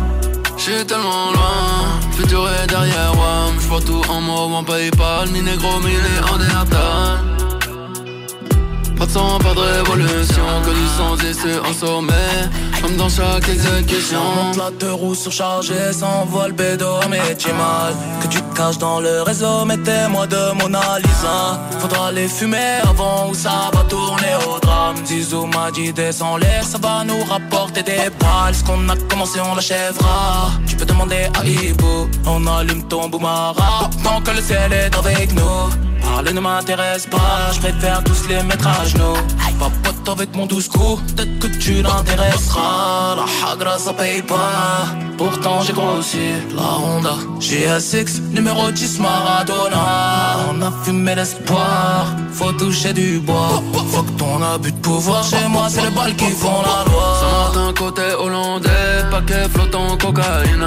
J'suis 0.58 0.86
tellement 0.86 1.32
loin, 1.34 2.00
futur 2.14 2.48
est 2.50 2.68
derrière 2.68 3.14
moi. 3.16 3.52
J'vois 3.60 3.82
tout 3.82 4.02
en 4.10 4.22
mauve, 4.22 4.54
en 4.54 4.64
Paypal, 4.64 5.30
mi 5.30 5.42
négro, 5.42 5.80
mi 5.80 5.94
néandertal. 6.06 7.41
Pas 9.02 9.08
de 9.08 9.14
sang, 9.14 9.40
pas 9.40 9.56
de 9.56 9.62
révolution, 9.62 10.46
que 10.64 10.70
du 10.70 10.88
sang 10.96 11.16
et 11.18 11.68
en 11.68 11.74
sommet. 11.74 12.14
Comme 12.84 12.98
dans 12.98 13.10
chaque 13.10 13.50
exécution. 13.50 14.22
Monte 14.36 14.58
la 14.58 14.70
deux 14.70 14.94
roues 14.94 15.16
surchargées, 15.16 15.92
s'envole 15.92 16.52
bédo 16.52 16.86
à 17.04 17.08
métier 17.08 17.52
mal. 17.52 17.96
Que 18.22 18.28
tu 18.28 18.40
te 18.40 18.56
caches 18.56 18.78
dans 18.78 19.00
le 19.00 19.24
réseau, 19.24 19.66
mettez-moi 19.66 20.28
de 20.28 20.54
Mona 20.54 21.00
Lisa. 21.00 21.60
Faudra 21.80 22.12
les 22.12 22.28
fumer 22.28 22.78
avant 22.84 23.30
ou 23.32 23.34
ça 23.34 23.72
va 23.74 23.84
tourner 23.90 24.36
au 24.48 24.60
drame. 24.60 24.98
Zizou 25.04 25.48
m'a 25.48 25.72
dit 25.72 25.92
descends 25.92 26.38
l'air, 26.38 26.64
ça 26.64 26.78
va 26.78 27.04
nous 27.04 27.24
rapporter 27.24 27.82
des 27.82 28.12
balles. 28.20 28.54
Ce 28.54 28.64
qu'on 28.64 28.88
a 28.88 28.96
commencé, 29.10 29.40
on 29.42 29.56
l'achèvera. 29.56 30.52
Tu 30.68 30.76
peux 30.76 30.86
demander 30.86 31.28
à 31.40 31.44
Ibo, 31.44 32.08
on 32.28 32.46
allume 32.46 32.84
ton 32.88 33.10
boumara. 33.10 33.90
Tant 34.04 34.22
que 34.22 34.30
le 34.30 34.42
ciel 34.44 34.72
est 34.74 34.96
avec 34.96 35.34
nous. 35.34 35.92
Parler 36.12 36.34
ne 36.34 36.42
m'intéresse 36.42 37.06
pas, 37.08 37.52
je 37.54 37.60
préfère 37.60 38.04
tous 38.04 38.28
les 38.28 38.44
mettre 38.44 38.68
à 38.68 38.86
genoux. 38.86 39.16
Papote 39.62 40.10
avec 40.10 40.36
mon 40.36 40.48
douce 40.48 40.68
coup, 40.68 41.00
peut-être 41.16 41.38
que 41.38 41.48
tu 41.60 41.84
l'intéresseras. 41.84 43.16
La 43.16 43.26
hagra 43.48 43.78
ça 43.78 43.94
paye 43.94 44.24
pas, 44.24 44.88
pourtant 45.20 45.62
j'ai 45.62 45.74
grossi. 45.74 46.32
La 46.56 46.80
Honda, 46.84 47.14
GSX, 47.40 48.22
numéro 48.32 48.72
10 48.72 49.00
Maradona. 49.00 49.86
On 50.50 50.60
a 50.64 50.72
fumé 50.84 51.14
l'espoir, 51.14 52.08
faut 52.34 52.52
toucher 52.54 52.92
du 52.94 53.20
bois. 53.20 53.62
Faut 53.92 54.02
que 54.02 54.12
ton 54.18 54.42
abus 54.42 54.72
de 54.72 54.78
pouvoir 54.78 55.24
chez 55.24 55.48
moi, 55.48 55.68
c'est 55.70 55.84
les 55.84 55.92
balles 55.92 56.16
qui 56.16 56.32
font 56.32 56.62
la 56.64 56.92
loi. 56.92 57.52
D'un 57.54 57.74
côté 57.74 58.02
hollandais, 58.20 59.06
paquet 59.12 59.48
flottant 59.54 59.96
cocaïne. 59.96 60.66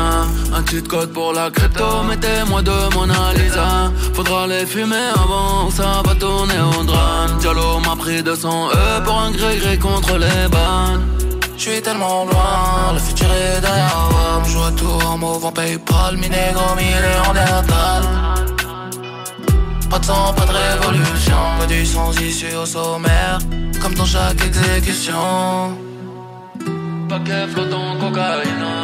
Un 0.56 0.64
cheat 0.70 0.86
code 0.86 1.12
pour 1.12 1.32
la 1.32 1.50
crypto, 1.50 2.04
mettez-moi 2.08 2.62
de 2.62 2.94
Mona 2.94 3.32
Lisa. 3.34 3.90
Faudra 4.12 4.46
les 4.46 4.66
fumer 4.66 5.08
avant, 5.16 5.33
ça 5.70 6.02
va 6.04 6.14
tourner 6.14 6.60
au 6.60 6.82
drame. 6.84 7.38
Diallo 7.40 7.80
m'a 7.80 7.96
pris 7.96 8.22
200 8.22 8.68
E 8.70 9.00
pour 9.04 9.18
un 9.18 9.30
gré-gré 9.30 9.78
contre 9.78 10.16
les 10.18 10.48
bannes. 10.48 11.02
Je 11.56 11.70
suis 11.70 11.82
tellement 11.82 12.24
loin, 12.24 12.92
le 12.92 12.98
futur 12.98 13.26
est 13.32 13.60
derrière 13.60 14.08
moi. 14.10 14.42
Je 14.44 14.58
à 14.58 14.70
tout 14.72 15.06
en 15.06 15.16
mauve 15.18 15.44
en 15.44 15.52
Paypal, 15.52 16.16
mi 16.16 16.28
négro, 16.28 16.74
mi 16.76 16.84
néandertal. 16.84 18.02
Pas 19.90 19.98
de 19.98 20.04
sang, 20.04 20.34
pas 20.34 20.46
de 20.46 20.52
révolution, 20.52 21.36
pas 21.58 21.66
du 21.66 21.86
sans 21.86 22.12
issue 22.20 22.56
au 22.56 22.66
sommaire, 22.66 23.38
comme 23.80 23.94
dans 23.94 24.04
chaque 24.04 24.44
exécution. 24.44 25.78
Paquet 27.08 27.46
flottant 27.52 27.96
cocaïne. 28.00 28.83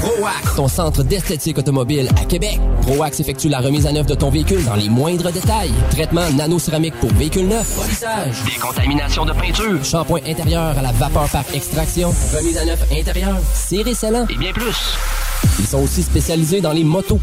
ProAx, 0.00 0.54
ton 0.56 0.68
centre 0.68 1.02
d'esthétique 1.02 1.58
automobile 1.58 2.08
à 2.20 2.24
Québec. 2.24 2.58
ProAx 2.82 3.20
effectue 3.20 3.48
la 3.48 3.60
remise 3.60 3.86
à 3.86 3.92
neuf 3.92 4.06
de 4.06 4.14
ton 4.14 4.30
véhicule 4.30 4.64
dans 4.64 4.74
les 4.74 4.88
moindres 4.88 5.30
détails. 5.32 5.72
Traitement 5.90 6.30
nano-céramique 6.30 6.94
pour 7.00 7.10
véhicule 7.14 7.48
neuf, 7.48 7.76
polissage, 7.76 8.36
décontamination 8.44 9.24
de 9.24 9.32
peinture, 9.32 9.84
shampoing 9.84 10.20
intérieur 10.26 10.78
à 10.78 10.82
la 10.82 10.92
vapeur 10.92 11.28
par 11.28 11.44
extraction, 11.52 12.12
remise 12.36 12.58
à 12.58 12.64
neuf 12.64 12.80
intérieure, 12.92 13.38
serré 13.54 13.94
scellant 13.94 14.26
et 14.30 14.36
bien 14.36 14.52
plus. 14.52 14.96
Ils 15.58 15.66
sont 15.66 15.82
aussi 15.82 16.02
spécialisés 16.02 16.60
dans 16.60 16.72
les 16.72 16.84
motos. 16.84 17.20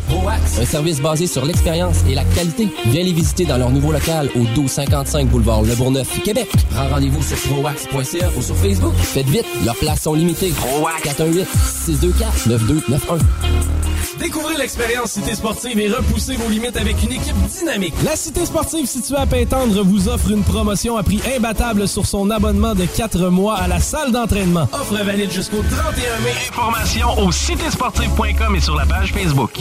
Un 0.60 0.66
service 0.66 1.00
basé 1.02 1.28
sur 1.28 1.46
l'expérience 1.46 1.98
et 2.10 2.16
la 2.16 2.24
qualité. 2.24 2.68
Viens 2.88 3.04
les 3.04 3.14
visiter 3.14 3.46
dans 3.46 3.58
leur 3.58 3.70
nouveau 3.70 3.92
local 3.92 4.30
au 4.36 4.40
1255 4.40 5.28
boulevard 5.28 5.62
Le 5.64 5.76
Bourgneuf, 5.76 6.22
Québec. 6.24 6.50
Prends 6.72 6.90
rendez-vous 6.90 7.22
sur 7.22 7.38
proax.ca 7.38 8.30
ou 8.38 8.42
sur 8.42 8.56
Facebook. 8.58 8.94
Faites 8.96 9.30
vite, 9.30 9.46
leurs 9.66 9.76
places 9.76 10.02
sont 10.02 10.14
limitées. 10.14 10.50
ProAx 10.50 11.04
418 11.04 11.48
624 11.86 12.48
9291. 12.48 13.22
Découvrez 14.20 14.58
l'expérience 14.58 15.12
Cité 15.12 15.36
Sportive 15.36 15.80
et 15.80 15.90
repoussez 15.90 16.36
vos 16.36 16.50
limites 16.50 16.78
avec 16.78 17.02
une 17.04 17.12
équipe 17.12 17.36
dynamique. 17.48 17.94
La 18.04 18.16
Cité 18.16 18.46
Sportive 18.46 18.86
située 18.86 19.18
à 19.18 19.26
Pintendre 19.26 19.84
vous 19.84 20.08
offre 20.08 20.32
une 20.32 20.44
promotion 20.44 20.98
à 20.98 21.04
prix 21.04 21.22
imbattable 21.36 21.88
sur 21.88 22.06
son 22.06 22.30
abonnement 22.30 22.76
de 22.76 22.86
4 22.86 23.30
mois 23.30 23.56
à 23.58 23.68
la 23.68 23.80
salle 23.80 24.12
d'entraînement. 24.12 24.68
Offre 24.74 25.04
valide 25.04 25.32
jusqu'au 25.32 25.62
31 25.62 26.20
mai. 26.24 26.34
Informations 26.50 27.20
au 27.20 27.32
citésportive.com 27.32 28.56
et 28.56 28.62
sur 28.62 28.76
la 28.76 28.86
page 28.86 29.14
Facebook. 29.14 29.60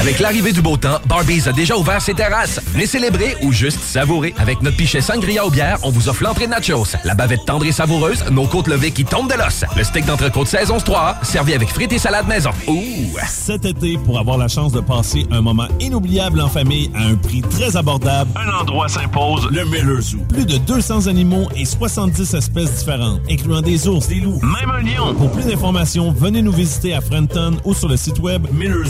Avec 0.00 0.18
l'arrivée 0.18 0.52
du 0.52 0.62
beau 0.62 0.76
temps, 0.76 0.98
Barbies 1.06 1.46
a 1.46 1.52
déjà 1.52 1.76
ouvert 1.76 2.00
ses 2.00 2.14
terrasses. 2.14 2.60
Venez 2.72 2.86
célébrer 2.86 3.36
ou 3.42 3.52
juste 3.52 3.80
savourer. 3.80 4.34
Avec 4.38 4.62
notre 4.62 4.76
pichet 4.76 5.00
sangria 5.00 5.44
aux 5.44 5.50
bières, 5.50 5.78
on 5.82 5.90
vous 5.90 6.08
offre 6.08 6.22
l'entrée 6.22 6.46
de 6.46 6.52
nachos, 6.52 6.96
la 7.04 7.14
bavette 7.14 7.44
tendre 7.44 7.66
et 7.66 7.72
savoureuse, 7.72 8.24
nos 8.30 8.46
côtes 8.46 8.66
levées 8.68 8.90
qui 8.90 9.04
tombent 9.04 9.30
de 9.30 9.36
l'os, 9.36 9.64
le 9.76 9.84
steak 9.84 10.06
d'entrecôte 10.06 10.48
saison 10.48 10.78
3 10.78 11.16
servi 11.22 11.54
avec 11.54 11.68
frites 11.68 11.92
et 11.92 11.98
salade 11.98 12.26
maison. 12.26 12.50
Ouh! 12.66 12.80
Cet 13.28 13.64
été, 13.64 13.98
pour 13.98 14.18
avoir 14.18 14.38
la 14.38 14.48
chance 14.48 14.72
de 14.72 14.80
passer 14.80 15.26
un 15.30 15.40
moment 15.40 15.68
inoubliable 15.80 16.40
en 16.40 16.48
famille 16.48 16.90
à 16.94 17.04
un 17.04 17.16
prix 17.16 17.42
très 17.42 17.76
abordable, 17.76 18.30
un 18.36 18.60
endroit 18.60 18.88
s'impose, 18.88 19.48
le 19.50 19.64
Miller 19.64 20.00
Zoo. 20.00 20.18
Plus 20.28 20.46
de 20.46 20.56
200 20.58 21.06
animaux 21.06 21.48
et 21.56 21.64
70 21.64 22.34
espèces 22.34 22.72
différentes, 22.78 23.20
incluant 23.30 23.60
des 23.60 23.86
ours, 23.88 24.08
des 24.08 24.20
loups, 24.20 24.40
même 24.42 24.70
un 24.70 24.82
lion. 24.82 25.14
Pour 25.14 25.30
plus 25.30 25.44
d'informations, 25.44 26.12
venez 26.12 26.42
nous 26.42 26.52
visiter 26.52 26.94
à 26.94 27.00
Frenton 27.00 27.56
ou 27.64 27.74
sur 27.74 27.88
le 27.88 27.96
site 27.96 28.18
web 28.18 28.46
millerzoo.ca. 28.52 28.89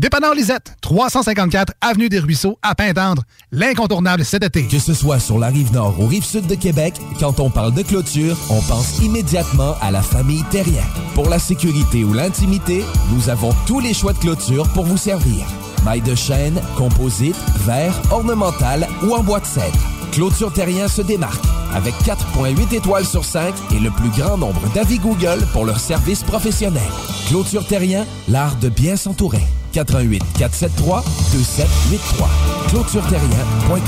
Dépanneur 0.00 0.34
Lisette, 0.34 0.76
354 0.80 1.74
Avenue 1.82 2.08
des 2.08 2.20
Ruisseaux, 2.20 2.58
à 2.62 2.74
Pintendre. 2.74 3.22
L'incontournable 3.52 4.24
cet 4.24 4.42
été. 4.42 4.66
Que 4.66 4.78
ce 4.78 4.94
soit 4.94 5.18
sur 5.18 5.38
la 5.38 5.48
rive 5.48 5.74
nord 5.74 6.00
ou 6.00 6.06
rive 6.06 6.24
sud 6.24 6.46
de 6.46 6.54
Québec, 6.54 6.94
quand 7.18 7.38
on 7.38 7.50
parle 7.50 7.74
de 7.74 7.82
clôture, 7.82 8.34
on 8.48 8.62
pense 8.62 9.00
immédiatement 9.00 9.74
à 9.82 9.90
la 9.90 10.00
famille 10.00 10.42
Terrien. 10.50 10.86
Pour 11.14 11.28
la 11.28 11.38
sécurité 11.38 12.02
ou 12.02 12.14
l'intimité, 12.14 12.82
nous 13.12 13.28
avons 13.28 13.54
tous 13.66 13.80
les 13.80 13.92
choix 13.92 14.14
de 14.14 14.18
clôture 14.20 14.66
pour 14.72 14.86
vous 14.86 14.96
servir. 14.96 15.44
Maille 15.84 16.02
de 16.02 16.14
chêne, 16.14 16.60
composite, 16.76 17.36
verre, 17.64 18.00
ornemental 18.10 18.86
ou 19.02 19.14
en 19.14 19.22
bois 19.22 19.40
de 19.40 19.46
cèdre. 19.46 19.78
Clôture 20.12 20.52
Terrien 20.52 20.88
se 20.88 21.02
démarque 21.02 21.44
avec 21.74 21.94
4.8 22.04 22.74
étoiles 22.74 23.06
sur 23.06 23.24
5 23.24 23.54
et 23.74 23.78
le 23.78 23.90
plus 23.90 24.10
grand 24.10 24.36
nombre 24.36 24.60
d'avis 24.74 24.98
Google 24.98 25.46
pour 25.52 25.64
leur 25.64 25.78
service 25.78 26.22
professionnel. 26.22 26.82
Clôture 27.28 27.66
Terrien, 27.66 28.04
l'art 28.28 28.56
de 28.56 28.68
bien 28.68 28.96
s'entourer. 28.96 29.42
88 29.72 30.22
473 30.38 31.04
2783. 31.32 32.28
ClôtureTerrien.com. 32.70 33.80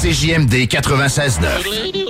CJMD 0.00 0.68
96.9. 0.68 2.08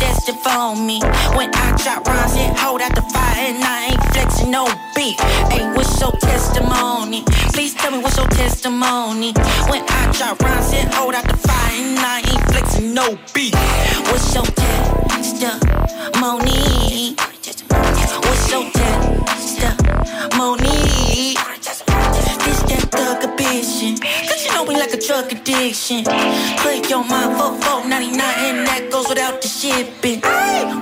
destined 0.00 0.38
for 0.40 0.74
me. 0.76 1.00
When 1.36 1.50
I 1.54 1.76
drop 1.82 2.06
rhymes 2.06 2.34
it 2.34 2.56
hold 2.56 2.80
out 2.80 2.94
the 2.94 3.02
fire, 3.02 3.46
and 3.50 3.62
I 3.62 3.88
ain't 3.90 4.02
flexing 4.12 4.50
no 4.50 4.66
beat. 4.94 5.20
Hey, 5.52 5.70
what's 5.74 6.00
your 6.00 6.12
testimony? 6.12 7.24
Please 7.52 7.74
tell 7.74 7.90
me 7.90 7.98
what's 7.98 8.16
your 8.16 8.28
testimony? 8.28 9.32
When 9.68 9.84
I 9.86 10.12
drop 10.12 10.40
rhymes 10.40 10.72
it 10.72 10.92
hold 10.94 11.14
out 11.14 11.26
the 11.28 11.36
fire, 11.36 11.72
and 11.72 11.98
I 11.98 12.18
ain't 12.18 12.44
flexing 12.50 12.94
no 12.94 13.18
beat. 13.34 13.54
What's 14.10 14.34
your 14.34 14.44
testimony? 14.44 15.58
What's 18.24 18.50
your 18.50 18.64
testimony? 18.70 19.68
This 22.44 22.62
that 22.70 22.88
thug 22.90 23.24
ambition. 23.24 23.98
Cause 24.28 24.44
you 24.44 24.52
know 24.52 24.64
we 24.64 24.74
like 24.74 24.94
a 24.94 25.00
drug 25.00 25.32
addiction. 25.32 26.04
Put 26.64 26.88
your 26.88 27.04
mind 27.04 27.36
for 27.36 27.52
499 27.60 28.20
and 28.20 28.66
that 28.66 28.88
goes 28.90 29.08
without 29.08 29.42
the 29.42 29.48
shipping. 29.48 30.20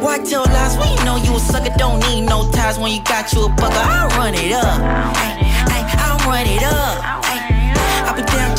Why 0.01 0.19
tell 0.19 0.45
lies 0.45 0.77
you 0.77 1.05
know 1.05 1.17
you 1.17 1.37
a 1.37 1.41
sucker? 1.41 1.75
Don't 1.77 2.01
need 2.09 2.23
no 2.23 2.51
ties 2.53 2.79
when 2.79 2.93
you 2.93 3.03
got 3.05 3.33
you 3.33 3.47
a 3.47 3.49
bucker. 3.49 3.75
I'll 3.75 4.09
run 4.19 4.35
it 4.35 4.53
up. 4.53 4.81
Ay, 5.17 5.37
ay, 5.73 5.83
I'll 5.99 6.31
run 6.31 6.47
it 6.47 6.63
up. 6.63 7.56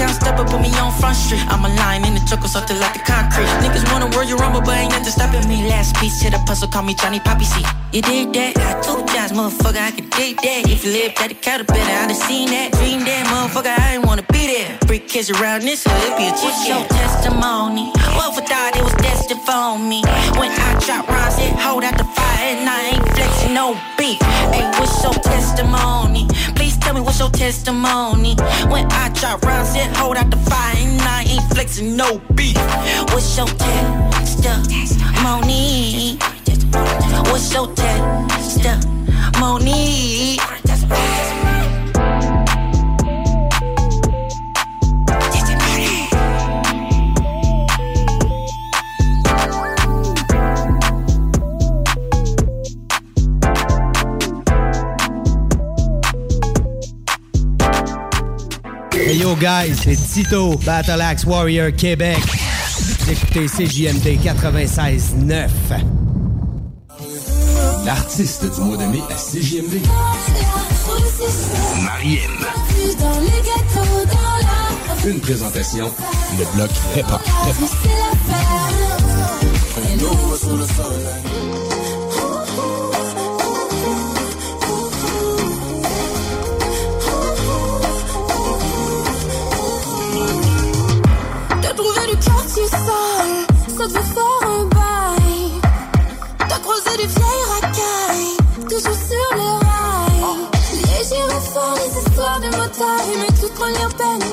Be 0.07 0.13
step 0.13 0.39
up, 0.39 0.47
put 0.47 0.61
me 0.61 0.71
on 0.79 0.91
front 0.95 1.15
street. 1.15 1.43
I'm 1.51 1.63
a 1.65 1.69
lion 1.75 2.05
in 2.05 2.13
the 2.15 2.23
jungle, 2.23 2.47
something 2.47 2.79
like 2.79 2.93
the 2.93 3.03
concrete. 3.03 3.51
Niggas 3.61 3.83
wanna 3.91 4.07
where 4.15 4.23
you 4.23 4.37
rumble, 4.37 4.61
but 4.61 4.75
ain't 4.77 4.91
nothing 4.91 5.11
stopping 5.11 5.47
me. 5.47 5.67
Last 5.67 5.95
piece 5.97 6.23
to 6.23 6.31
the 6.31 6.39
puzzle, 6.47 6.67
call 6.67 6.83
me 6.83 6.95
Johnny 6.95 7.19
Poppy 7.19 7.45
C. 7.45 7.61
You 7.91 8.01
did 8.01 8.33
that, 8.33 8.57
I 8.57 8.81
told 8.81 9.09
you, 9.09 9.17
motherfucker, 9.35 9.77
I 9.77 9.91
could 9.91 10.09
dig 10.11 10.37
that. 10.41 10.69
If 10.69 10.85
you 10.85 10.91
lived 10.91 11.19
at 11.19 11.29
the 11.29 11.35
caterpillar, 11.35 11.95
I'd 12.01 12.09
have 12.09 12.15
seen 12.15 12.49
that. 12.49 12.71
Dream 12.79 13.03
that, 13.05 13.23
motherfucker, 13.27 13.75
I 13.77 13.95
ain't 13.95 14.05
wanna 14.05 14.25
be 14.31 14.47
there. 14.47 14.77
Brick 14.87 15.07
kids 15.07 15.29
around 15.29 15.61
this 15.61 15.83
hood, 15.85 16.17
be 16.17 16.27
a 16.27 16.31
What's 16.31 16.67
your 16.67 16.83
testimony? 16.87 17.91
What 18.15 18.35
for 18.35 18.41
thought 18.41 18.75
it 18.75 18.83
was 18.83 18.95
destined 19.03 19.41
for 19.41 19.77
me? 19.77 20.01
When 20.39 20.51
I 20.51 20.69
drop 20.85 21.07
rhymes, 21.07 21.37
it 21.39 21.53
hold 21.59 21.83
out 21.83 21.97
the 21.97 22.07
fire, 22.17 22.55
and 22.55 22.69
I 22.69 22.95
ain't 22.95 23.05
flexing 23.15 23.53
no 23.53 23.75
beat. 23.97 24.21
Hey, 24.53 24.65
what's 24.79 25.03
your 25.03 25.13
testimony? 25.13 26.27
Please 26.55 26.66
tell 26.87 26.95
me 26.95 27.01
what's 27.01 27.19
your 27.19 27.29
testimony? 27.29 28.35
When 28.69 28.85
I 28.91 29.09
drop 29.13 29.43
rhymes, 29.43 29.75
it 29.75 29.87
hold 29.97 30.15
out 30.15 30.31
the 30.31 30.37
fire, 30.37 30.75
and 30.77 31.01
I 31.01 31.25
ain't 31.27 31.43
flexing 31.53 31.97
no 31.97 32.21
beat. 32.33 32.57
What's 33.11 33.37
your 33.37 33.47
testimony? 33.47 34.57
What's 37.29 37.53
your 37.53 37.67
testimony? 37.75 38.87
Hey 59.07 59.19
yo 59.19 59.37
guys, 59.37 59.73
c'est 59.81 59.95
Tito, 59.95 60.57
Battle 60.65 60.99
Axe 60.99 61.23
Warrior 61.23 61.71
Québec. 61.71 62.19
Vous 62.19 63.09
écoutez 63.09 63.45
CJMD 63.45 64.19
96.9. 64.21 65.47
L'artiste 67.85 68.53
du 68.53 68.61
mois 68.63 68.75
de 68.75 68.83
mai 68.83 68.99
à 69.09 69.13
CJMD. 69.13 69.79
Mariem. 71.85 72.31
Une 75.05 75.21
présentation, 75.21 75.89
le 76.37 76.45
bloc 76.57 76.69
hip-hop. 76.97 77.21
Quartier 92.25 92.67
sale, 92.67 93.45
ça 93.77 93.85
te 93.85 93.89
fait 93.89 94.13
faire 94.13 94.49
un 94.49 94.65
bail. 94.65 95.51
T'as 96.39 96.59
croisé 96.59 96.97
des 96.97 97.07
vieilles 97.07 97.47
racailles, 97.61 98.37
toujours 98.69 98.99
sur 99.09 99.29
les 99.35 99.55
rails. 99.65 100.47
Les 100.83 101.03
gyrophares, 101.07 101.75
les 101.75 102.01
histoires 102.01 102.39
de 102.39 102.47
motards, 102.47 103.07
mais 103.19 103.39
toute 103.39 103.53
première 103.53 103.89
peine, 103.89 104.23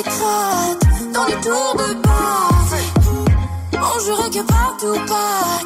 dans 0.00 1.26
les 1.26 1.40
tours 1.42 1.74
de 1.76 1.94
base. 2.02 2.74
On 3.74 4.00
jurait 4.00 4.30
que 4.30 4.42
partout 4.46 4.94
Pâques, 5.06 5.61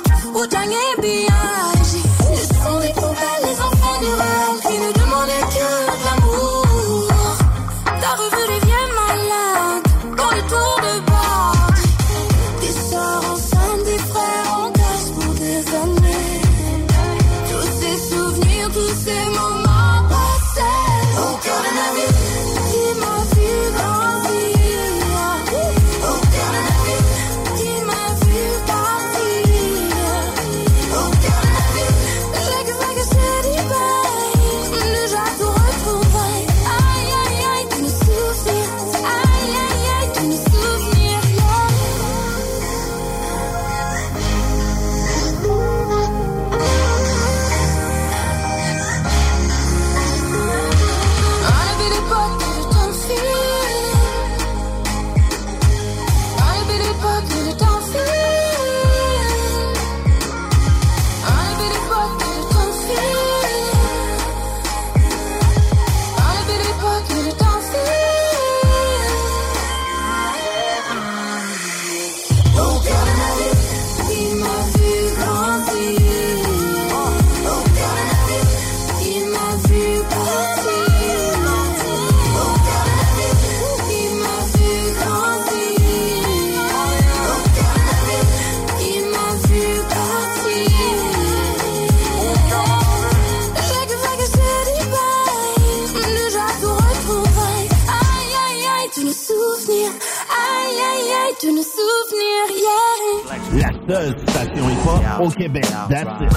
Québec. 105.30 105.66
That's 105.88 106.22
it. 106.22 106.32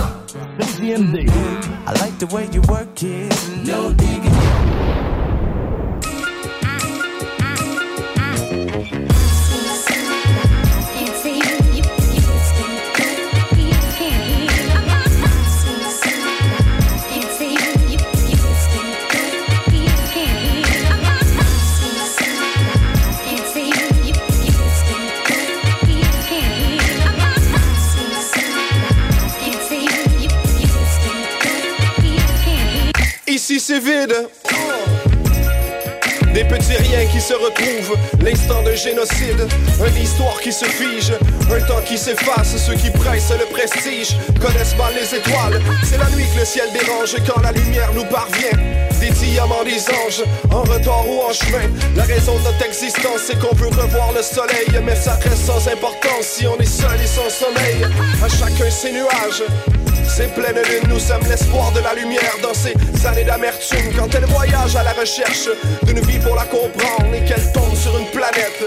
CJMD. 0.59 1.29
I 1.85 1.91
like 2.01 2.17
the 2.19 2.27
way 2.27 2.47
you 2.51 2.61
work 2.69 3.03
it. 3.03 3.48
Des 36.33 36.43
petits 36.43 36.75
riens 36.75 37.05
qui 37.11 37.21
se 37.21 37.35
retrouvent, 37.35 37.95
l'instant 38.19 38.63
d'un 38.63 38.73
génocide, 38.73 39.47
une 39.85 40.03
histoire 40.03 40.39
qui 40.41 40.51
se 40.51 40.65
fige, 40.65 41.13
un 41.51 41.61
temps 41.67 41.81
qui 41.85 41.95
s'efface. 41.95 42.57
Ceux 42.57 42.73
qui 42.73 42.89
pressent 42.89 43.31
le 43.37 43.45
prestige 43.45 44.15
connaissent 44.41 44.75
mal 44.75 44.93
les 44.95 45.15
étoiles. 45.15 45.61
C'est 45.83 45.99
la 45.99 46.09
nuit 46.15 46.25
que 46.33 46.39
le 46.39 46.45
ciel 46.45 46.65
dérange 46.73 47.15
quand 47.27 47.41
la 47.41 47.51
lumière 47.51 47.91
nous 47.93 48.05
parvient. 48.05 48.57
Des 48.99 49.11
diamants, 49.11 49.63
des 49.63 49.87
anges, 49.89 50.23
en 50.51 50.63
retard 50.63 51.07
ou 51.07 51.21
en 51.29 51.31
chemin. 51.31 51.69
La 51.95 52.03
raison 52.05 52.39
de 52.39 52.43
notre 52.45 52.65
existence, 52.65 53.21
c'est 53.27 53.39
qu'on 53.39 53.55
veut 53.55 53.67
revoir 53.67 54.13
le 54.13 54.23
soleil, 54.23 54.81
mais 54.83 54.95
ça 54.95 55.13
reste 55.13 55.45
sans 55.45 55.67
importance 55.67 56.25
si 56.25 56.47
on 56.47 56.57
est 56.57 56.65
seul 56.65 56.99
et 56.99 57.07
sans 57.07 57.29
sommeil. 57.29 57.85
À 58.23 58.29
chacun 58.29 58.71
ses 58.71 58.93
nuages. 58.93 59.43
Ces 60.19 60.27
pleines 60.27 60.61
lunes, 60.67 60.89
nous 60.89 60.99
sommes 60.99 61.23
l'espoir 61.29 61.71
de 61.71 61.79
la 61.79 61.93
lumière 61.93 62.35
dans 62.43 62.53
ces 62.53 62.73
années 63.07 63.23
d'amertume. 63.23 63.93
Quand 63.97 64.13
elle 64.13 64.25
voyage 64.25 64.75
à 64.75 64.83
la 64.83 64.91
recherche 64.91 65.47
d'une 65.83 66.01
vie 66.01 66.19
pour 66.19 66.35
la 66.35 66.43
comprendre 66.43 67.15
et 67.15 67.23
qu'elle 67.23 67.49
tombe 67.53 67.73
sur 67.73 67.97
une 67.97 68.05
planète 68.07 68.59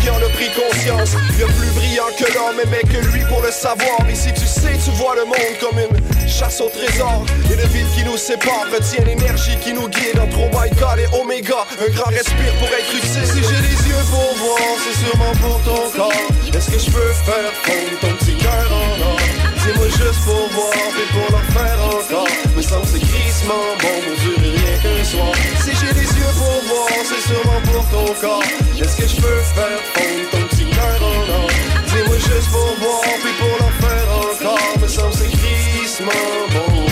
qui 0.00 0.08
en 0.08 0.16
a 0.16 0.30
pris 0.32 0.48
conscience. 0.56 1.10
Bien 1.36 1.44
plus 1.60 1.68
brillant 1.76 2.08
que 2.18 2.24
l'homme, 2.32 2.56
mais 2.70 2.80
que 2.88 3.04
lui 3.12 3.20
pour 3.28 3.42
le 3.42 3.50
savoir. 3.50 4.00
Et 4.08 4.14
si 4.14 4.32
tu 4.32 4.46
sais, 4.46 4.80
tu 4.82 4.92
vois 4.92 5.14
le 5.14 5.26
monde 5.26 5.56
comme 5.60 5.78
une 5.78 6.26
chasse 6.26 6.62
au 6.62 6.70
trésor. 6.70 7.26
Et 7.52 7.56
le 7.56 7.68
vide 7.68 7.86
qui 7.94 8.02
nous 8.04 8.16
sépare 8.16 8.64
retient 8.72 9.04
l'énergie 9.04 9.58
qui 9.62 9.74
nous 9.74 9.90
guide 9.90 10.18
entre 10.18 10.38
Oh 10.40 10.64
et 10.64 11.20
Omega. 11.20 11.68
Un 11.84 11.92
grand 11.92 12.08
respire 12.16 12.54
pour 12.58 12.68
être 12.68 12.96
utile. 12.96 13.28
Si 13.28 13.44
j'ai 13.44 13.60
les 13.60 13.76
yeux 13.92 14.04
pour 14.08 14.32
voir, 14.40 14.72
c'est 14.80 15.04
sûrement 15.04 15.36
pour 15.36 15.60
ton 15.68 15.98
corps. 15.98 16.28
Est-ce 16.48 16.70
que 16.70 16.78
je 16.78 16.90
peux 16.90 17.12
faire 17.28 17.52
fondre 17.60 18.00
ton 18.00 18.24
petit 18.24 18.38
cœur 18.38 18.72
en 18.72 19.12
or? 19.12 19.53
Dis-moi 19.64 19.86
juste 19.88 20.20
pour 20.26 20.46
voir, 20.50 20.72
puis 20.92 21.08
pour 21.12 21.30
leur 21.32 21.44
faire 21.56 21.78
encore. 21.86 22.28
Me 22.54 22.60
semble 22.60 22.86
c'est 22.86 23.00
crissement 23.00 23.64
bon, 23.80 23.96
ne 24.06 24.14
durer 24.20 24.50
rien 24.58 24.76
qu'un 24.82 25.04
soir. 25.04 25.32
Si 25.64 25.70
j'ai 25.80 25.92
les 25.94 26.04
yeux 26.04 26.34
pour 26.36 26.60
voir, 26.68 26.88
c'est 27.02 27.22
sûrement 27.28 27.60
pour 27.64 27.84
ton 27.88 28.12
corps. 28.20 28.42
Est-ce 28.78 28.96
que 28.96 29.08
je 29.08 29.16
peux 29.16 29.40
faire 29.56 29.80
fondre 29.94 30.30
ton 30.32 30.42
petit 30.48 30.66
cœur 30.66 30.98
en 31.00 31.40
or? 31.40 31.48
Dis-moi 31.86 32.16
juste 32.16 32.50
pour 32.50 32.76
voir, 32.78 33.00
puis 33.22 33.32
pour 33.40 33.56
leur 33.58 33.74
faire 33.80 34.08
encore. 34.12 34.78
Me 34.82 34.86
semble 34.86 35.14
c'est 35.14 35.30
crissement 35.30 36.12
bon. 36.52 36.84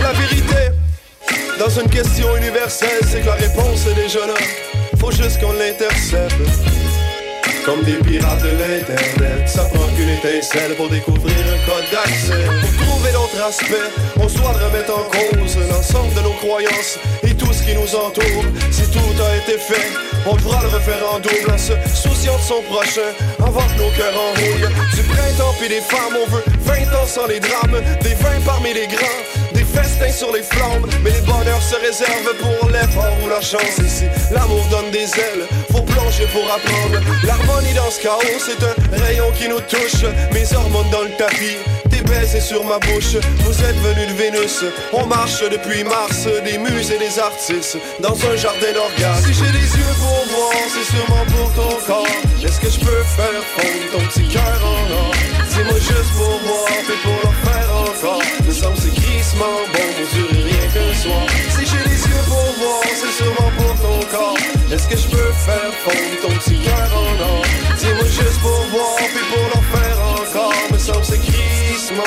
La 0.00 0.12
vérité, 0.12 0.70
dans 1.58 1.70
une 1.70 1.90
question 1.90 2.36
universelle, 2.36 3.00
c'est 3.10 3.20
que 3.20 3.26
la 3.26 3.34
réponse 3.34 3.86
est 3.90 3.94
déjà 3.94 4.26
là. 4.26 4.34
Faut 5.00 5.10
juste 5.10 5.40
qu'on 5.40 5.52
l'intercepte. 5.52 6.34
Comme 7.64 7.82
des 7.82 7.94
pirates 7.94 8.42
de 8.42 8.50
l'internet. 8.50 9.48
Ça 9.48 9.64
prend 9.64 9.86
qu'une 9.96 10.10
étincelle 10.10 10.74
pour 10.76 10.88
découvrir 10.90 11.34
un 11.34 11.66
code 11.66 11.84
d'accès. 11.90 12.44
Pour 12.60 12.86
trouver 12.86 13.12
d'autres 13.12 13.42
aspects 13.42 13.90
On 14.16 14.28
se 14.28 14.36
doit 14.36 14.52
de 14.52 14.64
remettre 14.64 14.92
en 14.92 15.04
cause. 15.04 15.56
L'ensemble 15.70 16.12
de 16.14 16.20
nos 16.20 16.34
croyances 16.34 16.98
Et 17.22 17.34
tout 17.34 17.50
ce 17.52 17.62
qui 17.62 17.74
nous 17.74 17.94
entoure. 17.96 18.44
Si 18.70 18.82
tout 18.90 19.00
a 19.00 19.36
été 19.36 19.58
fait 19.58 19.88
On 20.26 20.36
pourra 20.36 20.60
le 20.62 20.68
refaire 20.68 21.02
en 21.10 21.18
double. 21.20 21.52
En 21.52 21.58
se 21.58 21.72
souciant 21.94 22.36
de 22.36 22.42
son 22.42 22.62
prochain 22.70 23.10
Avant 23.38 23.66
que 23.66 23.78
nos 23.78 23.90
cœurs 23.96 24.12
enrouillent 24.12 24.68
Du 24.94 25.02
printemps 25.02 25.54
puis 25.58 25.68
des 25.68 25.80
femmes 25.80 26.18
On 26.22 26.30
veut 26.30 26.44
20 26.60 26.74
ans 26.98 27.06
sans 27.06 27.26
les 27.26 27.40
drames. 27.40 27.80
Des 28.02 28.14
vins 28.14 28.40
parmi 28.44 28.74
les 28.74 28.86
grands 28.88 29.53
Sur 30.12 30.32
les 30.32 30.42
flammes. 30.42 30.86
Mais 31.02 31.10
les 31.10 31.20
bonheurs 31.22 31.62
se 31.62 31.74
réservent 31.76 32.36
pour 32.38 32.68
l'effort 32.68 33.16
ou 33.24 33.28
la 33.28 33.40
chance. 33.40 33.78
Ici 33.84 34.04
l'amour 34.30 34.64
donne 34.70 34.90
des 34.92 35.08
ailes 35.18 35.48
Faut 35.72 35.82
plonger 35.82 36.26
pour 36.32 36.44
apprendre. 36.44 37.00
L'harmonie 37.24 37.74
dans 37.74 37.90
ce 37.90 38.00
chaos 38.00 38.38
c'est 38.38 38.62
un 38.62 39.04
rayon 39.04 39.32
qui 39.36 39.48
nous 39.48 39.60
touche. 39.60 40.04
Mes 40.32 40.54
hormones 40.54 40.88
dans 40.92 41.02
le 41.02 41.10
tapis 41.16 41.56
Tes 41.90 42.02
baisers 42.02 42.42
sur 42.42 42.64
ma 42.64 42.78
bouche. 42.78 43.16
Vous 43.40 43.64
êtes 43.64 43.76
venus 43.76 44.08
de 44.08 44.14
Vénus 44.14 44.64
On 44.92 45.06
marche 45.06 45.42
depuis 45.50 45.82
mars. 45.82 46.28
Des 46.44 46.58
muses 46.58 46.92
et 46.92 46.98
des 46.98 47.18
artistes 47.18 47.78
Dans 47.98 48.14
un 48.14 48.36
jardin 48.36 48.72
d'orgasme 48.72 49.26
Si 49.26 49.34
j'ai 49.34 49.50
les 49.50 49.66
yeux 49.66 49.94
pour 49.98 50.36
voir 50.36 50.52
C'est 50.68 50.94
sûrement 50.94 51.24
pour 51.34 51.50
ton 51.54 51.76
corps. 51.86 52.06
Est-ce 52.44 52.60
que 52.60 52.70
je 52.70 52.78
peux 52.78 53.02
faire 53.16 53.42
fondre 53.56 53.90
ton 53.90 54.00
petit 54.08 54.28
cœur 54.28 54.60
en 54.64 55.10
Dis-moi 55.48 55.78
juste 55.78 56.12
pour 56.16 56.38
voir 56.46 56.68
Puis 56.86 56.98
pour 57.02 57.18
leur 57.24 57.34
faire 57.42 57.70
encore 57.74 58.33
Me 58.64 58.76
semble 58.76 58.80
c'est 58.80 58.94
crissement 59.02 59.44
bon 59.74 59.86
Pour 59.96 60.08
durer 60.14 60.42
rien 60.42 60.68
qu'un 60.72 60.94
soir. 60.94 61.26
Si 61.50 61.66
j'ai 61.66 61.84
les 61.90 62.00
yeux 62.00 62.24
pour 62.26 62.48
voir 62.58 62.80
C'est 62.94 63.22
sûrement 63.22 63.50
pour 63.58 63.74
ton 63.80 64.16
corps. 64.16 64.38
Est-ce 64.72 64.88
que 64.88 64.96
je 64.96 65.08
peux 65.08 65.32
faire 65.32 65.72
fondre 65.84 66.20
ton 66.22 66.30
petit 66.38 66.58
cœur 66.60 66.90
en 66.96 67.20
or? 67.20 67.42
Dis-moi 67.78 68.04
juste 68.04 68.40
pour 68.40 68.66
voir 68.72 68.96
Puis 68.96 69.24
pour 69.30 69.44
leur 69.52 69.64
faire 69.64 69.98
encore. 70.08 70.54
Me 70.72 70.78
semble 70.78 71.04
c'est 71.04 71.18
crissement 71.18 72.04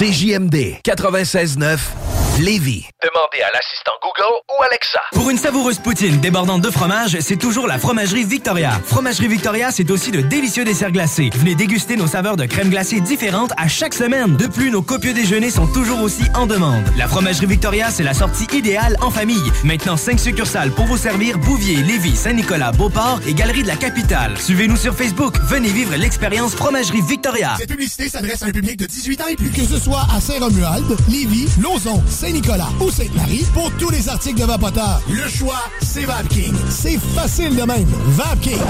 CJMD 0.00 0.80
96.9 0.82 2.09
Lévis. 2.40 2.86
Demandez 3.02 3.42
à 3.42 3.52
l'assistant 3.52 3.92
Google 4.02 4.40
ou 4.48 4.62
Alexa. 4.62 5.00
Pour 5.12 5.28
une 5.28 5.36
savoureuse 5.36 5.78
poutine 5.78 6.20
débordante 6.20 6.62
de 6.62 6.70
fromage, 6.70 7.18
c'est 7.20 7.36
toujours 7.36 7.66
la 7.66 7.78
Fromagerie 7.78 8.24
Victoria. 8.24 8.80
Fromagerie 8.86 9.28
Victoria, 9.28 9.70
c'est 9.70 9.90
aussi 9.90 10.10
de 10.10 10.22
délicieux 10.22 10.64
desserts 10.64 10.90
glacés. 10.90 11.28
Venez 11.34 11.54
déguster 11.54 11.96
nos 11.96 12.06
saveurs 12.06 12.36
de 12.36 12.46
crème 12.46 12.70
glacée 12.70 13.00
différentes 13.00 13.52
à 13.58 13.68
chaque 13.68 13.92
semaine. 13.92 14.36
De 14.38 14.46
plus, 14.46 14.70
nos 14.70 14.80
copieux 14.80 15.12
déjeuners 15.12 15.50
sont 15.50 15.66
toujours 15.66 16.00
aussi 16.00 16.22
en 16.34 16.46
demande. 16.46 16.82
La 16.96 17.08
Fromagerie 17.08 17.44
Victoria, 17.44 17.90
c'est 17.90 18.02
la 18.02 18.14
sortie 18.14 18.46
idéale 18.56 18.96
en 19.02 19.10
famille. 19.10 19.52
Maintenant, 19.62 19.98
5 19.98 20.18
succursales 20.18 20.70
pour 20.70 20.86
vous 20.86 20.96
servir 20.96 21.36
Bouvier, 21.38 21.76
Lévis, 21.76 22.16
Saint-Nicolas, 22.16 22.72
Beauport 22.72 23.20
et 23.28 23.34
Galerie 23.34 23.64
de 23.64 23.68
la 23.68 23.76
Capitale. 23.76 24.38
Suivez-nous 24.38 24.78
sur 24.78 24.94
Facebook. 24.94 25.34
Venez 25.42 25.68
vivre 25.68 25.94
l'expérience 25.94 26.54
Fromagerie 26.54 27.02
Victoria. 27.02 27.56
Cette 27.58 27.68
publicité 27.68 28.08
s'adresse 28.08 28.42
à 28.42 28.46
un 28.46 28.50
public 28.50 28.78
de 28.78 28.86
18 28.86 29.20
ans 29.20 29.28
et 29.28 29.36
plus. 29.36 29.50
Que 29.50 29.66
ce 29.66 29.78
soit 29.78 30.06
à 30.10 30.20
Saint-Romuald, 30.22 30.96
Lévis, 31.10 31.48
Lauson, 31.60 32.02
Saint-Nicolas 32.30 32.68
ou 32.80 32.88
Sainte-Marie, 32.92 33.44
pour 33.52 33.72
tous 33.72 33.90
les 33.90 34.08
articles 34.08 34.40
de 34.40 34.44
Vapoteur, 34.44 35.02
le 35.08 35.28
choix, 35.28 35.64
c'est 35.82 36.04
VapKing. 36.04 36.54
C'est 36.68 36.96
facile 36.96 37.56
de 37.56 37.62
même. 37.62 37.88
VapKing. 38.06 38.60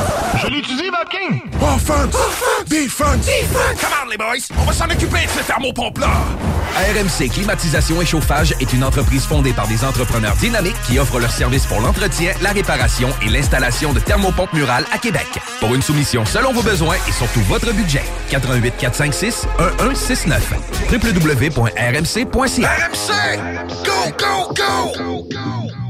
Je 0.43 0.47
l'utilise, 0.47 0.91
Vapking! 0.91 1.43
Offense! 1.61 2.15
Defense! 2.69 3.27
Come 3.79 3.91
on, 4.03 4.09
les 4.09 4.17
boys! 4.17 4.49
On 4.59 4.65
va 4.65 4.73
s'en 4.73 4.87
occuper 4.87 5.27
de 5.27 5.31
ce 5.39 5.47
thermopompe-là! 5.47 6.60
RMC 6.77 7.29
Climatisation 7.31 8.01
et 8.01 8.07
Chauffage 8.07 8.55
est 8.61 8.73
une 8.73 8.85
entreprise 8.85 9.25
fondée 9.25 9.53
par 9.53 9.67
des 9.69 9.85
entrepreneurs 9.85 10.37
dynamiques 10.37 10.81
qui 10.87 10.99
offrent 10.99 11.19
leurs 11.19 11.31
services 11.33 11.67
pour 11.67 11.81
l'entretien, 11.81 12.33
la 12.43 12.51
réparation 12.51 13.11
et 13.23 13.29
l'installation 13.29 13.93
de 13.93 14.01
thermopompes 14.01 14.53
murales 14.53 14.85
à 14.93 14.99
Québec. 14.99 15.27
Pour 15.61 15.75
une 15.75 15.83
soumission 15.83 16.25
selon 16.25 16.53
vos 16.53 16.63
besoins 16.63 16.97
et 17.09 17.13
surtout 17.13 17.41
votre 17.43 17.73
budget, 17.73 18.03
88 18.31 18.75
456 18.79 19.47
1169 19.59 20.53
www.rmc.ca 20.91 22.71
RMC! 22.71 23.37
Go, 23.85 24.13
go, 24.19 24.55
go! 24.55 25.90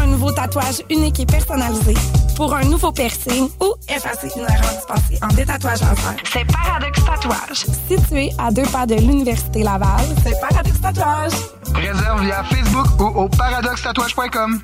Un 0.01 0.07
nouveau 0.07 0.31
tatouage 0.31 0.81
unique 0.89 1.19
et 1.19 1.25
personnalisé, 1.25 1.93
pour 2.35 2.53
un 2.55 2.63
nouveau 2.63 2.91
piercing 2.91 3.49
ou 3.61 3.73
effacer 3.87 4.29
une 4.35 4.43
erreur 4.43 4.71
dispensée 4.71 5.19
en 5.21 5.27
détatouage 5.27 5.81
laser, 5.81 6.15
c'est 6.31 6.45
Paradox 6.45 7.05
Tatouage. 7.05 7.65
Situé 7.87 8.31
à 8.37 8.51
deux 8.51 8.63
pas 8.63 8.85
de 8.85 8.95
l'Université 8.95 9.63
Laval, 9.63 10.05
c'est 10.23 10.39
Paradox 10.41 10.81
Tatouage. 10.81 11.33
Réserve 11.75 12.23
via 12.23 12.43
Facebook 12.43 12.87
ou 12.99 13.19
au 13.19 13.29
paradoxtatouage.com. 13.29 14.61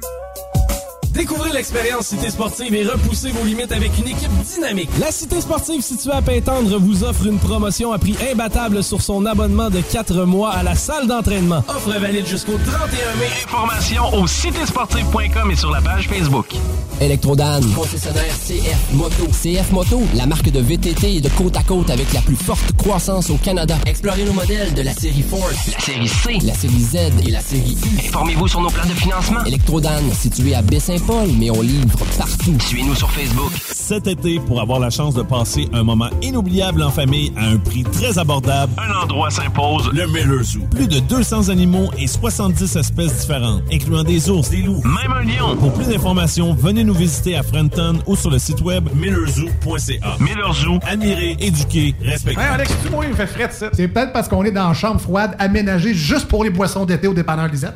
Découvrez 1.18 1.50
l'expérience 1.52 2.06
Cité 2.06 2.30
Sportive 2.30 2.76
et 2.76 2.86
repoussez 2.86 3.32
vos 3.32 3.44
limites 3.44 3.72
avec 3.72 3.98
une 3.98 4.08
équipe 4.08 4.32
dynamique. 4.54 4.90
La 5.00 5.12
Cité 5.12 5.42
Sportive 5.42 5.82
située 5.82 6.12
à 6.12 6.22
Pintendre 6.22 6.78
vous 6.78 7.04
offre 7.04 7.26
une 7.26 7.40
promotion 7.40 7.92
à 7.92 7.98
prix 7.98 8.16
imbattable 8.32 8.84
sur 8.84 9.02
son 9.02 9.26
abonnement 9.26 9.72
de 9.72 9.82
4 9.82 10.26
mois 10.26 10.52
à 10.52 10.62
la 10.62 10.76
salle 10.76 11.08
d'entraînement. 11.08 11.64
Offre 11.70 12.00
valide 12.00 12.28
jusqu'au 12.28 12.60
31 12.60 13.16
mai. 13.20 13.30
Informations 13.46 14.14
au 14.14 14.28
citésportive.com 14.28 15.50
et 15.50 15.56
sur 15.56 15.72
la 15.72 15.82
page 15.82 16.08
Facebook. 16.08 16.54
Electrodan, 17.02 17.62
concessionnaire 17.76 18.34
CF 18.48 18.94
Moto. 18.94 19.26
CF 19.32 19.72
Moto, 19.72 20.02
la 20.16 20.28
marque 20.28 20.52
de 20.52 20.60
VTT 20.60 21.16
et 21.16 21.22
de 21.22 21.30
côte 21.30 21.58
à 21.58 21.64
côte 21.64 21.90
avec 21.90 22.14
la 22.14 22.22
plus 22.22 22.36
forte 22.36 22.74
croissance 22.78 23.32
au 23.32 23.38
Canada. 23.38 23.76
Explorez 23.88 24.24
nos 24.24 24.34
modèles 24.34 24.74
de 24.76 24.84
la 24.84 24.94
série 24.94 25.24
Force, 25.24 25.72
la 25.72 25.80
série 25.80 26.08
C, 26.08 26.38
la 26.46 26.54
série 26.54 26.80
Z 26.80 26.96
et 27.26 27.32
la 27.32 27.42
série 27.42 27.76
U. 27.86 28.08
Informez-vous 28.08 28.48
sur 28.48 28.62
nos 28.62 28.70
plans 28.70 28.86
de 28.88 28.94
financement. 28.94 29.44
Electrodan, 29.46 30.02
situé 30.14 30.54
à 30.54 30.62
Mais 31.10 31.50
on 31.50 31.62
livre 31.62 31.98
partout. 32.18 32.60
Suivez-nous 32.60 32.96
sur 32.96 33.10
Facebook. 33.12 33.52
Cet 33.72 34.08
été, 34.08 34.42
pour 34.42 34.60
avoir 34.60 34.78
la 34.78 34.90
chance 34.90 35.14
de 35.14 35.22
passer 35.22 35.70
un 35.72 35.84
moment 35.84 36.10
inoubliable 36.22 36.84
en 36.84 36.92
famille 36.92 37.32
à 37.38 37.46
un 37.46 37.58
prix 37.58 37.84
très 37.84 38.20
abordable, 38.20 38.74
un 38.78 39.04
endroit 39.04 39.30
s'impose, 39.30 39.90
le 39.94 40.06
Miller 40.08 40.44
Zoo. 40.44 40.60
Plus 40.70 40.88
de 40.88 41.00
200 41.00 41.48
animaux 41.48 41.90
et 41.98 42.08
70 42.08 42.76
espèces 42.76 43.22
différentes, 43.22 43.64
incluant 43.72 44.04
des 44.04 44.30
ours, 44.30 44.50
des 44.50 44.62
loups, 44.62 44.84
même 44.84 45.14
un 45.14 45.24
lion. 45.24 45.56
Pour 45.56 45.74
plus 45.74 45.88
d'informations, 45.88 46.54
venez 46.54 46.84
nous 46.84 46.94
visiter 46.94 47.38
à 47.38 47.44
Frenton 47.44 48.00
ou 48.06 48.18
sur 48.18 48.30
le 48.30 48.38
site 48.38 48.60
web 48.60 48.90
millerzoo.ca. 48.94 50.18
Miller 50.20 50.54
Zoo, 50.54 50.80
admirer, 50.86 51.38
éduquer, 51.40 51.96
respecter. 52.02 52.42
Hey 52.42 52.48
Alex, 52.48 52.76
tu 52.84 52.90
moi, 52.90 53.06
il 53.06 53.12
me 53.12 53.16
fait 53.16 53.28
frais 53.28 53.50
ça. 53.50 53.70
C'est 53.72 53.88
peut-être 53.88 54.12
parce 54.12 54.28
qu'on 54.28 54.44
est 54.44 54.52
dans 54.52 54.68
une 54.68 54.76
chambre 54.76 55.00
froide 55.00 55.38
aménagée 55.40 55.94
juste 55.94 56.28
pour 56.28 56.44
les 56.44 56.50
boissons 56.50 56.86
d'été 56.86 57.08
au 57.08 57.14
dépanneur 57.14 57.48
Lisette? 57.48 57.76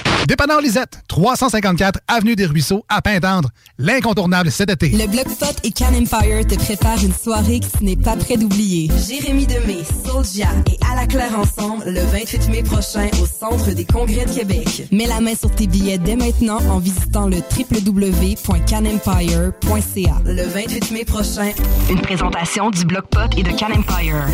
Dépanneur 0.27 0.61
Lisette, 0.61 1.01
354 1.07 1.99
Avenue 2.07 2.35
des 2.35 2.45
Ruisseaux, 2.45 2.85
à 2.87 3.01
Pintendre. 3.01 3.49
L'incontournable 3.77 4.51
cet 4.51 4.69
été. 4.69 4.89
Le 4.89 5.07
Blockspot 5.07 5.55
et 5.63 5.71
Can 5.71 5.93
Empire 5.95 6.45
te 6.47 6.55
préparent 6.55 7.03
une 7.03 7.13
soirée 7.13 7.59
que 7.59 7.65
tu 7.77 7.83
n'es 7.83 7.95
pas 7.97 8.15
prêt 8.15 8.37
d'oublier. 8.37 8.89
Jérémy 9.07 9.45
Demé, 9.47 9.79
Soulja 10.05 10.47
et 10.67 10.77
À 10.89 10.95
la 10.95 11.07
Claire 11.07 11.37
ensemble 11.37 11.83
le 11.85 12.01
28 12.01 12.49
mai 12.49 12.63
prochain 12.63 13.07
au 13.21 13.25
Centre 13.25 13.71
des 13.71 13.83
Congrès 13.85 14.25
de 14.25 14.31
Québec. 14.31 14.87
Mets 14.91 15.07
la 15.07 15.19
main 15.21 15.35
sur 15.35 15.49
tes 15.53 15.67
billets 15.67 15.97
dès 15.97 16.15
maintenant 16.15 16.59
en 16.69 16.79
visitant 16.79 17.27
le 17.27 17.37
www.canempire.ca. 17.37 20.21
Le 20.25 20.43
28 20.43 20.91
mai 20.91 21.05
prochain, 21.05 21.51
Une 21.89 22.01
présentation 22.01 22.69
du 22.69 22.85
Blockpot 22.85 23.35
et 23.37 23.43
de 23.43 23.51
Can 23.51 23.71
Empire. 23.73 24.27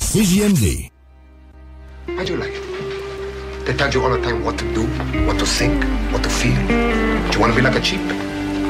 CJMD. 0.00 0.90
How 2.18 2.24
do 2.24 2.32
you 2.32 2.38
like 2.38 2.54
it? 2.54 2.62
They 3.66 3.74
tell 3.74 3.90
you 3.90 4.00
all 4.00 4.10
the 4.10 4.22
time 4.22 4.44
what 4.44 4.56
to 4.58 4.74
do, 4.74 4.86
what 5.26 5.40
to 5.40 5.44
think, 5.44 5.82
what 6.12 6.22
to 6.22 6.30
feel. 6.30 6.54
Do 6.54 7.32
you 7.34 7.40
want 7.40 7.52
to 7.52 7.56
be 7.58 7.62
like 7.62 7.74
a 7.74 7.80
cheap? 7.80 7.98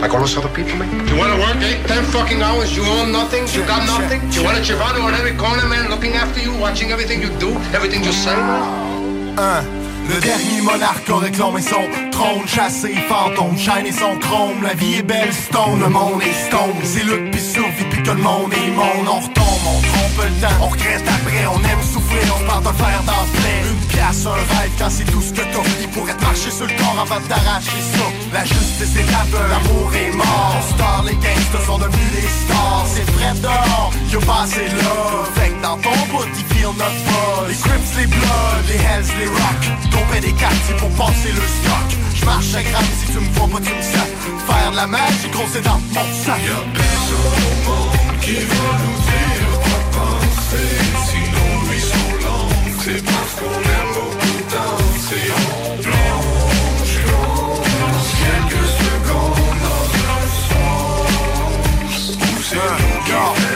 Like 0.01 0.15
all 0.15 0.21
those 0.21 0.35
other 0.39 0.49
people, 0.49 0.75
man? 0.77 0.89
Do 1.05 1.13
you 1.13 1.21
want 1.21 1.35
to 1.35 1.39
work 1.39 1.57
eight, 1.61 1.87
ten 1.87 2.03
fucking 2.05 2.41
hours? 2.41 2.75
You 2.75 2.83
own 2.83 3.13
nothing? 3.13 3.47
You 3.49 3.61
got 3.67 3.85
nothing? 3.85 4.21
Do 4.31 4.41
you 4.41 4.45
want 4.47 4.57
a 4.57 4.63
Giovanni 4.63 5.03
on 5.03 5.13
every 5.13 5.37
corner, 5.37 5.69
man, 5.69 5.91
looking 5.91 6.15
after 6.15 6.41
you, 6.41 6.57
watching 6.57 6.93
everything 6.93 7.21
you 7.21 7.29
do, 7.39 7.53
everything 7.77 8.05
you 8.05 8.13
say? 8.13 8.33
Un. 8.33 9.39
Uh, 9.39 9.86
Le 10.09 10.21
dernier 10.21 10.61
monarque 10.63 11.09
a 11.11 11.17
réclamé 11.17 11.61
son 11.61 11.83
trône, 12.13 12.47
chassé 12.47 12.95
fantôme, 13.09 13.59
shine 13.59 13.87
et 13.87 13.93
son 13.93 14.17
chrome. 14.19 14.63
La 14.63 14.75
vie 14.75 14.95
est 14.95 15.03
belle, 15.03 15.33
stone, 15.33 15.81
le 15.81 15.89
monde 15.89 16.23
est 16.23 16.47
stone. 16.47 16.79
C'est 16.85 17.03
lutte 17.03 17.33
pis 17.33 17.41
survie 17.41 17.85
pis 17.91 18.03
que 18.03 18.11
le 18.11 18.23
monde 18.23 18.53
est 18.55 18.71
monde. 18.71 19.09
On 19.09 19.21
retombe, 19.21 19.67
on 19.67 19.81
trompe 19.81 20.25
le 20.25 20.41
temps, 20.41 20.55
on 20.63 20.69
regrette 20.69 21.09
après, 21.09 21.47
on 21.47 21.59
aime 21.59 21.83
souffrir, 21.83 22.23
on 22.37 22.41
se 22.41 22.45
parle 22.45 22.63
de 22.63 22.79
faire 22.79 23.03
dans 23.05 23.13
le. 23.13 23.71
Une 23.71 23.87
pièce, 23.89 24.27
un 24.27 24.35
rêve, 24.35 24.71
quand 24.79 24.91
c'est 24.91 25.11
tout 25.11 25.21
ce 25.21 25.33
que 25.33 25.43
t'as. 25.43 25.69
Il 25.81 25.89
pourrait 25.89 26.15
te 26.15 26.23
marcher 26.23 26.51
sur 26.51 26.67
le 26.67 26.73
corps 26.79 26.99
avant 27.03 27.21
de 27.21 27.27
t'arracher 27.27 27.83
ça. 27.93 28.07
La 28.33 28.45
justice 28.45 28.97
est 28.97 29.11
aveugle, 29.11 29.51
l'amour 29.51 29.91
est 29.95 30.13
mort. 30.17 30.57
Star, 30.71 31.03
les 31.05 31.15
gangsters 31.15 31.67
sont 31.67 31.79
devenus 31.79 32.13
des 32.15 32.29
stars. 32.45 32.87
C'est 32.95 33.11
vrai 33.11 33.33
dehors, 33.43 33.93
y'a 34.13 34.21
pas 34.21 34.43
assez 34.43 34.69
love. 34.71 35.27
Fait 35.35 35.51
que 35.51 35.63
dans 35.63 35.79
ton 35.79 35.97
bout, 36.11 36.31
ils 36.39 36.55
feel 36.55 36.71
notre 36.79 37.03
buzz. 37.07 37.49
Les 37.49 37.57
Crips, 37.57 37.97
les 37.99 38.07
Bloods, 38.07 38.67
les 38.69 38.77
Hells, 38.77 39.11
les 39.19 39.27
Rock. 39.27 39.96
Tombé 39.97 40.21
des 40.21 40.33
quartiers 40.33 40.77
pour 40.79 40.91
passer 40.91 41.33
le 41.33 41.41
stock. 41.41 41.89
J'marche 42.17 42.55
à 42.55 42.63
gramme, 42.63 42.85
si 43.01 43.07
tu 43.13 43.19
me 43.19 43.31
vois 43.33 43.49
pas, 43.49 43.61
tu 43.65 43.73
me 43.75 43.81
sais. 43.81 44.09
Faire 44.47 44.71
de 44.73 44.77
la 44.77 44.87
magie, 44.87 45.31
gros, 45.33 45.49
c'est 45.51 45.63
dans 45.63 45.81
mon 45.95 46.07
sac. 46.23 46.41
Y'a 46.45 46.61
personne 46.77 47.45
au 47.49 47.55
monde 47.67 48.21
qui 48.21 48.35
va 48.35 48.71
nous 48.83 48.99
dire 49.09 49.51
quoi 49.65 49.81
penser. 49.97 50.69
Sinon, 51.09 51.51
lui, 51.71 51.81
sont 51.81 52.13
langues, 52.27 52.77
c'est 52.85 53.03
parce 53.05 53.33
qu'on 53.39 53.59
aime 53.77 53.93
beaucoup 53.97 54.41
danser. 54.53 55.27
On 55.41 55.81
plonge, 55.81 56.97
plonge, 57.07 58.11
quelques 58.21 58.69
secondes 58.83 59.61
dans 59.65 59.87
un 60.13 60.27
sens. 60.49 62.01
Où 62.21 62.43
c'est 62.43 62.57
nous 62.57 63.01
qui 63.07 63.17
fait 63.41 63.56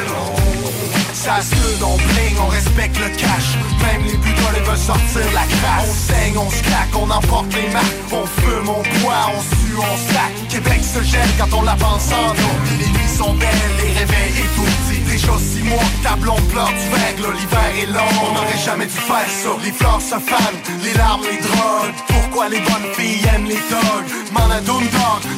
ça 1.21 1.41
se 1.43 1.85
on 1.85 1.97
bling, 1.97 2.37
on 2.41 2.49
respecte 2.49 2.99
le 2.99 3.11
cash. 3.15 3.49
Même 3.83 4.05
les 4.05 4.17
butons 4.17 4.53
ils 4.57 4.63
veulent 4.63 4.77
sortir 4.77 5.27
la 5.35 5.45
crasse. 5.55 5.91
On 5.91 6.13
saigne, 6.13 6.39
on 6.39 6.51
se 6.51 6.63
claque, 6.63 6.95
on 6.95 7.11
emporte 7.11 7.53
les 7.55 7.69
marques. 7.69 8.01
On 8.11 8.25
fume, 8.41 8.69
on 8.69 8.83
boit, 9.01 9.25
on 9.37 9.41
sue, 9.41 9.77
on 9.77 10.13
sac. 10.13 10.33
Québec 10.49 10.81
se 10.83 11.03
gèle 11.03 11.33
quand 11.39 11.53
on 11.59 11.63
l'avance 11.63 12.11
en 12.13 12.31
eau 12.31 12.57
Les 12.79 12.89
nuits 12.89 13.15
sont 13.19 13.35
belles, 13.35 13.73
les 13.83 13.93
réveils 14.01 14.33
étourdis 14.45 14.90
Déjà 15.21 15.39
six 15.39 15.63
mois 15.65 15.79
que 15.79 16.09
ta 16.09 16.17
blonde 16.17 16.49
pleure 16.49 16.73
du 16.73 16.89
verglas 16.89 17.35
L'hiver 17.39 17.71
est 17.83 17.93
long, 17.93 18.13
on 18.25 18.35
n'aurait 18.35 18.65
jamais 18.65 18.87
dû 18.87 18.97
faire 18.97 19.29
ça. 19.29 19.51
Les 19.63 19.73
fleurs 19.73 20.01
se 20.01 20.19
fanent, 20.19 20.61
les 20.83 20.95
larmes, 20.95 21.23
les 21.31 21.37
drogues 21.47 21.95
Pourquoi 22.09 22.49
les 22.49 22.61
bonnes 22.61 22.89
filles 22.97 23.21
aiment 23.35 23.45
les 23.45 23.63
dogs 23.69 24.11
M'en 24.33 24.49
a 24.51 24.61
dog, 24.61 24.83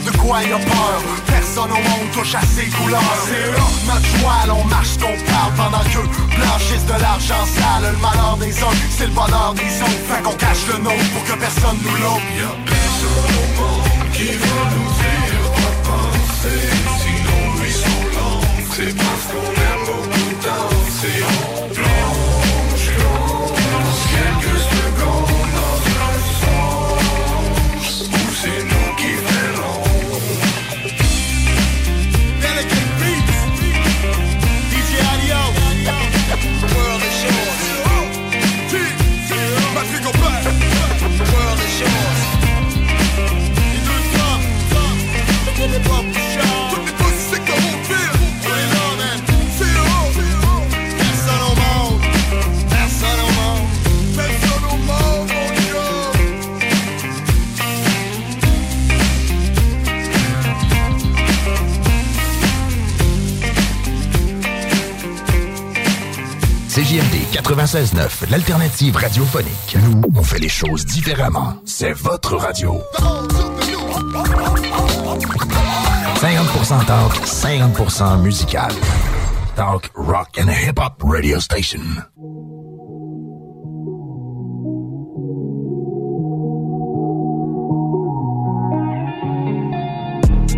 de 0.06 0.16
quoi 0.18 0.42
y 0.42 0.52
a 0.52 0.58
peur? 0.58 0.98
Personne 1.26 1.72
au 1.72 1.82
monde 1.88 2.10
touche 2.12 2.34
à 2.34 2.42
ses 2.42 2.66
couleurs. 2.66 3.00
C'est 3.26 3.50
là 3.50 3.66
notre 3.88 4.06
joie, 4.18 4.54
on 4.54 4.64
marche, 4.68 4.96
on 5.02 5.16
parle 5.30 5.54
pendant 5.56 5.84
que 5.90 6.02
blanchissent 6.36 6.86
de 6.86 7.00
l'argent 7.00 7.44
sale. 7.46 7.90
Le 7.92 7.98
malheur 7.98 8.36
des 8.38 8.62
uns, 8.62 8.76
c'est 8.96 9.06
le 9.06 9.12
bonheur 9.12 9.54
des 9.54 9.82
autres. 9.82 10.04
Fait 10.08 10.22
qu'on 10.22 10.36
cache 10.36 10.66
le 10.68 10.78
nôtre 10.78 11.10
pour 11.12 11.24
que 11.24 11.40
personne 11.40 11.78
nous 11.82 11.96
l'autre 11.96 12.28
Y'a 12.38 12.54
personne 12.70 13.34
au 13.34 13.60
monde 13.60 14.10
qui 14.12 14.26
va 14.26 14.60
nous 14.74 14.90
dire 15.02 15.42
quoi 15.50 15.72
penser 15.90 16.71
96.9, 67.72 68.30
l'alternative 68.30 68.96
radiophonique. 68.96 69.78
Nous, 69.82 70.02
on 70.14 70.22
fait 70.22 70.38
les 70.38 70.50
choses 70.50 70.84
différemment. 70.84 71.54
C'est 71.64 71.92
votre 71.92 72.36
radio. 72.36 72.78
50% 76.20 76.84
talk, 76.84 77.14
50% 77.24 78.20
musical. 78.20 78.70
Talk, 79.56 79.90
rock 79.94 80.38
and 80.38 80.50
hip-hop 80.50 81.02
radio 81.02 81.40
station. 81.40 81.80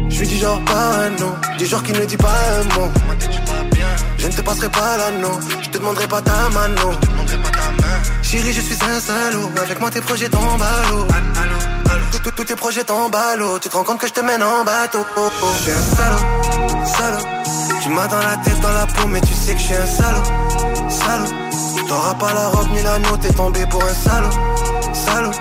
Je 0.09 0.17
suis 0.17 0.27
du 0.27 0.37
genre 0.37 0.61
parano, 0.65 1.37
du 1.59 1.67
genre 1.67 1.83
qui 1.85 1.93
ne 1.93 2.05
dit 2.07 2.17
pas 2.17 2.35
un 2.59 2.65
mot. 2.77 2.91
Je 4.25 4.31
ne 4.31 4.33
te 4.33 4.41
passerai 4.41 4.71
pas 4.71 4.97
l'anneau, 4.97 5.39
je 5.61 5.69
te 5.69 5.77
demanderai 5.77 6.09
pas 6.09 6.23
ta 6.23 6.49
mano. 6.49 6.93
Chérie, 8.23 8.55
je 8.55 8.63
suis 8.63 8.79
un 8.83 8.99
salaud. 8.99 9.51
Avec 9.61 9.79
moi, 9.81 9.91
tes 9.91 10.01
projets 10.01 10.31
tombent 10.31 10.63
à 10.63 10.91
l'eau. 10.91 11.07
Tous 12.35 12.45
tes 12.45 12.57
projets 12.57 12.85
tombent 12.85 13.15
à 13.15 13.37
l'eau. 13.37 13.59
Tu 13.59 13.69
te 13.69 13.77
rends 13.77 13.85
compte 13.85 13.99
que 13.99 14.07
je 14.07 14.15
te 14.15 14.23
mène 14.23 14.43
en 14.43 14.65
bateau. 14.65 15.05
Je 15.59 15.63
suis 15.63 15.73
un 15.73 15.97
salaud, 15.97 16.85
salaud. 16.87 17.27
Tu 17.83 17.91
m'as 17.91 18.07
dans 18.07 18.19
la 18.19 18.37
tête, 18.39 18.59
dans 18.61 18.73
la 18.73 18.87
peau, 18.87 19.07
mais 19.09 19.21
tu 19.21 19.35
sais 19.35 19.53
que 19.53 19.61
je 19.61 19.65
suis 19.65 19.75
un 19.75 19.87
salaud, 19.87 20.23
salaud. 20.89 21.87
T'auras 21.87 22.15
pas 22.15 22.33
la 22.33 22.49
robe 22.49 22.71
ni 22.73 22.83
l'anneau, 22.83 23.19
t'es 23.19 23.31
tombé 23.31 23.67
pour 23.67 23.85
un 23.85 23.93
salaud, 23.93 24.31
salaud. 24.95 25.33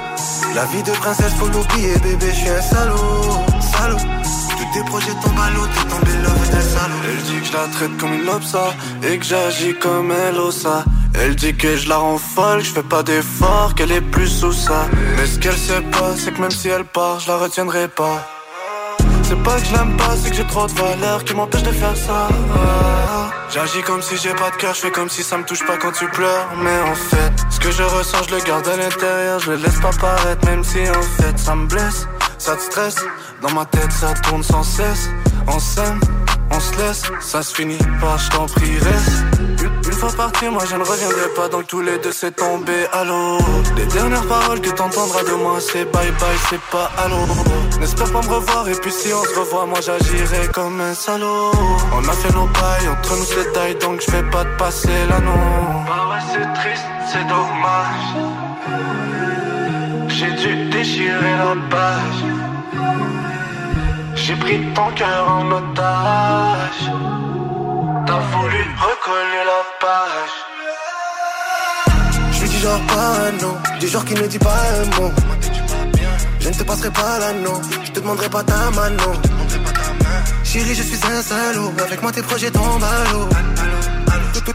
La 0.54 0.66
vie 0.66 0.84
de 0.84 0.92
princesse, 0.92 1.32
faut 1.40 1.48
l'oublier, 1.48 1.98
bébé, 2.00 2.32
je 2.34 2.36
suis 2.38 2.50
un 2.50 2.62
salaud, 2.62 3.46
salaud. 3.78 3.98
Tes 4.74 4.84
projets 4.86 5.14
tombent 5.22 5.40
à 5.40 5.52
l'eau, 5.52 5.68
t'es 5.68 5.88
tombé 5.88 6.12
love 6.24 6.50
d'un 6.50 6.62
salaud. 6.62 6.95
Elle 7.08 7.24
dit 7.24 7.40
que 7.41 7.45
je 7.45 7.54
la 7.54 7.68
traite 7.68 7.98
comme 8.00 8.14
une 8.14 8.26
lobsa 8.26 8.74
et 9.04 9.20
que 9.20 9.26
j'agis 9.26 9.76
comme 9.78 10.12
elle 10.12 10.40
osa. 10.40 10.84
Elle 11.14 11.36
dit 11.36 11.56
que 11.56 11.76
je 11.78 11.88
la 11.90 11.98
rends 11.98 12.18
folle, 12.18 12.60
que 12.60 12.66
je 12.66 12.72
fais 12.72 12.84
pas 12.84 13.04
d'efforts, 13.04 13.76
qu'elle 13.76 13.91
est 13.91 14.02
plus 14.02 14.28
sous 14.28 14.52
ça. 14.52 14.88
Mais 15.16 15.28
ce 15.28 15.38
qu'elle 15.38 15.58
sait 15.58 15.82
pas, 15.82 16.16
c'est 16.18 16.34
que 16.34 16.41
même 16.41 16.50
si 16.50 16.70
elle 16.70 16.86
part, 16.86 17.20
je 17.20 17.28
la 17.28 17.38
retiendrai 17.38 17.88
pas. 17.88 18.28
C'est 19.22 19.41
pas 19.44 19.60
que 19.60 19.66
je 19.66 19.74
l'aime 19.74 19.95
pas, 19.95 20.16
c'est 20.18 20.32
que 20.32 20.36
j'ai 20.38 20.48
trop 20.48 20.66
de 20.66 20.72
valeur 20.74 21.24
qui 21.24 21.36
m'empêche 21.36 21.64
de 21.64 21.72
faire 21.72 21.95
ça. 21.95 22.28
J'agis 23.54 23.84
comme 23.84 24.02
si 24.02 24.18
j'ai 24.18 24.34
pas 24.34 24.50
de 24.50 24.56
cœur, 24.56 24.74
je 24.74 24.80
fais 24.80 24.90
comme 24.90 25.10
si 25.10 25.22
ça 25.22 25.38
me 25.38 25.44
touche 25.44 25.64
pas 25.64 25.78
quand 25.78 25.92
tu 25.92 26.08
pleures. 26.08 26.50
Mais 26.58 26.80
en 26.90 26.96
fait, 26.96 27.32
ce 27.52 27.60
que 27.60 27.70
je 27.70 27.84
ressens, 27.84 28.24
je 28.28 28.36
le 28.36 28.42
garde 28.42 28.68
à 28.68 28.76
l'intérieur, 28.76 29.40
je 29.40 29.52
le 29.52 29.58
laisse 29.58 29.80
pas 29.80 29.92
paraître, 29.92 30.44
même 30.46 30.64
si 30.64 30.80
en 30.90 31.02
fait 31.22 31.38
ça 31.38 31.54
me 31.54 31.68
blesse, 31.68 32.08
ça 32.40 32.56
te 32.56 32.62
stresse. 32.62 33.06
Dans 33.44 33.52
ma 33.52 33.66
tête, 33.66 33.92
ça 33.92 34.16
tourne 34.24 34.42
sans 34.42 34.64
cesse. 34.64 35.08
On 35.46 35.60
s'aime, 35.60 36.00
on 36.50 36.60
se 36.60 36.76
laisse, 36.78 37.04
ça 37.20 37.44
se 37.44 37.54
finit 37.54 37.78
pas, 38.02 38.18
je 38.18 38.30
t'en 38.32 38.48
prie, 38.48 38.80
reste. 38.80 39.53
Moi 40.04 40.66
je 40.70 40.76
ne 40.76 40.84
reviendrai 40.84 41.30
pas, 41.34 41.48
donc 41.48 41.68
tous 41.68 41.80
les 41.82 41.98
deux 41.98 42.12
c'est 42.12 42.36
tombé 42.36 42.86
à. 42.92 43.04
Les 43.78 43.86
dernières 43.86 44.28
paroles 44.28 44.60
que 44.60 44.70
t'entendras 44.70 45.24
de 45.24 45.32
moi, 45.32 45.60
c'est 45.62 45.86
bye 45.86 46.12
bye, 46.20 46.38
c'est 46.50 46.60
pas 46.72 46.92
allô. 46.98 47.16
N'espère 47.80 48.12
pas 48.12 48.22
me 48.22 48.34
revoir, 48.34 48.68
et 48.68 48.76
puis 48.76 48.92
si 48.92 49.14
on 49.14 49.24
se 49.24 49.40
revoit, 49.40 49.66
moi 49.66 49.80
j'agirai 49.82 50.50
comme 50.54 50.82
un 50.82 50.94
salaud. 50.94 51.52
On 51.94 52.08
a 52.08 52.12
fait 52.12 52.34
nos 52.34 52.48
bails, 52.48 52.90
entre 52.90 53.16
nous 53.16 53.24
c'est 53.24 53.54
taille, 53.54 53.76
donc 53.76 54.02
je 54.06 54.12
vais 54.12 54.30
pas 54.30 54.44
te 54.44 54.58
passer 54.58 54.90
l'anneau. 55.10 55.32
Bah 55.88 56.10
ouais, 56.10 56.22
c'est 56.32 56.54
triste, 56.62 56.84
c'est 57.10 57.26
dommage. 57.30 58.10
J'ai 60.10 60.32
dû 60.32 60.70
déchirer 60.70 61.34
la 61.38 61.56
page. 61.72 62.24
J'ai 64.16 64.36
pris 64.36 64.60
ton 64.76 64.92
cœur 64.96 65.30
en 65.30 65.50
otage. 65.50 66.92
T'as 68.14 68.19
voulu 68.19 68.61
recoller 68.90 69.44
la 69.52 69.61
page. 69.81 70.34
Je 72.31 72.38
suis 72.38 72.49
du 72.49 72.60
genre 72.60 72.80
parano, 72.88 73.57
du 73.80 73.88
genre 73.88 74.06
qui 74.06 74.14
ne 74.14 74.27
dit 74.27 74.38
pas 74.38 74.49
un 74.52 74.85
mot. 75.02 75.11
Je 76.40 76.49
ne 76.49 76.53
te 76.53 76.61
passerai 76.61 76.91
pas 76.91 77.18
l'anneau, 77.18 77.60
je 77.84 77.90
te 77.90 77.99
demanderai 77.99 78.30
pas 78.30 78.44
ta 78.44 78.69
mano. 78.69 79.14
Chérie, 80.44 80.76
je 80.76 80.84
suis 80.84 80.99
un 81.11 81.23
salaud, 81.23 81.73
avec 81.84 82.03
moi 82.03 82.11
tes 82.11 82.22
projets 82.22 82.52
tombent 82.52 82.84
à 82.84 83.11
l'eau. 83.11 83.27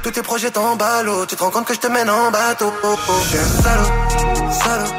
Tous 0.05 0.10
tes 0.12 0.22
projets 0.22 0.52
tombent 0.52 0.80
à 0.80 1.02
l'eau, 1.02 1.26
tu 1.26 1.35
te 1.35 1.43
rends 1.43 1.51
compte 1.51 1.64
que 1.64 1.74
je 1.74 1.80
te 1.80 1.89
mène 1.89 2.09
en 2.09 2.30
bateau. 2.30 2.72
Je 3.24 3.28
suis 3.28 3.39
un 3.39 3.62
salaud, 3.62 4.52
salaud. 4.52 4.93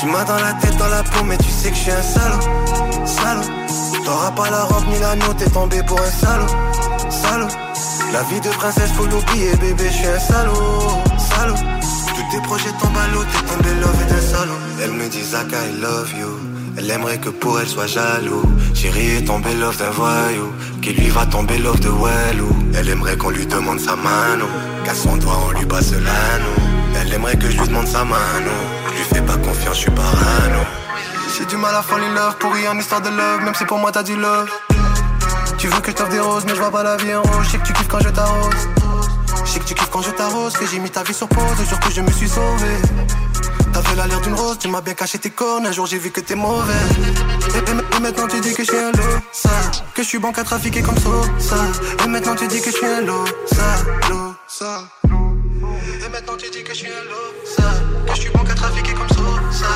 Tu 0.00 0.06
m'as 0.06 0.24
dans 0.24 0.40
la 0.46 0.54
tête, 0.54 0.76
dans 0.78 0.88
la 0.88 1.02
peau, 1.02 1.24
mais 1.24 1.36
tu 1.36 1.50
sais 1.50 1.68
que 1.68 1.76
je 1.76 1.82
suis 1.82 1.90
un 1.90 2.02
salaud, 2.02 2.40
salaud. 3.04 4.02
T'auras 4.02 4.30
pas 4.30 4.48
la 4.48 4.62
robe 4.62 4.86
ni 4.88 4.98
l'anneau, 4.98 5.34
t'es 5.34 5.50
tombé 5.50 5.82
pour 5.82 6.00
un 6.00 6.10
salaud, 6.10 6.46
salaud. 7.10 7.67
La 8.12 8.22
vie 8.22 8.40
de 8.40 8.48
princesse, 8.48 8.90
faut 8.92 9.06
l'oublier, 9.06 9.54
bébé, 9.56 9.84
je 9.90 9.96
suis 9.96 10.06
un 10.06 10.18
salaud, 10.18 10.54
salaud. 11.18 11.54
Tous 12.14 12.36
tes 12.36 12.42
projets 12.42 12.72
tombent 12.80 12.96
à 12.96 13.06
l'eau, 13.12 13.22
t'es 13.22 13.52
tombé 13.52 13.74
love 13.80 13.96
et 14.02 14.10
d'un 14.10 14.20
salaud. 14.20 14.58
Elle 14.82 14.92
me 14.92 15.08
dit 15.08 15.22
Zaka, 15.22 15.56
I 15.66 15.80
love 15.80 16.12
you. 16.18 16.58
Elle 16.78 16.90
aimerait 16.90 17.18
que 17.18 17.28
pour 17.28 17.60
elle 17.60 17.68
soit 17.68 17.86
jaloux. 17.86 18.42
Chérie 18.74 19.16
est 19.16 19.26
tombée 19.26 19.54
love 19.54 19.76
d'un 19.76 19.90
voyou. 19.90 20.52
Qui 20.80 20.92
lui 20.92 21.08
va 21.08 21.26
tomber 21.26 21.58
love 21.58 21.80
de 21.80 21.88
Wellou. 21.88 22.48
Elle 22.74 22.88
aimerait 22.88 23.16
qu'on 23.16 23.30
lui 23.30 23.46
demande 23.46 23.80
sa 23.80 23.96
mano. 23.96 24.46
Qu'à 24.84 24.94
son 24.94 25.16
doigt 25.16 25.40
on 25.48 25.58
lui 25.58 25.66
passe 25.66 25.92
l'anneau. 25.92 26.56
Elle 27.00 27.12
aimerait 27.12 27.36
que 27.36 27.50
je 27.50 27.58
lui 27.58 27.68
demande 27.68 27.88
sa 27.88 28.04
mano. 28.04 28.52
Je 28.86 28.92
lui 28.92 29.04
fais 29.12 29.22
pas 29.22 29.36
confiance, 29.36 29.74
je 29.74 29.80
suis 29.80 29.90
parano. 29.90 30.60
J'ai 31.36 31.44
du 31.46 31.56
mal 31.56 31.74
à 31.74 31.82
fall 31.82 32.00
in 32.02 32.14
love 32.14 32.36
pour 32.38 32.52
rien, 32.52 32.76
histoire 32.78 33.00
de 33.00 33.10
love, 33.10 33.42
même 33.44 33.54
si 33.54 33.64
pour 33.64 33.78
moi 33.78 33.90
t'as 33.92 34.04
du 34.04 34.16
love. 34.16 34.48
Tu 35.58 35.66
veux 35.66 35.80
que 35.80 35.90
je 35.90 35.96
t'offre 35.96 36.10
des 36.10 36.20
roses, 36.20 36.44
mais 36.46 36.54
je 36.54 36.60
vois 36.60 36.70
pas 36.70 36.84
la 36.84 36.96
vie 36.96 37.14
en 37.14 37.22
rose. 37.22 37.44
Je 37.44 37.50
sais 37.50 37.58
que 37.58 37.66
tu 37.66 37.72
kiffes 37.72 37.88
quand 37.88 38.00
je 38.00 38.10
t'arrose. 38.10 38.54
Je 39.44 39.50
sais 39.50 39.58
que 39.58 39.64
tu 39.64 39.74
kiffes 39.74 39.90
quand 39.90 40.02
je 40.02 40.10
t'arrose, 40.10 40.52
que 40.52 40.66
j'ai 40.66 40.78
mis 40.78 40.90
ta 40.90 41.02
vie 41.02 41.14
sur 41.14 41.28
pause, 41.28 41.58
le 41.58 41.64
jour 41.64 41.80
que 41.80 41.90
je 41.90 42.00
me 42.00 42.10
suis 42.12 42.28
sauvé. 42.28 42.76
T'avais 43.72 43.96
l'air 43.96 44.20
d'une 44.20 44.34
rose, 44.34 44.58
tu 44.58 44.68
m'as 44.68 44.80
bien 44.80 44.94
caché 44.94 45.18
tes 45.18 45.30
cornes, 45.30 45.66
un 45.66 45.72
jour 45.72 45.86
j'ai 45.86 45.98
vu 45.98 46.10
que 46.10 46.20
t'es 46.20 46.34
mauvais. 46.34 46.74
Et, 47.56 48.00
maintenant 48.00 48.28
tu 48.28 48.40
dis 48.40 48.54
que 48.54 48.62
je 48.62 48.70
suis 48.70 48.78
un 48.78 48.92
lot, 48.92 49.20
ça. 49.32 49.50
Que 49.94 50.02
je 50.02 50.08
suis 50.08 50.18
bon 50.18 50.32
qu'à 50.32 50.44
trafiquer 50.44 50.82
comme 50.82 50.98
ça. 50.98 52.04
Et 52.04 52.08
maintenant 52.08 52.36
tu 52.36 52.46
dis 52.46 52.60
que 52.60 52.70
je 52.70 52.76
suis 52.76 52.86
un 52.86 53.00
lot, 53.02 53.24
ça, 53.46 54.08
lot, 54.10 54.34
ça. 54.46 54.84
Et 55.04 56.08
maintenant 56.08 56.36
tu 56.38 56.50
dis 56.50 56.62
que 56.62 56.70
je 56.70 56.78
suis 56.78 56.88
un 56.88 57.04
lot, 57.10 57.34
ça. 57.56 57.72
Que 58.06 58.14
je 58.14 58.20
suis 58.20 58.30
bon 58.30 58.44
qu'à 58.44 58.54
trafiquer 58.54 58.92
comme 58.94 59.08
ça, 59.08 59.66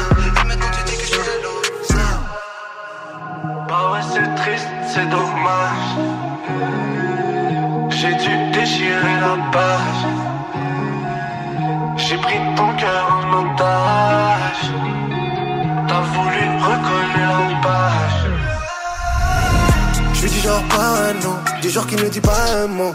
Bah 3.72 3.90
ouais, 3.90 4.00
c'est 4.12 4.34
triste, 4.42 4.68
c'est 4.92 5.08
dommage. 5.08 5.92
J'ai 7.88 8.14
dû 8.22 8.32
déchirer 8.52 9.16
la 9.24 9.34
page. 9.50 10.02
J'ai 11.96 12.18
pris 12.18 12.36
ton 12.54 12.68
cœur 12.76 13.04
en 13.16 13.22
otage. 13.40 14.64
T'as 15.88 16.04
voulu 16.12 16.44
recoller 16.68 17.24
la 17.32 17.60
page. 17.64 18.22
Je 20.20 20.26
du 20.28 20.40
genre 20.40 20.62
parano, 20.68 21.32
du 21.62 21.70
genre 21.70 21.86
qui 21.86 21.96
ne 21.96 22.08
dit 22.10 22.20
pas 22.20 22.44
un 22.64 22.66
mot. 22.66 22.94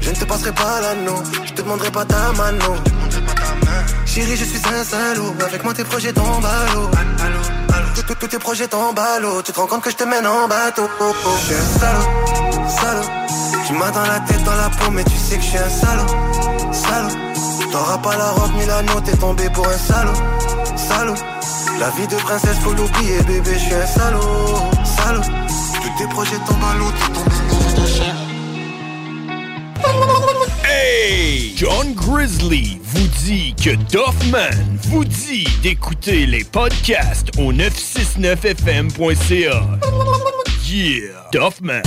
Je 0.00 0.10
ne 0.12 0.14
te 0.14 0.24
passerai 0.24 0.52
pas 0.52 0.80
l'anneau, 0.80 1.22
je 1.44 1.52
te 1.52 1.60
demanderai 1.60 1.90
pas 1.90 2.06
ta 2.06 2.32
mano. 2.38 2.72
Chérie, 4.06 4.34
je 4.34 4.46
suis 4.46 4.62
un 4.66 4.82
salaud, 4.82 5.34
avec 5.44 5.62
moi 5.62 5.74
tes 5.74 5.84
projets 5.84 6.14
tombent 6.14 6.42
à 6.42 6.72
l'eau. 6.72 6.88
Tous- 8.06 8.26
tes 8.28 8.38
projets 8.38 8.68
l'eau, 9.20 9.42
tu 9.42 9.52
te 9.52 9.60
rends 9.60 9.66
compte 9.66 9.82
que 9.82 9.90
je 9.90 9.96
te 9.96 10.04
mène 10.04 10.26
en 10.26 10.48
bateau. 10.48 10.88
Je 11.38 11.44
suis 11.44 11.54
un 11.54 11.78
salaud, 11.80 12.68
salaud. 12.68 13.08
Tu 13.66 13.72
m'as 13.74 13.90
dans 13.90 14.02
la 14.02 14.20
tête, 14.20 14.42
dans 14.44 14.54
la 14.56 14.68
peau, 14.70 14.90
mais 14.90 15.04
tu 15.04 15.16
sais 15.16 15.36
que 15.36 15.42
je 15.42 15.48
suis 15.48 15.58
un 15.58 15.68
salaud, 15.70 16.06
salaud. 16.72 17.16
T'auras 17.70 17.98
pas 17.98 18.16
la 18.16 18.30
robe 18.30 18.52
ni 18.58 18.66
l'anneau, 18.66 19.00
t'es 19.04 19.16
tombé 19.16 19.48
pour 19.50 19.66
un 19.66 19.78
salaud, 19.78 20.12
salaud. 20.76 21.14
La 21.78 21.90
vie 21.90 22.06
de 22.06 22.16
princesse, 22.16 22.58
faut 22.62 22.72
l'oublier, 22.74 23.22
bébé, 23.22 23.52
je 23.54 23.58
suis 23.58 23.74
un 23.74 23.86
salaud, 23.86 24.20
salaud. 24.98 25.22
Tous 25.82 25.98
tes 25.98 26.08
projets 26.08 26.38
l'eau, 26.78 26.90
t'es 26.98 27.12
tombé 27.12 27.36
pour 27.48 27.58
un 27.82 27.86
salaud. 27.86 28.18
Hey! 30.64 31.52
John 31.56 31.92
Grizzly 31.94 32.78
vous 32.82 33.08
dit 33.24 33.54
que 33.54 33.74
Doffman 33.90 34.50
vous 34.88 35.04
dit 35.04 35.46
d'écouter 35.62 36.26
les 36.26 36.44
podcasts 36.44 37.30
au 37.38 37.52
969fm.ca. 37.52 39.62
Yeah! 40.66 41.28
Doffman. 41.32 41.82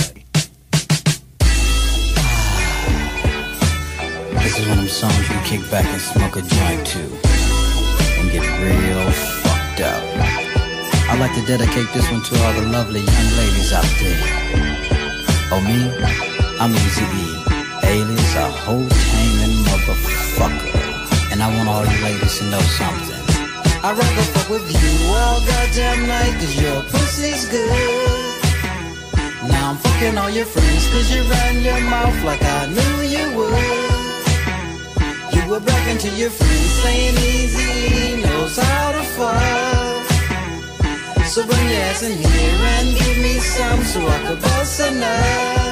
This 4.42 4.58
is 4.58 4.66
one 4.68 4.78
of 4.78 4.80
them 4.84 4.88
songs 4.88 5.28
you 5.28 5.36
kick 5.44 5.60
back 5.70 5.84
and 5.86 6.00
smoke 6.00 6.36
a 6.36 6.42
joint 6.42 6.86
to 6.86 6.98
and 8.20 8.30
get 8.30 8.42
real 8.62 9.10
fucked 9.10 9.80
up. 9.80 10.02
I'd 11.08 11.18
like 11.20 11.34
to 11.34 11.42
dedicate 11.46 11.86
this 11.94 12.10
one 12.10 12.22
to 12.22 12.42
all 12.44 12.52
the 12.54 12.62
lovely 12.68 13.00
young 13.00 13.30
ladies 13.36 13.72
out 13.72 13.86
there. 14.00 14.20
Oh, 15.52 15.60
me? 15.60 15.90
I'm 16.58 16.72
Easy 16.72 17.04
E, 17.04 17.44
alias 17.96 18.34
a 18.36 18.46
whole 18.64 18.90
hanging 19.12 19.56
motherfucker. 19.68 20.80
And 21.32 21.38
I 21.42 21.48
want 21.54 21.68
all 21.68 21.84
you 21.90 21.98
ladies 22.04 22.38
to 22.38 22.44
know 22.52 22.64
something. 22.80 23.24
I'd 23.84 23.96
rather 23.96 24.26
fuck 24.34 24.48
with 24.50 24.66
you 24.68 24.92
all 25.16 25.40
goddamn 25.50 26.00
night, 26.06 26.34
cause 26.40 26.56
your 26.60 26.80
pussy's 26.92 27.44
good. 27.48 28.40
Now 29.48 29.70
I'm 29.70 29.78
fucking 29.84 30.16
all 30.18 30.30
your 30.30 30.48
friends, 30.54 30.84
cause 30.92 31.08
you 31.14 31.22
ran 31.34 31.54
your 31.68 31.80
mouth 31.94 32.18
like 32.24 32.42
I 32.42 32.62
knew 32.76 32.94
you 33.16 33.24
would. 33.36 34.16
You 35.34 35.42
were 35.50 35.60
bragging 35.60 36.00
to 36.04 36.10
your 36.20 36.30
friends, 36.30 36.70
saying 36.82 37.16
easy 37.34 38.22
knows 38.24 38.56
how 38.58 38.92
to 38.96 39.02
fuck. 39.16 40.04
So 41.32 41.46
bring 41.46 41.66
your 41.72 41.82
ass 41.88 42.02
in 42.02 42.12
here 42.12 42.60
and 42.76 42.88
give 42.98 43.18
me 43.26 43.34
some 43.56 43.80
so 43.92 44.00
I 44.06 44.18
could 44.26 44.40
bust 44.42 44.80
nut. 44.80 45.65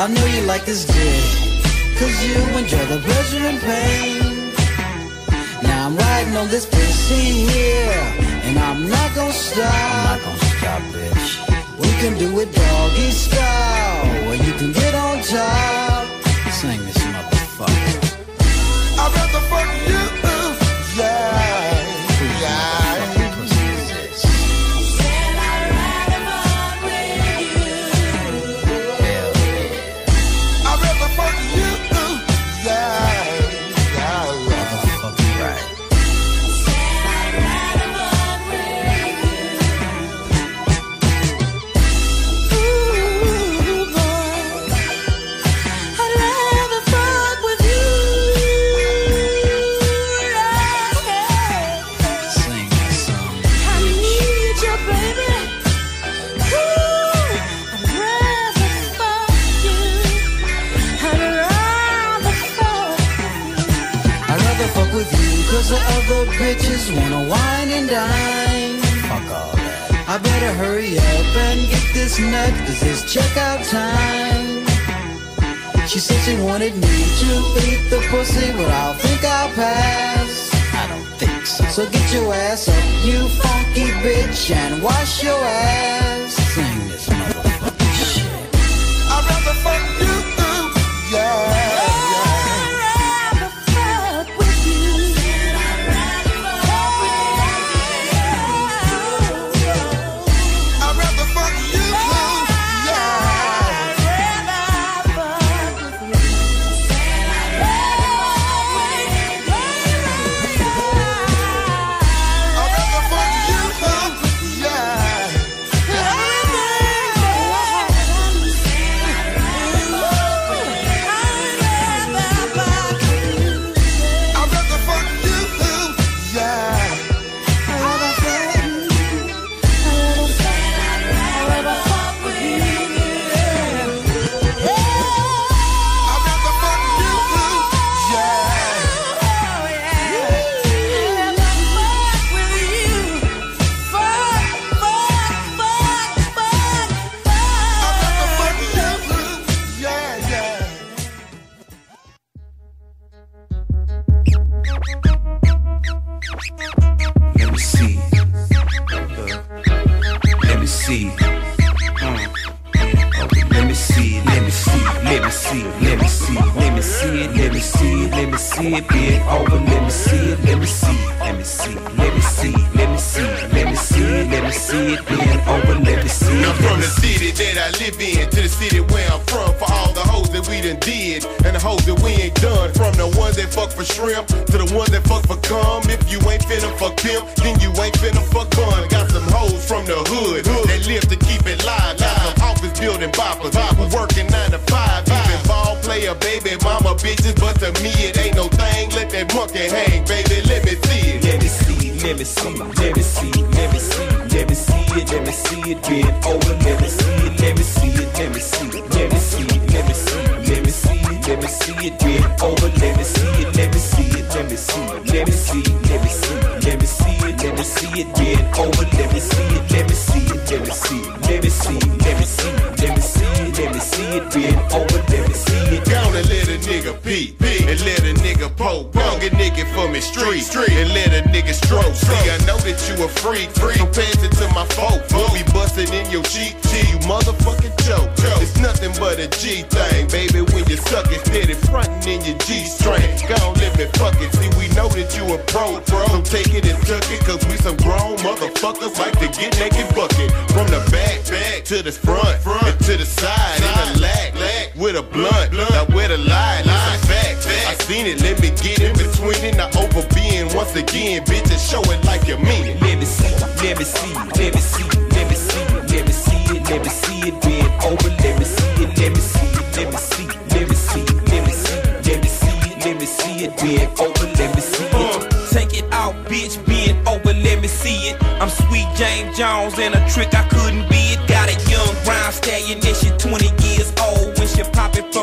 I 0.00 0.06
know 0.06 0.24
you 0.24 0.40
like 0.46 0.64
this 0.64 0.86
dick, 0.86 1.98
cause 1.98 2.24
you 2.24 2.40
enjoy 2.56 2.86
the 2.86 3.00
pleasure 3.04 3.44
and 3.44 3.60
pain. 3.60 4.50
Now 5.62 5.88
I'm 5.88 5.94
riding 5.94 6.36
on 6.38 6.48
this 6.48 6.64
bitch, 6.64 7.10
here, 7.52 8.00
and 8.48 8.58
I'm 8.58 8.88
not 8.88 9.14
gonna 9.14 9.30
stop. 9.30 9.66
I'm 9.68 10.04
not 10.06 10.20
gonna 10.24 10.38
stop, 10.56 10.82
bitch. 10.94 11.80
We 11.80 11.90
can 12.00 12.16
do 12.16 12.40
it 12.40 12.50
doggy 12.50 13.10
style, 13.10 14.26
or 14.26 14.36
you 14.36 14.54
can 14.54 14.72
get 14.72 14.94
on 14.94 15.20
top. 15.20 16.08
Sing 16.50 16.80
this 16.86 16.96
motherfucker. 16.96 18.00
I'd 19.02 19.12
rather 19.14 19.44
fuck 19.50 19.68
you. 19.86 20.19
dime. 67.90 68.78
Fuck 69.10 69.26
all 69.34 69.52
that. 69.58 70.04
I 70.06 70.18
better 70.18 70.52
hurry 70.62 70.96
up 70.96 71.36
and 71.50 71.60
get 71.68 71.86
this 71.92 72.18
nut, 72.18 72.54
cause 72.66 72.82
it's 72.86 73.02
checkout 73.12 73.60
time. 73.68 74.64
She 75.88 75.98
said 75.98 76.20
she 76.22 76.40
wanted 76.40 76.74
me 76.74 76.96
to 77.22 77.30
beat 77.54 77.82
the 77.90 78.00
pussy, 78.10 78.52
but 78.52 78.70
I 78.70 78.94
think 78.94 79.24
I'll 79.24 79.52
pass. 79.54 80.50
I 80.72 80.86
don't 80.86 81.10
think 81.18 81.44
so. 81.44 81.64
So 81.64 81.90
get 81.90 82.14
your 82.14 82.32
ass 82.32 82.68
up, 82.68 82.84
you 83.04 83.28
funky 83.42 83.90
bitch, 84.04 84.54
and 84.54 84.80
wash 84.82 85.24
your 85.24 85.42
ass. 85.42 86.09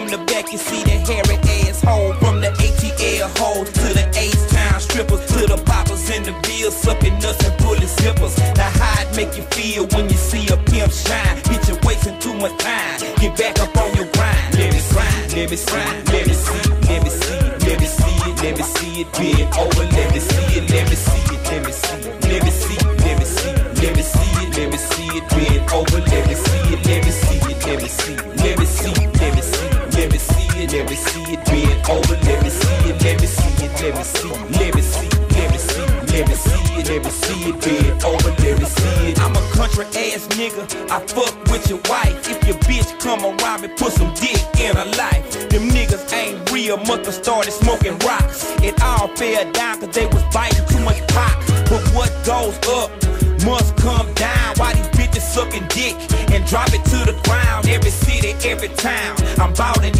from 0.07 0.19
the 0.19 0.31
back, 0.31 0.51
you 0.51 0.57
see 0.57 0.83
the 0.83 0.97
hairy 1.07 1.37
asshole. 1.67 2.13
From 2.13 2.39
the 2.39 2.47
ATL 2.47 3.37
hole 3.37 3.65
to 3.65 3.87
the 3.93 4.05
Ace 4.17 4.51
Town 4.51 4.79
strippers, 4.79 5.25
to 5.27 5.47
the 5.47 5.61
poppers 5.65 6.09
in 6.09 6.23
the 6.23 6.31
bill, 6.43 6.71
sucking 6.71 7.19
nuts 7.19 7.43
and 7.45 7.57
pulling 7.59 7.81
zippers. 7.81 8.37
Now 8.55 8.69
how 8.69 9.01
it 9.01 9.15
make 9.15 9.35
you 9.37 9.43
feel 9.55 9.87
when 9.87 10.09
you 10.09 10.17
see 10.17 10.47
a 10.47 10.57
pimp 10.57 10.91
shine? 10.91 11.37
Bitch, 11.47 11.67
you're 11.67 11.79
wasting 11.83 12.17
too 12.19 12.33
much 12.35 12.57
time. 12.57 12.99
Get 13.19 13.37
back 13.37 13.59
up 13.59 13.75
on 13.77 13.95
your 13.95 14.07
grind. 14.13 14.57
Let 14.57 14.73
me 14.73 14.81
grind, 14.91 15.33
let 15.33 15.51
me 15.51 15.57
grind. 15.65 16.06
Real, 46.77 46.87
must 46.87 47.11
started 47.11 47.51
smoking 47.51 47.97
rocks. 47.99 48.45
It 48.61 48.81
all 48.81 49.07
fell 49.15 49.51
down 49.51 49.79
cause 49.79 49.95
they 49.95 50.05
was 50.05 50.23
biting 50.33 50.65
too 50.67 50.83
much 50.83 50.99
pop. 51.07 51.37
But 51.69 51.83
what 51.93 52.11
goes 52.25 52.57
up 52.69 52.91
must 53.45 53.75
come 53.77 54.13
down. 54.13 54.55
Why 54.57 54.73
these 54.73 54.87
bitches 54.89 55.21
sucking 55.21 55.67
dick 55.69 55.95
and 56.31 56.45
drop 56.45 56.69
it 56.73 56.83
to 56.85 57.11
the 57.11 57.17
ground? 57.25 57.67
Every 57.67 57.91
city, 57.91 58.33
every 58.49 58.69
town. 58.69 59.15
I'm 59.37 59.53
ballin' 59.53 59.85
in 59.85 59.96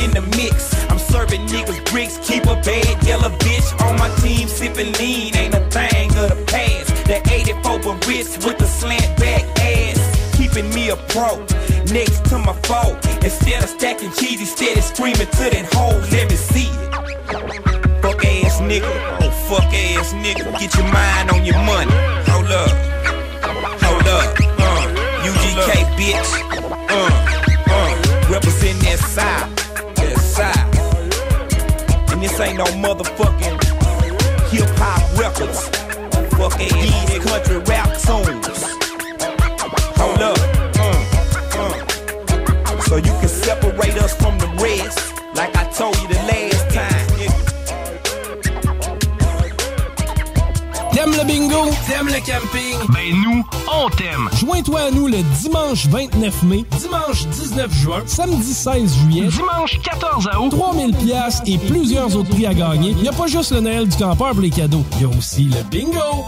juin, 57.98 58.08
samedi 58.08 58.54
16 58.54 58.94
juillet, 58.96 59.28
dimanche 59.28 59.80
14 59.82 60.30
août, 60.40 60.50
3000 60.52 60.96
pièces 60.96 61.42
et 61.46 61.58
plusieurs 61.58 62.16
autres 62.16 62.30
prix 62.30 62.46
à 62.46 62.54
gagner. 62.54 62.92
Il 62.92 62.98
n'y 62.98 63.08
a 63.08 63.14
pas 63.14 63.28
juste 63.28 63.52
le 63.52 63.62
Noël 63.62 63.88
du 63.88 63.98
campeur 63.98 64.32
pour 64.32 64.42
les 64.42 64.50
cadeaux, 64.50 64.84
il 64.96 65.02
y 65.02 65.06
a 65.06 65.18
aussi 65.18 65.46
le 65.46 65.64
bingo! 65.64 66.26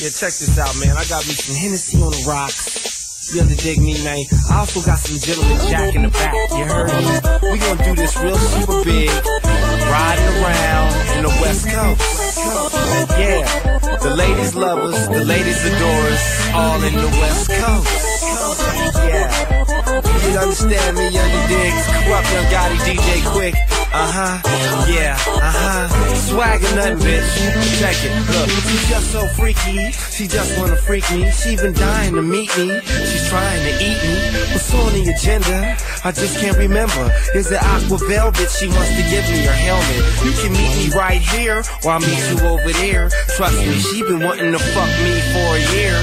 Yeah, 0.00 0.10
check 0.10 0.30
this 0.30 0.58
out, 0.58 0.76
man. 0.78 0.96
I 0.96 1.04
got 1.08 1.26
me 1.26 1.34
some 1.34 1.56
Hennessy 1.56 1.96
on 2.00 2.12
the 2.12 2.24
rocks. 2.24 3.34
You 3.34 3.42
dig 3.56 3.80
me, 3.80 3.92
man? 4.04 4.24
I 4.48 4.60
also 4.60 4.80
got 4.80 4.98
some 4.98 5.18
gentleman 5.18 5.58
jack 5.68 5.94
in 5.96 6.02
the 6.02 6.08
back. 6.08 6.32
You 6.54 6.64
heard 6.64 6.88
me? 6.88 7.50
We 7.50 7.58
gonna 7.58 7.84
do 7.84 7.94
this 7.96 8.16
real 8.16 8.38
super 8.38 8.84
big, 8.84 9.10
riding 9.10 10.28
around 10.38 10.94
in 11.18 11.22
the 11.24 11.34
West 11.42 11.66
Coast. 11.66 12.00
Yeah, 13.18 13.42
the 14.00 14.14
ladies 14.14 14.54
love 14.54 14.78
us, 14.78 15.08
the 15.08 15.24
ladies 15.24 15.66
adore 15.66 16.06
us, 16.14 16.54
all 16.54 16.82
in 16.84 16.94
the 16.94 17.10
West 17.18 17.50
Coast. 17.50 18.08
Yeah, 19.02 19.47
you 20.04 20.38
understand 20.38 20.96
me, 20.96 21.08
young 21.08 21.30
digs? 21.48 21.86
Corrupt 22.04 22.30
young 22.32 22.46
Gotti, 22.52 22.78
DJ 22.84 23.24
Quick. 23.32 23.54
Uh 23.90 24.04
huh, 24.12 24.36
yeah, 24.92 25.16
uh 25.16 25.88
huh. 25.88 26.14
Swagger 26.28 26.68
nothing, 26.76 26.98
bitch. 26.98 27.24
Check 27.80 27.96
it, 28.04 28.12
look. 28.36 28.48
She's 28.68 28.88
just 28.88 29.10
so 29.12 29.26
freaky. 29.28 29.90
She 30.12 30.28
just 30.28 30.58
wanna 30.58 30.76
freak 30.76 31.08
me. 31.10 31.30
She 31.30 31.56
been 31.56 31.72
dying 31.72 32.14
to 32.14 32.20
meet 32.20 32.52
me. 32.58 32.80
She's 32.84 33.28
trying 33.30 33.62
to 33.64 33.72
eat 33.80 33.96
me. 34.04 34.14
What's 34.52 34.74
on 34.74 34.92
the 34.92 35.08
agenda? 35.08 35.76
I 36.04 36.12
just 36.12 36.38
can't 36.38 36.58
remember. 36.58 37.10
Is 37.34 37.50
it 37.50 37.62
aqua 37.62 37.96
velvet? 37.96 38.50
She 38.50 38.68
wants 38.68 38.92
to 38.92 39.02
give 39.08 39.24
me 39.32 39.48
her 39.48 39.56
helmet. 39.56 40.04
You 40.20 40.32
can 40.36 40.52
meet 40.52 40.74
me 40.76 40.92
right 40.92 41.20
here, 41.20 41.64
or 41.84 41.90
I'll 41.92 42.00
meet 42.00 42.20
you 42.28 42.38
over 42.44 42.70
there. 42.84 43.08
Trust 43.36 43.56
me, 43.56 43.72
she 43.80 44.02
been 44.02 44.20
wanting 44.20 44.52
to 44.52 44.58
fuck 44.58 44.92
me 45.00 45.16
for 45.32 45.56
a 45.56 45.64
year. 45.72 45.96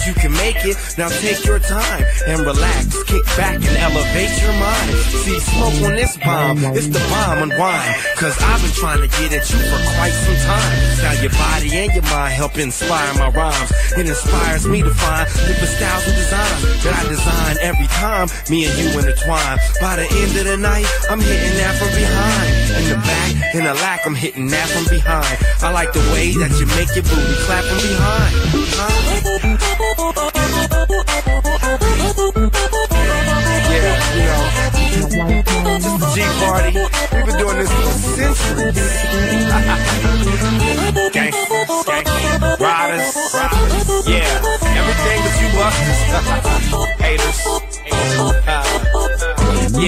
Glad 0.00 0.08
you 0.08 0.14
can 0.14 0.32
make 0.32 0.64
it. 0.64 0.76
Now 0.96 1.08
take 1.08 1.44
your 1.44 1.58
time 1.58 2.04
and 2.26 2.40
relax. 2.40 3.02
Kick 3.04 3.24
back 3.36 3.56
and 3.56 3.76
elevate 3.76 4.32
your 4.40 4.52
mind. 4.52 4.96
See, 5.24 5.38
smoke 5.40 5.76
on 5.84 5.96
this 5.96 6.16
bomb. 6.16 6.58
It's 6.76 6.88
the 6.88 7.00
bomb 7.10 7.50
unwind. 7.50 7.96
Cause 8.16 8.36
I've 8.40 8.62
been 8.62 8.72
trying 8.72 9.00
to 9.00 9.08
get 9.20 9.32
at 9.32 9.44
you 9.50 9.58
for 9.58 9.80
quite 9.96 10.12
some 10.12 10.36
time. 10.48 10.76
Now 11.04 11.20
your 11.20 11.32
body 11.32 11.70
and 11.76 11.92
your 11.92 12.04
mind 12.04 12.32
help 12.32 12.56
inspire 12.56 13.12
my 13.14 13.28
rhymes. 13.30 13.72
It 13.96 14.06
inspires 14.06 14.66
me 14.66 14.82
to 14.82 14.90
find 14.90 15.28
different 15.28 15.68
styles 15.68 16.06
and 16.08 16.16
designs 16.16 16.84
that 16.84 16.94
I 16.96 17.08
design 17.08 17.56
every 17.60 17.88
time. 18.00 18.28
Me 18.48 18.64
and 18.64 18.74
you 18.78 18.88
intertwine. 18.96 19.58
By 19.80 19.96
the 19.96 20.08
end 20.08 20.32
of 20.38 20.44
the 20.46 20.56
night, 20.56 20.86
I'm 21.10 21.20
hitting 21.20 21.56
that 21.60 21.76
from 21.76 21.92
behind. 21.92 22.48
In 22.80 22.88
the 22.88 22.96
back, 23.04 23.54
in 23.54 23.64
the 23.64 23.74
lack, 23.74 24.06
I'm 24.06 24.14
hitting 24.14 24.48
that 24.48 24.68
from 24.68 24.88
behind. 24.88 25.36
I 25.60 25.72
like 25.72 25.92
the 25.92 26.04
way 26.12 26.32
that 26.40 26.56
you 26.56 26.64
make 26.78 26.88
your 26.96 27.04
booty 27.04 27.36
clap 27.44 27.64
from 27.64 27.76
behind. 27.84 28.50
Yeah, 28.80 29.29
G 36.14 36.22
party. 36.40 36.70
We've 37.12 37.26
been 37.26 37.38
doing 37.38 37.58
this 37.58 37.70
for 37.70 37.92
centuries. 38.16 38.76
Gangsters, 41.12 41.70
riders. 42.60 43.14
Yeah, 44.06 44.42
everything 44.76 45.20
you. 45.40 45.48
Haters. 46.98 47.59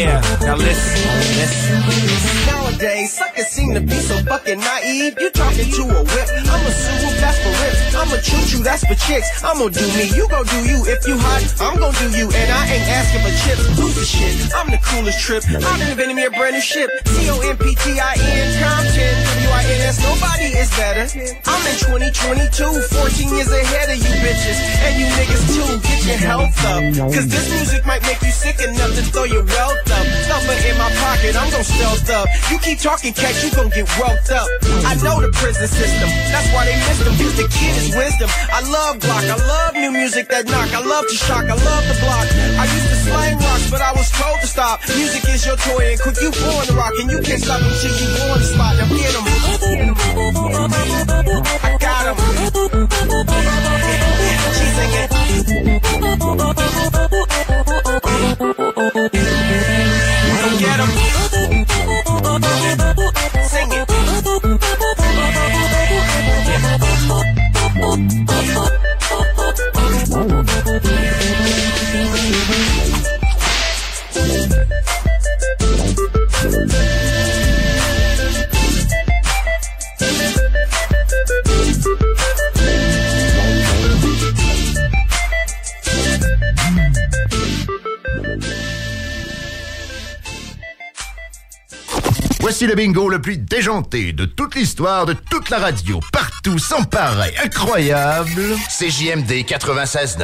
Yeah, 0.03 0.19
now 0.43 0.57
listen, 0.57 0.99
listen. 1.39 1.79
Nowadays, 2.51 3.15
suckers 3.15 3.47
seem 3.47 3.71
to 3.75 3.81
be 3.81 3.95
so 4.03 4.19
fucking 4.27 4.59
naive. 4.59 5.15
You 5.15 5.31
talking 5.31 5.71
to 5.71 5.83
a 5.95 6.03
whip. 6.03 6.27
I'm 6.51 6.59
a 6.67 6.73
Subaru, 6.75 7.15
that's 7.23 7.39
for 7.39 7.55
rips. 7.63 7.95
I'm 7.95 8.11
a 8.11 8.19
choo-choo, 8.19 8.67
that's 8.67 8.83
for 8.83 8.99
chicks. 9.07 9.31
I'm 9.47 9.63
gonna 9.63 9.71
do 9.71 9.87
me, 9.95 10.11
you 10.11 10.27
gon' 10.27 10.43
do 10.51 10.59
you. 10.67 10.83
If 10.91 11.07
you 11.07 11.15
hot, 11.23 11.47
I'm 11.63 11.79
gonna 11.79 11.95
do 12.03 12.11
you. 12.19 12.27
And 12.35 12.49
I 12.51 12.67
ain't 12.67 12.89
asking 12.91 13.23
for 13.23 13.31
chips. 13.47 13.63
Who's 13.79 13.95
the 13.95 14.03
shit? 14.03 14.51
I'm 14.51 14.75
the 14.75 14.83
coolest 14.83 15.23
trip. 15.23 15.47
I'm 15.47 15.79
inventing 15.87 16.17
me 16.19 16.27
a 16.27 16.35
brand 16.35 16.59
new 16.59 16.61
ship. 16.61 16.91
C-O-M-P-T-I-N, 17.07 18.47
Compton, 18.59 19.15
W-I-N-S. 19.39 20.03
Nobody 20.03 20.51
is 20.59 20.71
better. 20.75 21.07
I'm 21.47 21.63
in 21.71 21.79
2022, 21.79 22.59
14 22.59 23.39
years 23.39 23.55
ahead 23.55 23.87
of 23.87 24.03
you 24.03 24.13
bitches. 24.19 24.59
And 24.83 24.99
you 24.99 25.07
niggas 25.15 25.47
too, 25.55 25.79
get 25.87 26.03
your 26.11 26.19
health 26.27 26.59
up. 26.67 26.83
Cause 27.15 27.31
this 27.31 27.47
music 27.55 27.87
might 27.87 28.03
make 28.03 28.19
you 28.19 28.35
sick 28.35 28.59
enough 28.59 28.99
to 28.99 29.03
throw 29.15 29.31
your 29.31 29.47
wealth 29.47 29.92
up. 29.93 30.07
Number 30.29 30.57
in 30.65 30.77
my 30.79 30.91
pocket, 30.99 31.37
I'm 31.37 31.51
gon' 31.53 31.65
stealth 31.65 32.09
up. 32.11 32.27
You 32.51 32.59
keep 32.59 32.79
talking, 32.81 33.13
cat, 33.13 33.37
you 33.45 33.51
gon' 33.53 33.69
get 33.71 33.87
roped 34.01 34.31
up. 34.33 34.49
I 34.89 34.97
know 35.05 35.21
the 35.21 35.31
prison 35.37 35.69
system, 35.69 36.09
that's 36.33 36.49
why 36.53 36.65
they 36.67 36.77
missed 36.89 37.05
him. 37.05 37.15
Cause 37.21 37.37
the 37.37 37.49
kid 37.53 37.77
is 37.77 37.95
wisdom. 37.95 38.31
I 38.51 38.61
love 38.69 38.99
Glock, 38.99 39.25
I 39.29 39.37
love 39.37 39.75
new 39.75 39.93
music 39.93 40.29
that 40.29 40.47
knock. 40.47 40.73
I 40.73 40.81
love 40.81 41.07
to 41.09 41.15
shock, 41.15 41.45
I 41.45 41.55
love 41.55 41.85
the 41.87 41.97
block. 42.01 42.27
I 42.59 42.65
used 42.65 42.89
to 42.89 42.97
slang 43.05 43.37
rocks, 43.39 43.71
but 43.71 43.81
I 43.81 43.93
was 43.93 44.11
told 44.11 44.41
to 44.41 44.47
stop. 44.47 44.81
Music 44.97 45.25
is 45.29 45.45
your 45.47 45.57
toy, 45.57 45.93
and 45.93 46.01
quick 46.01 46.17
you 46.21 46.31
born 46.33 46.67
to 46.67 46.75
rock, 46.75 46.93
and 46.99 47.11
you 47.11 47.21
can't 47.21 47.43
stop 47.43 47.61
until 47.61 47.93
you 47.93 48.09
born 48.19 48.39
to 48.41 48.47
spot. 48.47 48.77
Now 48.81 48.89
get 48.89 49.15
'em. 49.15 49.25
I 51.63 51.77
got 51.79 52.07
'em. 52.09 52.17
She 54.57 54.67
singing. 54.77 55.11
Le 92.67 92.77
bingo 92.77 93.09
le 93.09 93.21
plus 93.21 93.39
déjanté 93.39 94.13
de 94.13 94.25
toute 94.25 94.55
l'histoire, 94.55 95.05
de 95.05 95.15
toute 95.15 95.51
la 95.51 95.59
radio, 95.59 95.99
partout, 96.13 96.61
sans 96.61 96.85
pareil, 96.85 97.33
incroyable. 97.45 98.57
CJMD 98.69 99.45
96.9. 99.45 100.23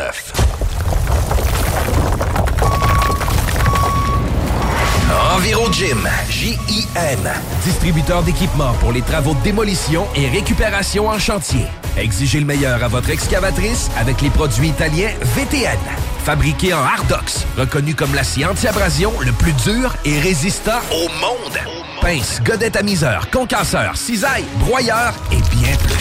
Enviro 5.35 5.73
Gym, 5.73 6.09
J-I-M. 6.31 7.29
Distributeur 7.65 8.23
d'équipements 8.23 8.73
pour 8.75 8.93
les 8.93 9.03
travaux 9.03 9.35
de 9.35 9.43
démolition 9.43 10.07
et 10.15 10.29
récupération 10.29 11.09
en 11.09 11.19
chantier. 11.19 11.67
Exigez 11.97 12.39
le 12.39 12.47
meilleur 12.47 12.85
à 12.85 12.89
votre 12.89 13.11
excavatrice 13.11 13.91
avec 13.99 14.23
les 14.23 14.31
produits 14.31 14.69
italiens 14.69 15.11
VTN. 15.35 15.79
Fabriqué 16.25 16.73
en 16.73 16.85
Hardox, 16.85 17.47
reconnu 17.57 17.97
comme 17.97 18.15
l'acier 18.15 18.47
anti-abrasion 18.47 19.13
le 19.21 19.33
plus 19.33 19.53
dur 19.55 19.93
et 20.05 20.21
résistant 20.21 20.79
au 20.93 21.09
monde. 21.21 21.78
Pince, 22.01 22.41
godette 22.45 22.77
amiseur, 22.77 23.31
concasseur, 23.31 23.97
cisaille, 23.97 24.45
broyeur 24.61 25.13
et 25.33 25.41
bien 25.57 25.77
plus. 25.77 25.97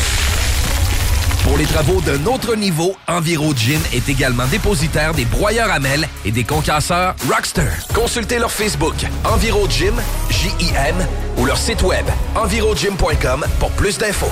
Pour 1.43 1.57
les 1.57 1.65
travaux 1.65 2.01
d'un 2.01 2.25
autre 2.25 2.55
niveau, 2.55 2.95
Enviro 3.07 3.53
Gym 3.55 3.79
est 3.93 4.07
également 4.09 4.45
dépositaire 4.47 5.13
des 5.13 5.25
broyeurs 5.25 5.71
à 5.71 5.79
mêles 5.79 6.07
et 6.25 6.31
des 6.31 6.43
concasseurs 6.43 7.15
Rockster. 7.29 7.71
Consultez 7.93 8.37
leur 8.37 8.51
Facebook 8.51 8.95
Enviro 9.23 9.67
Gym, 9.69 9.95
J-I-M, 10.29 10.95
ou 11.37 11.45
leur 11.45 11.57
site 11.57 11.81
web 11.83 12.05
envirogym.com 12.35 13.45
pour 13.59 13.71
plus 13.71 13.97
d'infos. 13.97 14.31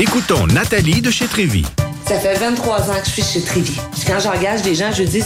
Écoutons 0.00 0.46
Nathalie 0.46 1.02
de 1.02 1.10
chez 1.10 1.26
Trévy. 1.26 1.62
Ça 2.08 2.18
fait 2.18 2.34
23 2.38 2.90
ans 2.90 2.94
que 3.02 3.04
je 3.04 3.10
suis 3.10 3.22
chez 3.22 3.42
Trévy. 3.42 3.78
Puis 3.92 4.00
quand 4.06 4.18
j'engage 4.18 4.62
des 4.62 4.74
gens, 4.74 4.90
je 4.96 5.02
dis, 5.02 5.22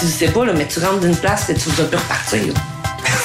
tu 0.00 0.06
sais 0.06 0.28
pas, 0.28 0.46
là, 0.46 0.54
mais 0.56 0.66
tu 0.66 0.80
rentres 0.80 1.00
d'une 1.00 1.14
place 1.14 1.50
et 1.50 1.54
tu 1.54 1.68
vas 1.68 1.84
plus 1.84 1.98
repartir. 1.98 2.54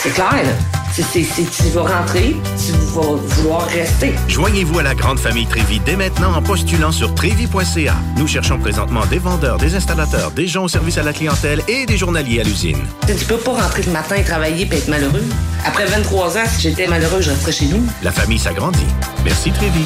C'est 0.04 0.14
clair, 0.14 0.34
là. 0.34 0.52
C'est- 0.92 1.04
tu 1.22 1.70
vas 1.74 1.84
rentrer, 1.84 2.36
tu 2.66 2.72
vas 2.94 3.16
vouloir 3.16 3.66
rester. 3.68 4.14
Joignez-vous 4.28 4.80
à 4.80 4.84
la 4.84 4.94
grande 4.94 5.20
famille 5.20 5.46
Trévy 5.46 5.80
dès 5.80 5.96
maintenant 5.96 6.34
en 6.36 6.42
postulant 6.42 6.92
sur 6.92 7.16
trévy.ca. 7.16 7.94
Nous 8.18 8.28
cherchons 8.28 8.58
présentement 8.58 9.06
des 9.06 9.20
vendeurs, 9.20 9.58
des 9.60 9.74
installateurs, 9.76 10.32
des 10.32 10.48
gens 10.48 10.66
au 10.66 10.68
service 10.68 10.98
à 10.98 11.04
la 11.04 11.14
clientèle 11.14 11.62
et 11.70 11.86
des 11.86 11.96
journaliers 11.98 12.42
à 12.42 12.44
l'usine. 12.44 12.84
Tu 13.08 13.26
peux 13.26 13.38
pas 13.38 13.54
rentrer 13.54 13.84
le 13.84 13.92
matin 13.94 14.16
et 14.16 14.24
travailler 14.24 14.68
et 14.70 14.76
être 14.76 14.90
malheureux. 14.90 15.24
Après 15.66 15.86
23 15.86 16.36
ans, 16.38 16.46
si 16.52 16.64
j'étais 16.64 16.88
malheureux, 16.88 17.22
je 17.22 17.30
resterais 17.30 17.52
chez 17.54 17.66
nous. 17.68 17.86
La 18.04 18.12
famille 18.12 18.40
s'agrandit. 18.40 18.80
Merci 19.24 19.52
Trévy. 19.52 19.86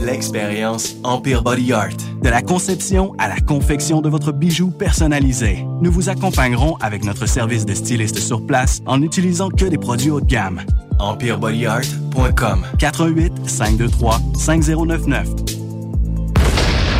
L'expérience 0.00 0.96
Empire 1.04 1.42
Body 1.42 1.72
Art. 1.72 1.96
De 2.22 2.28
la 2.28 2.42
conception 2.42 3.14
à 3.18 3.28
la 3.28 3.40
confection 3.40 4.00
de 4.00 4.08
votre 4.08 4.32
bijou 4.32 4.70
personnalisé. 4.70 5.66
Nous 5.80 5.92
vous 5.92 6.08
accompagnerons 6.08 6.76
avec 6.80 7.04
notre 7.04 7.26
service 7.26 7.66
de 7.66 7.74
styliste 7.74 8.18
sur 8.18 8.44
place 8.46 8.80
en 8.86 8.98
n'utilisant 8.98 9.48
que 9.48 9.64
des 9.64 9.78
produits 9.78 10.10
haut 10.10 10.20
de 10.20 10.26
gamme. 10.26 10.62
EmpireBodyArt.com 10.98 12.66
418 12.78 13.48
523 13.48 14.20
5099 14.38 15.28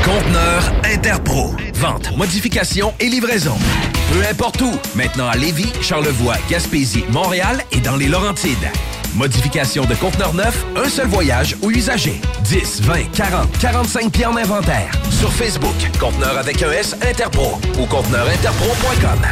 Conteneur 0.04 0.72
Interpro. 0.84 1.50
Vente, 1.74 2.16
modification 2.16 2.92
et 3.00 3.08
livraison. 3.08 3.54
Peu 4.12 4.28
importe 4.28 4.60
où. 4.60 4.72
Maintenant 4.96 5.28
à 5.28 5.36
Lévis, 5.36 5.72
Charlevoix, 5.80 6.36
Gaspésie, 6.50 7.04
Montréal 7.10 7.62
et 7.70 7.80
dans 7.80 7.96
les 7.96 8.08
Laurentides. 8.08 8.70
Modification 9.14 9.84
de 9.84 9.94
conteneur 9.94 10.32
neuf, 10.32 10.64
un 10.74 10.88
seul 10.88 11.06
voyage 11.06 11.56
ou 11.62 11.70
usager. 11.70 12.18
10, 12.44 12.82
20, 12.82 13.12
40, 13.12 13.58
45 13.58 14.10
pieds 14.10 14.24
en 14.24 14.36
inventaire. 14.36 14.90
Sur 15.10 15.30
Facebook, 15.30 15.74
conteneur 16.00 16.38
avec 16.38 16.62
un 16.62 16.70
S 16.70 16.96
Interpro 17.06 17.58
ou 17.78 17.86
conteneurinterpro.com. 17.86 19.26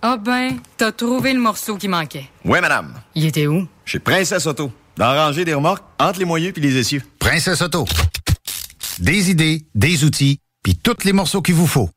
Ah 0.00 0.16
ben, 0.16 0.56
t'as 0.78 0.92
trouvé 0.92 1.34
le 1.34 1.40
morceau 1.40 1.76
qui 1.76 1.88
manquait. 1.88 2.30
Oui, 2.44 2.60
madame. 2.60 2.94
Il 3.14 3.26
était 3.26 3.46
où? 3.46 3.66
Chez 3.84 3.98
Princesse 3.98 4.46
Auto. 4.46 4.72
Dans 4.96 5.12
la 5.12 5.26
rangée 5.26 5.44
des 5.44 5.52
remorques, 5.54 5.84
entre 5.98 6.18
les 6.18 6.24
moyeux 6.24 6.52
puis 6.52 6.62
les 6.62 6.78
essieux. 6.78 7.02
Princesse 7.18 7.60
Auto. 7.60 7.84
Des 9.00 9.30
idées, 9.30 9.66
des 9.74 10.04
outils, 10.04 10.38
puis 10.62 10.76
tous 10.76 11.04
les 11.04 11.12
morceaux 11.12 11.42
qu'il 11.42 11.54
vous 11.54 11.66
faut. 11.66 11.90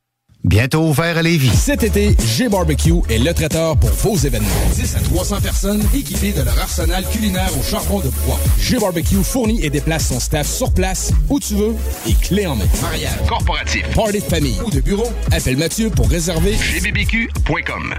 Bientôt 0.43 0.87
ouvert 0.87 1.17
à 1.17 1.21
Lévis. 1.21 1.51
Cet 1.55 1.83
été, 1.83 2.15
G-Barbecue 2.19 3.01
est 3.09 3.19
le 3.19 3.31
traiteur 3.33 3.77
pour 3.77 3.91
vos 3.91 4.17
événements. 4.17 4.49
10 4.73 4.95
à 4.95 4.99
300 4.99 5.41
personnes 5.41 5.83
équipées 5.93 6.31
de 6.31 6.41
leur 6.41 6.57
arsenal 6.59 7.05
culinaire 7.11 7.51
au 7.59 7.63
charbon 7.63 7.99
de 7.99 8.09
bois. 8.25 8.39
G-Barbecue 8.59 9.23
fournit 9.23 9.63
et 9.63 9.69
déplace 9.69 10.07
son 10.07 10.19
staff 10.19 10.47
sur 10.47 10.73
place, 10.73 11.13
où 11.29 11.39
tu 11.39 11.53
veux, 11.55 11.75
et 12.07 12.15
clé 12.15 12.47
en 12.47 12.55
main. 12.55 12.65
Mariage, 12.81 13.17
corporatif, 13.27 13.83
party 13.93 14.19
de 14.19 14.23
famille 14.23 14.57
ou 14.65 14.71
de 14.71 14.79
bureau, 14.79 15.07
appelle 15.31 15.57
Mathieu 15.57 15.91
pour 15.91 16.09
réserver 16.09 16.55
gbbq.com. 16.55 17.95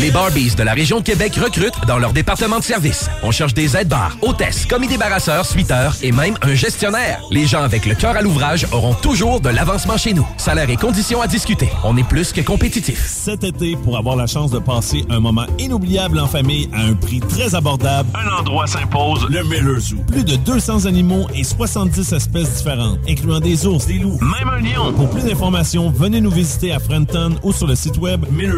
Les 0.00 0.10
Barbies 0.12 0.54
de 0.54 0.62
la 0.62 0.74
région 0.74 1.00
de 1.00 1.04
Québec 1.04 1.34
recrutent 1.42 1.86
dans 1.86 1.98
leur 1.98 2.12
département 2.12 2.58
de 2.58 2.64
service. 2.64 3.10
On 3.22 3.32
cherche 3.32 3.52
des 3.52 3.76
aides-bars, 3.76 4.16
hôtesses, 4.22 4.64
commis 4.64 4.86
débarrasseurs, 4.86 5.44
suiteurs 5.44 5.96
et 6.02 6.12
même 6.12 6.36
un 6.42 6.54
gestionnaire. 6.54 7.20
Les 7.30 7.46
gens 7.46 7.62
avec 7.62 7.84
le 7.84 7.94
cœur 7.94 8.16
à 8.16 8.22
l'ouvrage 8.22 8.66
auront 8.70 8.94
toujours 8.94 9.40
de 9.40 9.48
l'avancement 9.48 9.96
chez 9.96 10.14
nous. 10.14 10.26
Salaire 10.36 10.70
et 10.70 10.76
conditions 10.76 11.20
à 11.20 11.26
discuter. 11.26 11.68
On 11.82 11.96
est 11.96 12.06
plus 12.06 12.32
que 12.32 12.40
compétitif. 12.40 13.04
Cet 13.06 13.42
été, 13.42 13.76
pour 13.76 13.98
avoir 13.98 14.14
la 14.14 14.26
chance 14.26 14.52
de 14.52 14.60
passer 14.60 15.04
un 15.10 15.18
moment 15.18 15.46
inoubliable 15.58 16.20
en 16.20 16.28
famille 16.28 16.70
à 16.72 16.82
un 16.82 16.94
prix 16.94 17.20
très 17.20 17.54
abordable, 17.56 18.08
un 18.14 18.38
endroit 18.38 18.66
s'impose, 18.68 19.26
le 19.28 19.42
Miller 19.44 19.80
Zoo. 19.80 19.96
Plus 20.06 20.24
de 20.24 20.36
200 20.36 20.86
animaux 20.86 21.26
et 21.34 21.42
70 21.42 22.12
espèces 22.12 22.56
différentes, 22.58 23.00
incluant 23.08 23.40
des 23.40 23.66
ours, 23.66 23.86
des 23.86 23.98
loups, 23.98 24.18
même 24.20 24.48
un 24.48 24.60
lion. 24.60 24.92
Pour 24.92 25.10
plus 25.10 25.24
d'informations, 25.24 25.90
venez 25.90 26.20
nous 26.20 26.30
visiter 26.30 26.72
à 26.72 26.78
Frenton 26.78 27.36
ou 27.42 27.52
sur 27.52 27.66
le 27.66 27.74
site 27.74 27.98
web 27.98 28.24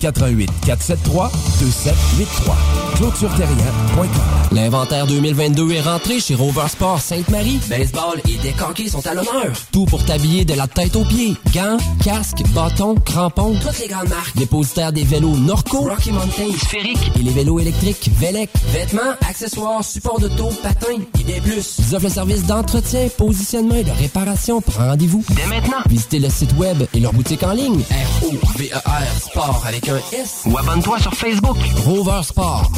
88 0.00 0.50
473 0.66 1.30
2783. 1.60 2.56
ClôtureTerrien.com 2.96 4.08
L'inventaire 4.52 5.06
2022 5.06 5.72
est 5.72 5.80
rentré 5.80 6.20
chez 6.20 6.34
Rover 6.34 6.68
Sport 6.68 7.00
Sainte-Marie. 7.00 7.60
Baseball 7.68 8.20
et 8.28 8.36
décanqués 8.38 8.88
sont 8.88 9.04
à 9.06 9.14
l'honneur. 9.14 9.52
Tout 9.72 9.84
pour 9.86 10.04
t'habiller 10.04 10.44
de 10.44 10.54
la 10.54 10.66
tête 10.68 10.94
aux 10.94 11.04
pieds. 11.04 11.36
Gants, 11.52 11.76
casques, 12.04 12.42
bâtons, 12.54 12.94
crampons. 13.04 13.54
Toutes 13.60 13.78
les 13.80 13.88
grandes 13.88 14.08
marques. 14.08 14.36
Dépositaire 14.36 14.92
des 14.92 15.02
vélos 15.04 15.36
Norco, 15.36 15.78
Rocky 15.80 16.12
Mountain, 16.12 16.52
Sphérique 16.56 17.12
et 17.18 17.22
les 17.22 17.32
vélos 17.32 17.58
électriques 17.58 18.10
Velec. 18.18 18.50
Vêtements, 18.72 19.14
accessoires, 19.28 19.82
supports 19.84 20.20
de 20.20 20.28
taux, 20.28 20.52
patins 20.62 21.00
et 21.20 21.24
des 21.24 21.40
plus. 21.40 21.76
Ils 21.80 21.94
offrent 21.96 22.04
le 22.04 22.10
service 22.10 22.44
d'entretien, 22.44 23.08
positionnement 23.16 23.74
et 23.74 23.84
de 23.84 23.90
réparation. 23.90 24.60
Prends 24.60 24.86
rendez-vous. 24.88 25.24
Dès 25.30 25.46
maintenant. 25.46 25.78
Visitez 25.88 26.20
le 26.20 26.30
site 26.30 26.52
web 26.56 26.84
et 26.94 27.00
leur 27.00 27.12
boutique 27.12 27.42
en 27.42 27.52
ligne. 27.52 27.80
R-O-V-E-R 27.90 29.20
Sport 29.20 29.62
avec 29.66 29.83
un 29.88 29.98
S. 30.12 30.42
Ou 30.46 30.56
abonne-toi 30.58 30.98
sur 30.98 31.14
Facebook. 31.14 31.56
Rover 31.84 32.22
Sport. 32.22 32.70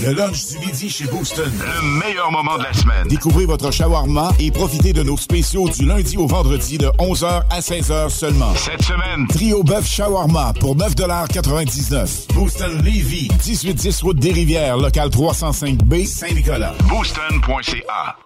Le 0.00 0.12
lunch 0.12 0.46
du 0.50 0.58
midi 0.64 0.88
chez 0.88 1.06
Booston. 1.06 1.50
Le 1.50 1.82
meilleur 1.98 2.30
moment 2.30 2.56
de 2.56 2.62
la 2.62 2.72
semaine. 2.72 3.08
Découvrez 3.08 3.46
votre 3.46 3.72
shawarma 3.72 4.30
et 4.38 4.50
profitez 4.52 4.92
de 4.92 5.02
nos 5.02 5.16
spéciaux 5.16 5.68
du 5.68 5.86
lundi 5.86 6.16
au 6.16 6.26
vendredi 6.26 6.78
de 6.78 6.86
11h 6.98 7.42
à 7.50 7.60
16h 7.60 8.08
seulement. 8.10 8.54
Cette 8.54 8.82
semaine, 8.82 9.26
Trio 9.28 9.62
bœuf 9.64 9.88
shawarma 9.88 10.52
pour 10.60 10.76
9,99 10.76 12.32
Booston 12.34 12.78
Levy, 12.78 13.28
1810 13.44 14.02
route 14.02 14.18
des 14.18 14.32
Rivières, 14.32 14.76
local 14.76 15.08
305B, 15.08 16.06
Saint-Nicolas. 16.06 16.74
booston.ca. 16.88 18.16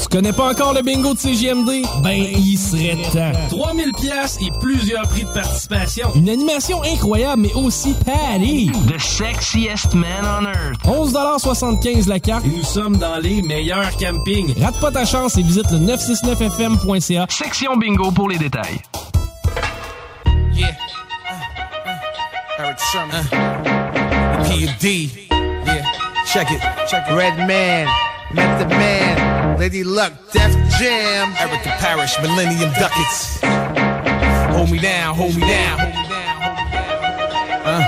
Tu 0.00 0.08
connais 0.08 0.32
pas 0.32 0.50
encore 0.50 0.74
le 0.74 0.82
bingo 0.82 1.14
de 1.14 1.18
CGMD? 1.18 1.82
Ben, 2.02 2.12
il 2.16 2.58
serait 2.58 2.96
temps. 3.12 3.32
3000 3.50 3.92
pièces 3.92 4.38
et 4.40 4.50
plusieurs 4.60 5.06
prix 5.08 5.22
de 5.24 5.28
participation. 5.32 6.08
Une 6.14 6.28
animation 6.28 6.82
incroyable, 6.82 7.42
mais 7.42 7.54
aussi 7.54 7.94
patty. 8.04 8.70
The 8.88 8.98
sexiest 9.00 9.94
man 9.94 10.24
on 10.24 10.46
earth. 10.46 10.78
11,75 10.84 12.08
la 12.08 12.20
carte 12.20 12.44
et 12.44 12.48
nous 12.48 12.62
sommes 12.62 12.96
dans 12.98 13.16
les 13.16 13.42
meilleurs 13.42 13.96
campings. 13.96 14.54
Rate 14.60 14.78
pas 14.80 14.90
ta 14.90 15.04
chance 15.04 15.36
et 15.38 15.42
visite 15.42 15.70
le 15.70 15.78
969fm.ca. 15.78 17.26
Section 17.28 17.76
bingo 17.76 18.10
pour 18.10 18.28
les 18.28 18.38
détails. 18.38 18.80
Yeah. 20.52 20.76
Eric 22.58 22.78
Sherman. 22.92 23.24
Uh, 23.32 24.44
P.D. 24.48 25.10
Yeah. 25.66 25.84
Check 26.26 26.50
it. 26.50 26.60
Check 26.88 27.04
it. 27.08 27.14
Red 27.14 27.46
Man. 27.46 27.86
Method 28.36 28.68
Man. 28.68 29.58
Lady 29.58 29.82
Luck. 29.82 30.12
Def 30.32 30.52
Jam. 30.78 31.34
Erica 31.40 31.70
Parrish. 31.80 32.14
Millennium 32.20 32.70
Ducats. 32.78 33.40
Hold 34.54 34.70
me 34.70 34.78
down. 34.78 35.14
Hold 35.14 35.34
me 35.34 35.40
down. 35.40 35.80
Uh. 37.64 37.80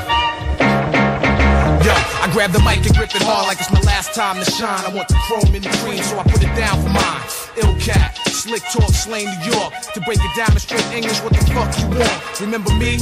Yo, 1.84 1.92
I 1.92 2.28
grab 2.32 2.50
the 2.50 2.60
mic 2.60 2.84
and 2.84 2.96
grip 2.96 3.14
it 3.14 3.22
hard 3.22 3.46
like 3.46 3.60
it's 3.60 3.70
my 3.70 3.80
last 3.82 4.14
time 4.14 4.42
to 4.42 4.50
shine. 4.50 4.84
I 4.84 4.92
want 4.92 5.08
the 5.08 5.14
chrome 5.28 5.54
in 5.54 5.62
the 5.62 5.70
cream, 5.84 6.02
so 6.02 6.18
I 6.18 6.24
put 6.24 6.42
it 6.42 6.54
down 6.56 6.82
for 6.82 6.88
mine. 6.88 7.22
Ill 7.62 7.74
cat, 7.78 8.16
slick 8.26 8.62
talk, 8.72 8.90
slain 8.90 9.26
New 9.26 9.52
York. 9.52 9.72
To 9.94 10.00
break 10.00 10.18
it 10.18 10.36
down 10.36 10.50
in 10.52 10.58
straight 10.58 10.84
English, 10.92 11.20
what 11.20 11.32
the 11.32 11.44
fuck 11.52 11.70
you 11.78 11.86
want? 11.96 12.40
Remember 12.40 12.74
me? 12.74 12.98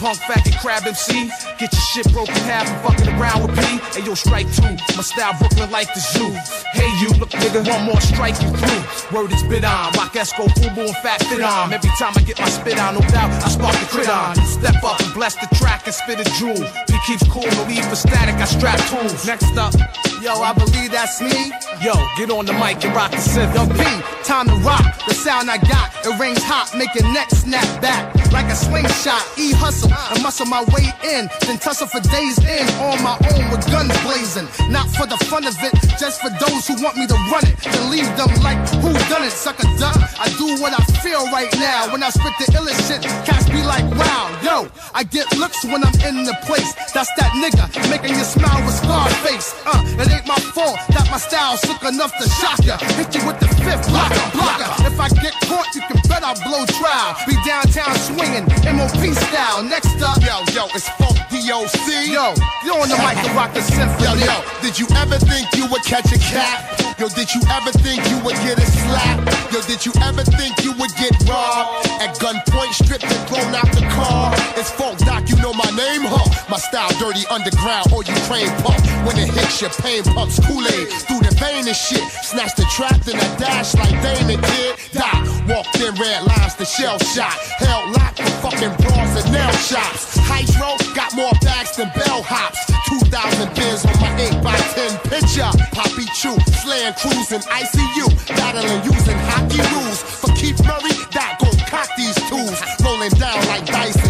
Punk 0.00 0.16
faggot 0.24 0.56
crab 0.62 0.86
MC? 0.86 1.28
Get 1.60 1.68
your 1.76 1.86
shit 1.92 2.10
broken 2.10 2.32
half 2.48 2.64
and 2.64 2.80
fucking 2.80 3.20
around 3.20 3.44
with 3.44 3.56
me. 3.60 3.84
Hey 3.92 4.00
yo, 4.00 4.14
strike 4.14 4.48
two. 4.56 4.72
My 4.96 5.04
style 5.04 5.36
Brooklyn 5.38 5.70
like 5.70 5.92
the 5.92 6.00
zoo. 6.00 6.32
Hey 6.72 6.88
you, 7.04 7.12
look 7.20 7.28
nigga, 7.36 7.60
one 7.68 7.84
more 7.84 8.00
strike 8.00 8.40
you 8.40 8.48
through. 8.48 8.82
Word 9.12 9.30
is 9.30 9.42
bit 9.42 9.62
on. 9.62 9.92
Rock 10.00 10.16
Esco, 10.16 10.48
Fubu, 10.56 10.88
and 10.88 10.96
Fat 11.04 11.22
Fit 11.24 11.42
on. 11.42 11.74
Every 11.74 11.90
time 12.00 12.14
I 12.16 12.22
get 12.22 12.40
my 12.40 12.48
spit 12.48 12.80
on, 12.80 12.94
no 12.94 13.00
doubt, 13.12 13.28
I 13.44 13.48
spark 13.50 13.76
the 13.76 13.86
crit 13.92 14.08
on. 14.08 14.36
Step 14.36 14.82
up 14.82 14.98
and 15.00 15.12
bless 15.12 15.36
the 15.36 15.54
track 15.56 15.84
and 15.84 15.94
spit 15.94 16.18
a 16.18 16.24
jewel. 16.40 16.56
He 16.88 16.96
keeps 17.04 17.28
cool, 17.28 17.44
no 17.44 17.64
leave 17.68 17.84
for 17.84 17.96
static, 17.96 18.36
I 18.36 18.46
strap 18.46 18.80
tools. 18.88 19.26
Next 19.26 19.52
up, 19.58 19.74
yo, 20.22 20.32
I 20.40 20.54
believe 20.54 20.92
that's 20.92 21.20
me. 21.20 21.52
Yo, 21.84 21.92
get 22.16 22.30
on 22.30 22.46
the 22.46 22.54
mic 22.54 22.82
and 22.86 22.96
rock 22.96 23.10
the 23.10 23.18
synth. 23.18 23.52
Yo, 23.52 23.68
P, 23.68 23.84
time 24.24 24.48
to 24.48 24.56
rock. 24.64 24.96
The 25.06 25.12
sound 25.12 25.50
I 25.50 25.58
got, 25.58 25.92
it 26.06 26.18
rings 26.18 26.42
hot, 26.42 26.72
make 26.74 26.94
your 26.94 27.04
neck 27.12 27.28
snap 27.28 27.68
back 27.82 28.19
like 28.32 28.46
a 28.46 28.56
slingshot. 28.56 29.22
E 29.38 29.52
hustle 29.52 29.92
and 29.92 30.22
muscle 30.22 30.46
my 30.46 30.62
way 30.74 30.86
in, 31.04 31.28
then 31.46 31.58
tussle 31.58 31.86
for 31.86 32.00
days 32.00 32.38
in 32.40 32.66
on 32.80 33.02
my 33.02 33.16
own 33.34 33.44
with 33.50 33.64
guns 33.70 33.94
blazing. 34.02 34.48
Not 34.70 34.88
for 34.94 35.06
the 35.06 35.18
fun 35.30 35.46
of 35.46 35.54
it, 35.62 35.74
just 35.98 36.20
for 36.20 36.30
those 36.40 36.66
who 36.66 36.80
want 36.82 36.96
me 36.96 37.06
to 37.06 37.18
run 37.30 37.44
it. 37.46 37.56
Then 37.62 37.90
leave 37.90 38.08
them 38.16 38.30
like 38.42 38.58
who 38.82 38.92
done 39.10 39.24
it, 39.24 39.32
sucker 39.32 39.68
duck. 39.78 39.98
I 40.18 40.28
do 40.38 40.60
what 40.62 40.72
I 40.72 40.82
feel 41.02 41.24
right 41.30 41.52
now. 41.58 41.92
When 41.92 42.02
I 42.02 42.10
spit 42.10 42.34
the 42.38 42.46
illest 42.56 42.80
shit, 42.88 43.02
cats 43.26 43.48
be 43.48 43.62
like, 43.62 43.84
wow, 43.94 44.30
yo, 44.42 44.68
I 44.94 45.04
get 45.04 45.26
looks 45.36 45.64
when 45.64 45.84
I'm 45.84 45.94
in 46.06 46.24
the 46.24 46.36
place. 46.46 46.72
That's 46.94 47.10
that 47.18 47.32
nigga 47.38 47.66
making 47.90 48.16
you 48.16 48.24
smile 48.24 48.64
with 48.64 48.74
scar 48.74 49.08
face. 49.24 49.54
Uh, 49.66 49.82
it 50.00 50.10
ain't 50.10 50.26
my 50.26 50.40
fault 50.54 50.78
that 50.94 51.06
my 51.10 51.18
style's 51.18 51.60
sick 51.60 51.82
enough 51.82 52.12
to 52.18 52.28
shock 52.40 52.60
ya. 52.64 52.76
Hit 52.96 53.14
you 53.14 53.26
with 53.26 53.38
the 53.40 53.48
fifth 53.62 53.88
blocker, 53.88 54.24
blocker. 54.32 54.70
If 54.86 54.98
I 55.00 55.08
get 55.20 55.34
caught, 55.48 55.68
you 55.74 55.82
can 55.82 55.99
I'll 56.22 56.34
blow 56.44 56.64
trial. 56.66 57.16
Be 57.26 57.34
downtown 57.46 57.94
swinging, 57.96 58.44
MOP 58.76 59.14
style. 59.14 59.62
Next 59.62 60.00
up, 60.02 60.20
Yo, 60.20 60.44
yo, 60.52 60.66
it's 60.74 60.88
Funk 60.90 61.18
DOC. 61.50 62.06
yo, 62.06 62.30
you 62.62 62.70
on 62.78 62.86
the 62.86 62.94
mic 63.02 63.18
to 63.26 63.30
rock 63.34 63.50
the 63.50 63.58
Yo, 63.58 63.74
symphony. 63.74 64.22
yo, 64.22 64.38
did 64.62 64.78
you 64.78 64.86
ever 64.94 65.18
think 65.18 65.50
you 65.58 65.66
would 65.66 65.82
catch 65.82 66.06
a 66.14 66.18
cat? 66.30 66.62
Yo, 66.94 67.08
did 67.08 67.26
you 67.34 67.42
ever 67.50 67.72
think 67.82 67.98
you 68.06 68.22
would 68.22 68.38
get 68.46 68.54
a 68.54 68.66
slap? 68.70 69.18
Yo, 69.50 69.58
did 69.66 69.82
you 69.84 69.90
ever 69.98 70.22
think 70.22 70.54
you 70.62 70.70
would 70.78 70.94
get 70.94 71.10
robbed? 71.26 71.88
At 71.98 72.14
gunpoint, 72.22 72.70
stripped 72.78 73.02
and 73.02 73.22
thrown 73.26 73.50
out 73.50 73.66
the 73.74 73.82
car. 73.90 74.30
It's 74.54 74.70
Funk 74.70 74.98
Doc, 75.02 75.26
you 75.28 75.34
know 75.42 75.50
my 75.52 75.66
name, 75.74 76.06
huh? 76.06 76.22
My 76.46 76.58
style 76.58 76.92
dirty 77.02 77.26
underground 77.26 77.90
or 77.90 78.04
Ukraine 78.06 78.52
pump. 78.62 78.78
When 79.02 79.18
it 79.18 79.34
hits 79.34 79.60
your 79.60 79.70
pain 79.82 80.04
pumps 80.04 80.38
Kool-Aid 80.46 80.86
through 81.10 81.26
the 81.26 81.34
vein 81.34 81.66
and 81.66 81.74
shit. 81.74 82.04
Snatch 82.22 82.54
the 82.54 82.68
trap, 82.70 83.02
then 83.02 83.16
I 83.18 83.26
dash 83.42 83.74
like 83.74 83.96
Damon 84.06 84.38
did. 84.38 84.78
Die, 84.94 85.20
walked 85.50 85.74
in 85.82 85.98
red 85.98 86.22
lines, 86.30 86.54
the 86.54 86.64
shell 86.68 86.98
shot. 87.10 87.34
Held 87.58 87.90
locked 87.96 88.22
for 88.22 88.50
fucking 88.52 88.76
bras 88.86 89.18
and 89.18 89.32
nail 89.32 89.50
shops. 89.66 90.14
Hydro 90.30 90.76
got 90.94 91.16
more 91.16 91.32
bags 91.40 91.76
than 91.76 91.88
bellhops. 91.90 92.58
2,000 92.88 93.54
bins 93.54 93.84
on 93.84 93.96
my 94.00 94.10
8 94.20 94.42
by 94.42 94.56
10 94.56 94.98
picture. 95.10 95.50
Poppy 95.72 96.06
Chew, 96.14 96.36
slaying 96.62 96.94
crews 96.94 97.32
in 97.32 97.40
ICU. 97.40 98.06
Battling 98.36 98.82
using 98.84 99.18
hockey 99.30 99.62
rules. 99.74 100.02
For 100.02 100.28
Keith 100.34 100.60
Murray, 100.64 100.96
that 101.12 101.38
gon' 101.40 101.56
cock 101.66 101.88
these 101.96 102.16
tools. 102.28 102.58
Rolling 102.84 103.10
down 103.18 103.38
like 103.48 103.66
dice 103.66 103.96
and. 103.96 104.09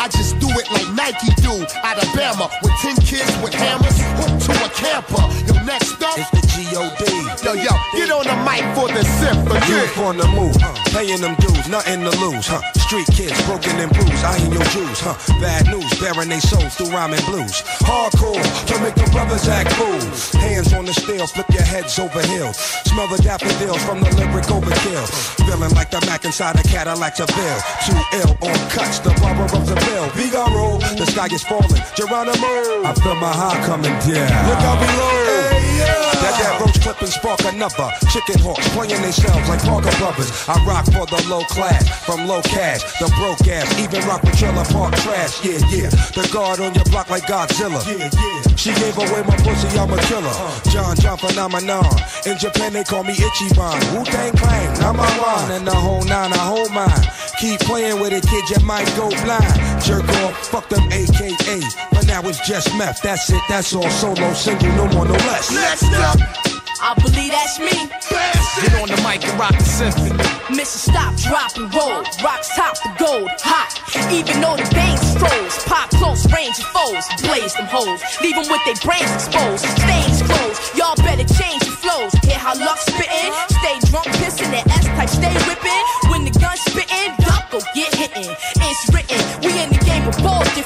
I 0.00 0.08
just 0.08 0.38
do 0.38 0.48
it 0.48 0.64
like 0.72 0.88
Nike 0.96 1.28
do. 1.44 1.60
Alabama 1.84 2.48
with 2.62 2.72
10 2.80 2.96
kids 3.04 3.28
with 3.44 3.52
hammers. 3.52 4.00
Hooked 4.16 4.48
to 4.48 4.52
a 4.64 4.68
camper. 4.72 5.20
Yo, 5.44 5.52
next 5.68 6.00
up. 6.00 6.16
It's 6.16 6.30
the 6.32 6.40
G.O.D. 6.56 7.04
Yo, 7.44 7.52
yo, 7.52 7.72
get 7.92 8.10
on 8.10 8.24
the 8.24 8.36
mic 8.48 8.64
for 8.72 8.88
the 8.88 9.04
symphony. 9.20 9.60
Youth 9.68 9.98
on 9.98 10.16
the 10.16 10.26
move, 10.28 10.56
huh? 10.56 10.80
paying 10.92 11.20
them 11.20 11.34
dues, 11.36 11.68
nothing 11.68 12.00
to 12.00 12.12
lose, 12.20 12.46
huh? 12.46 12.60
Street 12.84 13.06
kids, 13.12 13.36
broken 13.46 13.76
and 13.78 13.90
bruised, 13.92 14.24
I 14.24 14.36
ain't 14.36 14.52
your 14.52 14.64
Jews, 14.74 15.00
huh? 15.00 15.16
Bad 15.40 15.66
news, 15.68 15.88
bearing 16.00 16.28
they 16.28 16.40
souls 16.40 16.74
through 16.76 16.90
rhyming 16.90 17.24
blues. 17.26 17.62
Hardcore, 17.86 18.40
to 18.40 18.74
make 18.82 18.94
the 18.94 19.08
brothers 19.12 19.48
act 19.48 19.72
fools. 19.72 20.32
Hands 20.32 20.72
on 20.72 20.84
the 20.84 20.94
steel, 20.94 21.26
flip 21.26 21.48
your 21.50 21.62
heads 21.62 21.98
over 21.98 22.22
hills. 22.26 22.56
Smell 22.88 23.08
the 23.08 23.22
daffodils 23.22 23.82
from 23.84 24.00
the 24.00 24.10
lyric 24.16 24.46
overkill. 24.50 25.06
Feeling 25.46 25.72
like 25.74 25.90
the 25.90 26.00
Mac 26.06 26.24
inside 26.24 26.58
a 26.58 26.62
Cadillac 26.64 27.16
Seville. 27.16 27.60
Too 27.86 28.00
ill 28.20 28.32
on 28.42 28.58
cuts, 28.70 28.98
the 29.00 29.10
barber 29.20 29.44
of 29.44 29.66
the 29.66 29.76
bill. 29.90 30.08
Figaro, 30.14 30.78
the 30.96 31.06
sky 31.06 31.26
is 31.26 31.42
falling. 31.42 31.82
Geronimo, 31.96 32.86
I 32.86 32.94
feel 33.02 33.16
my 33.16 33.32
heart 33.34 33.58
coming 33.66 33.96
down. 34.06 34.30
Look 34.48 34.62
out 34.62 34.78
below. 34.78 35.10
That 36.20 36.36
that 36.36 36.60
roach 36.60 36.78
clip 36.80 37.00
and 37.00 37.08
spark 37.08 37.40
another. 37.48 37.88
Chicken 38.12 38.38
hawks 38.44 38.68
playing 38.76 39.00
themselves 39.00 39.48
like 39.48 39.62
Parker 39.64 39.94
Brothers. 39.96 40.30
I 40.48 40.60
rock 40.68 40.84
for 40.92 41.06
the 41.08 41.20
low 41.28 41.42
class, 41.48 41.80
from 42.04 42.28
low 42.28 42.42
cash, 42.42 42.84
the 43.00 43.08
broke 43.16 43.40
ass, 43.48 43.66
even 43.80 44.06
rock 44.06 44.22
with 44.22 44.36
trailer 44.38 44.64
park 44.68 44.94
trash. 45.00 45.42
Yeah, 45.42 45.58
yeah. 45.72 45.88
The 46.12 46.28
guard 46.32 46.60
on 46.60 46.74
your 46.74 46.84
block 46.92 47.08
like 47.08 47.24
Godzilla. 47.24 47.80
Yeah, 47.88 48.12
yeah. 48.12 48.54
She 48.56 48.70
gave 48.76 48.96
away 48.98 49.24
my 49.24 49.36
pussy, 49.40 49.72
I'm 49.78 49.88
a 49.90 49.96
killer. 50.04 50.28
Uh. 50.28 50.60
John 50.68 50.94
John 50.96 51.16
phenomenon. 51.16 51.88
In 52.26 52.36
Japan 52.36 52.74
they 52.74 52.84
call 52.84 53.04
me 53.04 53.14
Ichiban. 53.14 53.80
Wu 53.96 54.04
Tang 54.04 54.36
Clan, 54.36 54.78
number 54.80 55.08
one. 55.24 55.50
And 55.50 55.66
the 55.66 55.74
whole 55.74 56.04
nine, 56.04 56.32
I 56.32 56.44
hold 56.52 56.70
mine. 56.70 57.04
Keep 57.40 57.60
playing 57.60 57.98
with 58.00 58.12
it, 58.12 58.28
kid, 58.28 58.44
you 58.50 58.60
might 58.66 58.84
go 58.94 59.08
blind. 59.24 59.79
Jerk 59.84 60.08
off, 60.22 60.36
fuck 60.46 60.68
them 60.68 60.84
AKA. 60.92 61.60
But 61.90 62.06
now 62.06 62.20
it's 62.28 62.46
just 62.46 62.76
meth. 62.76 63.02
That's 63.02 63.30
it, 63.30 63.42
that's 63.48 63.74
all. 63.74 63.88
Solo, 63.90 64.32
single, 64.34 64.68
no 64.72 64.86
more, 64.88 65.06
no 65.06 65.14
less. 65.14 65.50
Next 65.52 65.84
up. 65.94 66.18
I 66.82 66.94
believe 66.96 67.30
that's 67.30 67.60
me. 67.60 67.76
Get 68.64 68.72
on 68.80 68.88
the 68.88 68.96
mic 69.04 69.20
and 69.20 69.38
rock 69.38 69.52
the 69.52 69.64
symphony. 69.64 70.16
Mission 70.48 70.80
stop, 70.80 71.12
drop 71.20 71.52
and 71.60 71.68
roll. 71.76 72.00
Rocks 72.24 72.48
top 72.56 72.72
the 72.80 72.88
gold, 72.96 73.28
hot. 73.44 73.76
Even 74.08 74.40
though 74.40 74.56
the 74.56 74.64
veins 74.72 75.04
froze, 75.20 75.60
pop 75.68 75.92
close 76.00 76.24
range 76.32 76.56
of 76.56 76.68
foes, 76.72 77.04
blaze 77.20 77.52
them 77.52 77.68
hoes. 77.68 78.00
Leave 78.24 78.32
them 78.32 78.48
with 78.48 78.64
their 78.64 78.80
brains 78.80 79.12
exposed, 79.12 79.68
stains 79.76 80.24
closed. 80.24 80.56
Y'all 80.72 80.96
better 81.04 81.28
change 81.28 81.62
your 81.68 81.76
flows. 81.76 82.16
Hear 82.24 82.40
how 82.40 82.56
luck 82.56 82.80
spittin'? 82.80 83.28
Stay 83.60 83.76
drunk, 83.92 84.08
pissin' 84.16 84.48
that 84.50 84.64
S 84.72 84.88
type, 84.88 85.12
stay 85.12 85.36
whippin'. 85.44 85.84
When 86.08 86.24
the 86.24 86.32
gun 86.32 86.56
spittin', 86.56 87.12
duck 87.20 87.52
go 87.52 87.60
get 87.76 87.92
hittin'. 87.92 88.32
It's 88.64 88.88
written, 88.88 89.20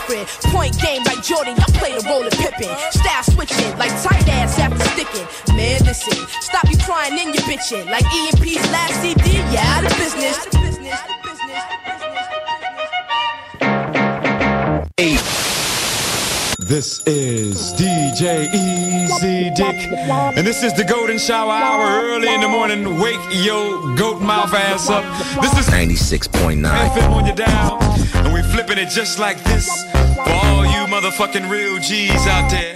different. 0.06 0.28
Point 0.52 0.78
game 0.80 1.02
like 1.04 1.22
Jordan, 1.22 1.56
y'all 1.56 1.78
play 1.78 1.92
the 1.92 2.04
role 2.08 2.26
of 2.26 2.32
Pippin. 2.32 2.74
Style 2.90 3.22
switching 3.22 3.76
like 3.78 3.90
tight 4.02 4.28
ass 4.28 4.58
after 4.58 4.84
sticking. 4.90 5.26
Man, 5.56 5.80
listen, 5.84 6.26
stop 6.40 6.68
you 6.70 6.78
crying 6.78 7.18
in 7.18 7.34
your 7.34 7.42
bitchin'. 7.44 7.86
Like 7.86 8.04
EMP's 8.04 8.70
last 8.70 9.00
CD, 9.00 9.32
yeah, 9.52 9.76
out 9.76 9.84
of 9.84 9.96
business. 9.98 10.44
This 16.64 17.02
is 17.04 17.74
DJ 17.74 18.48
Easy 18.54 19.50
Dick, 19.50 19.76
and 20.34 20.46
this 20.46 20.62
is 20.62 20.72
the 20.72 20.82
Golden 20.82 21.18
Shower 21.18 21.52
Hour 21.52 22.06
early 22.06 22.32
in 22.32 22.40
the 22.40 22.48
morning. 22.48 22.98
Wake 22.98 23.20
your 23.32 23.94
goat 23.96 24.22
mouth 24.22 24.54
ass 24.54 24.88
up. 24.88 25.04
This 25.42 25.58
is 25.58 25.68
96.9 25.68 26.64
FM 26.64 27.10
on 27.10 27.26
your 27.26 27.36
dial, 27.36 27.82
and 28.24 28.32
we 28.32 28.40
flipping 28.50 28.78
it 28.78 28.88
just 28.88 29.18
like 29.18 29.44
this 29.44 29.68
for 30.14 30.30
all 30.30 30.64
you 30.64 30.86
motherfucking 30.88 31.50
real 31.50 31.78
G's 31.80 32.26
out 32.26 32.50
there. 32.50 32.74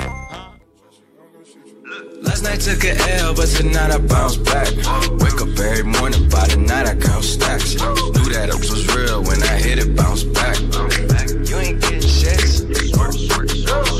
Last 2.21 2.43
night 2.43 2.61
took 2.61 2.85
a 2.85 2.95
L, 3.21 3.35
but 3.35 3.47
tonight 3.49 3.91
I 3.91 3.97
bounce 3.97 4.37
back. 4.37 4.69
Wake 5.19 5.41
up 5.41 5.59
every 5.59 5.85
morning, 5.85 6.29
by 6.29 6.47
the 6.47 6.59
night 6.59 6.87
I 6.87 6.95
count 6.95 7.25
stacks. 7.25 7.73
Knew 7.73 8.33
that 8.35 8.51
it 8.51 8.55
was 8.55 8.95
real 8.95 9.23
when 9.23 9.43
I 9.45 9.57
hit 9.57 9.79
it, 9.79 9.97
bounce 9.97 10.25
back. 10.25 11.08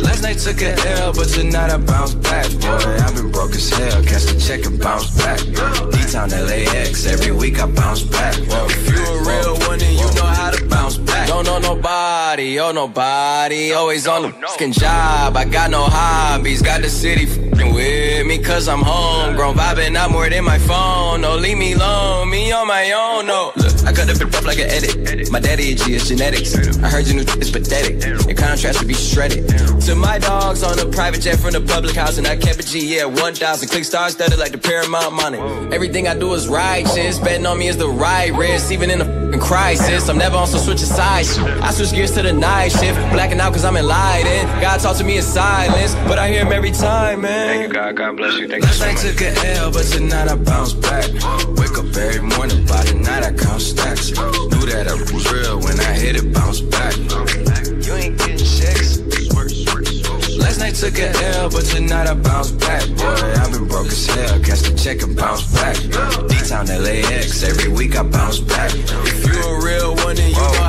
Last 0.03 0.23
night 0.23 0.39
took 0.39 0.61
a 0.63 0.75
L, 1.01 1.13
but 1.13 1.29
tonight 1.29 1.71
I 1.71 1.79
bounce 1.79 2.15
back. 2.15 2.51
Boy, 2.61 2.97
I've 3.05 3.15
been 3.15 3.31
broke 3.31 3.53
as 3.53 3.71
hell, 3.71 4.03
catch 4.03 4.25
the 4.25 4.39
check 4.39 4.67
and 4.67 4.79
bounce 4.81 5.11
back. 5.17 5.39
D-Town 5.39 6.31
LAX, 6.31 7.07
every 7.07 7.33
week 7.33 7.61
I 7.61 7.67
bounce 7.67 8.03
back. 8.03 8.35
Well, 8.49 8.67
if 8.69 8.89
you 8.89 8.99
a 8.99 9.23
real 9.25 9.57
one, 9.69 9.79
then 9.79 9.93
you 9.95 10.07
know 10.15 10.27
how 10.27 10.51
to. 10.51 10.58
Don't 11.39 11.63
know 11.63 11.77
nobody, 11.77 12.59
oh 12.59 12.73
nobody, 12.73 13.73
always 13.73 14.09
on 14.09 14.23
the 14.23 14.31
fucking 14.31 14.73
job. 14.73 15.37
I 15.37 15.45
got 15.45 15.71
no 15.71 15.85
hobbies, 15.85 16.63
got 16.63 16.83
the 16.83 16.91
city 16.91 17.27
fucking 17.27 17.75
with 17.75 18.27
me, 18.27 18.43
cause 18.43 18.67
I'm 18.67 18.83
homegrown. 18.83 19.55
Vibing 19.55 19.95
out 19.95 20.11
more 20.11 20.29
than 20.29 20.43
my 20.43 20.59
phone, 20.59 21.21
no, 21.21 21.37
leave 21.37 21.57
me 21.57 21.75
alone, 21.75 22.29
me 22.29 22.51
on 22.51 22.67
my 22.67 22.91
own, 22.91 23.29
no. 23.29 23.53
Look, 23.55 23.73
I 23.87 23.93
cut 23.93 24.09
the 24.09 24.17
bit 24.19 24.35
up 24.35 24.45
like 24.45 24.59
an 24.59 24.69
edit. 24.69 25.31
My 25.31 25.39
daddy 25.39 25.73
a 25.73 25.75
G, 25.77 25.95
it's 25.95 26.09
genetics. 26.09 26.57
I 26.83 26.89
heard 26.89 27.07
your 27.07 27.15
new 27.15 27.23
is 27.23 27.53
pathetic. 27.53 28.03
Your 28.05 28.35
contrast 28.35 28.81
should 28.81 28.89
be 28.89 28.95
shredded. 28.95 29.47
To 29.83 29.95
my 29.95 30.19
dogs 30.19 30.65
on 30.65 30.77
a 30.81 30.87
private 30.87 31.21
jet 31.21 31.39
from 31.39 31.53
the 31.53 31.61
public 31.61 31.95
house, 31.95 32.19
and 32.19 32.27
I 32.27 32.37
kept 32.37 32.59
a 32.59 32.67
G, 32.67 32.97
yeah, 32.97 33.05
1,000. 33.05 33.69
Click 33.69 33.85
stars 33.85 34.15
studded 34.15 34.41
like 34.41 34.51
the 34.51 34.59
Paramount 34.59 35.15
money. 35.15 35.39
Everything 35.73 36.09
I 36.09 36.15
do 36.19 36.35
is 36.35 36.49
righteous. 36.49 37.21
Betting 37.21 37.47
on 37.47 37.59
me 37.59 37.69
is 37.69 37.77
the 37.77 37.89
right 37.89 38.35
risk, 38.35 38.73
even 38.73 38.91
in 38.91 39.03
a 39.03 39.05
fucking 39.05 39.41
crisis. 39.41 40.09
I'm 40.09 40.19
never 40.19 40.37
on 40.37 40.47
some 40.47 40.61
switch 40.61 40.81
sides. 40.81 41.28
I 41.37 41.71
switch 41.73 41.93
gears 41.93 42.13
to 42.13 42.23
the 42.23 42.33
night 42.33 42.71
shift. 42.73 42.99
Blacking 43.13 43.41
out 43.41 43.53
cause 43.53 43.65
I'm 43.65 43.77
enlightened. 43.77 44.49
God 44.61 44.81
talk 44.81 44.97
to 44.97 45.05
me 45.05 45.17
in 45.17 45.23
silence, 45.23 45.95
but 46.07 46.19
I 46.19 46.29
hear 46.29 46.45
him 46.45 46.53
every 46.53 46.71
time, 46.71 47.23
man. 47.23 47.49
Thank 47.49 47.69
you, 47.69 47.75
God. 47.75 47.97
God 47.97 48.17
bless 48.17 48.39
you. 48.39 48.49
Thank 48.49 48.65
Last 48.65 48.81
you 48.81 48.81
so 48.81 48.87
night 48.87 48.99
took 48.99 49.21
a 49.21 49.47
L, 49.59 49.71
but 49.71 49.85
tonight 49.85 50.29
I 50.29 50.37
bounce 50.37 50.73
back. 50.73 51.05
Wake 51.59 51.77
up 51.79 51.97
every 51.97 52.23
morning, 52.23 52.65
by 52.67 52.83
the 52.85 52.95
night 52.95 53.25
I 53.25 53.33
count 53.33 53.61
stacks. 53.61 54.11
Knew 54.11 54.65
that 54.71 54.89
I 54.89 54.95
was 54.95 55.33
real 55.33 55.59
when 55.59 55.79
I 55.81 55.93
hit 55.93 56.17
it, 56.17 56.33
bounce 56.33 56.61
back. 56.61 56.97
You 56.97 57.95
ain't 57.95 58.19
getting 58.19 58.39
checks. 58.39 58.99
Last 60.39 60.61
night 60.61 60.75
took 60.75 60.99
a 60.99 61.11
L, 61.37 61.51
but 61.51 61.65
tonight 61.65 62.07
I 62.07 62.15
bounce 62.15 62.53
back. 62.53 62.87
Boy, 62.97 63.05
I've 63.05 63.53
been 63.53 63.69
broke 63.69 63.89
as 63.89 64.07
hell. 64.07 64.41
Catch 64.41 64.63
the 64.63 64.75
check 64.77 65.03
and 65.03 65.17
bounce 65.17 65.45
back. 65.53 65.77
D-Town 66.29 66.67
LAX, 66.67 67.43
every 67.43 67.69
week 67.69 67.97
I 67.97 68.03
bounce 68.03 68.41
back. 68.41 68.73
If 68.75 69.27
you 69.27 69.43
a 69.43 69.65
real 69.65 69.95
one, 69.97 70.17
then 70.17 70.31
you 70.31 70.68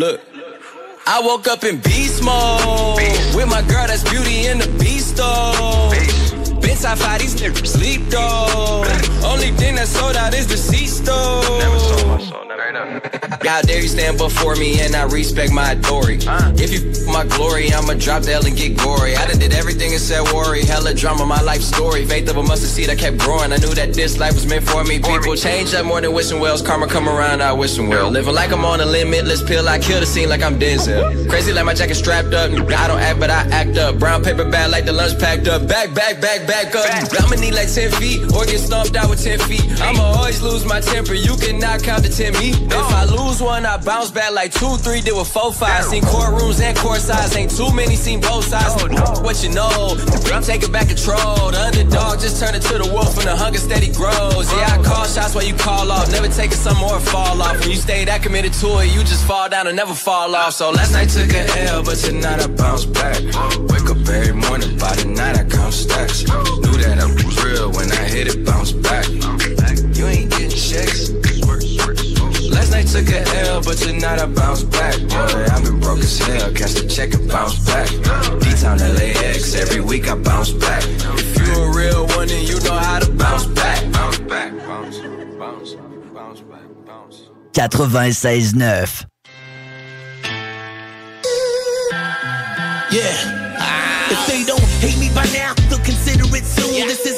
Look. 0.00 0.22
I 1.06 1.20
woke 1.20 1.46
up 1.46 1.62
in 1.62 1.76
beast 1.80 2.24
mode 2.24 2.96
with 3.36 3.50
my 3.50 3.60
girl 3.68 3.86
that's 3.86 4.02
beauty 4.08 4.46
in 4.46 4.56
the 4.56 4.66
beast 4.80 5.18
though. 5.18 5.92
Been 6.62 6.78
top 6.78 6.96
five, 6.96 7.20
these 7.20 7.34
niggas 7.36 7.66
sleep 7.66 8.08
though. 8.08 8.82
Only 9.28 9.50
thing 9.50 9.74
that's 9.74 9.90
sold 9.90 10.16
out 10.16 10.32
is 10.32 10.46
the 10.46 10.56
C 10.56 10.86
stove. 10.86 11.44
Never 11.58 11.78
sold 11.78 12.06
my 12.06 12.18
soul, 12.18 12.46
never 12.46 12.59
How 12.72 13.62
dare 13.62 13.82
you 13.82 13.88
stand 13.88 14.16
before 14.16 14.54
me 14.54 14.80
and 14.80 14.94
I 14.94 15.02
respect 15.04 15.52
my 15.52 15.72
authority? 15.72 16.24
If 16.62 16.72
you 16.72 16.90
f- 16.90 17.06
my 17.06 17.26
glory, 17.26 17.72
I'ma 17.72 17.94
drop 17.94 18.22
the 18.22 18.32
L 18.34 18.46
and 18.46 18.56
get 18.56 18.76
gory. 18.78 19.16
I 19.16 19.26
done 19.26 19.38
did 19.38 19.52
everything 19.52 19.90
and 19.92 20.00
said 20.00 20.22
worry. 20.32 20.64
Hella 20.64 20.94
drama, 20.94 21.26
my 21.26 21.40
life 21.42 21.62
story. 21.62 22.06
Faith 22.06 22.28
of 22.30 22.36
a 22.36 22.42
mustard 22.42 22.70
seed, 22.70 22.88
I 22.88 22.94
kept 22.94 23.18
growing. 23.18 23.52
I 23.52 23.56
knew 23.56 23.74
that 23.74 23.92
this 23.94 24.18
life 24.18 24.34
was 24.34 24.46
meant 24.46 24.68
for 24.68 24.84
me. 24.84 25.00
People 25.00 25.34
change 25.34 25.74
up 25.74 25.84
more 25.84 26.00
than 26.00 26.12
wishing 26.12 26.38
wells. 26.38 26.62
Karma 26.62 26.86
come 26.86 27.08
around, 27.08 27.42
I 27.42 27.52
wish 27.52 27.74
them 27.74 27.88
well. 27.88 28.08
Living 28.08 28.34
like 28.34 28.52
I'm 28.52 28.64
on 28.64 28.80
a 28.80 28.86
limitless 28.86 29.42
pill. 29.42 29.68
I 29.68 29.78
kill 29.80 29.98
the 29.98 30.06
scene 30.06 30.28
like 30.28 30.42
I'm 30.42 30.58
Denzel. 30.58 31.28
Crazy 31.28 31.52
like 31.52 31.64
my 31.64 31.74
jacket 31.74 31.96
strapped 31.96 32.34
up. 32.34 32.52
I 32.52 32.86
don't 32.86 33.00
act, 33.00 33.18
but 33.18 33.30
I 33.30 33.40
act 33.50 33.78
up. 33.78 33.98
Brown 33.98 34.22
paper 34.22 34.48
bag 34.48 34.70
like 34.70 34.84
the 34.84 34.92
lunch 34.92 35.18
packed 35.18 35.48
up. 35.48 35.66
Back, 35.66 35.92
back, 35.92 36.20
back, 36.20 36.46
back 36.46 36.74
up. 36.76 36.86
I'ma 37.18 37.34
need 37.36 37.54
like 37.54 37.72
10 37.72 37.90
feet 37.92 38.20
or 38.32 38.44
get 38.44 38.60
stomped 38.60 38.94
out 38.96 39.10
with 39.10 39.24
10 39.24 39.40
feet. 39.40 39.64
I'ma 39.80 40.02
always 40.02 40.40
lose 40.40 40.64
my 40.64 40.80
temper. 40.80 41.14
You 41.14 41.36
cannot 41.36 41.82
count 41.82 42.04
to 42.04 42.10
10 42.10 42.34
me. 42.38 42.59
If 42.66 42.74
I 42.74 43.04
lose 43.04 43.40
one, 43.40 43.64
I 43.64 43.76
bounce 43.78 44.10
back 44.10 44.32
like 44.32 44.52
2, 44.52 44.76
3, 44.76 45.00
did 45.00 45.16
with 45.16 45.28
4, 45.28 45.52
5. 45.52 45.84
Seen 45.84 46.02
courtrooms 46.02 46.60
and 46.60 46.76
court 46.76 47.00
sides. 47.00 47.34
Ain't 47.36 47.50
too 47.56 47.72
many 47.72 47.96
seen 47.96 48.20
both 48.20 48.44
sides. 48.44 48.74
Oh, 48.76 49.22
what 49.22 49.42
you 49.42 49.50
know? 49.50 49.96
I'm 50.32 50.42
taking 50.42 50.70
back 50.70 50.88
control. 50.88 51.50
The 51.50 51.60
underdog 51.60 52.20
just 52.20 52.40
turned 52.40 52.56
into 52.56 52.78
the 52.78 52.88
wolf 52.92 53.16
and 53.18 53.26
the 53.26 53.36
hunger 53.36 53.58
steady 53.58 53.92
grows. 53.92 54.52
Yeah, 54.52 54.78
I 54.78 54.82
call 54.82 55.06
shots 55.06 55.34
while 55.34 55.44
you 55.44 55.54
call 55.54 55.90
off. 55.90 56.10
Never 56.12 56.28
taking 56.28 56.58
some 56.58 56.76
more 56.76 57.00
fall 57.00 57.40
off. 57.40 57.60
When 57.60 57.70
you 57.70 57.76
stay 57.76 58.04
that 58.04 58.22
committed 58.22 58.52
to 58.54 58.78
it, 58.80 58.94
you 58.94 59.00
just 59.00 59.26
fall 59.26 59.48
down 59.48 59.66
and 59.66 59.76
never 59.76 59.94
fall 59.94 60.34
off. 60.34 60.54
So 60.54 60.70
last 60.70 60.92
night 60.92 61.08
took 61.08 61.32
a 61.32 61.70
L, 61.70 61.82
but 61.82 61.96
tonight 61.96 62.42
I 62.42 62.46
bounce 62.46 62.84
back. 62.84 63.16
Wake 63.70 63.88
up 63.90 64.08
every 64.08 64.34
morning, 64.34 64.76
by 64.78 64.94
the 64.96 65.06
night 65.06 65.38
I 65.38 65.44
count 65.44 65.74
stacks. 65.74 66.22
Knew 66.24 66.76
that 66.82 66.98
I 67.00 67.06
was 67.06 67.44
real 67.44 67.70
when 67.72 67.90
I 67.92 68.04
hit 68.04 68.28
it, 68.28 68.44
bounce 68.44 68.72
back. 68.72 69.08
You 69.08 70.06
ain't 70.06 70.30
getting 70.30 70.50
checks. 70.50 71.29
Night 72.80 72.88
took 72.88 73.10
a 73.10 73.20
L, 73.40 73.60
but 73.62 73.76
tonight 73.76 74.20
I 74.20 74.26
bounce 74.26 74.62
back. 74.62 74.98
Boy, 75.00 75.44
I've 75.52 75.62
been 75.62 75.80
broke 75.80 75.98
as 75.98 76.18
hell, 76.18 76.50
catch 76.52 76.72
the 76.72 76.88
check 76.88 77.12
and 77.12 77.28
bounce 77.28 77.58
back. 77.66 77.88
D-Town 78.40 78.78
LAX, 78.78 79.54
every 79.54 79.82
week 79.82 80.08
I 80.08 80.14
bounce 80.14 80.52
back. 80.52 80.82
If 80.86 81.46
you 81.46 81.62
a 81.62 81.76
real 81.76 82.06
one, 82.16 82.28
then 82.28 82.46
you 82.46 82.58
know 82.60 82.72
how 82.72 83.00
to 83.00 83.12
bounce 83.12 83.44
back. 83.44 83.92
Bounce 83.92 84.18
back, 84.20 84.56
bounce, 84.56 84.98
bounce, 85.38 85.74
bounce 86.14 86.40
back, 86.40 86.62
bounce. 86.86 87.28
96.9. 87.52 89.06
Yeah. 92.90 93.40
If 94.10 94.26
they 94.26 94.42
don't 94.44 94.60
hate 94.80 94.98
me 94.98 95.10
by 95.14 95.26
now, 95.34 95.52
they'll 95.68 95.84
consider 95.84 96.24
it 96.34 96.44
soon. 96.44 96.88
This 96.88 97.09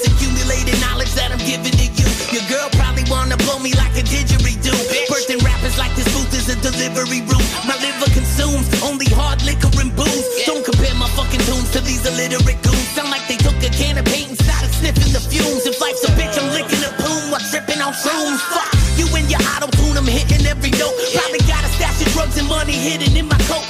is 6.43 6.49
a 6.51 6.59
delivery 6.59 7.23
room. 7.31 7.45
My 7.67 7.79
liver 7.79 8.11
consumes 8.11 8.67
only 8.83 9.07
hard 9.15 9.43
liquor 9.47 9.71
and 9.79 9.95
booze. 9.95 10.27
Don't 10.47 10.65
compare 10.65 10.95
my 10.95 11.09
fucking 11.15 11.43
tunes 11.47 11.71
to 11.73 11.81
these 11.81 12.03
illiterate 12.03 12.59
goons. 12.63 12.89
Sound 12.95 13.11
like 13.11 13.27
they 13.31 13.39
took 13.39 13.55
a 13.63 13.71
can 13.71 13.99
of 13.99 14.07
paint 14.07 14.35
and 14.35 14.39
started 14.39 14.73
sniffing 14.75 15.13
the 15.15 15.23
fumes. 15.23 15.67
If 15.67 15.81
life's 15.81 16.03
a 16.05 16.11
bitch, 16.19 16.35
I'm 16.35 16.51
licking 16.51 16.83
a 16.83 16.91
poom 16.99 17.31
while 17.31 17.45
tripping 17.51 17.81
on 17.81 17.95
shrooms. 17.95 18.43
Fuck 18.51 18.69
you 18.99 19.07
and 19.15 19.31
your 19.31 19.43
auto 19.55 19.71
tune, 19.79 19.97
I'm 19.97 20.07
hitting 20.07 20.45
every 20.47 20.71
note. 20.75 20.95
Probably 21.15 21.43
got 21.47 21.63
a 21.63 21.71
stash 21.79 22.03
of 22.03 22.11
drugs 22.13 22.37
and 22.39 22.49
money 22.49 22.75
hidden 22.75 23.15
in 23.17 23.27
my 23.29 23.39
coat. 23.47 23.63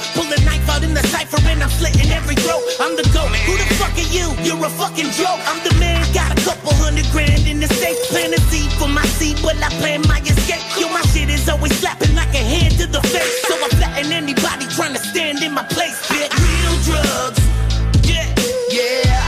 Pull 0.63 0.75
a 0.75 0.75
knife 0.75 0.75
out 0.75 0.83
in 0.83 0.93
the 0.93 1.05
cipher 1.07 1.39
and 1.47 1.63
I'm 1.63 1.69
slitting 1.69 2.11
every 2.11 2.35
throat. 2.35 2.63
I'm 2.79 2.95
the 2.95 3.03
goat. 3.13 3.29
Who 3.47 3.57
the 3.57 3.65
fuck 3.75 3.93
are 3.93 4.11
you? 4.11 4.33
You're 4.43 4.65
a 4.65 4.69
fucking 4.69 5.11
joke. 5.11 5.39
I'm 5.47 5.59
the 5.63 5.73
man. 5.79 6.01
Got 6.13 6.31
a 6.31 6.41
couple 6.43 6.73
hundred 6.73 7.05
grand 7.11 7.47
in 7.47 7.59
the 7.59 7.67
safe. 7.67 7.97
Plant 8.09 8.33
a 8.33 8.41
seed 8.49 8.71
for 8.73 8.87
my 8.87 9.05
seed, 9.17 9.37
but 9.41 9.55
I 9.57 9.69
plan 9.79 10.01
my 10.07 10.19
escape. 10.19 10.63
Yo, 10.79 10.89
my 10.89 11.01
shit 11.11 11.29
is 11.29 11.47
always 11.49 11.75
slapping 11.79 12.15
like 12.15 12.33
a 12.33 12.43
hand 12.43 12.77
to 12.79 12.87
the 12.87 13.01
face. 13.01 13.47
So 13.47 13.55
I 13.55 13.69
flatten 13.69 14.11
anybody 14.11 14.65
trying 14.67 14.93
to 14.93 14.99
stand 14.99 15.41
in 15.43 15.53
my 15.53 15.63
place, 15.63 15.99
bitch. 16.07 16.31
Real 16.31 16.75
drugs. 16.87 17.41
Yeah, 18.03 18.27
yeah. 18.71 19.23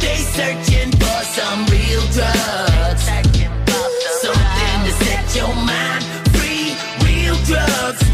They 0.00 0.18
searching 0.36 0.92
for 0.92 1.20
some 1.36 1.66
real 1.66 2.04
drugs. 2.12 3.04
Something 4.20 4.78
to 4.84 4.92
set 5.04 5.36
your 5.36 5.54
mind 5.54 6.04
free. 6.36 6.76
Real 7.04 7.36
drugs. 7.48 8.09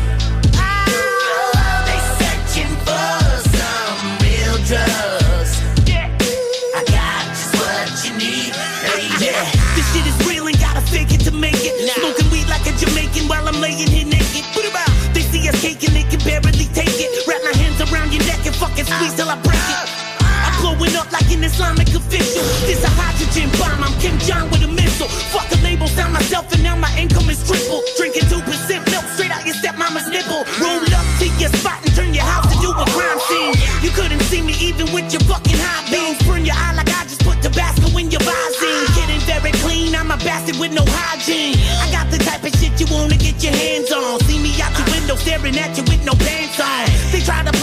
An 21.36 21.44
Islamic 21.44 21.88
official. 21.92 22.42
This 22.64 22.80
a 22.82 22.88
hydrogen 22.96 23.52
bomb. 23.60 23.84
I'm 23.84 23.92
Kim 24.00 24.16
Jong 24.24 24.48
with 24.48 24.64
a 24.64 24.70
missile. 24.72 25.08
Fuck 25.32 25.48
the 25.52 25.60
label, 25.60 25.86
found 25.86 26.12
myself, 26.12 26.48
and 26.52 26.62
now 26.62 26.76
my 26.76 26.88
income 26.96 27.28
is 27.28 27.44
triple. 27.44 27.84
Drinking 27.96 28.24
two 28.32 28.40
percent 28.40 28.88
milk 28.90 29.04
straight 29.12 29.30
out 29.30 29.44
your 29.44 29.54
stepmama's 29.60 30.08
nipple. 30.08 30.48
Roll 30.56 30.80
up 30.96 31.06
to 31.20 31.26
your 31.36 31.52
spot 31.60 31.84
and 31.84 31.92
turn 31.94 32.14
your 32.16 32.24
house 32.24 32.48
into 32.48 32.72
a 32.72 32.86
crime 32.96 33.20
scene. 33.28 33.54
You 33.84 33.90
couldn't 33.92 34.24
see 34.32 34.40
me 34.40 34.56
even 34.64 34.88
with 34.96 35.12
your 35.12 35.20
fucking 35.28 35.60
high 35.60 35.84
beams. 35.92 36.18
Burn 36.24 36.44
your 36.44 36.56
eye 36.56 36.72
like 36.72 36.88
I 36.88 37.04
just 37.04 37.20
put 37.20 37.36
Tabasco 37.44 37.92
in 38.00 38.08
your 38.10 38.24
Visine. 38.24 38.88
Getting 38.96 39.20
very 39.28 39.52
clean. 39.60 39.94
I'm 39.94 40.10
a 40.10 40.16
bastard 40.24 40.56
with 40.56 40.72
no 40.72 40.84
hygiene. 40.88 41.60
I 41.84 41.92
got 41.92 42.08
the 42.08 42.18
type 42.18 42.44
of 42.48 42.52
shit 42.56 42.80
you 42.80 42.88
wanna 42.88 43.16
get 43.20 43.36
your 43.44 43.52
hands 43.52 43.92
on. 43.92 44.20
See 44.24 44.40
me 44.40 44.56
out 44.64 44.72
the 44.72 44.84
window 44.88 45.16
staring 45.16 45.56
at 45.58 45.76
you 45.76 45.84
with 45.84 46.02
no 46.04 46.14
pants 46.16 46.58
on. 46.60 46.88
They 47.12 47.20
try 47.20 47.44
to 47.44 47.56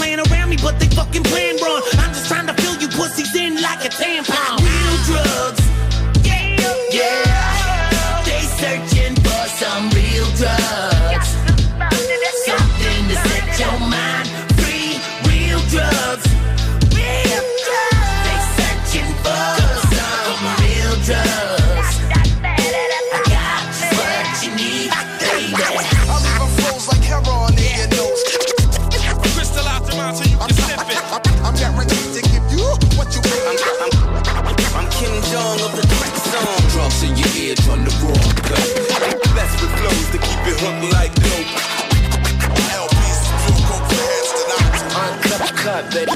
Chung 1.94 2.03
Yeah. 6.94 7.23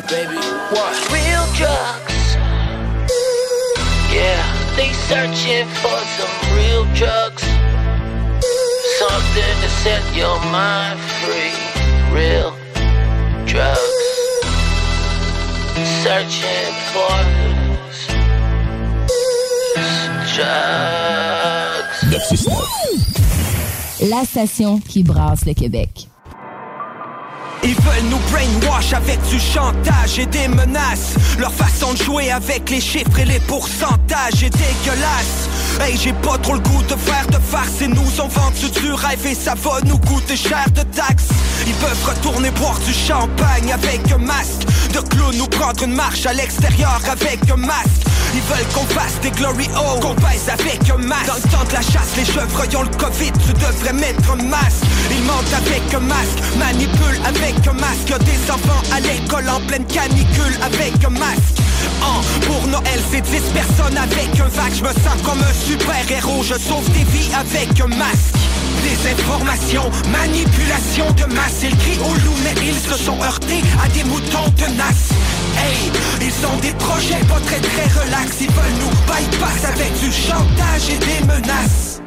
Baby. 0.08 0.36
What? 0.72 0.94
Real 1.12 1.44
drugs. 1.54 2.36
Yeah, 4.12 4.42
they 4.76 4.92
searching 5.08 5.66
for 5.80 5.98
some 6.16 6.34
real 6.56 6.84
drugs. 6.94 7.42
Something 8.98 9.54
to 9.62 9.68
set 9.84 10.02
your 10.16 10.38
mind 10.50 10.98
free. 11.20 11.54
Real 12.12 12.52
drugs. 13.46 14.04
Searching 16.02 16.74
for 16.92 17.14
drugs. 20.34 21.96
969. 22.10 24.10
La 24.10 24.24
station 24.24 24.80
qui 24.80 25.02
brasse 25.02 25.44
le 25.44 25.54
Québec. 25.54 26.08
Ils 27.64 27.74
veulent 27.74 28.08
nous 28.10 28.20
brainwash 28.30 28.92
avec 28.92 29.20
du 29.28 29.38
chantage 29.38 30.18
et 30.18 30.26
des 30.26 30.48
menaces. 30.48 31.14
Leur 31.38 31.52
façon 31.52 31.92
de 31.92 31.98
jouer 31.98 32.30
avec 32.30 32.70
les 32.70 32.80
chiffres 32.80 33.18
et 33.18 33.24
les 33.24 33.40
pourcentages 33.40 34.42
est 34.42 34.50
dégueulasse. 34.50 35.48
Hey, 35.80 35.96
j'ai 35.96 36.12
pas 36.12 36.38
trop 36.38 36.54
le 36.54 36.60
goût 36.60 36.82
de 36.82 36.96
faire 36.96 37.26
de 37.26 37.38
farce 37.38 37.80
et 37.82 37.88
nous 37.88 38.20
on 38.20 38.28
vendu 38.28 38.70
du 38.70 38.92
rêve 38.92 39.26
et 39.26 39.34
ça 39.34 39.54
va 39.54 39.80
nous 39.84 39.98
coûter 39.98 40.36
cher 40.36 40.66
de 40.74 40.82
taxes. 40.82 41.28
Ils 41.66 41.74
peuvent 41.74 42.04
retourner 42.04 42.50
boire 42.52 42.78
du 42.86 42.92
champagne 42.92 43.72
avec 43.72 44.10
un 44.12 44.18
masque 44.18 44.66
de 44.92 45.00
clown 45.00 45.40
ou 45.40 45.46
prendre 45.46 45.82
une 45.82 45.94
marche 45.94 46.26
à 46.26 46.32
l'extérieur 46.32 47.00
avec 47.10 47.38
un 47.50 47.56
masque. 47.56 48.08
Ils 48.34 48.42
veulent 48.42 48.68
qu'on 48.74 48.86
fasse 48.94 49.18
des 49.22 49.30
glory 49.30 49.68
holes, 49.74 50.00
qu'on 50.00 50.14
baise 50.14 50.48
avec 50.48 50.88
un 50.90 50.98
masque. 50.98 51.26
Dans 51.26 51.34
le 51.34 51.50
temps 51.50 51.64
de 51.68 51.72
la 51.72 51.82
chasse, 51.82 52.16
les 52.16 52.24
chevreuils 52.24 52.76
ont 52.76 52.82
le 52.82 52.96
Covid, 52.96 53.32
tu 53.32 53.52
devrais 53.54 53.92
mettre 53.92 54.30
un 54.32 54.42
masque. 54.42 54.84
Ils 55.10 55.24
mentent 55.24 55.54
avec 55.54 55.94
un 55.94 56.00
masque, 56.00 56.38
manipulent 56.58 57.20
avec 57.24 57.47
un 57.56 57.72
masque. 57.74 58.12
Des 58.24 58.50
enfants 58.50 58.82
à 58.92 59.00
l'école 59.00 59.48
en 59.48 59.60
pleine 59.66 59.84
canicule 59.86 60.58
avec 60.62 60.92
un 61.04 61.10
masque. 61.10 61.58
Hein, 62.02 62.20
pour 62.46 62.66
Noël, 62.66 63.00
c'est 63.10 63.22
10 63.22 63.40
personnes 63.54 63.96
avec 63.96 64.40
un 64.40 64.48
vague. 64.48 64.74
Je 64.74 64.82
me 64.82 64.92
sens 64.92 65.22
comme 65.24 65.40
un 65.40 65.54
super-héros, 65.66 66.42
je 66.42 66.54
sauve 66.54 66.88
des 66.92 67.04
vies 67.04 67.30
avec 67.34 67.80
un 67.80 67.88
masque. 67.88 68.34
Désinformation, 68.82 69.82
manipulation 70.12 71.10
de 71.12 71.24
masse 71.34 71.62
Ils 71.62 71.76
crient 71.76 71.98
au 71.98 72.14
loup 72.24 72.36
mais 72.44 72.54
ils 72.62 72.78
se 72.78 72.96
sont 72.96 73.20
heurtés 73.22 73.62
à 73.82 73.88
des 73.88 74.04
moutons 74.04 74.50
tenaces 74.56 75.10
Hey, 75.56 75.90
ils 76.20 76.46
ont 76.46 76.56
des 76.60 76.72
projets 76.74 77.24
pas 77.28 77.40
très 77.40 77.58
très 77.58 78.00
relax 78.00 78.36
Ils 78.40 78.46
veulent 78.46 78.78
nous 78.78 78.90
bypass 79.06 79.64
avec 79.64 79.92
du 79.98 80.12
chantage 80.12 80.90
et 80.90 80.98
des 80.98 81.26
menaces 81.26 82.00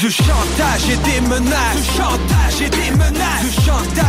du 0.00 0.10
chantage 0.10 0.82
et 0.90 0.96
des 0.96 1.20
menaces 1.28 1.76
Du 1.76 1.96
chantage 1.96 2.60
et 2.60 2.70
des 2.70 2.90
menaces 2.90 3.21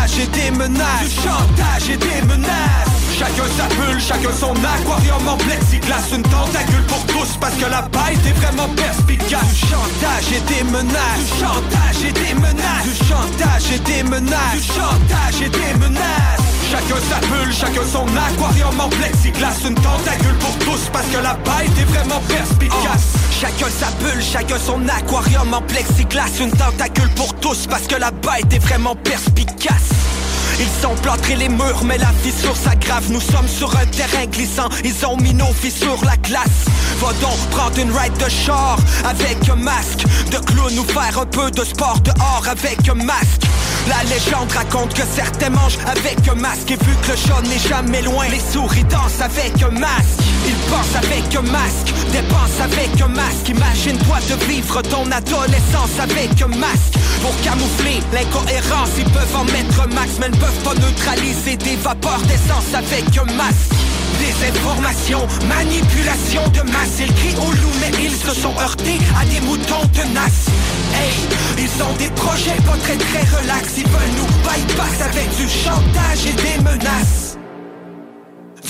다시 0.04 0.30
뒷문 0.34 0.74
날 0.74 1.08
수첩 1.08 1.56
다시 1.56 1.98
뒷문 1.98 2.42
날 2.42 2.93
Chacun 3.18 3.46
sa 3.58 3.68
bulle, 3.76 4.02
chacun 4.02 4.34
son 4.40 4.54
aquarium 4.54 5.28
en 5.28 5.38
plexiglas. 5.38 6.10
Une 6.16 6.24
tentacule 6.24 6.84
pour 6.88 7.06
tous 7.06 7.38
parce 7.40 7.54
que 7.56 7.66
la 7.66 7.84
bête 7.84 8.26
est 8.26 8.34
vraiment 8.40 8.68
perspicace. 8.70 9.54
Du 9.54 9.68
chantage 9.68 10.32
et 10.36 10.42
des 10.54 10.64
menaces. 10.64 11.20
Du 11.20 11.40
chantage 11.40 12.04
et 12.08 12.12
des 12.12 12.34
menaces. 12.34 12.84
Du 12.84 13.06
chantage 13.06 13.72
et 13.72 13.80
des 13.80 14.04
menaces. 14.04 14.54
Du 14.54 14.64
chantage 14.64 15.42
et 15.46 15.50
des 15.50 15.80
menaces. 15.80 16.42
Chacun 16.72 17.00
sa 17.08 17.20
bulle, 17.28 17.54
son 17.92 18.08
aquarium 18.18 18.80
en 18.80 18.90
plexiglas. 18.90 19.62
Une 19.68 19.76
tentacule 19.76 20.38
pour 20.40 20.58
tous 20.66 20.90
parce 20.92 21.06
que 21.06 21.18
la 21.18 21.36
bête 21.36 21.78
est 21.80 21.86
vraiment 21.86 22.20
perspicace. 22.28 23.14
Chacun 23.40 23.70
sa 23.70 23.92
bulle, 24.04 24.24
chacun 24.24 24.58
son 24.58 24.82
aquarium 24.90 25.54
en 25.54 25.62
plexiglas. 25.62 26.40
Une 26.40 26.52
tentacule 26.52 27.10
pour 27.10 27.32
tous 27.36 27.68
parce 27.68 27.86
que 27.86 27.96
la 27.96 28.10
bête 28.10 28.52
est 28.52 28.64
vraiment 28.64 28.96
perspicace 28.96 30.13
ils 30.60 30.82
sont 30.82 30.96
plâtrés 31.02 31.36
les 31.36 31.50
murs, 31.50 31.84
mais 31.84 31.98
la 31.98 32.12
fissure 32.22 32.56
s'aggrave. 32.56 33.12
Nous 33.12 33.22
sommes 33.22 33.48
sur 33.48 33.76
un 33.76 33.86
terrain 33.86 34.26
glissant, 34.26 34.70
ils 34.84 35.06
ont 35.06 35.18
mis 35.18 35.34
nos 35.34 35.54
sur 35.70 36.04
la 36.06 36.18
glace. 36.18 36.66
Va 37.00 37.14
donc 37.14 37.38
prendre 37.52 37.78
une 37.80 37.92
ride 37.92 38.18
de 38.18 38.30
char 38.30 38.78
avec 39.06 39.50
un 39.50 39.56
masque 39.56 40.06
de 40.32 40.38
clown 40.38 40.78
ou 40.78 40.84
faire 40.84 41.20
un 41.20 41.26
peu 41.26 41.50
de 41.52 41.64
sport 41.64 42.00
dehors 42.02 42.46
avec 42.50 42.88
un 42.90 42.96
masque. 42.96 43.44
La 43.88 44.02
légende 44.04 44.52
raconte 44.52 44.94
que 44.94 45.04
certains 45.14 45.50
mangent 45.50 45.80
avec 45.86 46.28
un 46.30 46.36
masque 46.36 46.72
Et 46.72 46.78
vu 46.78 46.96
que 47.02 47.12
le 47.12 47.18
chat 47.18 47.42
n'est 47.44 47.70
jamais 47.70 48.02
loin 48.02 48.26
Les 48.30 48.40
souris 48.40 48.84
dansent 48.86 49.22
avec 49.22 49.62
un 49.62 49.72
masque. 49.72 50.20
Ils 50.46 50.56
pensent 50.72 50.96
avec 50.96 51.36
un 51.36 51.42
masque 51.42 51.94
Dépensent 52.12 52.64
avec 52.64 53.02
un 53.02 53.10
masque. 53.10 53.50
Imagine-toi 53.50 54.18
de 54.30 54.46
vivre 54.46 54.82
ton 54.84 55.12
adolescence 55.12 56.00
avec 56.00 56.42
un 56.42 56.48
masque. 56.48 56.96
Pour 57.22 57.36
camoufler 57.42 58.00
l'incohérence 58.14 58.92
Ils 58.98 59.10
peuvent 59.12 59.36
en 59.36 59.46
mettre 59.46 59.82
un 59.82 59.94
max 59.94 60.12
Mais 60.20 60.30
ne 60.30 60.38
peuvent 60.38 60.64
pas 60.64 60.76
neutraliser 60.76 61.58
des 61.58 61.76
vapeurs 61.76 62.22
d'essence 62.22 62.74
avec 62.74 63.06
un 63.18 63.32
masque 63.34 63.74
Désinformation, 64.20 65.28
manipulation 65.48 66.48
de 66.50 66.62
masse. 66.72 67.00
Ils 67.00 67.14
crient 67.14 67.36
au 67.38 67.52
loup 67.52 67.74
mais 67.82 67.92
ils 68.04 68.16
se 68.16 68.34
sont 68.34 68.54
heurtés 68.60 69.00
à 69.20 69.26
des 69.26 69.42
moutons 69.42 69.88
tenaces 69.94 70.48
Hey, 70.94 71.14
ils 71.58 71.84
ont 71.84 71.94
des 71.98 72.10
projets 72.10 72.60
pas 72.66 72.78
très 72.78 72.98
très 72.98 73.24
relax. 73.38 73.74
Ils 73.78 73.88
veulent 73.88 74.16
nous 74.18 74.28
bypass 74.44 75.02
avec 75.02 75.30
du 75.36 75.50
chantage 75.50 76.26
et 76.28 76.34
des 76.34 76.64
menaces 76.64 77.23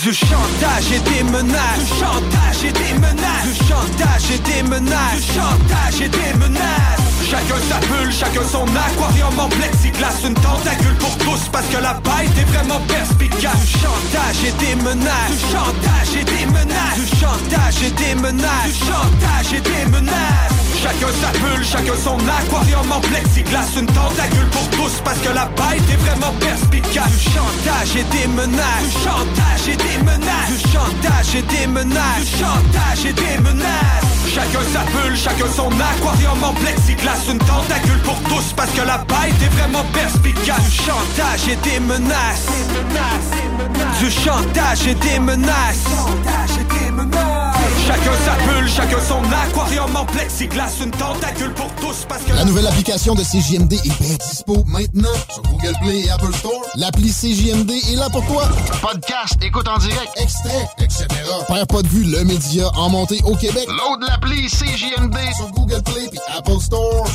du 0.01 0.13
chantage 0.13 0.91
et 0.93 0.99
des 0.99 1.23
menaces 1.23 1.79
Du 1.79 1.87
chantage 1.99 2.63
et 2.65 2.71
des 2.71 2.93
menaces 2.99 3.45
Du 3.45 3.55
chantage 3.67 4.31
et 4.33 4.39
des 4.39 4.63
menaces 4.63 5.15
Du 5.15 5.33
chantage 5.33 6.01
et 6.01 6.09
des 6.09 6.33
menaces 6.39 7.03
Chacun 7.29 7.55
sa 7.69 7.79
bulle, 7.87 8.11
chacun 8.11 8.43
son 8.51 8.65
aquarium 8.65 9.39
en 9.39 9.49
plexiglas 9.49 10.19
Une 10.25 10.33
tentacule 10.35 10.97
pour 10.99 11.17
tous 11.17 11.47
parce 11.51 11.65
que 11.67 11.77
la 11.77 11.93
bête 11.93 12.37
est 12.37 12.49
vraiment 12.51 12.79
perspicace 12.87 13.59
Du 13.61 13.71
chantage 13.79 14.43
et 14.45 14.51
des 14.63 14.75
menaces 14.83 15.31
Du 15.31 15.39
chantage 15.53 16.11
et 16.19 16.23
des 16.25 16.45
menaces 16.47 16.95
Du 16.95 17.07
chantage 17.17 17.83
et 17.83 17.91
des 17.91 18.15
menaces 18.15 18.73
Du 18.73 18.79
chantage 18.85 19.53
et 19.53 19.61
des 19.61 19.85
menaces 19.91 20.63
Chacun 20.83 21.07
sa 21.21 21.31
bulle, 21.39 21.63
chacun 21.63 21.95
son 22.03 22.17
aquarium 22.27 22.91
en 22.91 22.99
plexiglas 22.99 23.71
Une 23.79 23.85
tentacule 23.87 24.49
pour 24.51 24.67
tous 24.71 25.01
parce 25.05 25.19
que 25.19 25.29
la 25.29 25.45
bête 25.45 25.87
est 25.89 26.01
vraiment 26.03 26.33
perspicace 26.39 27.11
Du 27.11 27.23
chantage 27.31 27.95
et 27.95 28.03
des 28.11 28.27
menaces 28.27 28.83
Du 28.83 29.03
chantage 29.03 29.82
menaces. 30.03 30.49
Du 30.49 30.59
chantage 30.71 31.35
et 31.35 31.41
des 31.41 31.67
menaces. 31.67 32.19
Du 32.19 32.37
chantage 32.37 33.05
et 33.05 33.13
des 33.13 33.37
menaces. 33.41 34.13
Chacun 34.33 34.63
sa 34.73 34.83
bulle, 34.91 35.15
chacun 35.15 35.47
son 35.55 35.69
aquarium 35.69 36.43
en 36.43 36.53
plexiglas. 36.53 37.29
Une 37.29 37.39
tentacule 37.39 37.99
pour 38.03 38.19
tous 38.23 38.53
parce 38.55 38.71
que 38.71 38.81
la 38.81 38.97
bête 38.99 39.41
est 39.41 39.53
vraiment 39.57 39.83
perspicace. 39.93 40.63
Du 40.63 40.71
chantage 40.71 41.47
et 41.49 41.55
des 41.57 41.79
menaces. 41.79 42.47
Du 43.99 44.09
chantage 44.09 44.87
et 44.87 44.95
des 44.95 45.19
menaces 45.19 45.85
Chacun 47.85 48.13
sa 48.25 48.35
bulle, 48.45 48.69
chacun 48.69 48.99
son 49.01 49.21
aquarium 49.23 49.95
en 49.95 50.05
plexiglas 50.05 50.71
Une 50.81 50.91
tentacule 50.91 51.53
pour 51.53 51.69
tous 51.75 52.05
parce 52.07 52.23
que 52.23 52.33
La 52.33 52.45
nouvelle 52.45 52.67
application 52.67 53.13
de 53.13 53.23
CJMD 53.23 53.73
est 53.73 54.01
bien 54.01 54.15
dispo 54.15 54.63
maintenant 54.67 55.09
sur 55.29 55.43
Google 55.43 55.73
Play 55.81 55.99
et 56.05 56.09
Apple 56.09 56.33
Store. 56.33 56.61
L'appli 56.75 57.11
CJMD 57.11 57.71
est 57.71 57.95
là 57.95 58.09
pour 58.09 58.25
toi. 58.25 58.47
Podcast, 58.81 59.37
écoute 59.41 59.67
en 59.67 59.77
direct, 59.79 60.11
extrait, 60.15 60.67
etc. 60.79 61.05
Père 61.47 61.67
pas 61.67 61.81
de 61.81 61.87
vue, 61.87 62.03
le 62.03 62.23
média 62.23 62.69
en 62.75 62.89
montée 62.89 63.19
au 63.25 63.35
Québec. 63.35 63.67
Load 63.67 64.01
l'appli 64.07 64.47
CJMD 64.47 65.17
sur 65.35 65.49
Google 65.51 65.81
Play 65.83 66.09
et 66.13 66.37
Apple 66.37 66.59
Store. 66.61 67.05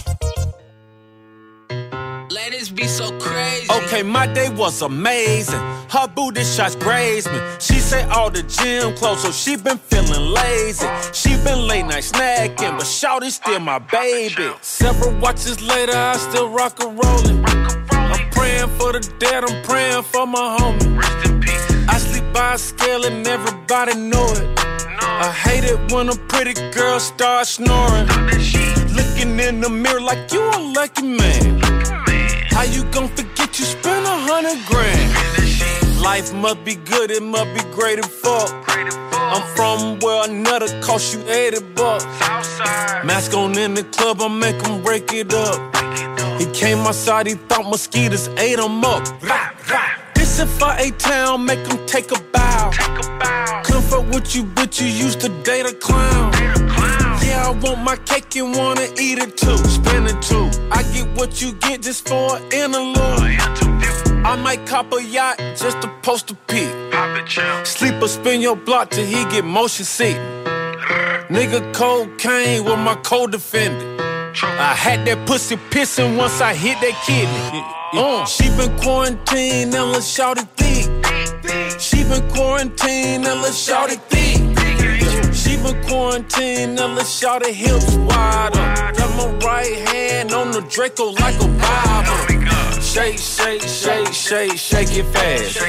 Ladies 2.30 2.68
be 2.68 2.86
so 2.86 3.10
crazy. 3.18 3.66
Okay, 3.70 4.02
my 4.02 4.26
day 4.26 4.50
was 4.50 4.82
amazing. 4.82 5.60
Her 5.88 6.06
booty 6.06 6.44
shots 6.44 6.76
grazed 6.76 7.30
me. 7.32 7.40
She 7.58 7.78
said 7.80 8.10
all 8.10 8.30
the 8.30 8.42
gym 8.42 8.94
clothes, 8.96 9.22
so 9.22 9.32
she 9.32 9.56
been 9.56 9.78
feeling 9.78 10.34
lazy. 10.34 10.86
She 11.14 11.30
been 11.42 11.66
late 11.66 11.86
night 11.86 12.04
snacking, 12.04 12.76
but 12.76 12.86
Shawty's 12.86 13.36
still 13.36 13.60
my 13.60 13.78
baby. 13.78 14.50
Several 14.60 15.18
watches 15.20 15.62
later, 15.62 15.96
I 15.96 16.18
still 16.18 16.50
rock 16.50 16.78
and 16.82 17.02
rollin'. 17.02 17.44
I'm 17.90 18.30
praying 18.30 18.68
for 18.78 18.92
the 18.92 19.00
dead, 19.18 19.44
I'm 19.44 19.62
praying 19.62 20.02
for 20.02 20.26
my 20.26 20.58
homie. 20.58 21.88
I 21.88 21.96
sleep 21.96 22.30
by 22.34 22.54
a 22.54 22.58
scale 22.58 23.06
and 23.06 23.26
everybody 23.26 23.94
know 23.94 24.26
it. 24.32 24.58
I 25.00 25.32
hate 25.32 25.64
it 25.64 25.92
when 25.92 26.10
a 26.10 26.16
pretty 26.28 26.54
girl 26.72 27.00
starts 27.00 27.50
snoring. 27.50 28.06
Looking 28.94 29.40
in 29.40 29.62
the 29.62 29.70
mirror 29.70 30.00
like 30.00 30.30
you 30.30 30.42
a 30.42 30.58
lucky 30.58 31.06
man. 31.06 32.07
How 32.58 32.64
you 32.64 32.82
gon' 32.90 33.06
forget 33.06 33.56
you 33.56 33.64
spent 33.64 34.04
a 34.04 34.16
hundred 34.26 34.58
grand? 34.66 36.02
Life 36.02 36.34
must 36.34 36.64
be 36.64 36.74
good, 36.74 37.08
it 37.12 37.22
must 37.22 37.54
be 37.54 37.62
great 37.72 38.00
and 38.00 38.10
fuck. 38.10 38.50
I'm 39.14 39.44
from 39.54 40.00
where 40.00 40.28
another 40.28 40.66
cost 40.82 41.14
you 41.14 41.22
80 41.28 41.60
bucks. 41.76 42.04
Mask 43.04 43.32
on 43.32 43.56
in 43.56 43.74
the 43.74 43.84
club, 43.84 44.20
I 44.20 44.26
make 44.26 44.60
him 44.66 44.82
break 44.82 45.12
it 45.12 45.32
up. 45.32 45.76
He 46.40 46.46
came 46.46 46.78
outside, 46.78 47.28
he 47.28 47.34
thought 47.34 47.70
mosquitoes 47.70 48.26
ate 48.36 48.58
him 48.58 48.84
up. 48.84 49.04
This 50.16 50.40
if 50.40 50.60
I 50.60 50.78
ate 50.80 50.98
town, 50.98 51.44
make 51.44 51.64
them 51.64 51.78
take 51.86 52.10
a 52.10 52.20
bow. 52.32 52.72
Come 53.62 53.82
fuck 53.82 54.04
with 54.12 54.34
you, 54.34 54.42
but 54.42 54.80
you 54.80 54.88
used 54.88 55.20
to 55.20 55.28
date 55.44 55.64
a 55.64 55.74
clown. 55.74 56.32
Yeah, 57.28 57.48
I 57.48 57.50
want 57.50 57.80
my 57.84 57.96
cake 57.96 58.34
and 58.36 58.56
wanna 58.56 58.88
eat 58.98 59.18
it 59.18 59.36
too. 59.36 59.58
Spend 59.58 60.08
it 60.08 60.20
too. 60.22 60.48
I 60.72 60.82
get 60.94 61.06
what 61.18 61.42
you 61.42 61.52
get 61.66 61.82
just 61.82 62.08
for 62.08 62.36
an 62.36 62.42
interlude. 62.52 63.38
I 64.24 64.36
might 64.42 64.66
cop 64.66 64.92
a 64.92 65.02
yacht 65.02 65.36
just 65.38 65.80
to 65.82 65.88
post 66.02 66.30
a 66.30 66.34
pic. 66.34 66.68
Sleep 67.66 68.02
or 68.02 68.08
spin 68.08 68.40
your 68.40 68.56
block 68.56 68.90
till 68.90 69.06
he 69.06 69.24
get 69.26 69.44
motion 69.44 69.84
sick. 69.84 70.16
Nigga 71.28 71.60
cocaine 71.74 72.64
with 72.64 72.78
my 72.78 72.94
co-defendant. 72.96 74.00
I 74.42 74.74
had 74.74 75.06
that 75.06 75.26
pussy 75.26 75.56
pissing 75.56 76.16
once 76.16 76.40
I 76.40 76.54
hit 76.54 76.80
that 76.80 76.96
kidney. 77.06 77.62
Uh, 77.92 78.24
she 78.24 78.48
been 78.56 78.74
quarantined 78.78 79.74
and 79.74 79.92
let's 79.92 80.06
shout 80.06 80.38
it 80.38 80.48
thick. 80.56 80.86
She 81.78 82.04
been 82.04 82.26
quarantined 82.30 83.26
and 83.26 83.42
let's 83.42 83.58
shout 83.58 83.90
it 83.92 84.00
thick. 84.08 84.47
She 85.32 85.56
been 85.56 85.82
quarantined 85.84 86.78
and 86.78 86.94
let's 86.94 87.10
shout 87.18 87.42
it 87.42 87.54
hips 87.54 87.94
wider. 87.96 88.58
Got 88.98 89.10
my 89.16 89.46
right 89.46 89.76
hand 89.88 90.32
on 90.32 90.50
the 90.50 90.60
Draco 90.62 91.10
like 91.12 91.36
a 91.36 91.48
Bible. 91.48 92.80
Shake, 92.82 93.18
shake, 93.18 93.62
shake, 93.62 94.12
shake, 94.12 94.56
shake 94.58 94.88
it 94.92 95.04
fast. 95.12 95.60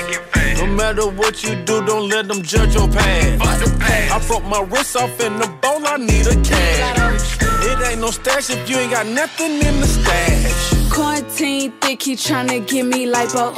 No 0.59 0.65
matter 0.67 1.07
what 1.07 1.43
you 1.43 1.55
do, 1.63 1.85
don't 1.85 2.09
let 2.09 2.27
them 2.27 2.41
judge 2.41 2.73
your 2.75 2.87
past. 2.87 3.81
I 4.11 4.27
broke 4.27 4.45
my 4.45 4.61
wrist 4.61 4.95
off 4.95 5.19
in 5.19 5.37
the 5.37 5.47
bowl, 5.61 5.85
I 5.85 5.97
need 5.97 6.27
a 6.27 6.35
cash. 6.43 7.37
It 7.41 7.87
ain't 7.87 8.01
no 8.01 8.11
stash 8.11 8.49
if 8.49 8.69
you 8.69 8.77
ain't 8.77 8.91
got 8.91 9.05
nothing 9.05 9.53
in 9.53 9.79
the 9.79 9.87
stash. 9.87 10.88
Quarantine 10.99 11.71
thick, 11.79 12.03
he 12.03 12.13
tryna 12.13 12.67
give 12.67 12.85
me 12.85 13.05
lipo. 13.05 13.55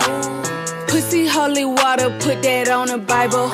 Pussy 0.87 1.25
holy 1.25 1.65
water, 1.65 2.15
put 2.19 2.43
that 2.43 2.69
on 2.69 2.89
the 2.89 2.99
Bible. 2.99 3.49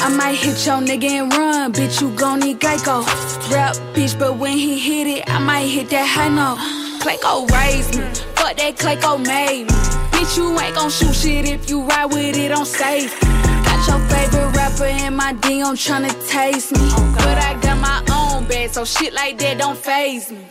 I 0.00 0.08
might 0.16 0.36
hit 0.36 0.64
your 0.64 0.78
nigga 0.78 1.10
and 1.10 1.32
run, 1.32 1.72
bitch, 1.72 2.00
you 2.00 2.14
gon' 2.14 2.38
need 2.38 2.60
Geico. 2.60 3.04
Rap, 3.50 3.74
bitch, 3.94 4.16
but 4.16 4.36
when 4.36 4.52
he 4.56 4.78
hit 4.78 5.08
it, 5.08 5.28
I 5.28 5.40
might 5.40 5.66
hit 5.66 5.90
that 5.90 6.06
high 6.06 6.28
note. 6.28 6.58
Clayco 7.02 7.18
oh, 7.24 7.46
raised 7.52 7.98
me, 7.98 8.04
fuck 8.36 8.56
that 8.58 8.76
Clayco 8.76 9.14
oh, 9.14 9.18
made 9.18 9.64
me. 9.64 9.74
Bitch, 10.12 10.36
you 10.36 10.60
ain't 10.60 10.76
gon' 10.76 10.88
shoot 10.88 11.12
shit 11.12 11.44
if 11.44 11.68
you 11.68 11.82
ride 11.82 12.12
with 12.12 12.38
it 12.38 12.52
on 12.52 12.64
safe. 12.64 13.20
Got 13.20 13.88
your 13.88 13.98
favorite 14.06 14.56
rapper 14.56 14.84
in 14.84 15.16
my 15.16 15.34
DM 15.34 15.74
tryna 15.74 16.14
taste 16.30 16.70
me. 16.70 16.88
But 17.16 17.38
I 17.38 17.58
got 17.60 17.76
my 17.80 18.04
own 18.14 18.46
bag, 18.46 18.70
so 18.70 18.84
shit 18.84 19.12
like 19.12 19.36
that 19.38 19.58
don't 19.58 19.76
phase 19.76 20.30
me. 20.30 20.46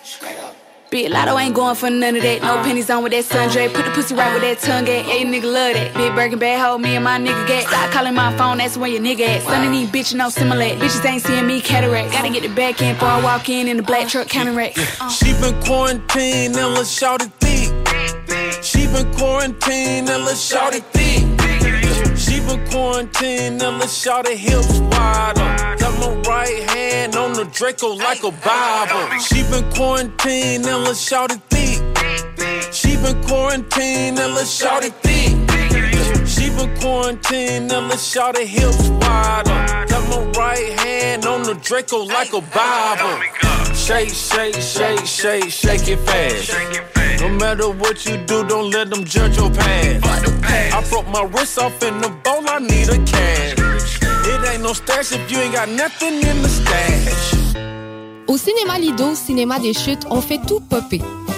Big 0.91 1.09
Lotto 1.09 1.37
ain't 1.37 1.55
going 1.55 1.73
for 1.75 1.89
none 1.89 2.17
of 2.17 2.21
that. 2.21 2.41
No 2.41 2.61
pennies 2.63 2.89
on 2.89 3.01
with 3.01 3.13
that 3.13 3.23
sundre. 3.23 3.73
Put 3.73 3.85
the 3.85 3.91
pussy 3.91 4.13
right 4.13 4.33
with 4.33 4.41
that 4.41 4.59
tongue 4.59 4.89
at. 4.89 5.05
Hey, 5.05 5.23
nigga 5.23 5.43
love 5.43 5.73
that. 5.73 5.93
Big 5.93 6.13
Birkin 6.15 6.37
bad 6.37 6.59
hoe, 6.59 6.77
me 6.77 6.97
and 6.97 7.05
my 7.05 7.17
nigga 7.17 7.47
get. 7.47 7.65
Stop 7.65 7.91
calling 7.91 8.13
my 8.13 8.35
phone, 8.35 8.57
that's 8.57 8.75
where 8.75 8.89
your 8.89 8.99
nigga 8.99 9.21
at. 9.21 9.41
Son 9.43 9.65
of 9.65 9.71
these 9.71 9.89
bitches 9.89 10.15
no 10.15 10.27
similar. 10.27 10.65
Bitches 10.65 11.05
ain't 11.05 11.21
seeing 11.23 11.47
me 11.47 11.61
cataract. 11.61 12.11
Gotta 12.11 12.29
get 12.29 12.43
the 12.43 12.53
back 12.53 12.81
end 12.81 12.97
before 12.97 13.07
I 13.07 13.23
walk 13.23 13.47
in 13.47 13.69
in 13.69 13.77
the 13.77 13.83
black 13.83 14.09
truck 14.09 14.27
counteract. 14.27 14.79
Uh. 14.99 15.07
She 15.07 15.31
been 15.39 15.57
quarantined 15.63 16.57
and 16.57 16.85
shout 16.85 17.21
it 17.21 17.31
thick. 17.39 18.61
She 18.61 18.85
been 18.87 19.09
quarantined 19.13 20.09
and 20.09 20.37
shout 20.37 20.75
it 20.75 20.83
thick. 20.91 21.50
She 22.21 22.39
been 22.39 22.63
quarantined 22.69 23.63
and 23.63 23.79
let's 23.79 23.97
shout 23.97 24.27
it 24.27 24.37
hips 24.37 24.79
wider. 24.79 25.41
Got 25.81 25.93
my 25.99 26.13
right 26.29 26.69
hand 26.69 27.15
on 27.15 27.33
the 27.33 27.45
Draco 27.45 27.95
like 27.95 28.23
a 28.23 28.31
Bible. 28.31 29.19
She 29.19 29.41
been 29.49 29.67
quarantined 29.73 30.65
and 30.67 30.83
let's 30.83 31.01
shout 31.01 31.31
it 31.31 31.41
thick. 31.49 31.81
She 32.71 32.95
been 32.97 33.21
quarantined 33.23 34.19
and 34.19 34.35
let's 34.35 34.51
shout 34.51 34.83
it 34.85 34.93
thick. 35.01 35.30
Quarantined 36.81 37.71
and 37.71 37.89
let's 37.89 38.03
shout 38.03 38.35
it 38.39 38.47
hips 38.47 38.89
wider. 38.89 39.53
Got 39.87 40.35
right 40.35 40.79
hand 40.79 41.27
on 41.27 41.43
the 41.43 41.53
Draco 41.53 42.03
like 42.05 42.33
a 42.33 42.41
Bible. 42.41 43.21
Shake, 43.75 44.09
shake, 44.09 44.55
shake, 44.55 45.05
shake, 45.05 45.51
shake 45.51 45.87
it 45.87 45.99
fast. 45.99 47.21
No 47.21 47.29
matter 47.29 47.69
what 47.69 48.03
you 48.07 48.17
do, 48.25 48.43
don't 48.47 48.71
let 48.71 48.89
them 48.89 49.05
judge 49.05 49.37
your 49.37 49.51
past. 49.51 50.25
I 50.73 50.83
broke 50.89 51.07
my 51.09 51.23
wrist 51.23 51.59
off 51.59 51.83
in 51.83 52.01
the 52.01 52.09
bowl, 52.09 52.49
I 52.49 52.57
need 52.57 52.89
a 52.89 52.97
cash. 53.05 53.53
It 54.25 54.49
ain't 54.49 54.63
no 54.63 54.73
stash 54.73 55.11
if 55.11 55.31
you 55.31 55.37
ain't 55.37 55.53
got 55.53 55.69
nothing 55.69 56.15
in 56.15 56.41
the 56.41 56.49
stash. 56.49 57.35
Au 58.27 58.37
cinéma 58.37 58.79
Lido, 58.79 59.13
cinéma 59.13 59.59
des 59.59 59.73
chutes, 59.73 60.07
on 60.09 60.19
fait 60.21 60.39
tout 60.47 60.61
popper. 60.61 61.01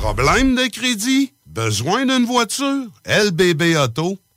Problème 0.00 0.54
de 0.54 0.66
crédit? 0.66 1.34
Besoin 1.44 2.06
d'une 2.06 2.24
voiture? 2.24 2.86
LBBauto.com 3.04 4.29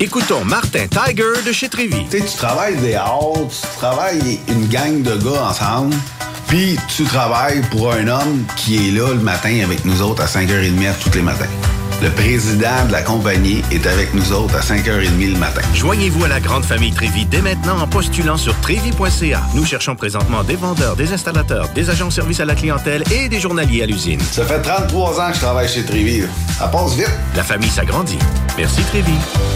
Écoutons 0.00 0.44
Martin 0.44 0.86
Tiger 0.88 1.42
de 1.46 1.52
chez 1.52 1.68
Trévy. 1.68 2.04
Tu 2.10 2.18
sais, 2.18 2.24
tu 2.24 2.36
travailles 2.36 2.76
des 2.76 2.94
heures, 2.94 3.32
tu 3.48 3.78
travailles 3.78 4.40
une 4.48 4.66
gang 4.66 5.02
de 5.02 5.16
gars 5.16 5.44
ensemble, 5.48 5.94
puis 6.48 6.76
tu 6.94 7.04
travailles 7.04 7.62
pour 7.70 7.92
un 7.92 8.08
homme 8.08 8.44
qui 8.56 8.88
est 8.88 8.90
là 8.90 9.08
le 9.10 9.20
matin 9.20 9.60
avec 9.62 9.84
nous 9.84 10.02
autres 10.02 10.22
à 10.22 10.26
5h30 10.26 10.94
tous 11.02 11.14
les 11.14 11.22
matins. 11.22 11.46
Le 12.02 12.10
président 12.10 12.84
de 12.86 12.92
la 12.92 13.02
compagnie 13.02 13.62
est 13.70 13.86
avec 13.86 14.12
nous 14.14 14.32
autres 14.32 14.56
à 14.56 14.60
5h30 14.60 15.32
le 15.32 15.38
matin. 15.38 15.62
Joignez-vous 15.74 16.24
à 16.24 16.28
la 16.28 16.40
grande 16.40 16.64
famille 16.64 16.92
Trévi 16.92 17.24
dès 17.24 17.40
maintenant 17.40 17.78
en 17.80 17.86
postulant 17.86 18.36
sur 18.36 18.58
trévi.ca. 18.60 19.42
Nous 19.54 19.64
cherchons 19.64 19.94
présentement 19.94 20.42
des 20.42 20.56
vendeurs, 20.56 20.96
des 20.96 21.12
installateurs, 21.12 21.68
des 21.74 21.90
agents 21.90 22.08
de 22.08 22.12
service 22.12 22.40
à 22.40 22.44
la 22.44 22.54
clientèle 22.54 23.04
et 23.12 23.28
des 23.28 23.40
journaliers 23.40 23.82
à 23.82 23.86
l'usine. 23.86 24.20
Ça 24.20 24.44
fait 24.44 24.60
33 24.60 25.20
ans 25.20 25.28
que 25.28 25.34
je 25.34 25.40
travaille 25.40 25.68
chez 25.68 25.84
Trévi. 25.84 26.24
Ça 26.58 26.68
passe 26.68 26.94
vite. 26.94 27.10
La 27.36 27.42
famille 27.42 27.70
s'agrandit. 27.70 28.18
Merci 28.58 28.82
Trévi. 28.82 29.14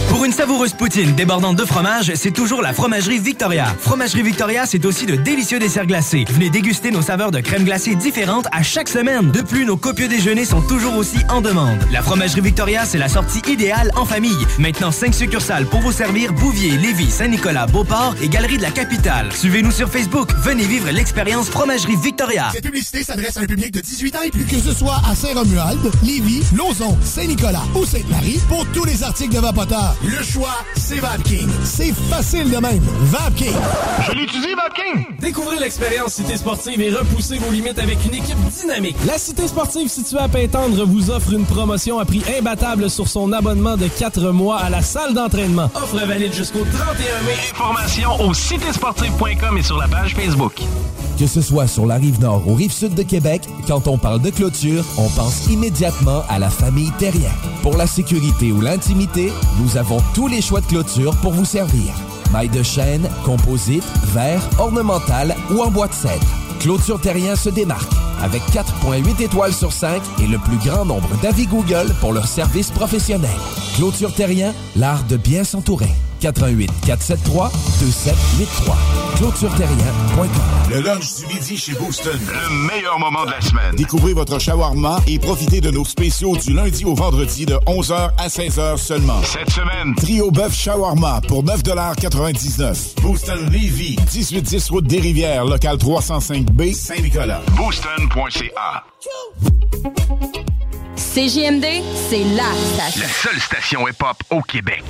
Pour 0.09 0.25
une 0.25 0.31
savoureuse 0.31 0.73
poutine 0.73 1.13
débordante 1.13 1.55
de 1.55 1.65
fromage, 1.65 2.11
c'est 2.15 2.31
toujours 2.31 2.61
la 2.61 2.73
Fromagerie 2.73 3.19
Victoria. 3.19 3.65
Fromagerie 3.79 4.23
Victoria, 4.23 4.65
c'est 4.65 4.85
aussi 4.85 5.05
de 5.05 5.15
délicieux 5.15 5.59
desserts 5.59 5.85
glacés. 5.85 6.25
Venez 6.29 6.49
déguster 6.49 6.89
nos 6.91 7.01
saveurs 7.01 7.31
de 7.31 7.39
crème 7.41 7.63
glacée 7.63 7.95
différentes 7.95 8.47
à 8.51 8.63
chaque 8.63 8.89
semaine. 8.89 9.31
De 9.31 9.41
plus, 9.41 9.65
nos 9.65 9.77
copieux 9.77 10.07
déjeuners 10.07 10.45
sont 10.45 10.61
toujours 10.61 10.95
aussi 10.97 11.19
en 11.29 11.41
demande. 11.41 11.77
La 11.91 12.01
Fromagerie 12.01 12.28
Victoria, 12.37 12.85
c'est 12.85 12.97
la 12.97 13.09
sortie 13.09 13.41
idéale 13.47 13.91
en 13.95 14.05
famille. 14.05 14.45
Maintenant, 14.57 14.91
5 14.91 15.13
succursales 15.13 15.65
pour 15.65 15.81
vous 15.81 15.91
servir 15.91 16.33
Bouvier, 16.33 16.77
Lévis, 16.77 17.09
Saint-Nicolas, 17.09 17.65
Beauport 17.65 18.15
et 18.21 18.29
Galerie 18.29 18.57
de 18.57 18.61
la 18.61 18.71
Capitale. 18.71 19.31
Suivez-nous 19.33 19.71
sur 19.71 19.89
Facebook. 19.89 20.29
Venez 20.43 20.63
vivre 20.63 20.89
l'expérience 20.91 21.49
Fromagerie 21.49 21.95
Victoria. 21.95 22.49
Cette 22.53 22.63
publicité 22.65 23.03
s'adresse 23.03 23.37
à 23.37 23.41
un 23.41 23.45
public 23.45 23.73
de 23.73 23.81
18 23.81 24.15
ans 24.15 24.21
et 24.25 24.29
plus. 24.29 24.45
Que 24.45 24.59
ce 24.59 24.73
soit 24.73 25.01
à 25.09 25.15
Saint-Romuald, 25.15 25.91
Lévis, 26.03 26.43
Lauson, 26.55 26.97
Saint-Nicolas 27.03 27.63
ou 27.75 27.85
Sainte-Marie, 27.85 28.39
pour 28.47 28.65
tous 28.67 28.85
les 28.85 29.03
articles 29.03 29.33
de 29.33 29.39
Vapoteur, 29.39 29.95
le 30.03 30.23
choix, 30.23 30.57
c'est 30.75 30.99
VapKing. 30.99 31.49
C'est 31.63 31.93
facile 32.09 32.49
de 32.49 32.57
même. 32.57 32.83
VapKing. 33.03 33.55
Je 34.07 34.11
l'utilise, 34.13 34.55
Vapking! 34.55 35.05
Découvrez 35.19 35.59
l'expérience 35.59 36.13
Cité 36.13 36.37
Sportive 36.37 36.81
et 36.81 36.89
repoussez 36.91 37.37
vos 37.37 37.51
limites 37.51 37.79
avec 37.79 37.97
une 38.05 38.13
équipe 38.15 38.37
dynamique. 38.59 38.95
La 39.05 39.17
Cité 39.17 39.47
Sportive 39.47 39.87
située 39.87 40.19
à 40.19 40.27
Pintendre 40.27 40.85
vous 40.85 41.09
offre 41.11 41.33
une 41.33 41.45
promotion 41.45 41.99
à 41.99 42.05
prix 42.09 42.23
imbattable 42.39 42.89
sur 42.89 43.07
son 43.07 43.31
abonnement 43.33 43.77
de 43.77 43.87
4 43.87 44.31
mois 44.31 44.57
à 44.57 44.69
la 44.71 44.81
salle 44.81 45.13
d'entraînement. 45.13 45.69
Offre 45.75 46.05
valide 46.07 46.33
jusqu'au 46.33 46.65
31 46.65 47.21
mai. 47.23 47.35
Informations 47.51 48.21
au 48.27 48.33
citésportive.com 48.33 49.57
et 49.57 49.61
sur 49.61 49.77
la 49.77 49.87
page 49.87 50.15
Facebook. 50.15 50.59
Que 51.19 51.27
ce 51.27 51.41
soit 51.41 51.67
sur 51.67 51.85
la 51.85 51.95
rive 51.95 52.19
nord 52.19 52.47
ou 52.47 52.55
rive 52.55 52.71
sud 52.71 52.95
de 52.95 53.03
Québec, 53.03 53.43
quand 53.67 53.87
on 53.87 53.99
parle 53.99 54.21
de 54.21 54.31
clôture, 54.31 54.83
on 54.97 55.07
pense 55.09 55.47
immédiatement 55.47 56.23
à 56.29 56.39
la 56.39 56.49
famille 56.49 56.91
Terrien. 56.97 57.29
Pour 57.61 57.77
la 57.77 57.85
sécurité 57.85 58.51
ou 58.51 58.59
l'intimité, 58.59 59.31
nous 59.59 59.77
avons 59.77 59.99
tous 60.15 60.27
les 60.27 60.41
choix 60.41 60.61
de 60.61 60.65
clôture 60.65 61.15
pour 61.17 61.33
vous 61.33 61.45
servir. 61.45 61.93
Maille 62.33 62.49
de 62.49 62.63
chaîne, 62.63 63.07
composite, 63.23 63.83
verre, 64.05 64.41
ornemental 64.57 65.35
ou 65.51 65.61
en 65.61 65.69
bois 65.69 65.87
de 65.87 65.93
cèdre. 65.93 66.48
Clôture 66.59 66.99
Terrien 66.99 67.35
se 67.35 67.49
démarque 67.49 67.91
avec 68.21 68.41
4.8 68.51 69.23
étoiles 69.23 69.53
sur 69.53 69.71
5 69.71 70.01
et 70.21 70.27
le 70.27 70.37
plus 70.37 70.57
grand 70.57 70.85
nombre 70.85 71.09
d'avis 71.21 71.47
Google 71.47 71.93
pour 72.01 72.13
leur 72.13 72.27
service 72.27 72.69
professionnel. 72.69 73.29
Clôture 73.75 74.13
Terrien, 74.13 74.53
l'art 74.75 75.03
de 75.05 75.15
bien 75.17 75.43
s'entourer. 75.43 75.89
88 76.19 76.69
473 76.85 77.51
2783. 77.79 78.77
ClôtureTerrien.com. 79.17 80.27
Le 80.69 80.81
lunch 80.81 81.15
du 81.15 81.33
midi 81.33 81.57
chez 81.57 81.73
Booston. 81.73 82.17
Le 82.17 82.67
meilleur 82.67 82.99
moment 82.99 83.25
de 83.25 83.31
la 83.31 83.41
semaine. 83.41 83.75
Découvrez 83.75 84.13
votre 84.13 84.39
shawarma 84.39 84.99
et 85.07 85.17
profitez 85.17 85.61
de 85.61 85.71
nos 85.71 85.85
spéciaux 85.85 86.35
du 86.37 86.53
lundi 86.53 86.85
au 86.85 86.93
vendredi 86.93 87.45
de 87.45 87.55
11h 87.65 88.11
à 88.17 88.27
16h 88.27 88.77
seulement. 88.77 89.21
Cette 89.23 89.49
semaine, 89.49 89.95
trio 89.95 90.29
bœuf 90.31 90.53
shawarma 90.53 91.21
pour 91.27 91.43
9,99 91.43 93.01
Booston 93.01 93.39
Levy, 93.51 93.95
1810 94.13 94.69
route 94.69 94.87
des 94.87 94.99
Rivières, 94.99 95.45
local 95.45 95.77
305B, 96.49 96.73
Saint-Nicolas. 96.73 97.41
Booston.ca. 97.55 98.83
CJMD, 100.95 101.65
c'est 102.09 102.23
la 102.35 102.51
station. 102.73 103.01
La 103.01 103.07
seule 103.07 103.39
station 103.39 103.87
hip-hop 103.87 104.17
au 104.29 104.41
Québec. 104.41 104.83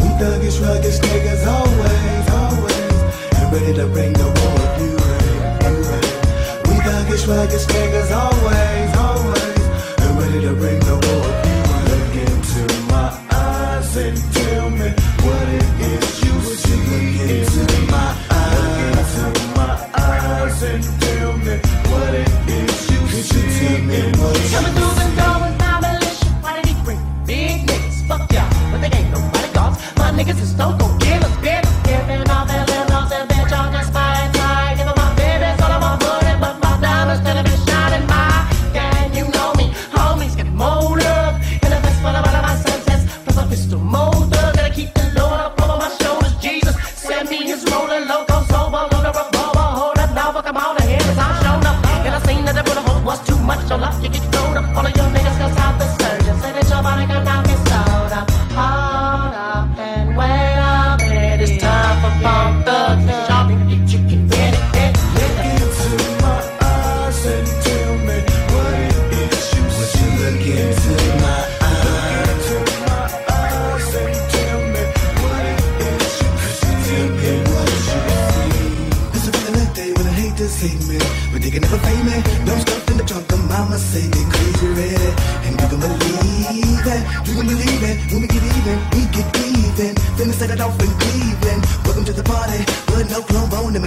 We 0.00 0.08
thuggish, 0.18 0.58
ruggish 0.60 1.00
niggas 1.00 1.46
always, 1.46 2.28
always. 2.30 2.92
And 3.36 3.52
ready 3.52 3.74
to 3.74 3.86
bring 3.88 4.12
the 4.12 4.24
war 4.24 4.58
if 4.66 4.80
you 4.80 4.90
ready, 4.96 5.30
you 5.64 5.82
ready. 5.90 6.12
We 6.68 6.74
thuggish, 6.86 7.26
ruggish 7.26 7.66
niggas 7.66 8.10
always, 8.12 8.42
always. 8.42 8.57
Look 10.40 12.14
into 12.14 12.62
my 12.86 13.10
eyes 13.32 13.96
and 13.96 14.16
tell 14.32 14.70
me 14.70 14.88
what 15.26 15.48
it 15.48 15.64
is 15.80 16.22
you 16.22 16.34
see. 16.54 16.78
Look 16.78 17.18
into 17.28 17.64
my 17.90 18.14
eyes, 18.30 19.16
and 20.62 20.84
tell 21.00 21.32
me 21.38 21.54
what 21.90 22.14
it 22.14 22.30
is 22.48 22.90
you 22.90 23.00
see. 23.22 23.42
Coming 24.54 24.74
through 24.74 24.94
the 24.94 25.06
door 25.18 25.36
with. 25.42 25.58
Why 26.40 26.52
did 26.54 26.66
he 26.66 26.74
bring 26.84 27.00
big 27.26 27.66
niggas? 27.66 27.98
Fuck 28.06 28.30
y'all, 28.32 28.48
but 28.70 28.78
they 28.80 28.90
ain't 28.96 29.10
nobody 29.10 29.50
gods. 29.52 29.76
My 29.96 30.12
niggas 30.12 30.40
is 30.40 30.50
stone 30.50 30.78
cold 30.78 31.00
killers, 31.00 31.27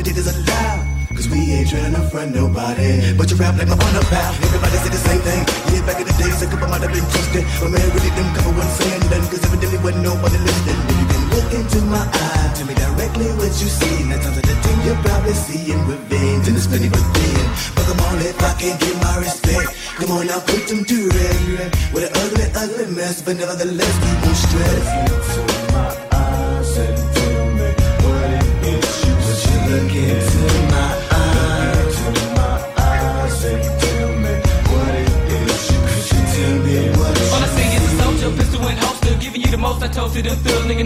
it 0.08 0.18
is 0.18 0.28
allowed. 0.28 0.88
Cause 1.14 1.28
we 1.30 1.52
ain't 1.52 1.70
trying 1.70 1.94
to 1.94 2.02
front 2.10 2.34
nobody. 2.34 3.14
But 3.14 3.30
you 3.30 3.38
rap 3.38 3.58
like 3.60 3.68
my 3.68 3.76
one 3.76 3.98
about. 4.00 4.32
Everybody 4.42 4.78
say 4.82 4.90
the 4.90 5.04
same 5.04 5.22
thing. 5.22 5.42
Yeah, 5.70 5.86
back 5.86 6.00
in 6.00 6.08
the 6.08 6.16
days, 6.18 6.42
a 6.42 6.48
couple 6.48 6.68
might 6.72 6.82
have 6.82 6.94
been 6.94 7.06
twisted. 7.12 7.44
But 7.60 7.70
man, 7.70 7.86
really, 7.92 8.12
them 8.16 8.28
couple 8.34 8.54
wasn't 8.56 8.76
saying 8.82 9.04
nothing. 9.12 9.28
Cause 9.30 9.44
evidently 9.46 9.80
wasn't 9.84 10.04
nobody 10.08 10.38
listening. 10.42 10.80
If 10.90 10.98
you 10.98 11.08
can 11.12 11.24
look 11.36 11.50
into 11.54 11.80
my 11.92 12.04
eye, 12.08 12.50
tell 12.56 12.66
me 12.66 12.74
directly 12.74 13.30
what 13.38 13.54
you 13.62 13.70
see. 13.70 13.98
Nine 14.08 14.22
times 14.24 14.38
out 14.40 14.50
of 14.50 14.58
ten, 14.64 14.78
you're 14.88 15.02
probably 15.06 15.36
seeing 15.36 15.82
revenge. 15.86 16.46
And 16.48 16.56
it's 16.58 16.66
plenty 16.66 16.90
within. 16.90 17.46
But 17.76 17.84
come 17.86 18.02
on, 18.02 18.18
if 18.24 18.40
I 18.42 18.52
can't 18.58 18.78
get 18.80 18.96
my 19.04 19.16
respect. 19.22 19.70
Come 20.00 20.12
on, 20.18 20.26
now 20.26 20.40
put 20.42 20.64
them 20.66 20.82
to 20.82 20.98
rest. 21.14 21.94
With 21.94 22.08
an 22.08 22.14
ugly, 22.16 22.48
ugly 22.56 22.88
mess. 22.96 23.22
But 23.22 23.38
nevertheless, 23.38 23.96
we 24.02 24.10
won't 24.24 24.40
stress. 24.40 25.31
Look 29.72 29.96
into 29.96 30.44
my 30.68 30.92
eyes, 31.12 31.96
into 32.08 32.28
my 32.36 32.74
eyes 32.78 33.44
and 33.46 33.64
tell 33.80 34.10
me 34.20 34.34
what 34.68 34.96
it 34.96 35.32
is 35.32 35.72
you. 35.72 36.92
I 37.32 37.48
a 37.82 38.04
soldier, 38.04 38.36
pistol 38.36 38.68
and 38.68 38.78
holster, 38.80 39.16
giving 39.22 39.42
you 39.42 39.48
the 39.50 39.58
most. 39.58 39.82
I 39.82 39.88
toasted 39.88 40.28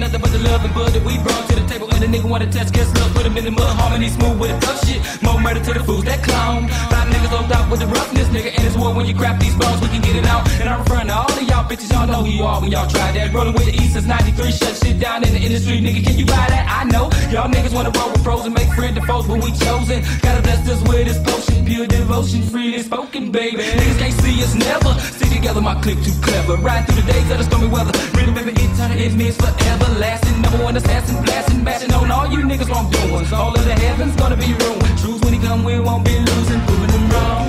nothing 0.01 0.21
but 0.21 0.31
the 0.31 0.37
love 0.37 0.63
and 0.63 0.73
bud 0.75 0.93
that 0.93 1.03
we 1.03 1.17
brought 1.17 1.49
to 1.49 1.55
the 1.55 1.65
table. 1.67 1.94
And 1.95 2.03
the 2.03 2.09
nigga 2.11 2.27
wanna 2.27 2.51
test, 2.51 2.73
guess 2.73 2.91
look, 2.99 3.13
put 3.15 3.25
him 3.25 3.37
in 3.37 3.45
the 3.45 3.51
mud, 3.51 3.71
harmony 3.79 4.09
smooth 4.09 4.37
with 4.37 4.51
a 4.51 4.59
tough 4.59 4.83
shit. 4.85 4.99
More 5.23 5.39
murder 5.39 5.63
to 5.63 5.71
the 5.73 5.79
fools 5.79 6.03
that 6.03 6.21
clown. 6.23 6.67
Five 6.91 7.07
niggas 7.07 7.31
on 7.31 7.47
top 7.47 7.71
with 7.71 7.79
the 7.79 7.87
roughness, 7.87 8.27
nigga, 8.35 8.51
and 8.51 8.67
it's 8.67 8.75
war 8.75 8.93
when 8.93 9.05
you 9.05 9.13
grab 9.13 9.39
these 9.39 9.55
balls, 9.55 9.79
we 9.79 9.87
can 9.87 10.01
get 10.01 10.17
it 10.17 10.25
out. 10.25 10.43
And 10.59 10.67
I'm 10.67 10.83
referring 10.83 11.07
to 11.07 11.15
all 11.15 11.31
of 11.31 11.41
y'all 11.41 11.63
bitches, 11.63 11.89
y'all 11.93 12.05
know 12.05 12.23
who 12.27 12.31
you 12.35 12.43
are 12.43 12.59
when 12.59 12.69
y'all 12.69 12.89
try 12.89 13.13
that. 13.13 13.33
Rolling 13.33 13.53
with 13.53 13.65
the 13.65 13.75
East 13.79 13.93
since 13.93 14.05
93, 14.05 14.51
shut 14.51 14.75
shit 14.75 14.99
down 14.99 15.23
in 15.23 15.31
the 15.31 15.39
industry, 15.39 15.79
nigga, 15.79 16.03
can 16.03 16.17
you 16.19 16.25
buy 16.25 16.45
that? 16.51 16.67
I 16.67 16.83
know. 16.83 17.07
Y'all 17.31 17.47
niggas 17.47 17.73
wanna 17.73 17.91
roll 17.95 18.11
with 18.11 18.23
pros 18.23 18.43
and 18.43 18.53
make 18.53 18.67
friend 18.75 18.93
to 18.95 19.01
foes, 19.07 19.25
but 19.25 19.39
we 19.39 19.55
chosen. 19.55 20.03
Gotta 20.19 20.41
bless 20.43 20.67
us 20.67 20.81
with 20.83 21.07
this 21.07 21.19
potion, 21.23 21.63
pure 21.63 21.87
devotion, 21.87 22.43
freely 22.43 22.83
spoken, 22.83 23.31
baby. 23.31 23.63
Niggas 23.63 23.99
can't 23.99 24.17
see 24.19 24.43
us 24.43 24.53
never. 24.53 24.91
Stick 25.15 25.31
together, 25.31 25.61
my 25.61 25.79
clique 25.81 26.03
too 26.03 26.11
clever. 26.21 26.55
Ride 26.57 26.85
through 26.87 27.01
the 27.01 27.07
days 27.13 27.31
of 27.31 27.37
the 27.37 27.45
stormy 27.45 27.67
weather. 27.67 27.95
Baby, 28.11 28.51
it's 28.51 28.75
eternity, 28.75 29.05
it 29.05 29.15
means 29.15 29.37
forever 29.37 29.87
lasting. 29.99 30.41
Number 30.41 30.63
one 30.63 30.75
assassin, 30.75 31.23
blasting, 31.23 31.63
bashing 31.63 31.84
on 31.93 32.11
all 32.11 32.27
you 32.27 32.39
niggas 32.39 32.69
wrong 32.69 32.89
doings. 32.89 33.31
All 33.33 33.53
of 33.53 33.63
the 33.65 33.73
heavens 33.73 34.15
gonna 34.15 34.37
be 34.37 34.53
ruined. 34.53 34.97
Truth 34.97 35.23
when 35.23 35.33
he 35.33 35.39
come, 35.39 35.63
we 35.63 35.79
won't 35.79 36.05
be 36.05 36.17
losing, 36.17 36.61
proving 36.61 36.91
them 36.95 37.09
wrong. 37.09 37.47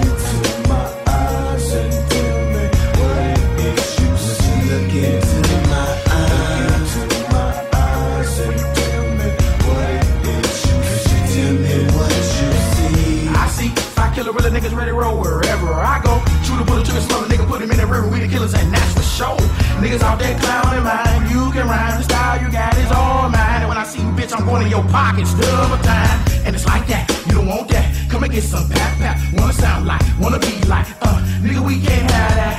eyes 1.08 1.72
and 1.74 1.92
tell 2.10 2.40
me 2.54 2.64
what 2.98 3.18
it 3.26 3.78
is 3.78 4.00
you 4.00 4.10
see. 4.16 4.58
Look 4.70 4.94
into 5.10 5.54
my 5.72 5.88
eyes, 6.20 6.96
into 6.96 7.20
my 7.32 7.50
and 8.46 8.58
tell 8.78 9.04
me 9.20 9.28
what 9.66 9.94
it 9.94 10.44
is 10.44 10.56
you 12.40 12.52
see. 12.74 13.28
I 13.28 13.48
see 13.48 13.68
five 13.96 14.14
killer 14.14 14.32
real 14.32 14.50
niggas 14.50 14.74
ready 14.76 14.90
to 14.90 14.96
roll 14.96 15.18
wherever 15.18 15.72
I 15.74 16.00
go. 16.02 16.25
Shoot 16.56 16.72
a 16.72 16.92
the 16.96 17.00
smother 17.04 17.28
nigga, 17.28 17.46
put 17.46 17.60
him 17.60 17.70
in 17.70 17.76
the 17.76 17.84
river. 17.84 18.08
We 18.08 18.20
the 18.20 18.28
killers, 18.28 18.54
and 18.54 18.72
that's 18.72 18.92
for 18.96 19.04
sure. 19.04 19.36
Niggas 19.76 20.00
out 20.00 20.18
there 20.18 20.32
clowning 20.40 20.84
mine. 20.88 21.28
You 21.28 21.52
can 21.52 21.68
rhyme, 21.68 22.00
the 22.00 22.04
style 22.08 22.40
you 22.40 22.48
got 22.50 22.72
is 22.78 22.90
all 22.92 23.28
mine. 23.28 23.60
And 23.60 23.68
when 23.68 23.76
I 23.76 23.84
see 23.84 24.00
you, 24.00 24.08
bitch, 24.16 24.32
I'm 24.32 24.46
going 24.46 24.64
in 24.64 24.70
your 24.72 24.84
pockets 24.88 25.34
double 25.36 25.76
time. 25.84 26.16
And 26.48 26.56
it's 26.56 26.64
like 26.64 26.86
that, 26.88 27.12
you 27.28 27.34
don't 27.36 27.46
want 27.46 27.68
that. 27.76 27.84
Come 28.08 28.24
and 28.24 28.32
get 28.32 28.42
some 28.42 28.70
pap 28.70 28.96
pap. 28.96 29.20
Wanna 29.36 29.52
sound 29.52 29.84
like, 29.84 30.00
wanna 30.18 30.38
be 30.38 30.56
like, 30.64 30.88
uh, 31.04 31.20
nigga, 31.44 31.60
we 31.60 31.76
can't 31.76 32.10
have 32.10 32.34
that. 32.40 32.56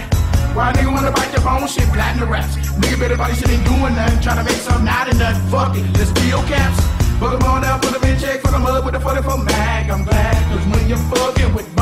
Why 0.53 0.73
nigga 0.73 0.93
wanna 0.93 1.11
bite 1.11 1.33
your 1.33 1.41
bone 1.41 1.65
shit, 1.65 1.89
flatten 1.89 2.19
the 2.19 2.27
raps? 2.27 2.53
Nigga 2.77 2.99
better 2.99 3.17
body 3.17 3.33
shit 3.33 3.49
ain't 3.49 3.65
doing 3.65 3.97
nothing. 3.97 4.21
Tryna 4.21 4.45
make 4.45 4.61
something 4.61 4.87
out 4.87 5.09
of 5.09 5.17
nothing. 5.17 5.41
Fuck 5.49 5.73
it, 5.73 5.85
let's 5.97 6.13
be 6.13 6.29
your 6.29 6.45
caps. 6.45 6.85
Fuck 7.17 7.33
'em 7.33 7.49
on 7.49 7.65
down, 7.65 7.79
put 7.81 7.97
'em 7.97 8.03
in 8.05 8.19
check, 8.21 8.45
fuck 8.45 8.53
'em 8.53 8.67
up 8.67 8.85
with 8.85 8.93
the 8.93 8.99
44 9.01 9.41
mag. 9.41 9.89
I'm 9.89 10.03
glad, 10.05 10.37
cause 10.53 10.65
when 10.69 10.85
you're 10.87 11.01
fucking 11.09 11.55
with 11.55 11.76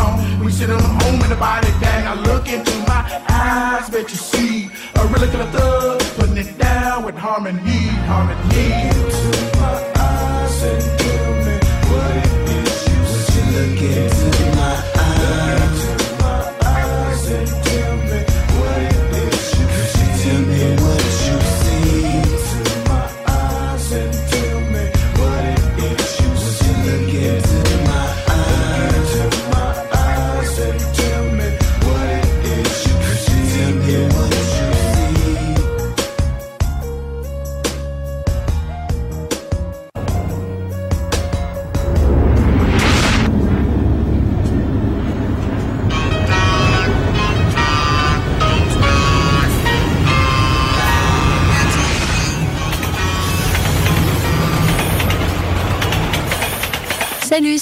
we 0.46 0.52
sit 0.52 0.70
on 0.70 0.80
them 0.80 1.00
home 1.02 1.22
in 1.24 1.30
the 1.30 1.36
body 1.36 1.72
bag. 1.82 2.06
I 2.06 2.14
look 2.22 2.48
into 2.48 2.72
my 2.88 3.02
eyes, 3.30 3.90
bet 3.90 4.12
you 4.12 4.16
see 4.16 4.70
a 4.96 5.08
real 5.08 5.28
killer 5.32 5.52
thug, 5.52 6.00
putting 6.18 6.38
it 6.38 6.58
down 6.60 7.04
with 7.04 7.16
harmony, 7.16 7.88
harmony. 8.06 8.66
Into 8.90 9.32
my 9.58 9.76
eyes 9.98 10.64
and 10.64 10.84
tell 11.00 11.34
me 11.46 11.56
what 11.90 12.16
it 12.22 12.50
is 12.62 12.78
you 12.88 13.02
see. 13.26 13.46
Look 13.56 13.82
into 13.82 14.25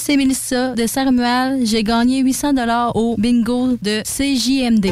c'est 0.05 0.17
Mélissa 0.17 0.75
de 0.75 0.85
Saint-Romuald. 0.85 1.65
J'ai 1.65 1.81
gagné 1.81 2.19
800 2.19 2.55
au 2.93 3.15
bingo 3.17 3.77
de 3.81 4.01
CJMD. 4.03 4.91